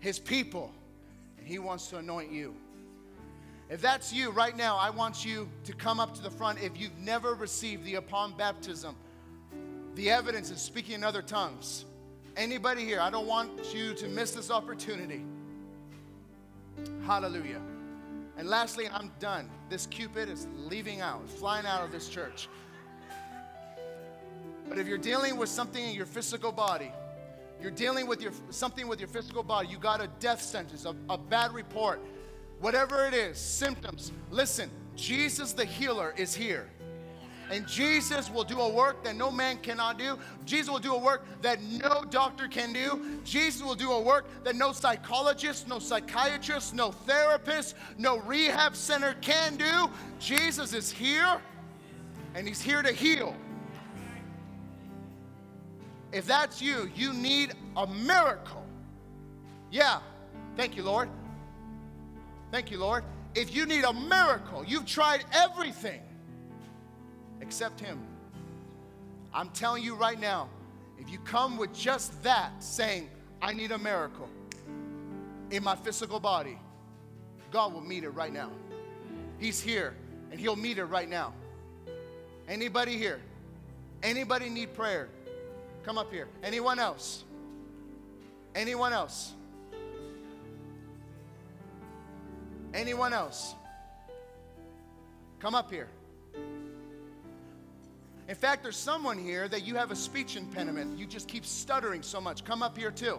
his 0.00 0.18
people, 0.18 0.72
and 1.38 1.46
he 1.46 1.58
wants 1.58 1.88
to 1.88 1.98
anoint 1.98 2.32
you. 2.32 2.54
If 3.70 3.80
that's 3.80 4.12
you 4.12 4.30
right 4.30 4.56
now, 4.56 4.76
I 4.76 4.90
want 4.90 5.24
you 5.24 5.48
to 5.64 5.72
come 5.72 5.98
up 5.98 6.14
to 6.14 6.22
the 6.22 6.30
front 6.30 6.62
if 6.62 6.78
you've 6.78 6.98
never 6.98 7.34
received 7.34 7.84
the 7.84 7.94
upon 7.94 8.36
baptism, 8.36 8.94
the 9.94 10.10
evidence 10.10 10.50
of 10.50 10.58
speaking 10.58 10.96
in 10.96 11.04
other 11.04 11.22
tongues. 11.22 11.84
Anybody 12.36 12.84
here, 12.84 13.00
I 13.00 13.10
don't 13.10 13.26
want 13.26 13.74
you 13.74 13.94
to 13.94 14.08
miss 14.08 14.32
this 14.32 14.50
opportunity. 14.50 15.24
Hallelujah. 17.06 17.60
And 18.36 18.48
lastly, 18.48 18.88
I'm 18.92 19.12
done. 19.20 19.48
This 19.70 19.86
Cupid 19.86 20.28
is 20.28 20.46
leaving 20.56 21.00
out, 21.00 21.28
flying 21.28 21.64
out 21.64 21.84
of 21.84 21.92
this 21.92 22.08
church. 22.08 22.48
But 24.68 24.78
if 24.78 24.86
you're 24.88 24.98
dealing 24.98 25.36
with 25.36 25.48
something 25.48 25.82
in 25.82 25.94
your 25.94 26.06
physical 26.06 26.50
body, 26.50 26.90
you're 27.64 27.72
dealing 27.72 28.06
with 28.06 28.20
your, 28.20 28.32
something 28.50 28.86
with 28.86 29.00
your 29.00 29.08
physical 29.08 29.42
body, 29.42 29.68
you 29.68 29.78
got 29.78 30.02
a 30.02 30.08
death 30.20 30.42
sentence, 30.42 30.84
a, 30.84 30.94
a 31.08 31.16
bad 31.16 31.52
report, 31.54 31.98
whatever 32.60 33.06
it 33.06 33.14
is, 33.14 33.38
symptoms, 33.38 34.12
listen, 34.30 34.70
Jesus 34.96 35.54
the 35.54 35.64
healer 35.64 36.12
is 36.18 36.34
here. 36.34 36.68
And 37.50 37.66
Jesus 37.66 38.30
will 38.30 38.44
do 38.44 38.60
a 38.60 38.68
work 38.68 39.02
that 39.04 39.16
no 39.16 39.30
man 39.30 39.58
cannot 39.58 39.98
do. 39.98 40.18
Jesus 40.44 40.70
will 40.70 40.78
do 40.78 40.94
a 40.94 40.98
work 40.98 41.26
that 41.42 41.62
no 41.62 42.04
doctor 42.10 42.48
can 42.48 42.72
do. 42.72 43.18
Jesus 43.24 43.62
will 43.62 43.74
do 43.74 43.92
a 43.92 44.00
work 44.00 44.26
that 44.44 44.56
no 44.56 44.72
psychologist, 44.72 45.66
no 45.66 45.78
psychiatrist, 45.78 46.74
no 46.74 46.90
therapist, 46.90 47.76
no 47.98 48.18
rehab 48.18 48.76
center 48.76 49.14
can 49.20 49.56
do. 49.56 49.90
Jesus 50.18 50.74
is 50.74 50.90
here 50.90 51.40
and 52.34 52.46
he's 52.46 52.62
here 52.62 52.82
to 52.82 52.92
heal. 52.92 53.34
If 56.14 56.26
that's 56.26 56.62
you, 56.62 56.88
you 56.94 57.12
need 57.12 57.54
a 57.76 57.88
miracle. 57.88 58.64
Yeah. 59.72 59.98
Thank 60.56 60.76
you, 60.76 60.84
Lord. 60.84 61.08
Thank 62.52 62.70
you, 62.70 62.78
Lord. 62.78 63.02
If 63.34 63.52
you 63.52 63.66
need 63.66 63.82
a 63.82 63.92
miracle, 63.92 64.64
you've 64.64 64.86
tried 64.86 65.24
everything 65.32 66.00
except 67.40 67.80
Him. 67.80 67.98
I'm 69.34 69.48
telling 69.50 69.82
you 69.82 69.96
right 69.96 70.20
now, 70.20 70.48
if 71.00 71.10
you 71.10 71.18
come 71.18 71.56
with 71.56 71.74
just 71.74 72.22
that, 72.22 72.62
saying, 72.62 73.10
I 73.42 73.52
need 73.52 73.72
a 73.72 73.78
miracle 73.78 74.28
in 75.50 75.64
my 75.64 75.74
physical 75.74 76.20
body, 76.20 76.60
God 77.50 77.72
will 77.72 77.80
meet 77.80 78.04
it 78.04 78.10
right 78.10 78.32
now. 78.32 78.52
He's 79.38 79.60
here 79.60 79.94
and 80.30 80.38
He'll 80.38 80.54
meet 80.54 80.78
it 80.78 80.84
right 80.84 81.08
now. 81.08 81.32
Anybody 82.46 82.96
here? 82.96 83.20
Anybody 84.04 84.48
need 84.48 84.74
prayer? 84.74 85.08
Come 85.84 85.98
up 85.98 86.10
here. 86.10 86.28
Anyone 86.42 86.78
else? 86.78 87.24
Anyone 88.54 88.92
else? 88.92 89.32
Anyone 92.72 93.12
else? 93.12 93.54
Come 95.40 95.54
up 95.54 95.70
here. 95.70 95.88
In 98.26 98.34
fact, 98.34 98.62
there's 98.62 98.76
someone 98.76 99.18
here 99.18 99.46
that 99.48 99.66
you 99.66 99.74
have 99.74 99.90
a 99.90 99.96
speech 99.96 100.36
impediment. 100.36 100.98
You 100.98 101.06
just 101.06 101.28
keep 101.28 101.44
stuttering 101.44 102.02
so 102.02 102.20
much. 102.20 102.44
Come 102.44 102.62
up 102.62 102.78
here 102.78 102.90
too. 102.90 103.18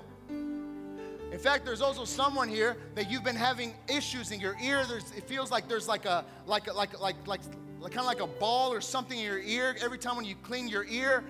In 1.31 1.39
fact, 1.39 1.65
there's 1.65 1.81
also 1.81 2.05
someone 2.05 2.49
here 2.49 2.77
that 2.95 3.11
you've 3.11 3.23
been 3.23 3.35
having 3.35 3.75
issues 3.87 4.31
in 4.31 4.39
your 4.39 4.55
ear. 4.63 4.85
There's, 4.87 5.11
it 5.11 5.27
feels 5.27 5.51
like 5.51 5.67
there's 5.67 5.87
like 5.87 6.05
a 6.05 6.25
like 6.47 6.67
a, 6.67 6.73
like 6.73 6.99
like 6.99 7.27
like, 7.27 7.41
like 7.79 7.91
kind 7.91 7.99
of 7.99 8.05
like 8.05 8.21
a 8.21 8.27
ball 8.27 8.73
or 8.73 8.81
something 8.81 9.19
in 9.19 9.25
your 9.25 9.39
ear. 9.39 9.75
Every 9.83 9.99
time 9.99 10.15
when 10.15 10.25
you 10.25 10.35
clean 10.41 10.67
your 10.67 10.85
ear, 10.85 11.23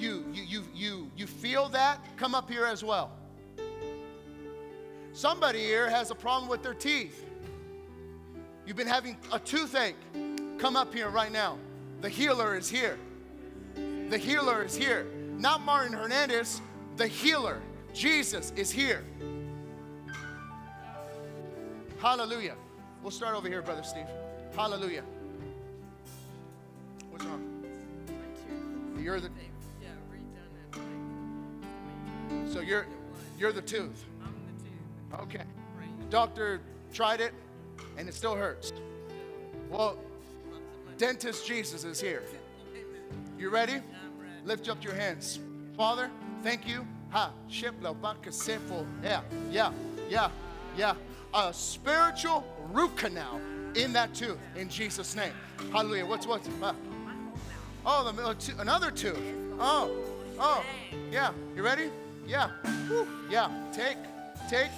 you 0.00 0.24
you 0.32 0.42
you 0.42 0.64
you 0.74 1.10
you 1.16 1.26
feel 1.26 1.68
that. 1.70 1.98
Come 2.16 2.34
up 2.34 2.50
here 2.50 2.64
as 2.64 2.82
well. 2.82 3.12
Somebody 5.12 5.60
here 5.60 5.90
has 5.90 6.10
a 6.10 6.14
problem 6.14 6.48
with 6.48 6.62
their 6.62 6.74
teeth. 6.74 7.26
You've 8.66 8.76
been 8.76 8.86
having 8.86 9.16
a 9.32 9.38
toothache. 9.38 9.96
Come 10.58 10.76
up 10.76 10.94
here 10.94 11.08
right 11.08 11.32
now. 11.32 11.58
The 12.00 12.08
healer 12.08 12.56
is 12.56 12.68
here. 12.68 12.98
The 13.74 14.18
healer 14.18 14.62
is 14.64 14.74
here. 14.74 15.06
Not 15.38 15.62
Martin 15.62 15.92
Hernandez, 15.92 16.60
the 16.96 17.06
healer. 17.06 17.60
Jesus 17.92 18.52
is 18.56 18.70
here. 18.70 19.04
Hallelujah. 21.98 22.56
We'll 23.02 23.10
start 23.10 23.36
over 23.36 23.48
here, 23.48 23.62
Brother 23.62 23.82
Steve. 23.82 24.06
Hallelujah. 24.54 25.04
What's 27.10 27.24
wrong? 27.24 27.64
You're 28.98 29.20
the 29.20 29.30
so 32.48 32.60
you're 32.60 32.86
you're 33.38 33.52
the 33.52 33.62
tooth. 33.62 34.04
I'm 34.22 34.34
the. 35.10 35.22
Okay. 35.22 35.44
Right. 35.78 36.10
Doctor 36.10 36.60
tried 36.92 37.20
it 37.20 37.32
and 37.96 38.08
it 38.08 38.14
still 38.14 38.34
hurts. 38.34 38.72
Well, 39.70 39.98
dentist 40.98 41.46
Jesus 41.46 41.84
is 41.84 42.00
here. 42.00 42.22
You 43.38 43.50
ready? 43.50 43.80
Lift 44.44 44.68
up 44.68 44.82
your 44.84 44.94
hands. 44.94 45.38
Father, 45.76 46.10
thank 46.42 46.68
you. 46.68 46.86
Ha, 47.10 47.32
ship 47.48 47.74
la 47.80 47.92
baka 47.92 48.30
sefo. 48.30 48.86
Yeah, 49.02 49.22
yeah, 49.50 49.72
yeah, 50.08 50.30
yeah. 50.76 50.94
A 51.34 51.52
spiritual 51.52 52.44
root 52.72 52.96
canal 52.96 53.40
in 53.74 53.92
that 53.92 54.14
tooth 54.14 54.38
in 54.56 54.68
Jesus' 54.68 55.16
name. 55.16 55.32
Hallelujah. 55.72 56.06
What's 56.06 56.26
what's 56.26 56.48
uh, 56.62 56.74
Oh, 57.86 58.12
the 58.12 58.60
another 58.60 58.90
tooth. 58.90 59.18
Oh, 59.58 59.90
oh, 60.38 60.64
yeah. 61.10 61.32
You 61.56 61.62
ready? 61.62 61.90
Yeah. 62.30 62.48
Woo. 62.88 63.08
Yeah. 63.28 63.50
Take, 63.72 63.98
take, 64.48 64.70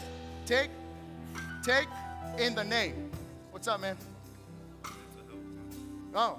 take, 0.46 0.70
take 1.62 1.86
in 2.38 2.54
the 2.54 2.64
name. 2.64 3.10
What's 3.50 3.68
up, 3.68 3.78
man? 3.78 3.98
Oh. 6.14 6.38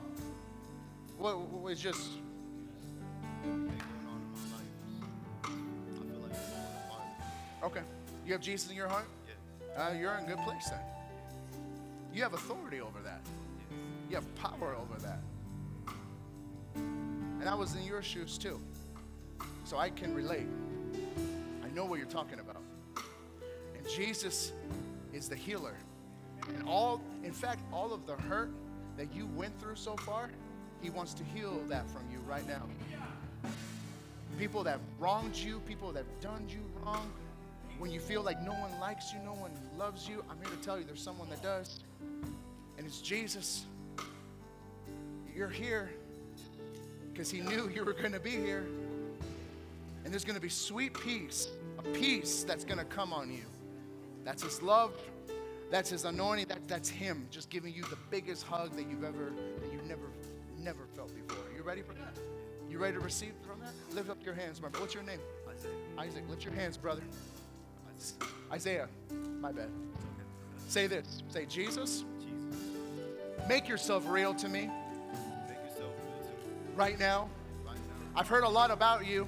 What, 1.19 1.39
what 1.39 1.71
it's 1.71 1.79
just 1.79 2.01
Okay. 7.63 7.81
You 8.25 8.33
have 8.33 8.41
Jesus 8.41 8.71
in 8.71 8.75
your 8.75 8.87
heart? 8.87 9.05
Uh, 9.77 9.91
you're 9.97 10.15
in 10.15 10.25
a 10.25 10.27
good 10.27 10.39
place 10.39 10.69
then. 10.69 10.79
You 12.11 12.23
have 12.23 12.33
authority 12.33 12.81
over 12.81 12.99
that. 13.03 13.21
You 14.09 14.15
have 14.15 14.35
power 14.35 14.75
over 14.75 14.99
that. 15.01 15.19
And 16.75 17.47
I 17.47 17.53
was 17.53 17.75
in 17.75 17.83
your 17.83 18.01
shoes 18.01 18.39
too. 18.39 18.59
So 19.63 19.77
I 19.77 19.91
can 19.91 20.15
relate. 20.15 20.47
Know 21.73 21.85
what 21.85 21.97
you're 21.97 22.07
talking 22.07 22.39
about. 22.39 22.61
And 23.75 23.87
Jesus 23.89 24.53
is 25.11 25.27
the 25.27 25.35
healer. 25.35 25.75
And 26.55 26.67
all, 26.67 27.01
in 27.23 27.31
fact, 27.31 27.61
all 27.71 27.93
of 27.93 28.05
the 28.05 28.15
hurt 28.15 28.51
that 28.97 29.13
you 29.13 29.27
went 29.35 29.59
through 29.59 29.75
so 29.75 29.95
far, 29.95 30.29
He 30.81 30.89
wants 30.89 31.13
to 31.15 31.23
heal 31.23 31.61
that 31.69 31.89
from 31.89 32.03
you 32.11 32.19
right 32.27 32.47
now. 32.47 32.61
People 34.37 34.63
that 34.63 34.79
wronged 34.99 35.35
you, 35.35 35.59
people 35.61 35.91
that 35.93 36.05
done 36.21 36.45
you 36.47 36.59
wrong, 36.83 37.11
when 37.79 37.91
you 37.91 37.99
feel 37.99 38.21
like 38.21 38.41
no 38.41 38.51
one 38.51 38.71
likes 38.79 39.11
you, 39.11 39.19
no 39.25 39.33
one 39.33 39.51
loves 39.77 40.07
you, 40.07 40.23
I'm 40.29 40.37
here 40.37 40.55
to 40.55 40.63
tell 40.63 40.77
you 40.77 40.83
there's 40.83 41.01
someone 41.01 41.29
that 41.29 41.41
does. 41.41 41.79
And 42.77 42.85
it's 42.85 43.01
Jesus. 43.01 43.65
You're 45.35 45.49
here 45.49 45.89
because 47.11 47.31
He 47.31 47.41
knew 47.41 47.69
you 47.73 47.83
were 47.83 47.93
going 47.93 48.11
to 48.11 48.19
be 48.19 48.31
here. 48.31 48.65
And 50.03 50.11
there's 50.11 50.25
going 50.25 50.35
to 50.35 50.41
be 50.41 50.49
sweet 50.49 50.93
peace, 50.93 51.47
a 51.83 51.89
peace 51.89 52.43
that's 52.43 52.63
going 52.63 52.77
to 52.77 52.85
come 52.85 53.13
on 53.13 53.31
you. 53.31 53.43
That's 54.23 54.43
His 54.43 54.61
love. 54.61 54.93
That's 55.69 55.89
His 55.89 56.05
anointing. 56.05 56.47
That, 56.47 56.67
that's 56.67 56.89
Him 56.89 57.27
just 57.31 57.49
giving 57.49 57.73
you 57.73 57.83
the 57.83 57.97
biggest 58.09 58.43
hug 58.43 58.75
that 58.75 58.87
you've 58.89 59.03
ever, 59.03 59.33
that 59.59 59.71
you've 59.71 59.85
never, 59.85 60.11
never 60.59 60.85
felt 60.95 61.13
before. 61.15 61.43
You 61.55 61.63
ready 61.63 61.81
for 61.81 61.93
that? 61.93 62.17
You 62.69 62.77
ready 62.77 62.93
to 62.93 62.99
receive 62.99 63.33
from 63.45 63.59
that? 63.59 63.73
Lift 63.95 64.09
up 64.09 64.17
your 64.25 64.33
hands, 64.33 64.61
my 64.61 64.69
brother. 64.69 64.83
What's 64.83 64.93
your 64.93 65.03
name? 65.03 65.19
Isaac. 65.49 65.71
Isaac, 65.97 66.23
Lift 66.29 66.43
your 66.43 66.53
hands, 66.53 66.77
brother. 66.77 67.03
Isaiah. 68.51 68.87
My 69.39 69.51
bad. 69.51 69.69
Say 70.67 70.87
this. 70.87 71.21
Say, 71.29 71.45
Jesus, 71.45 72.03
make 73.47 73.67
yourself 73.67 74.05
real 74.07 74.33
to 74.35 74.49
me 74.49 74.69
right 76.75 76.97
now. 76.99 77.29
I've 78.15 78.27
heard 78.27 78.43
a 78.43 78.49
lot 78.49 78.71
about 78.71 79.05
you, 79.05 79.27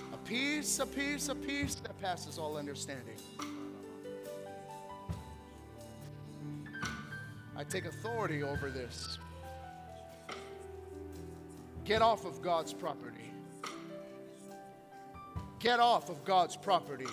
Peace, 0.25 0.79
a 0.79 0.85
peace, 0.85 1.29
a 1.29 1.35
peace 1.35 1.75
that 1.75 1.99
passes 2.01 2.37
all 2.37 2.57
understanding. 2.57 3.17
I 7.55 7.63
take 7.63 7.85
authority 7.85 8.43
over 8.43 8.69
this. 8.69 9.17
Get 11.85 12.01
off 12.01 12.25
of 12.25 12.41
God's 12.41 12.73
property. 12.73 13.31
Get 15.59 15.79
off 15.79 16.09
of 16.09 16.23
God's 16.25 16.55
property. 16.55 17.07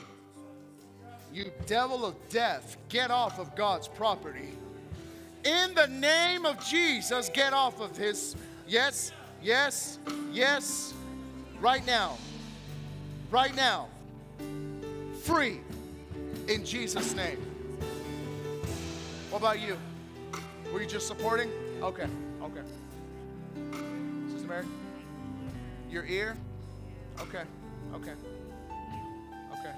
You 1.33 1.51
devil 1.67 2.07
of 2.07 2.15
death, 2.31 2.77
get 2.89 3.11
off 3.11 3.39
of 3.39 3.55
God's 3.55 3.89
property. 3.89 4.49
In 5.45 5.75
the 5.75 5.87
name 5.87 6.47
of 6.47 6.65
Jesus, 6.65 7.29
get 7.29 7.53
off 7.53 7.81
of 7.81 7.97
his. 7.97 8.35
Yes, 8.67 9.13
yes, 9.43 9.99
yes. 10.33 10.95
Right 11.61 11.87
now. 11.87 12.17
Right 13.31 13.55
now. 13.55 13.89
Free. 15.23 15.61
In 16.49 16.65
Jesus' 16.65 17.15
name. 17.15 17.37
What 19.31 19.39
about 19.39 19.61
you? 19.61 19.77
Were 20.73 20.81
you 20.81 20.89
just 20.89 21.07
supporting? 21.07 21.51
Okay, 21.83 22.07
okay. 22.43 22.63
Rosemary? 24.33 24.65
Your 25.91 26.07
ear? 26.07 26.37
Okay. 27.21 27.43
Okay. 27.95 28.13
Okay. 29.53 29.75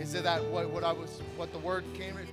Is 0.00 0.14
it 0.14 0.22
that 0.22 0.44
what, 0.44 0.70
what 0.70 0.84
I 0.84 0.92
was 0.92 1.20
what 1.36 1.52
the 1.52 1.58
word 1.58 1.84
came 1.94 2.16
in? 2.18 2.28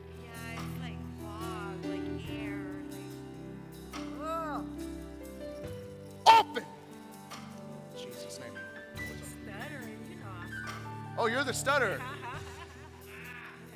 Oh, 11.20 11.26
you're 11.26 11.44
the 11.44 11.54
stutterer. 11.54 12.00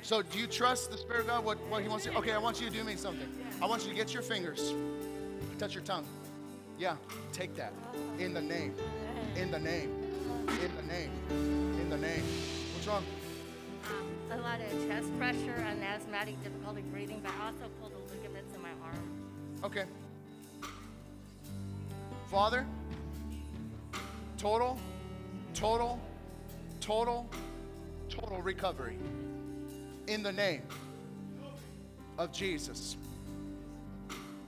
So 0.00 0.22
do 0.22 0.38
you 0.38 0.46
trust 0.46 0.90
the 0.90 0.96
Spirit 0.96 1.20
of 1.20 1.26
God? 1.26 1.44
What, 1.44 1.58
what 1.68 1.82
He 1.82 1.88
wants 1.88 2.06
to 2.06 2.16
Okay, 2.16 2.32
I 2.32 2.38
want 2.38 2.58
you 2.58 2.70
to 2.70 2.72
do 2.72 2.82
me 2.82 2.96
something. 2.96 3.28
I 3.60 3.66
want 3.66 3.82
you 3.84 3.90
to 3.90 3.94
get 3.94 4.14
your 4.14 4.22
fingers, 4.22 4.72
touch 5.58 5.74
your 5.74 5.84
tongue. 5.84 6.06
Yeah, 6.78 6.96
take 7.34 7.54
that. 7.56 7.74
In 8.18 8.32
the 8.32 8.40
name. 8.40 8.74
In 9.36 9.50
the 9.50 9.58
name. 9.58 9.90
In 10.48 10.74
the 10.74 10.82
name. 10.82 11.10
In 11.30 11.90
the 11.90 11.98
name. 11.98 12.22
What's 12.72 12.86
wrong? 12.86 13.04
Um, 13.90 14.38
a 14.38 14.40
lot 14.40 14.58
of 14.60 14.88
chest 14.88 15.18
pressure 15.18 15.64
and 15.68 15.82
asthmatic 15.84 16.42
difficulty 16.42 16.80
breathing, 16.80 17.20
but 17.22 17.32
I 17.38 17.46
also 17.48 17.68
pulled 17.78 17.92
the 17.92 18.14
ligaments 18.14 18.54
in 18.54 18.62
my 18.62 18.70
arm. 18.82 19.62
Okay. 19.62 19.84
Father, 22.30 22.66
total, 24.38 24.78
total, 25.52 26.00
total, 26.84 27.26
total 28.10 28.42
recovery 28.42 28.98
in 30.06 30.22
the 30.22 30.30
name 30.30 30.60
of 32.18 32.30
Jesus. 32.30 32.98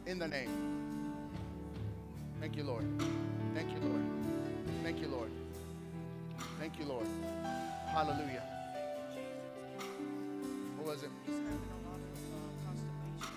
In 0.04 0.18
the 0.18 0.28
name. 0.28 0.50
Thank 2.38 2.54
you, 2.54 2.64
Lord. 2.64 2.84
Thank 3.54 3.70
you, 3.70 3.78
Lord. 3.88 4.02
Thank 4.82 5.00
you, 5.00 5.08
Lord. 5.08 5.30
Thank 6.60 6.78
you, 6.78 6.84
Lord. 6.84 7.06
Hallelujah. 7.86 8.42
What 10.76 10.88
was 10.88 11.04
it? 11.04 11.10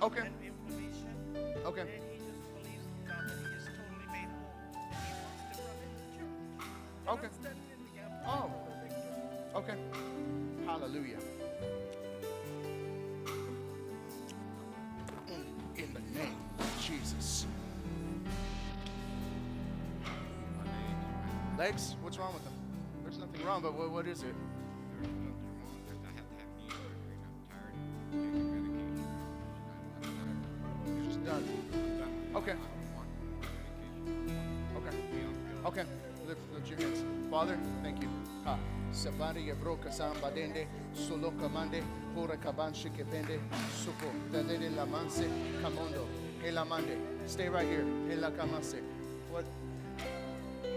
Okay. 0.01 0.27
Okay. 1.65 1.87
Okay. 7.07 7.29
Oh. 8.27 8.68
Okay. 9.55 9.75
Hallelujah. 10.65 11.17
In 15.75 15.93
the 15.93 16.19
name 16.19 16.35
of 16.59 16.81
Jesus. 16.81 17.45
Legs? 21.57 21.95
What's 22.01 22.17
wrong 22.17 22.33
with 22.33 22.43
them? 22.43 22.53
There's 23.03 23.17
nothing 23.17 23.45
wrong, 23.45 23.61
but 23.61 23.73
what, 23.73 23.89
what 23.91 24.07
is 24.07 24.23
it? 24.23 24.35
Okay. 32.35 32.53
Okay. 34.75 34.95
Okay. 35.65 35.83
Lift, 36.27 36.41
lift 36.53 36.69
your 36.69 36.79
hands. 36.79 37.03
Father, 37.29 37.57
thank 37.83 38.01
you. 38.01 38.09
Ah. 38.45 38.57
Sabari 38.91 39.47
yabroka 39.47 39.91
samba 39.91 40.31
dende, 40.31 40.67
solo 40.93 41.31
kamande, 41.31 41.83
pura 42.13 42.37
kabanshi 42.37 42.89
kepende, 42.89 43.39
supo, 43.83 44.11
dadede 44.31 44.75
la 44.75 44.85
manse, 44.85 45.27
kamondo, 45.61 46.05
elamande. 46.43 46.97
Stay 47.27 47.47
right 47.47 47.67
here. 47.67 47.85
Ela 48.11 48.31
kamase. 48.31 48.81
What? 49.31 49.45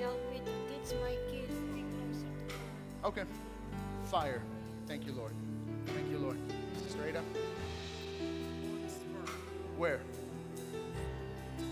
Help 0.01 0.21
me 0.31 0.39
to 0.41 0.53
teach 0.69 0.95
my 1.01 1.17
kids 1.31 1.55
to 1.55 1.73
be 1.73 1.81
closer 1.81 2.29
to 2.29 2.55
God. 2.55 3.09
Okay. 3.09 3.25
Fire. 4.05 4.43
Thank 4.87 5.07
you, 5.07 5.13
Lord. 5.15 5.33
Thank 5.87 6.11
you, 6.11 6.19
Lord. 6.19 6.37
Straight 6.91 7.17
up. 7.17 7.25
Where? 9.79 10.01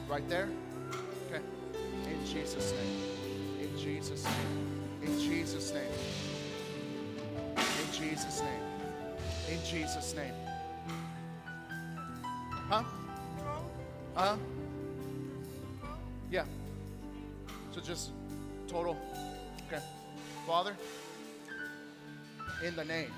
Right 0.09 0.27
there? 0.31 0.49
Okay. 1.29 1.43
In 2.11 2.27
Jesus' 2.27 2.73
name. 2.73 3.69
In 3.69 3.79
Jesus' 3.79 4.25
name. 4.25 5.03
In 5.03 5.19
Jesus' 5.21 5.73
name. 5.75 5.93
In 8.01 8.09
Jesus' 8.09 8.41
name. 8.41 8.63
In 9.51 9.65
Jesus' 9.65 10.15
name. 10.15 10.33
Huh? 12.69 12.83
Huh? 14.15 14.37
Yeah. 16.31 16.45
So 17.73 17.81
just 17.81 18.13
total. 18.69 18.97
Okay. 19.67 19.83
Father, 20.47 20.77
in 22.65 22.75
the 22.75 22.85
name. 22.85 23.11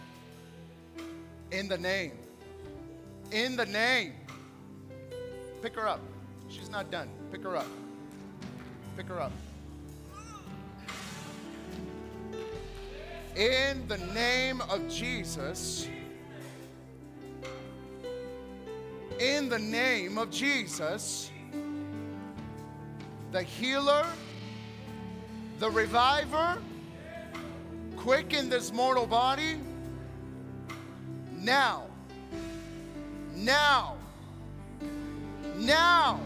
In 1.53 1.69
the 1.69 1.79
name. 1.79 2.13
In 3.31 3.57
the 3.57 3.67
name. 3.67 4.15
Pick 5.63 5.77
her 5.77 5.87
up. 5.87 6.01
She's 6.49 6.71
not 6.71 6.91
done. 6.91 7.09
Pick 7.31 7.43
her 7.45 7.57
up. 7.57 7.67
Pick 8.97 9.07
her 9.07 9.21
up. 9.21 9.33
In 13.37 13.89
the 13.89 13.99
name 14.15 14.61
of 14.63 14.89
Jesus. 14.89 15.89
In 19.19 19.49
the 19.49 19.59
name 19.59 20.19
of 20.19 20.31
Jesus. 20.31 21.31
The 23.31 23.43
healer, 23.43 24.07
the 25.59 25.71
reviver, 25.71 26.59
quicken 27.97 28.51
this 28.51 28.73
mortal 28.73 29.07
body 29.07 29.57
now. 31.43 31.87
Now. 33.35 33.97
Now. 35.57 36.21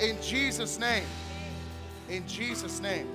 In 0.00 0.20
Jesus' 0.22 0.78
name. 0.78 1.06
In 2.08 2.26
Jesus' 2.28 2.80
name. 2.80 3.08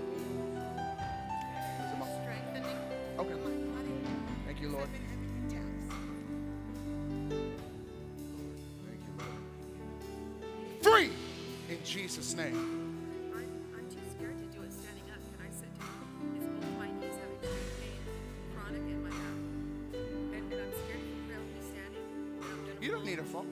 I'm 22.42 22.66
gonna 22.66 22.82
You 22.82 22.92
don't 22.92 23.06
need 23.06 23.20
a 23.20 23.24
fall. 23.24 23.46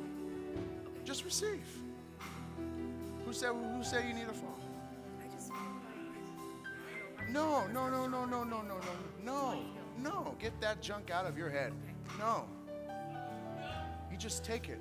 Just 1.04 1.24
receive. 1.26 1.64
Who 3.26 3.34
said 3.34 3.52
who 3.54 3.84
said 3.84 4.08
you 4.08 4.14
need 4.14 4.28
a 4.30 4.34
fall? 4.34 4.58
I 5.24 5.28
just 5.34 5.48
feel 5.50 5.58
like 7.20 7.30
No, 7.30 7.68
no, 7.68 7.90
no, 7.90 8.08
no, 8.08 8.26
no, 8.26 8.44
no, 8.44 8.62
no, 8.62 8.80
no, 8.82 8.82
no, 9.24 9.60
no. 10.02 10.36
Get 10.40 10.60
that 10.62 10.82
junk 10.82 11.12
out 11.12 11.26
of 11.26 11.38
your 11.38 11.50
head. 11.50 11.74
No. 12.20 12.46
You 14.12 14.18
just 14.18 14.44
take 14.44 14.70
it. 14.70 14.80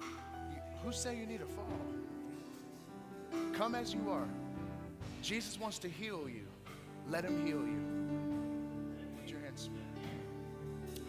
You- 0.00 0.62
Who 0.84 0.92
say 0.92 1.16
you 1.16 1.26
need 1.26 1.42
a 1.42 1.46
fall? 1.46 1.66
Come 3.52 3.74
as 3.74 3.92
you 3.92 4.10
are. 4.10 4.26
Jesus 5.22 5.58
wants 5.60 5.78
to 5.80 5.88
heal 5.88 6.28
you. 6.28 6.46
Let 7.08 7.24
him 7.24 7.44
heal 7.44 7.58
you. 7.58 7.82
Put 9.20 9.30
your 9.30 9.40
hands. 9.40 9.68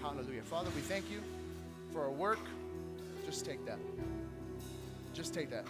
Hallelujah. 0.02 0.41
Father, 0.41 0.69
we 0.76 0.81
thank 0.81 1.10
you 1.10 1.22
for 1.93 2.02
our 2.02 2.11
work. 2.11 2.39
Just 3.26 3.45
take 3.45 3.65
that. 3.65 3.80
Just 5.14 5.34
take 5.34 5.49
that. 5.49 5.65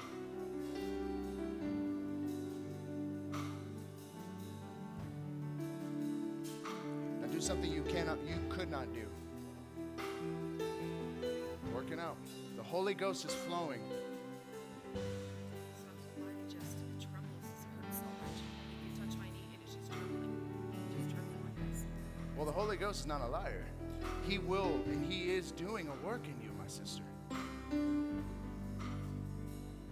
Now 7.21 7.27
do 7.31 7.41
something 7.41 7.71
you 7.71 7.83
cannot, 7.83 8.17
you 8.27 8.35
could 8.49 8.71
not 8.71 8.87
do. 8.93 9.05
Working 11.73 11.99
out. 11.99 12.15
The 12.55 12.63
Holy 12.63 12.93
Ghost 12.93 13.25
is 13.25 13.33
flowing. 13.33 13.81
else 22.91 22.99
is 22.99 23.07
not 23.07 23.21
a 23.21 23.27
liar. 23.27 23.63
He 24.27 24.37
will 24.37 24.81
and 24.87 25.09
He 25.09 25.31
is 25.31 25.53
doing 25.53 25.87
a 25.87 26.05
work 26.05 26.25
in 26.25 26.35
you, 26.43 26.51
my 26.59 26.67
sister. 26.67 27.03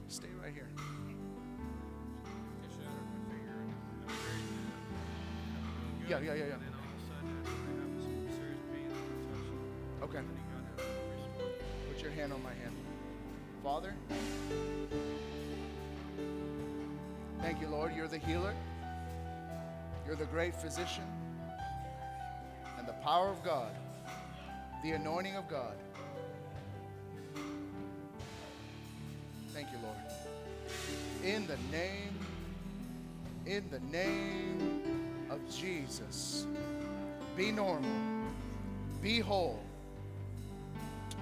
Stay 0.09 0.27
right 0.43 0.53
here. 0.53 0.67
Yeah, 6.09 6.19
yeah, 6.19 6.33
yeah, 6.33 6.45
yeah. 6.45 6.55
Okay. 10.03 10.19
Put 11.93 12.03
your 12.03 12.11
hand 12.11 12.33
on 12.33 12.43
my 12.43 12.49
hand. 12.49 12.75
Father, 13.63 13.93
thank 17.41 17.61
you, 17.61 17.69
Lord. 17.69 17.95
You're 17.95 18.09
the 18.09 18.17
healer, 18.17 18.53
you're 20.05 20.17
the 20.17 20.25
great 20.25 20.53
physician. 20.53 21.05
Power 23.09 23.29
of 23.29 23.43
God, 23.43 23.71
the 24.83 24.91
anointing 24.91 25.35
of 25.35 25.49
God. 25.49 25.73
Thank 29.51 29.69
you, 29.71 29.79
Lord. 29.81 29.97
In 31.23 31.47
the 31.47 31.57
name, 31.75 32.13
in 33.47 33.67
the 33.71 33.79
name 33.91 35.25
of 35.31 35.39
Jesus, 35.49 36.45
be 37.35 37.51
normal, 37.51 37.89
be 39.01 39.21
whole. 39.21 39.59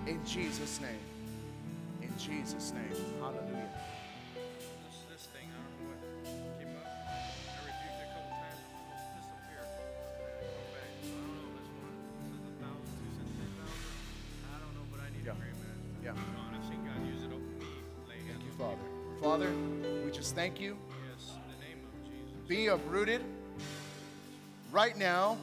In 0.08 0.20
Jesus' 0.26 0.82
name. 0.82 2.02
In 2.02 2.12
Jesus' 2.20 2.74
name. 2.74 3.06
Hallelujah. 3.22 3.70
Thank 20.58 20.70
you. 20.70 20.78
Yes, 21.10 21.36
in 21.36 21.52
the 21.52 21.66
name 21.66 21.86
of 21.86 22.10
Jesus. 22.10 22.48
Be 22.48 22.68
uprooted 22.68 23.22
right 24.72 24.98
now. 24.98 25.38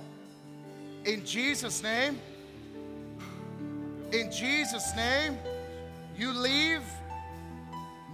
In 1.05 1.25
Jesus' 1.25 1.83
name. 1.83 2.19
In 4.13 4.31
Jesus' 4.33 4.95
name. 4.97 5.39
You 6.17 6.33
leave 6.33 6.83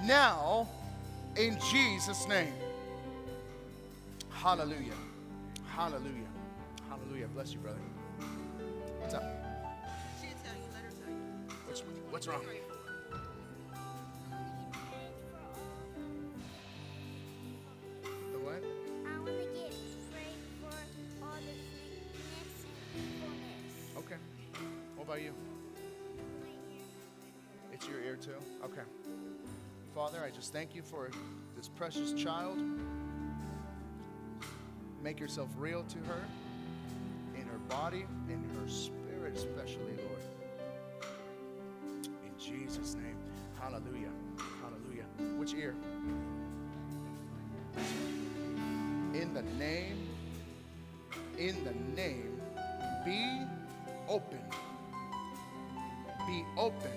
now. 0.05 0.69
In 1.37 1.59
Jesus' 1.71 2.29
name. 2.29 2.53
Hallelujah. 4.31 4.93
Hallelujah. 5.75 6.29
Hallelujah. 6.89 7.29
Bless 7.29 7.53
you, 7.53 7.61
brother. 7.61 7.79
What's 8.99 9.15
up? 9.15 9.23
She'll 10.21 10.31
tell 10.45 10.55
you, 10.55 10.69
let 10.75 10.83
her 10.83 10.91
tell 10.91 11.11
you. 11.11 11.57
What's, 11.67 11.83
what's 12.11 12.27
wrong? 12.27 12.43
Just 30.41 30.55
thank 30.55 30.75
you 30.75 30.81
for 30.81 31.11
this 31.55 31.69
precious 31.69 32.15
child. 32.15 32.57
Make 35.03 35.21
yourself 35.21 35.51
real 35.59 35.83
to 35.83 35.99
her, 35.99 36.23
in 37.35 37.43
her 37.43 37.59
body, 37.69 38.07
in 38.27 38.43
her 38.59 38.67
spirit, 38.67 39.37
especially, 39.37 39.99
Lord. 39.99 41.13
In 42.25 42.33
Jesus' 42.39 42.95
name. 42.95 43.19
Hallelujah. 43.61 44.09
Hallelujah. 44.63 45.05
Which 45.39 45.53
ear? 45.53 45.75
In 49.13 49.35
the 49.35 49.43
name, 49.43 50.09
in 51.37 51.63
the 51.65 51.75
name, 52.01 52.41
be 53.05 53.43
open. 54.09 54.41
Be 56.27 56.47
open. 56.57 56.93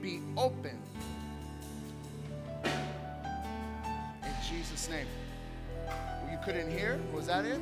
Be 0.00 0.22
open. 0.38 0.83
Jesus' 4.84 4.90
name. 4.90 5.06
Well, 5.86 6.30
you 6.30 6.38
couldn't 6.44 6.70
hear? 6.70 7.00
Was 7.14 7.26
that 7.26 7.46
it? 7.46 7.58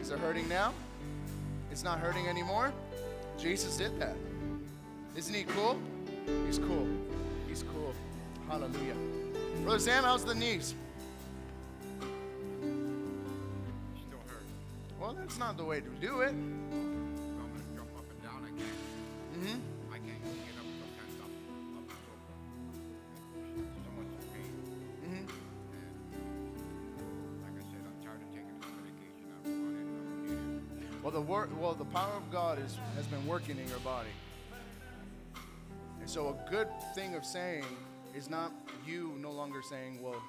Is 0.00 0.10
it 0.10 0.18
hurting 0.20 0.48
now? 0.48 0.72
It's 1.70 1.82
not 1.82 1.98
hurting 1.98 2.28
anymore? 2.28 2.72
Jesus 3.38 3.76
did 3.76 4.00
that. 4.00 4.16
Isn't 5.16 5.34
he 5.34 5.44
cool? 5.44 5.78
He's 6.46 6.58
cool. 6.58 6.88
He's 7.46 7.62
cool. 7.74 7.92
Hallelujah. 8.48 8.96
Brother 9.64 9.78
Sam, 9.78 10.04
how's 10.04 10.24
the 10.24 10.34
knees? 10.34 10.74
Well, 14.98 15.12
that's 15.12 15.38
not 15.38 15.58
the 15.58 15.64
way 15.64 15.80
to 15.80 15.90
do 16.00 16.20
it. 16.20 16.34
God 32.32 32.58
is, 32.58 32.78
has 32.96 33.06
been 33.06 33.26
working 33.26 33.58
in 33.58 33.68
your 33.68 33.78
body. 33.80 34.08
And 36.00 36.08
so, 36.08 36.28
a 36.28 36.50
good 36.50 36.68
thing 36.94 37.14
of 37.14 37.26
saying 37.26 37.66
is 38.16 38.30
not 38.30 38.52
you 38.86 39.14
no 39.20 39.30
longer 39.30 39.60
saying, 39.62 40.02
well, 40.02 40.20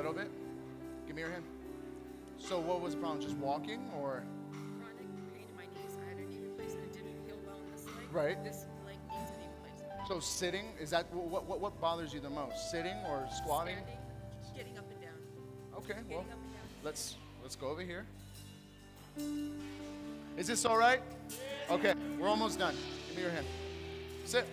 little 0.00 0.14
bit? 0.14 0.30
Give 1.06 1.14
me 1.14 1.22
your 1.22 1.30
hand. 1.30 1.44
So, 2.38 2.58
what 2.58 2.80
was 2.80 2.94
the 2.94 3.00
problem? 3.00 3.20
Just 3.20 3.36
walking 3.36 3.80
or? 3.98 4.22
Chronic 4.50 4.96
pain 5.34 5.44
in 5.50 5.56
my 5.56 5.64
knees. 5.64 5.96
I 6.02 6.08
had 6.08 6.18
a 6.18 6.30
knee 6.30 6.40
replacement. 6.42 6.86
It 6.86 6.92
didn't 6.94 7.26
heal 7.26 7.36
well 7.46 7.56
in 7.56 7.70
this 7.72 7.84
leg. 7.86 7.94
Right. 8.10 8.42
This 8.42 8.64
leg 8.86 8.96
needs 9.10 9.30
a 9.30 9.38
knee 9.40 9.48
replacement. 9.62 10.08
So, 10.08 10.18
sitting, 10.20 10.66
is 10.80 10.88
that 10.90 11.12
what, 11.14 11.44
what, 11.44 11.60
what 11.60 11.80
bothers 11.80 12.14
you 12.14 12.20
the 12.20 12.30
most? 12.30 12.70
Sitting 12.70 12.96
or 13.08 13.26
squatting? 13.36 13.76
Standing, 13.76 14.56
getting 14.56 14.78
up 14.78 14.90
and 14.90 15.00
down. 15.02 15.10
Okay, 15.76 15.88
Getting 15.88 16.08
well, 16.10 16.20
up 16.20 16.32
and 16.32 16.52
down. 16.52 16.62
let's 16.82 17.16
let's 17.42 17.56
go 17.56 17.68
over 17.68 17.82
here. 17.82 18.06
Is 20.38 20.46
this 20.46 20.64
all 20.64 20.78
right? 20.78 21.02
Okay, 21.70 21.92
we're 22.18 22.28
almost 22.28 22.58
done. 22.58 22.74
Give 23.08 23.16
me 23.16 23.22
your 23.22 23.32
hand. 23.32 23.46
Sit. 24.24 24.46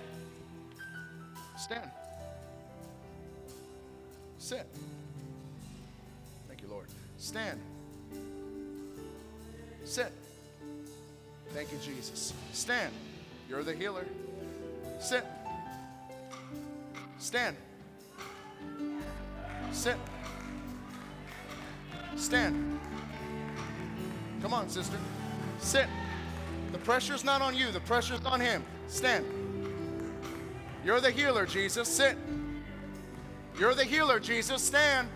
Stand. 1.57 1.89
Sit. 4.39 4.67
Stand. 7.17 7.59
Sit. 9.83 10.11
Thank 11.53 11.71
you, 11.71 11.77
Jesus. 11.83 12.33
Stand. 12.53 12.93
You're 13.49 13.63
the 13.63 13.73
healer. 13.73 14.05
Sit. 14.99 15.25
Stand. 17.19 17.55
Sit. 19.71 19.97
Stand. 22.15 22.79
Come 24.41 24.53
on, 24.53 24.69
sister. 24.69 24.97
Sit. 25.59 25.87
The 26.71 26.77
pressure's 26.79 27.23
not 27.23 27.41
on 27.41 27.55
you, 27.55 27.71
the 27.71 27.79
pressure's 27.79 28.23
on 28.25 28.39
him. 28.39 28.63
Stand. 28.87 29.25
You're 30.85 31.01
the 31.01 31.11
healer, 31.11 31.45
Jesus. 31.45 31.87
Sit. 31.87 32.17
You're 33.59 33.73
the 33.73 33.83
healer, 33.83 34.19
Jesus. 34.19 34.61
Stand. 34.61 35.09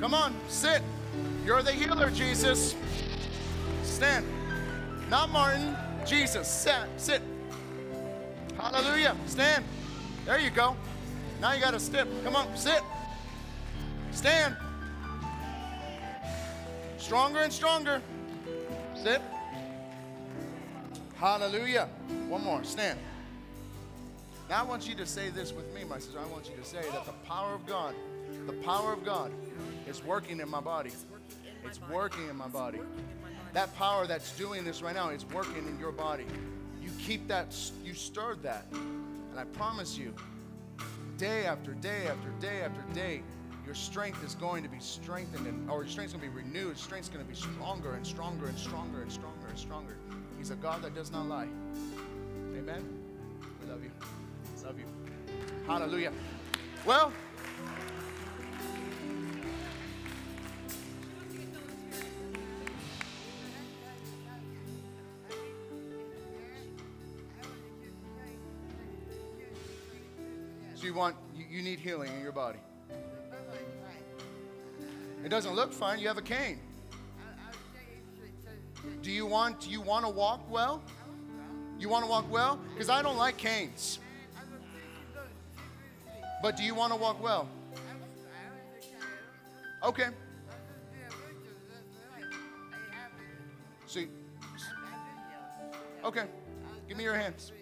Come 0.00 0.14
on, 0.14 0.34
sit. 0.48 0.82
You're 1.44 1.62
the 1.62 1.72
healer, 1.72 2.10
Jesus. 2.10 2.74
Stand. 3.82 4.24
Not 5.10 5.30
Martin, 5.30 5.76
Jesus. 6.06 6.48
Sit. 6.48 6.74
Sit. 6.96 7.20
Hallelujah. 8.56 9.14
Stand. 9.26 9.62
There 10.24 10.38
you 10.38 10.48
go. 10.48 10.74
Now 11.42 11.52
you 11.52 11.60
got 11.60 11.72
to 11.72 11.80
step. 11.80 12.08
Come 12.24 12.34
on, 12.34 12.56
sit. 12.56 12.80
Stand. 14.12 14.56
Stronger 16.96 17.40
and 17.40 17.52
stronger. 17.52 18.00
Sit. 18.94 19.20
Hallelujah. 21.16 21.90
One 22.28 22.42
more. 22.42 22.64
Stand. 22.64 22.98
Now 24.48 24.60
I 24.60 24.62
want 24.64 24.88
you 24.88 24.94
to 24.94 25.04
say 25.04 25.28
this 25.28 25.52
with 25.52 25.74
me, 25.74 25.84
my 25.84 25.98
sister. 25.98 26.18
I 26.18 26.26
want 26.32 26.48
you 26.48 26.56
to 26.56 26.64
say 26.64 26.80
that 26.90 27.04
the 27.04 27.12
power 27.28 27.52
of 27.52 27.66
God, 27.66 27.94
the 28.46 28.54
power 28.54 28.94
of 28.94 29.04
God 29.04 29.30
is 29.86 30.02
working 30.02 30.40
in 30.40 30.48
my 30.48 30.60
body. 30.60 30.90
It's 31.64 31.80
working 31.90 32.28
in 32.28 32.36
my 32.36 32.48
body. 32.48 32.80
That 33.52 33.74
power 33.76 34.06
that's 34.06 34.36
doing 34.36 34.64
this 34.64 34.82
right 34.82 34.94
now, 34.94 35.10
it's 35.10 35.24
working 35.30 35.66
in 35.66 35.78
your 35.78 35.92
body. 35.92 36.26
You 36.82 36.90
keep 36.98 37.28
that, 37.28 37.56
you 37.84 37.94
stirred 37.94 38.42
that. 38.42 38.66
And 38.72 39.38
I 39.38 39.44
promise 39.44 39.96
you, 39.96 40.14
day 41.18 41.46
after 41.46 41.72
day 41.74 42.06
after 42.06 42.28
day 42.40 42.62
after 42.62 42.82
day, 42.92 43.22
your 43.64 43.74
strength 43.74 44.22
is 44.24 44.34
going 44.34 44.62
to 44.62 44.68
be 44.68 44.78
strengthened, 44.78 45.46
and, 45.46 45.70
or 45.70 45.82
your 45.82 45.88
strength 45.90 46.08
is 46.08 46.12
going 46.14 46.30
to 46.30 46.36
be 46.36 46.42
renewed. 46.42 46.76
Strength 46.76 47.04
is 47.04 47.08
going 47.08 47.24
to 47.24 47.30
be 47.30 47.36
stronger 47.36 47.94
and 47.94 48.06
stronger 48.06 48.46
and 48.46 48.58
stronger 48.58 49.02
and 49.02 49.10
stronger 49.10 49.46
and 49.48 49.58
stronger. 49.58 49.96
He's 50.38 50.50
a 50.50 50.56
God 50.56 50.82
that 50.82 50.94
does 50.94 51.10
not 51.10 51.26
lie. 51.26 51.48
Amen. 52.56 52.84
We 53.62 53.70
love 53.70 53.82
you. 53.82 53.90
Love 54.64 54.78
you. 54.78 54.84
Hallelujah. 55.66 56.12
Well, 56.84 57.12
you 70.84 70.94
want 70.94 71.16
you, 71.34 71.44
you 71.50 71.62
need 71.62 71.78
healing 71.78 72.12
in 72.14 72.22
your 72.22 72.32
body. 72.32 72.58
It 75.24 75.30
doesn't 75.30 75.54
look 75.54 75.72
fine. 75.72 75.98
You 75.98 76.08
have 76.08 76.18
a 76.18 76.22
cane. 76.22 76.60
Do 79.00 79.10
you 79.10 79.24
want 79.26 79.60
do 79.60 79.70
you 79.70 79.80
want 79.80 80.04
to 80.04 80.10
walk 80.10 80.48
well? 80.50 80.82
You 81.78 81.88
want 81.88 82.04
to 82.04 82.10
walk 82.10 82.30
well? 82.30 82.60
Because 82.72 82.88
I 82.88 83.02
don't 83.02 83.16
like 83.16 83.36
canes. 83.36 83.98
But 86.42 86.56
do 86.56 86.62
you 86.62 86.74
want 86.74 86.92
to 86.92 86.98
walk 86.98 87.22
well? 87.22 87.48
Okay. 89.82 90.08
So, 93.86 94.00
okay. 96.04 96.24
Give 96.88 96.96
me 96.96 97.04
your 97.04 97.14
hands. 97.14 97.52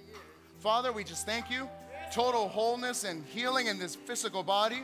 Father, 0.58 0.92
we 0.92 1.04
just 1.04 1.26
thank 1.26 1.50
you. 1.50 1.68
Total 2.12 2.46
wholeness 2.46 3.04
and 3.04 3.24
healing 3.24 3.68
in 3.68 3.78
this 3.78 3.94
physical 3.94 4.42
body. 4.42 4.82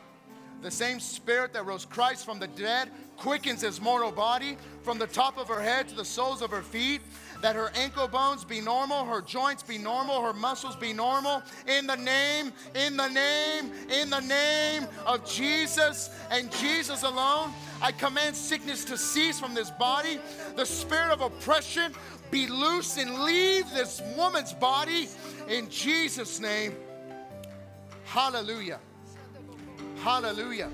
The 0.62 0.70
same 0.70 0.98
spirit 0.98 1.52
that 1.52 1.66
rose 1.66 1.84
Christ 1.84 2.24
from 2.24 2.38
the 2.38 2.46
dead 2.48 2.90
quickens 3.18 3.60
his 3.60 3.82
mortal 3.82 4.10
body 4.10 4.56
from 4.82 4.98
the 4.98 5.06
top 5.06 5.36
of 5.36 5.46
her 5.46 5.60
head 5.60 5.88
to 5.88 5.94
the 5.94 6.06
soles 6.06 6.40
of 6.40 6.50
her 6.50 6.62
feet. 6.62 7.02
That 7.42 7.54
her 7.54 7.70
ankle 7.74 8.08
bones 8.08 8.44
be 8.44 8.62
normal, 8.62 9.04
her 9.04 9.20
joints 9.20 9.62
be 9.62 9.76
normal, 9.76 10.22
her 10.22 10.32
muscles 10.32 10.74
be 10.74 10.94
normal. 10.94 11.42
In 11.66 11.86
the 11.86 11.96
name, 11.96 12.50
in 12.74 12.96
the 12.96 13.08
name, 13.08 13.72
in 13.90 14.08
the 14.08 14.20
name 14.20 14.86
of 15.06 15.24
Jesus 15.30 16.10
and 16.30 16.50
Jesus 16.52 17.02
alone, 17.02 17.52
I 17.82 17.92
command 17.92 18.34
sickness 18.34 18.86
to 18.86 18.96
cease 18.96 19.38
from 19.38 19.54
this 19.54 19.70
body. 19.70 20.18
The 20.56 20.64
spirit 20.64 21.12
of 21.12 21.20
oppression 21.20 21.92
be 22.30 22.46
loose 22.46 22.96
and 22.96 23.20
leave 23.20 23.70
this 23.70 24.02
woman's 24.16 24.54
body 24.54 25.08
in 25.46 25.68
Jesus' 25.68 26.40
name. 26.40 26.74
Hallelujah. 28.08 28.80
Hallelujah. 30.02 30.70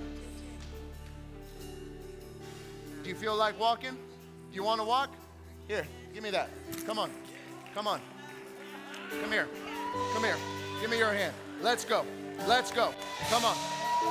Do 3.03 3.09
you 3.09 3.17
feel 3.17 3.35
like 3.35 3.59
walking? 3.59 3.91
Do 3.91 4.55
you 4.55 4.63
want 4.63 4.81
to 4.81 4.87
walk? 4.87 5.11
Here, 5.67 5.85
give 6.13 6.23
me 6.23 6.31
that. 6.31 6.49
Come 6.87 7.01
on. 7.01 7.11
Come 7.75 7.89
on. 7.89 8.01
Come 9.21 9.33
here. 9.33 9.49
Come 10.13 10.23
here. 10.23 10.37
Give 10.81 10.89
me 10.89 10.97
your 10.97 11.13
hand. 11.13 11.35
Let's 11.61 11.85
go. 11.85 12.05
Let's 12.47 12.71
go. 12.71 12.95
Come 13.29 13.45
on. 13.45 13.57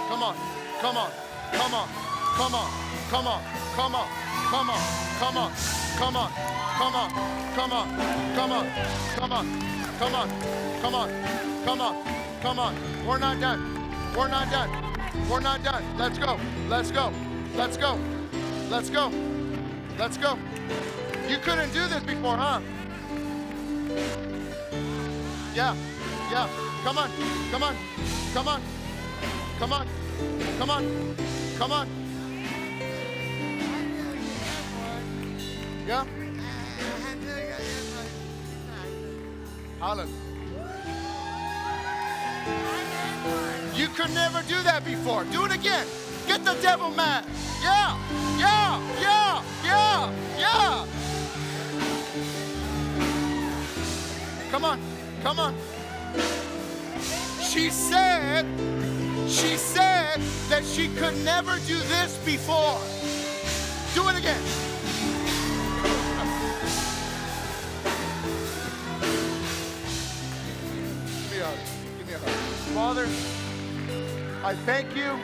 Come 0.10 0.22
on. 0.22 0.36
Come 0.82 0.98
on. 0.98 1.12
Come 1.54 1.74
on. 1.74 1.88
Come 2.36 2.56
on. 2.56 2.70
Come 3.10 3.28
on. 3.28 3.42
Come 3.70 3.96
on. 3.96 4.08
Come 4.50 4.70
on. 4.70 4.80
Come 5.20 5.38
on. 5.38 5.52
Come 5.98 6.18
on. 6.18 6.32
Come 6.76 6.96
on. 6.96 7.10
Come 7.56 7.72
on. 7.72 7.88
Come 8.36 8.52
on. 8.52 8.68
Come 9.16 9.32
on. 9.32 9.48
Come 9.98 10.14
on. 10.14 10.30
Come 10.82 10.96
on. 10.96 11.64
Come 11.64 11.82
on. 11.82 12.23
Come 12.44 12.60
on. 12.60 12.76
We're 13.08 13.20
not 13.20 13.40
done. 13.40 13.62
We're 14.18 14.28
not 14.28 14.52
done. 14.52 14.70
We're 15.30 15.40
not 15.40 15.64
done. 15.64 15.82
Let's 15.98 16.18
go. 16.18 16.38
Let's 16.68 16.92
go. 16.92 17.10
Let's 17.56 17.78
go. 17.78 17.98
Let's 18.70 18.90
go. 18.90 19.10
Let's 19.98 20.18
go. 20.18 20.38
You 21.30 21.38
couldn't 21.38 21.72
do 21.72 21.88
this 21.88 22.04
before, 22.04 22.36
huh? 22.36 22.60
Yeah. 25.56 25.74
Yeah. 26.32 26.50
Come 26.84 26.98
on. 26.98 27.10
Come 27.50 27.64
on. 27.64 27.76
Come 28.34 28.48
on. 28.50 28.62
Come 29.58 29.72
on. 29.72 29.88
Come 30.60 30.70
on. 30.70 31.16
Come 31.58 31.72
on. 31.72 31.88
Yeah. 35.88 36.06
Hallelujah. 39.80 40.33
You 43.74 43.88
could 43.90 44.14
never 44.14 44.42
do 44.44 44.62
that 44.64 44.84
before. 44.86 45.24
Do 45.26 45.46
it 45.46 45.52
again. 45.54 45.86
Get 46.28 46.44
the 46.46 46.54
devil 46.62 46.90
mad. 46.92 47.26
Yeah, 47.62 47.98
yeah, 48.38 48.80
yeah, 49.02 49.44
yeah, 49.64 50.12
yeah. 50.38 50.86
Come 54.52 54.66
on, 54.66 54.80
come 55.22 55.40
on. 55.40 55.56
She 57.42 57.70
said, 57.70 58.46
she 59.28 59.58
said 59.58 60.20
that 60.50 60.64
she 60.64 60.90
could 60.90 61.16
never 61.24 61.58
do 61.68 61.78
this 61.78 62.18
before. 62.26 62.80
Do 63.96 64.10
it 64.10 64.18
again. 64.18 64.73
Father, 72.74 73.06
I 74.44 74.56
thank 74.66 74.96
you 74.96 75.16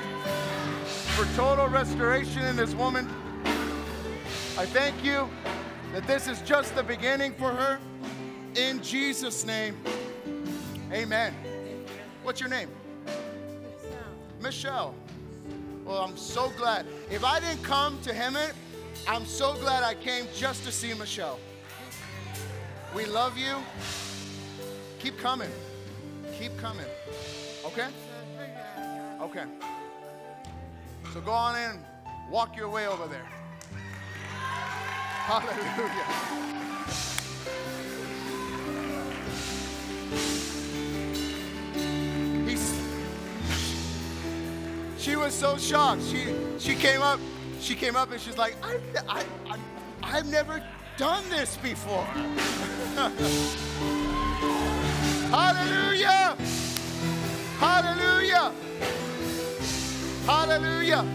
for 1.15 1.25
total 1.35 1.67
restoration 1.67 2.43
in 2.43 2.55
this 2.55 2.75
woman. 2.75 3.09
I 4.55 4.67
thank 4.67 5.03
you 5.03 5.27
that 5.91 6.05
this 6.05 6.27
is 6.27 6.41
just 6.43 6.75
the 6.75 6.83
beginning 6.83 7.33
for 7.33 7.49
her. 7.49 7.79
In 8.55 8.83
Jesus' 8.83 9.47
name, 9.47 9.75
amen. 10.93 11.33
What's 12.21 12.39
your 12.39 12.49
name? 12.49 12.69
Michelle. 14.39 14.93
Well, 15.85 16.03
I'm 16.03 16.17
so 16.17 16.51
glad. 16.55 16.85
If 17.09 17.23
I 17.23 17.39
didn't 17.39 17.63
come 17.63 17.99
to 18.03 18.13
Hemet, 18.13 18.53
I'm 19.07 19.25
so 19.25 19.55
glad 19.55 19.81
I 19.83 19.95
came 19.95 20.27
just 20.35 20.63
to 20.65 20.71
see 20.71 20.93
Michelle. 20.93 21.39
We 22.95 23.05
love 23.05 23.39
you. 23.39 23.55
Keep 24.99 25.17
coming. 25.17 25.49
Keep 26.37 26.55
coming. 26.59 26.85
Okay? 27.69 27.87
Okay. 29.21 29.43
So 31.13 31.21
go 31.21 31.31
on 31.31 31.55
in, 31.55 31.79
walk 32.31 32.57
your 32.57 32.67
way 32.67 32.87
over 32.87 33.05
there. 33.05 33.27
Hallelujah. 35.27 36.07
He's, 42.49 42.81
she 44.97 45.15
was 45.15 45.35
so 45.35 45.55
shocked. 45.57 46.01
She 46.05 46.33
she 46.57 46.73
came 46.73 47.03
up, 47.03 47.19
she 47.59 47.75
came 47.75 47.95
up 47.95 48.11
and 48.11 48.19
she's 48.19 48.39
like, 48.39 48.55
I've, 48.63 48.81
I, 49.07 49.23
I, 49.47 49.59
I've 50.01 50.25
never 50.25 50.63
done 50.97 51.23
this 51.29 51.55
before. 51.57 52.03
Hallelujah. 55.29 56.35
Hallelujah. 57.59 58.53
Hallelujah. 60.25 61.05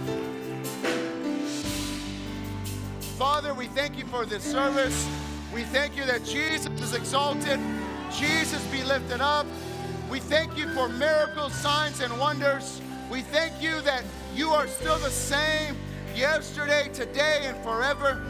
Father, 3.16 3.54
we 3.54 3.66
thank 3.68 3.96
you 3.96 4.04
for 4.04 4.26
this 4.26 4.44
service. 4.44 5.08
We 5.54 5.62
thank 5.62 5.96
you 5.96 6.04
that 6.04 6.22
Jesus 6.26 6.68
is 6.82 6.92
exalted, 6.92 7.58
Jesus 8.12 8.62
be 8.66 8.82
lifted 8.82 9.22
up. 9.22 9.46
We 10.10 10.20
thank 10.20 10.58
you 10.58 10.68
for 10.74 10.90
miracles, 10.90 11.54
signs, 11.54 12.00
and 12.00 12.18
wonders. 12.20 12.82
We 13.10 13.22
thank 13.22 13.62
you 13.62 13.80
that 13.80 14.04
you 14.34 14.50
are 14.50 14.66
still 14.66 14.98
the 14.98 15.10
same 15.10 15.74
yesterday, 16.14 16.90
today, 16.92 17.40
and 17.44 17.56
forever. 17.64 18.22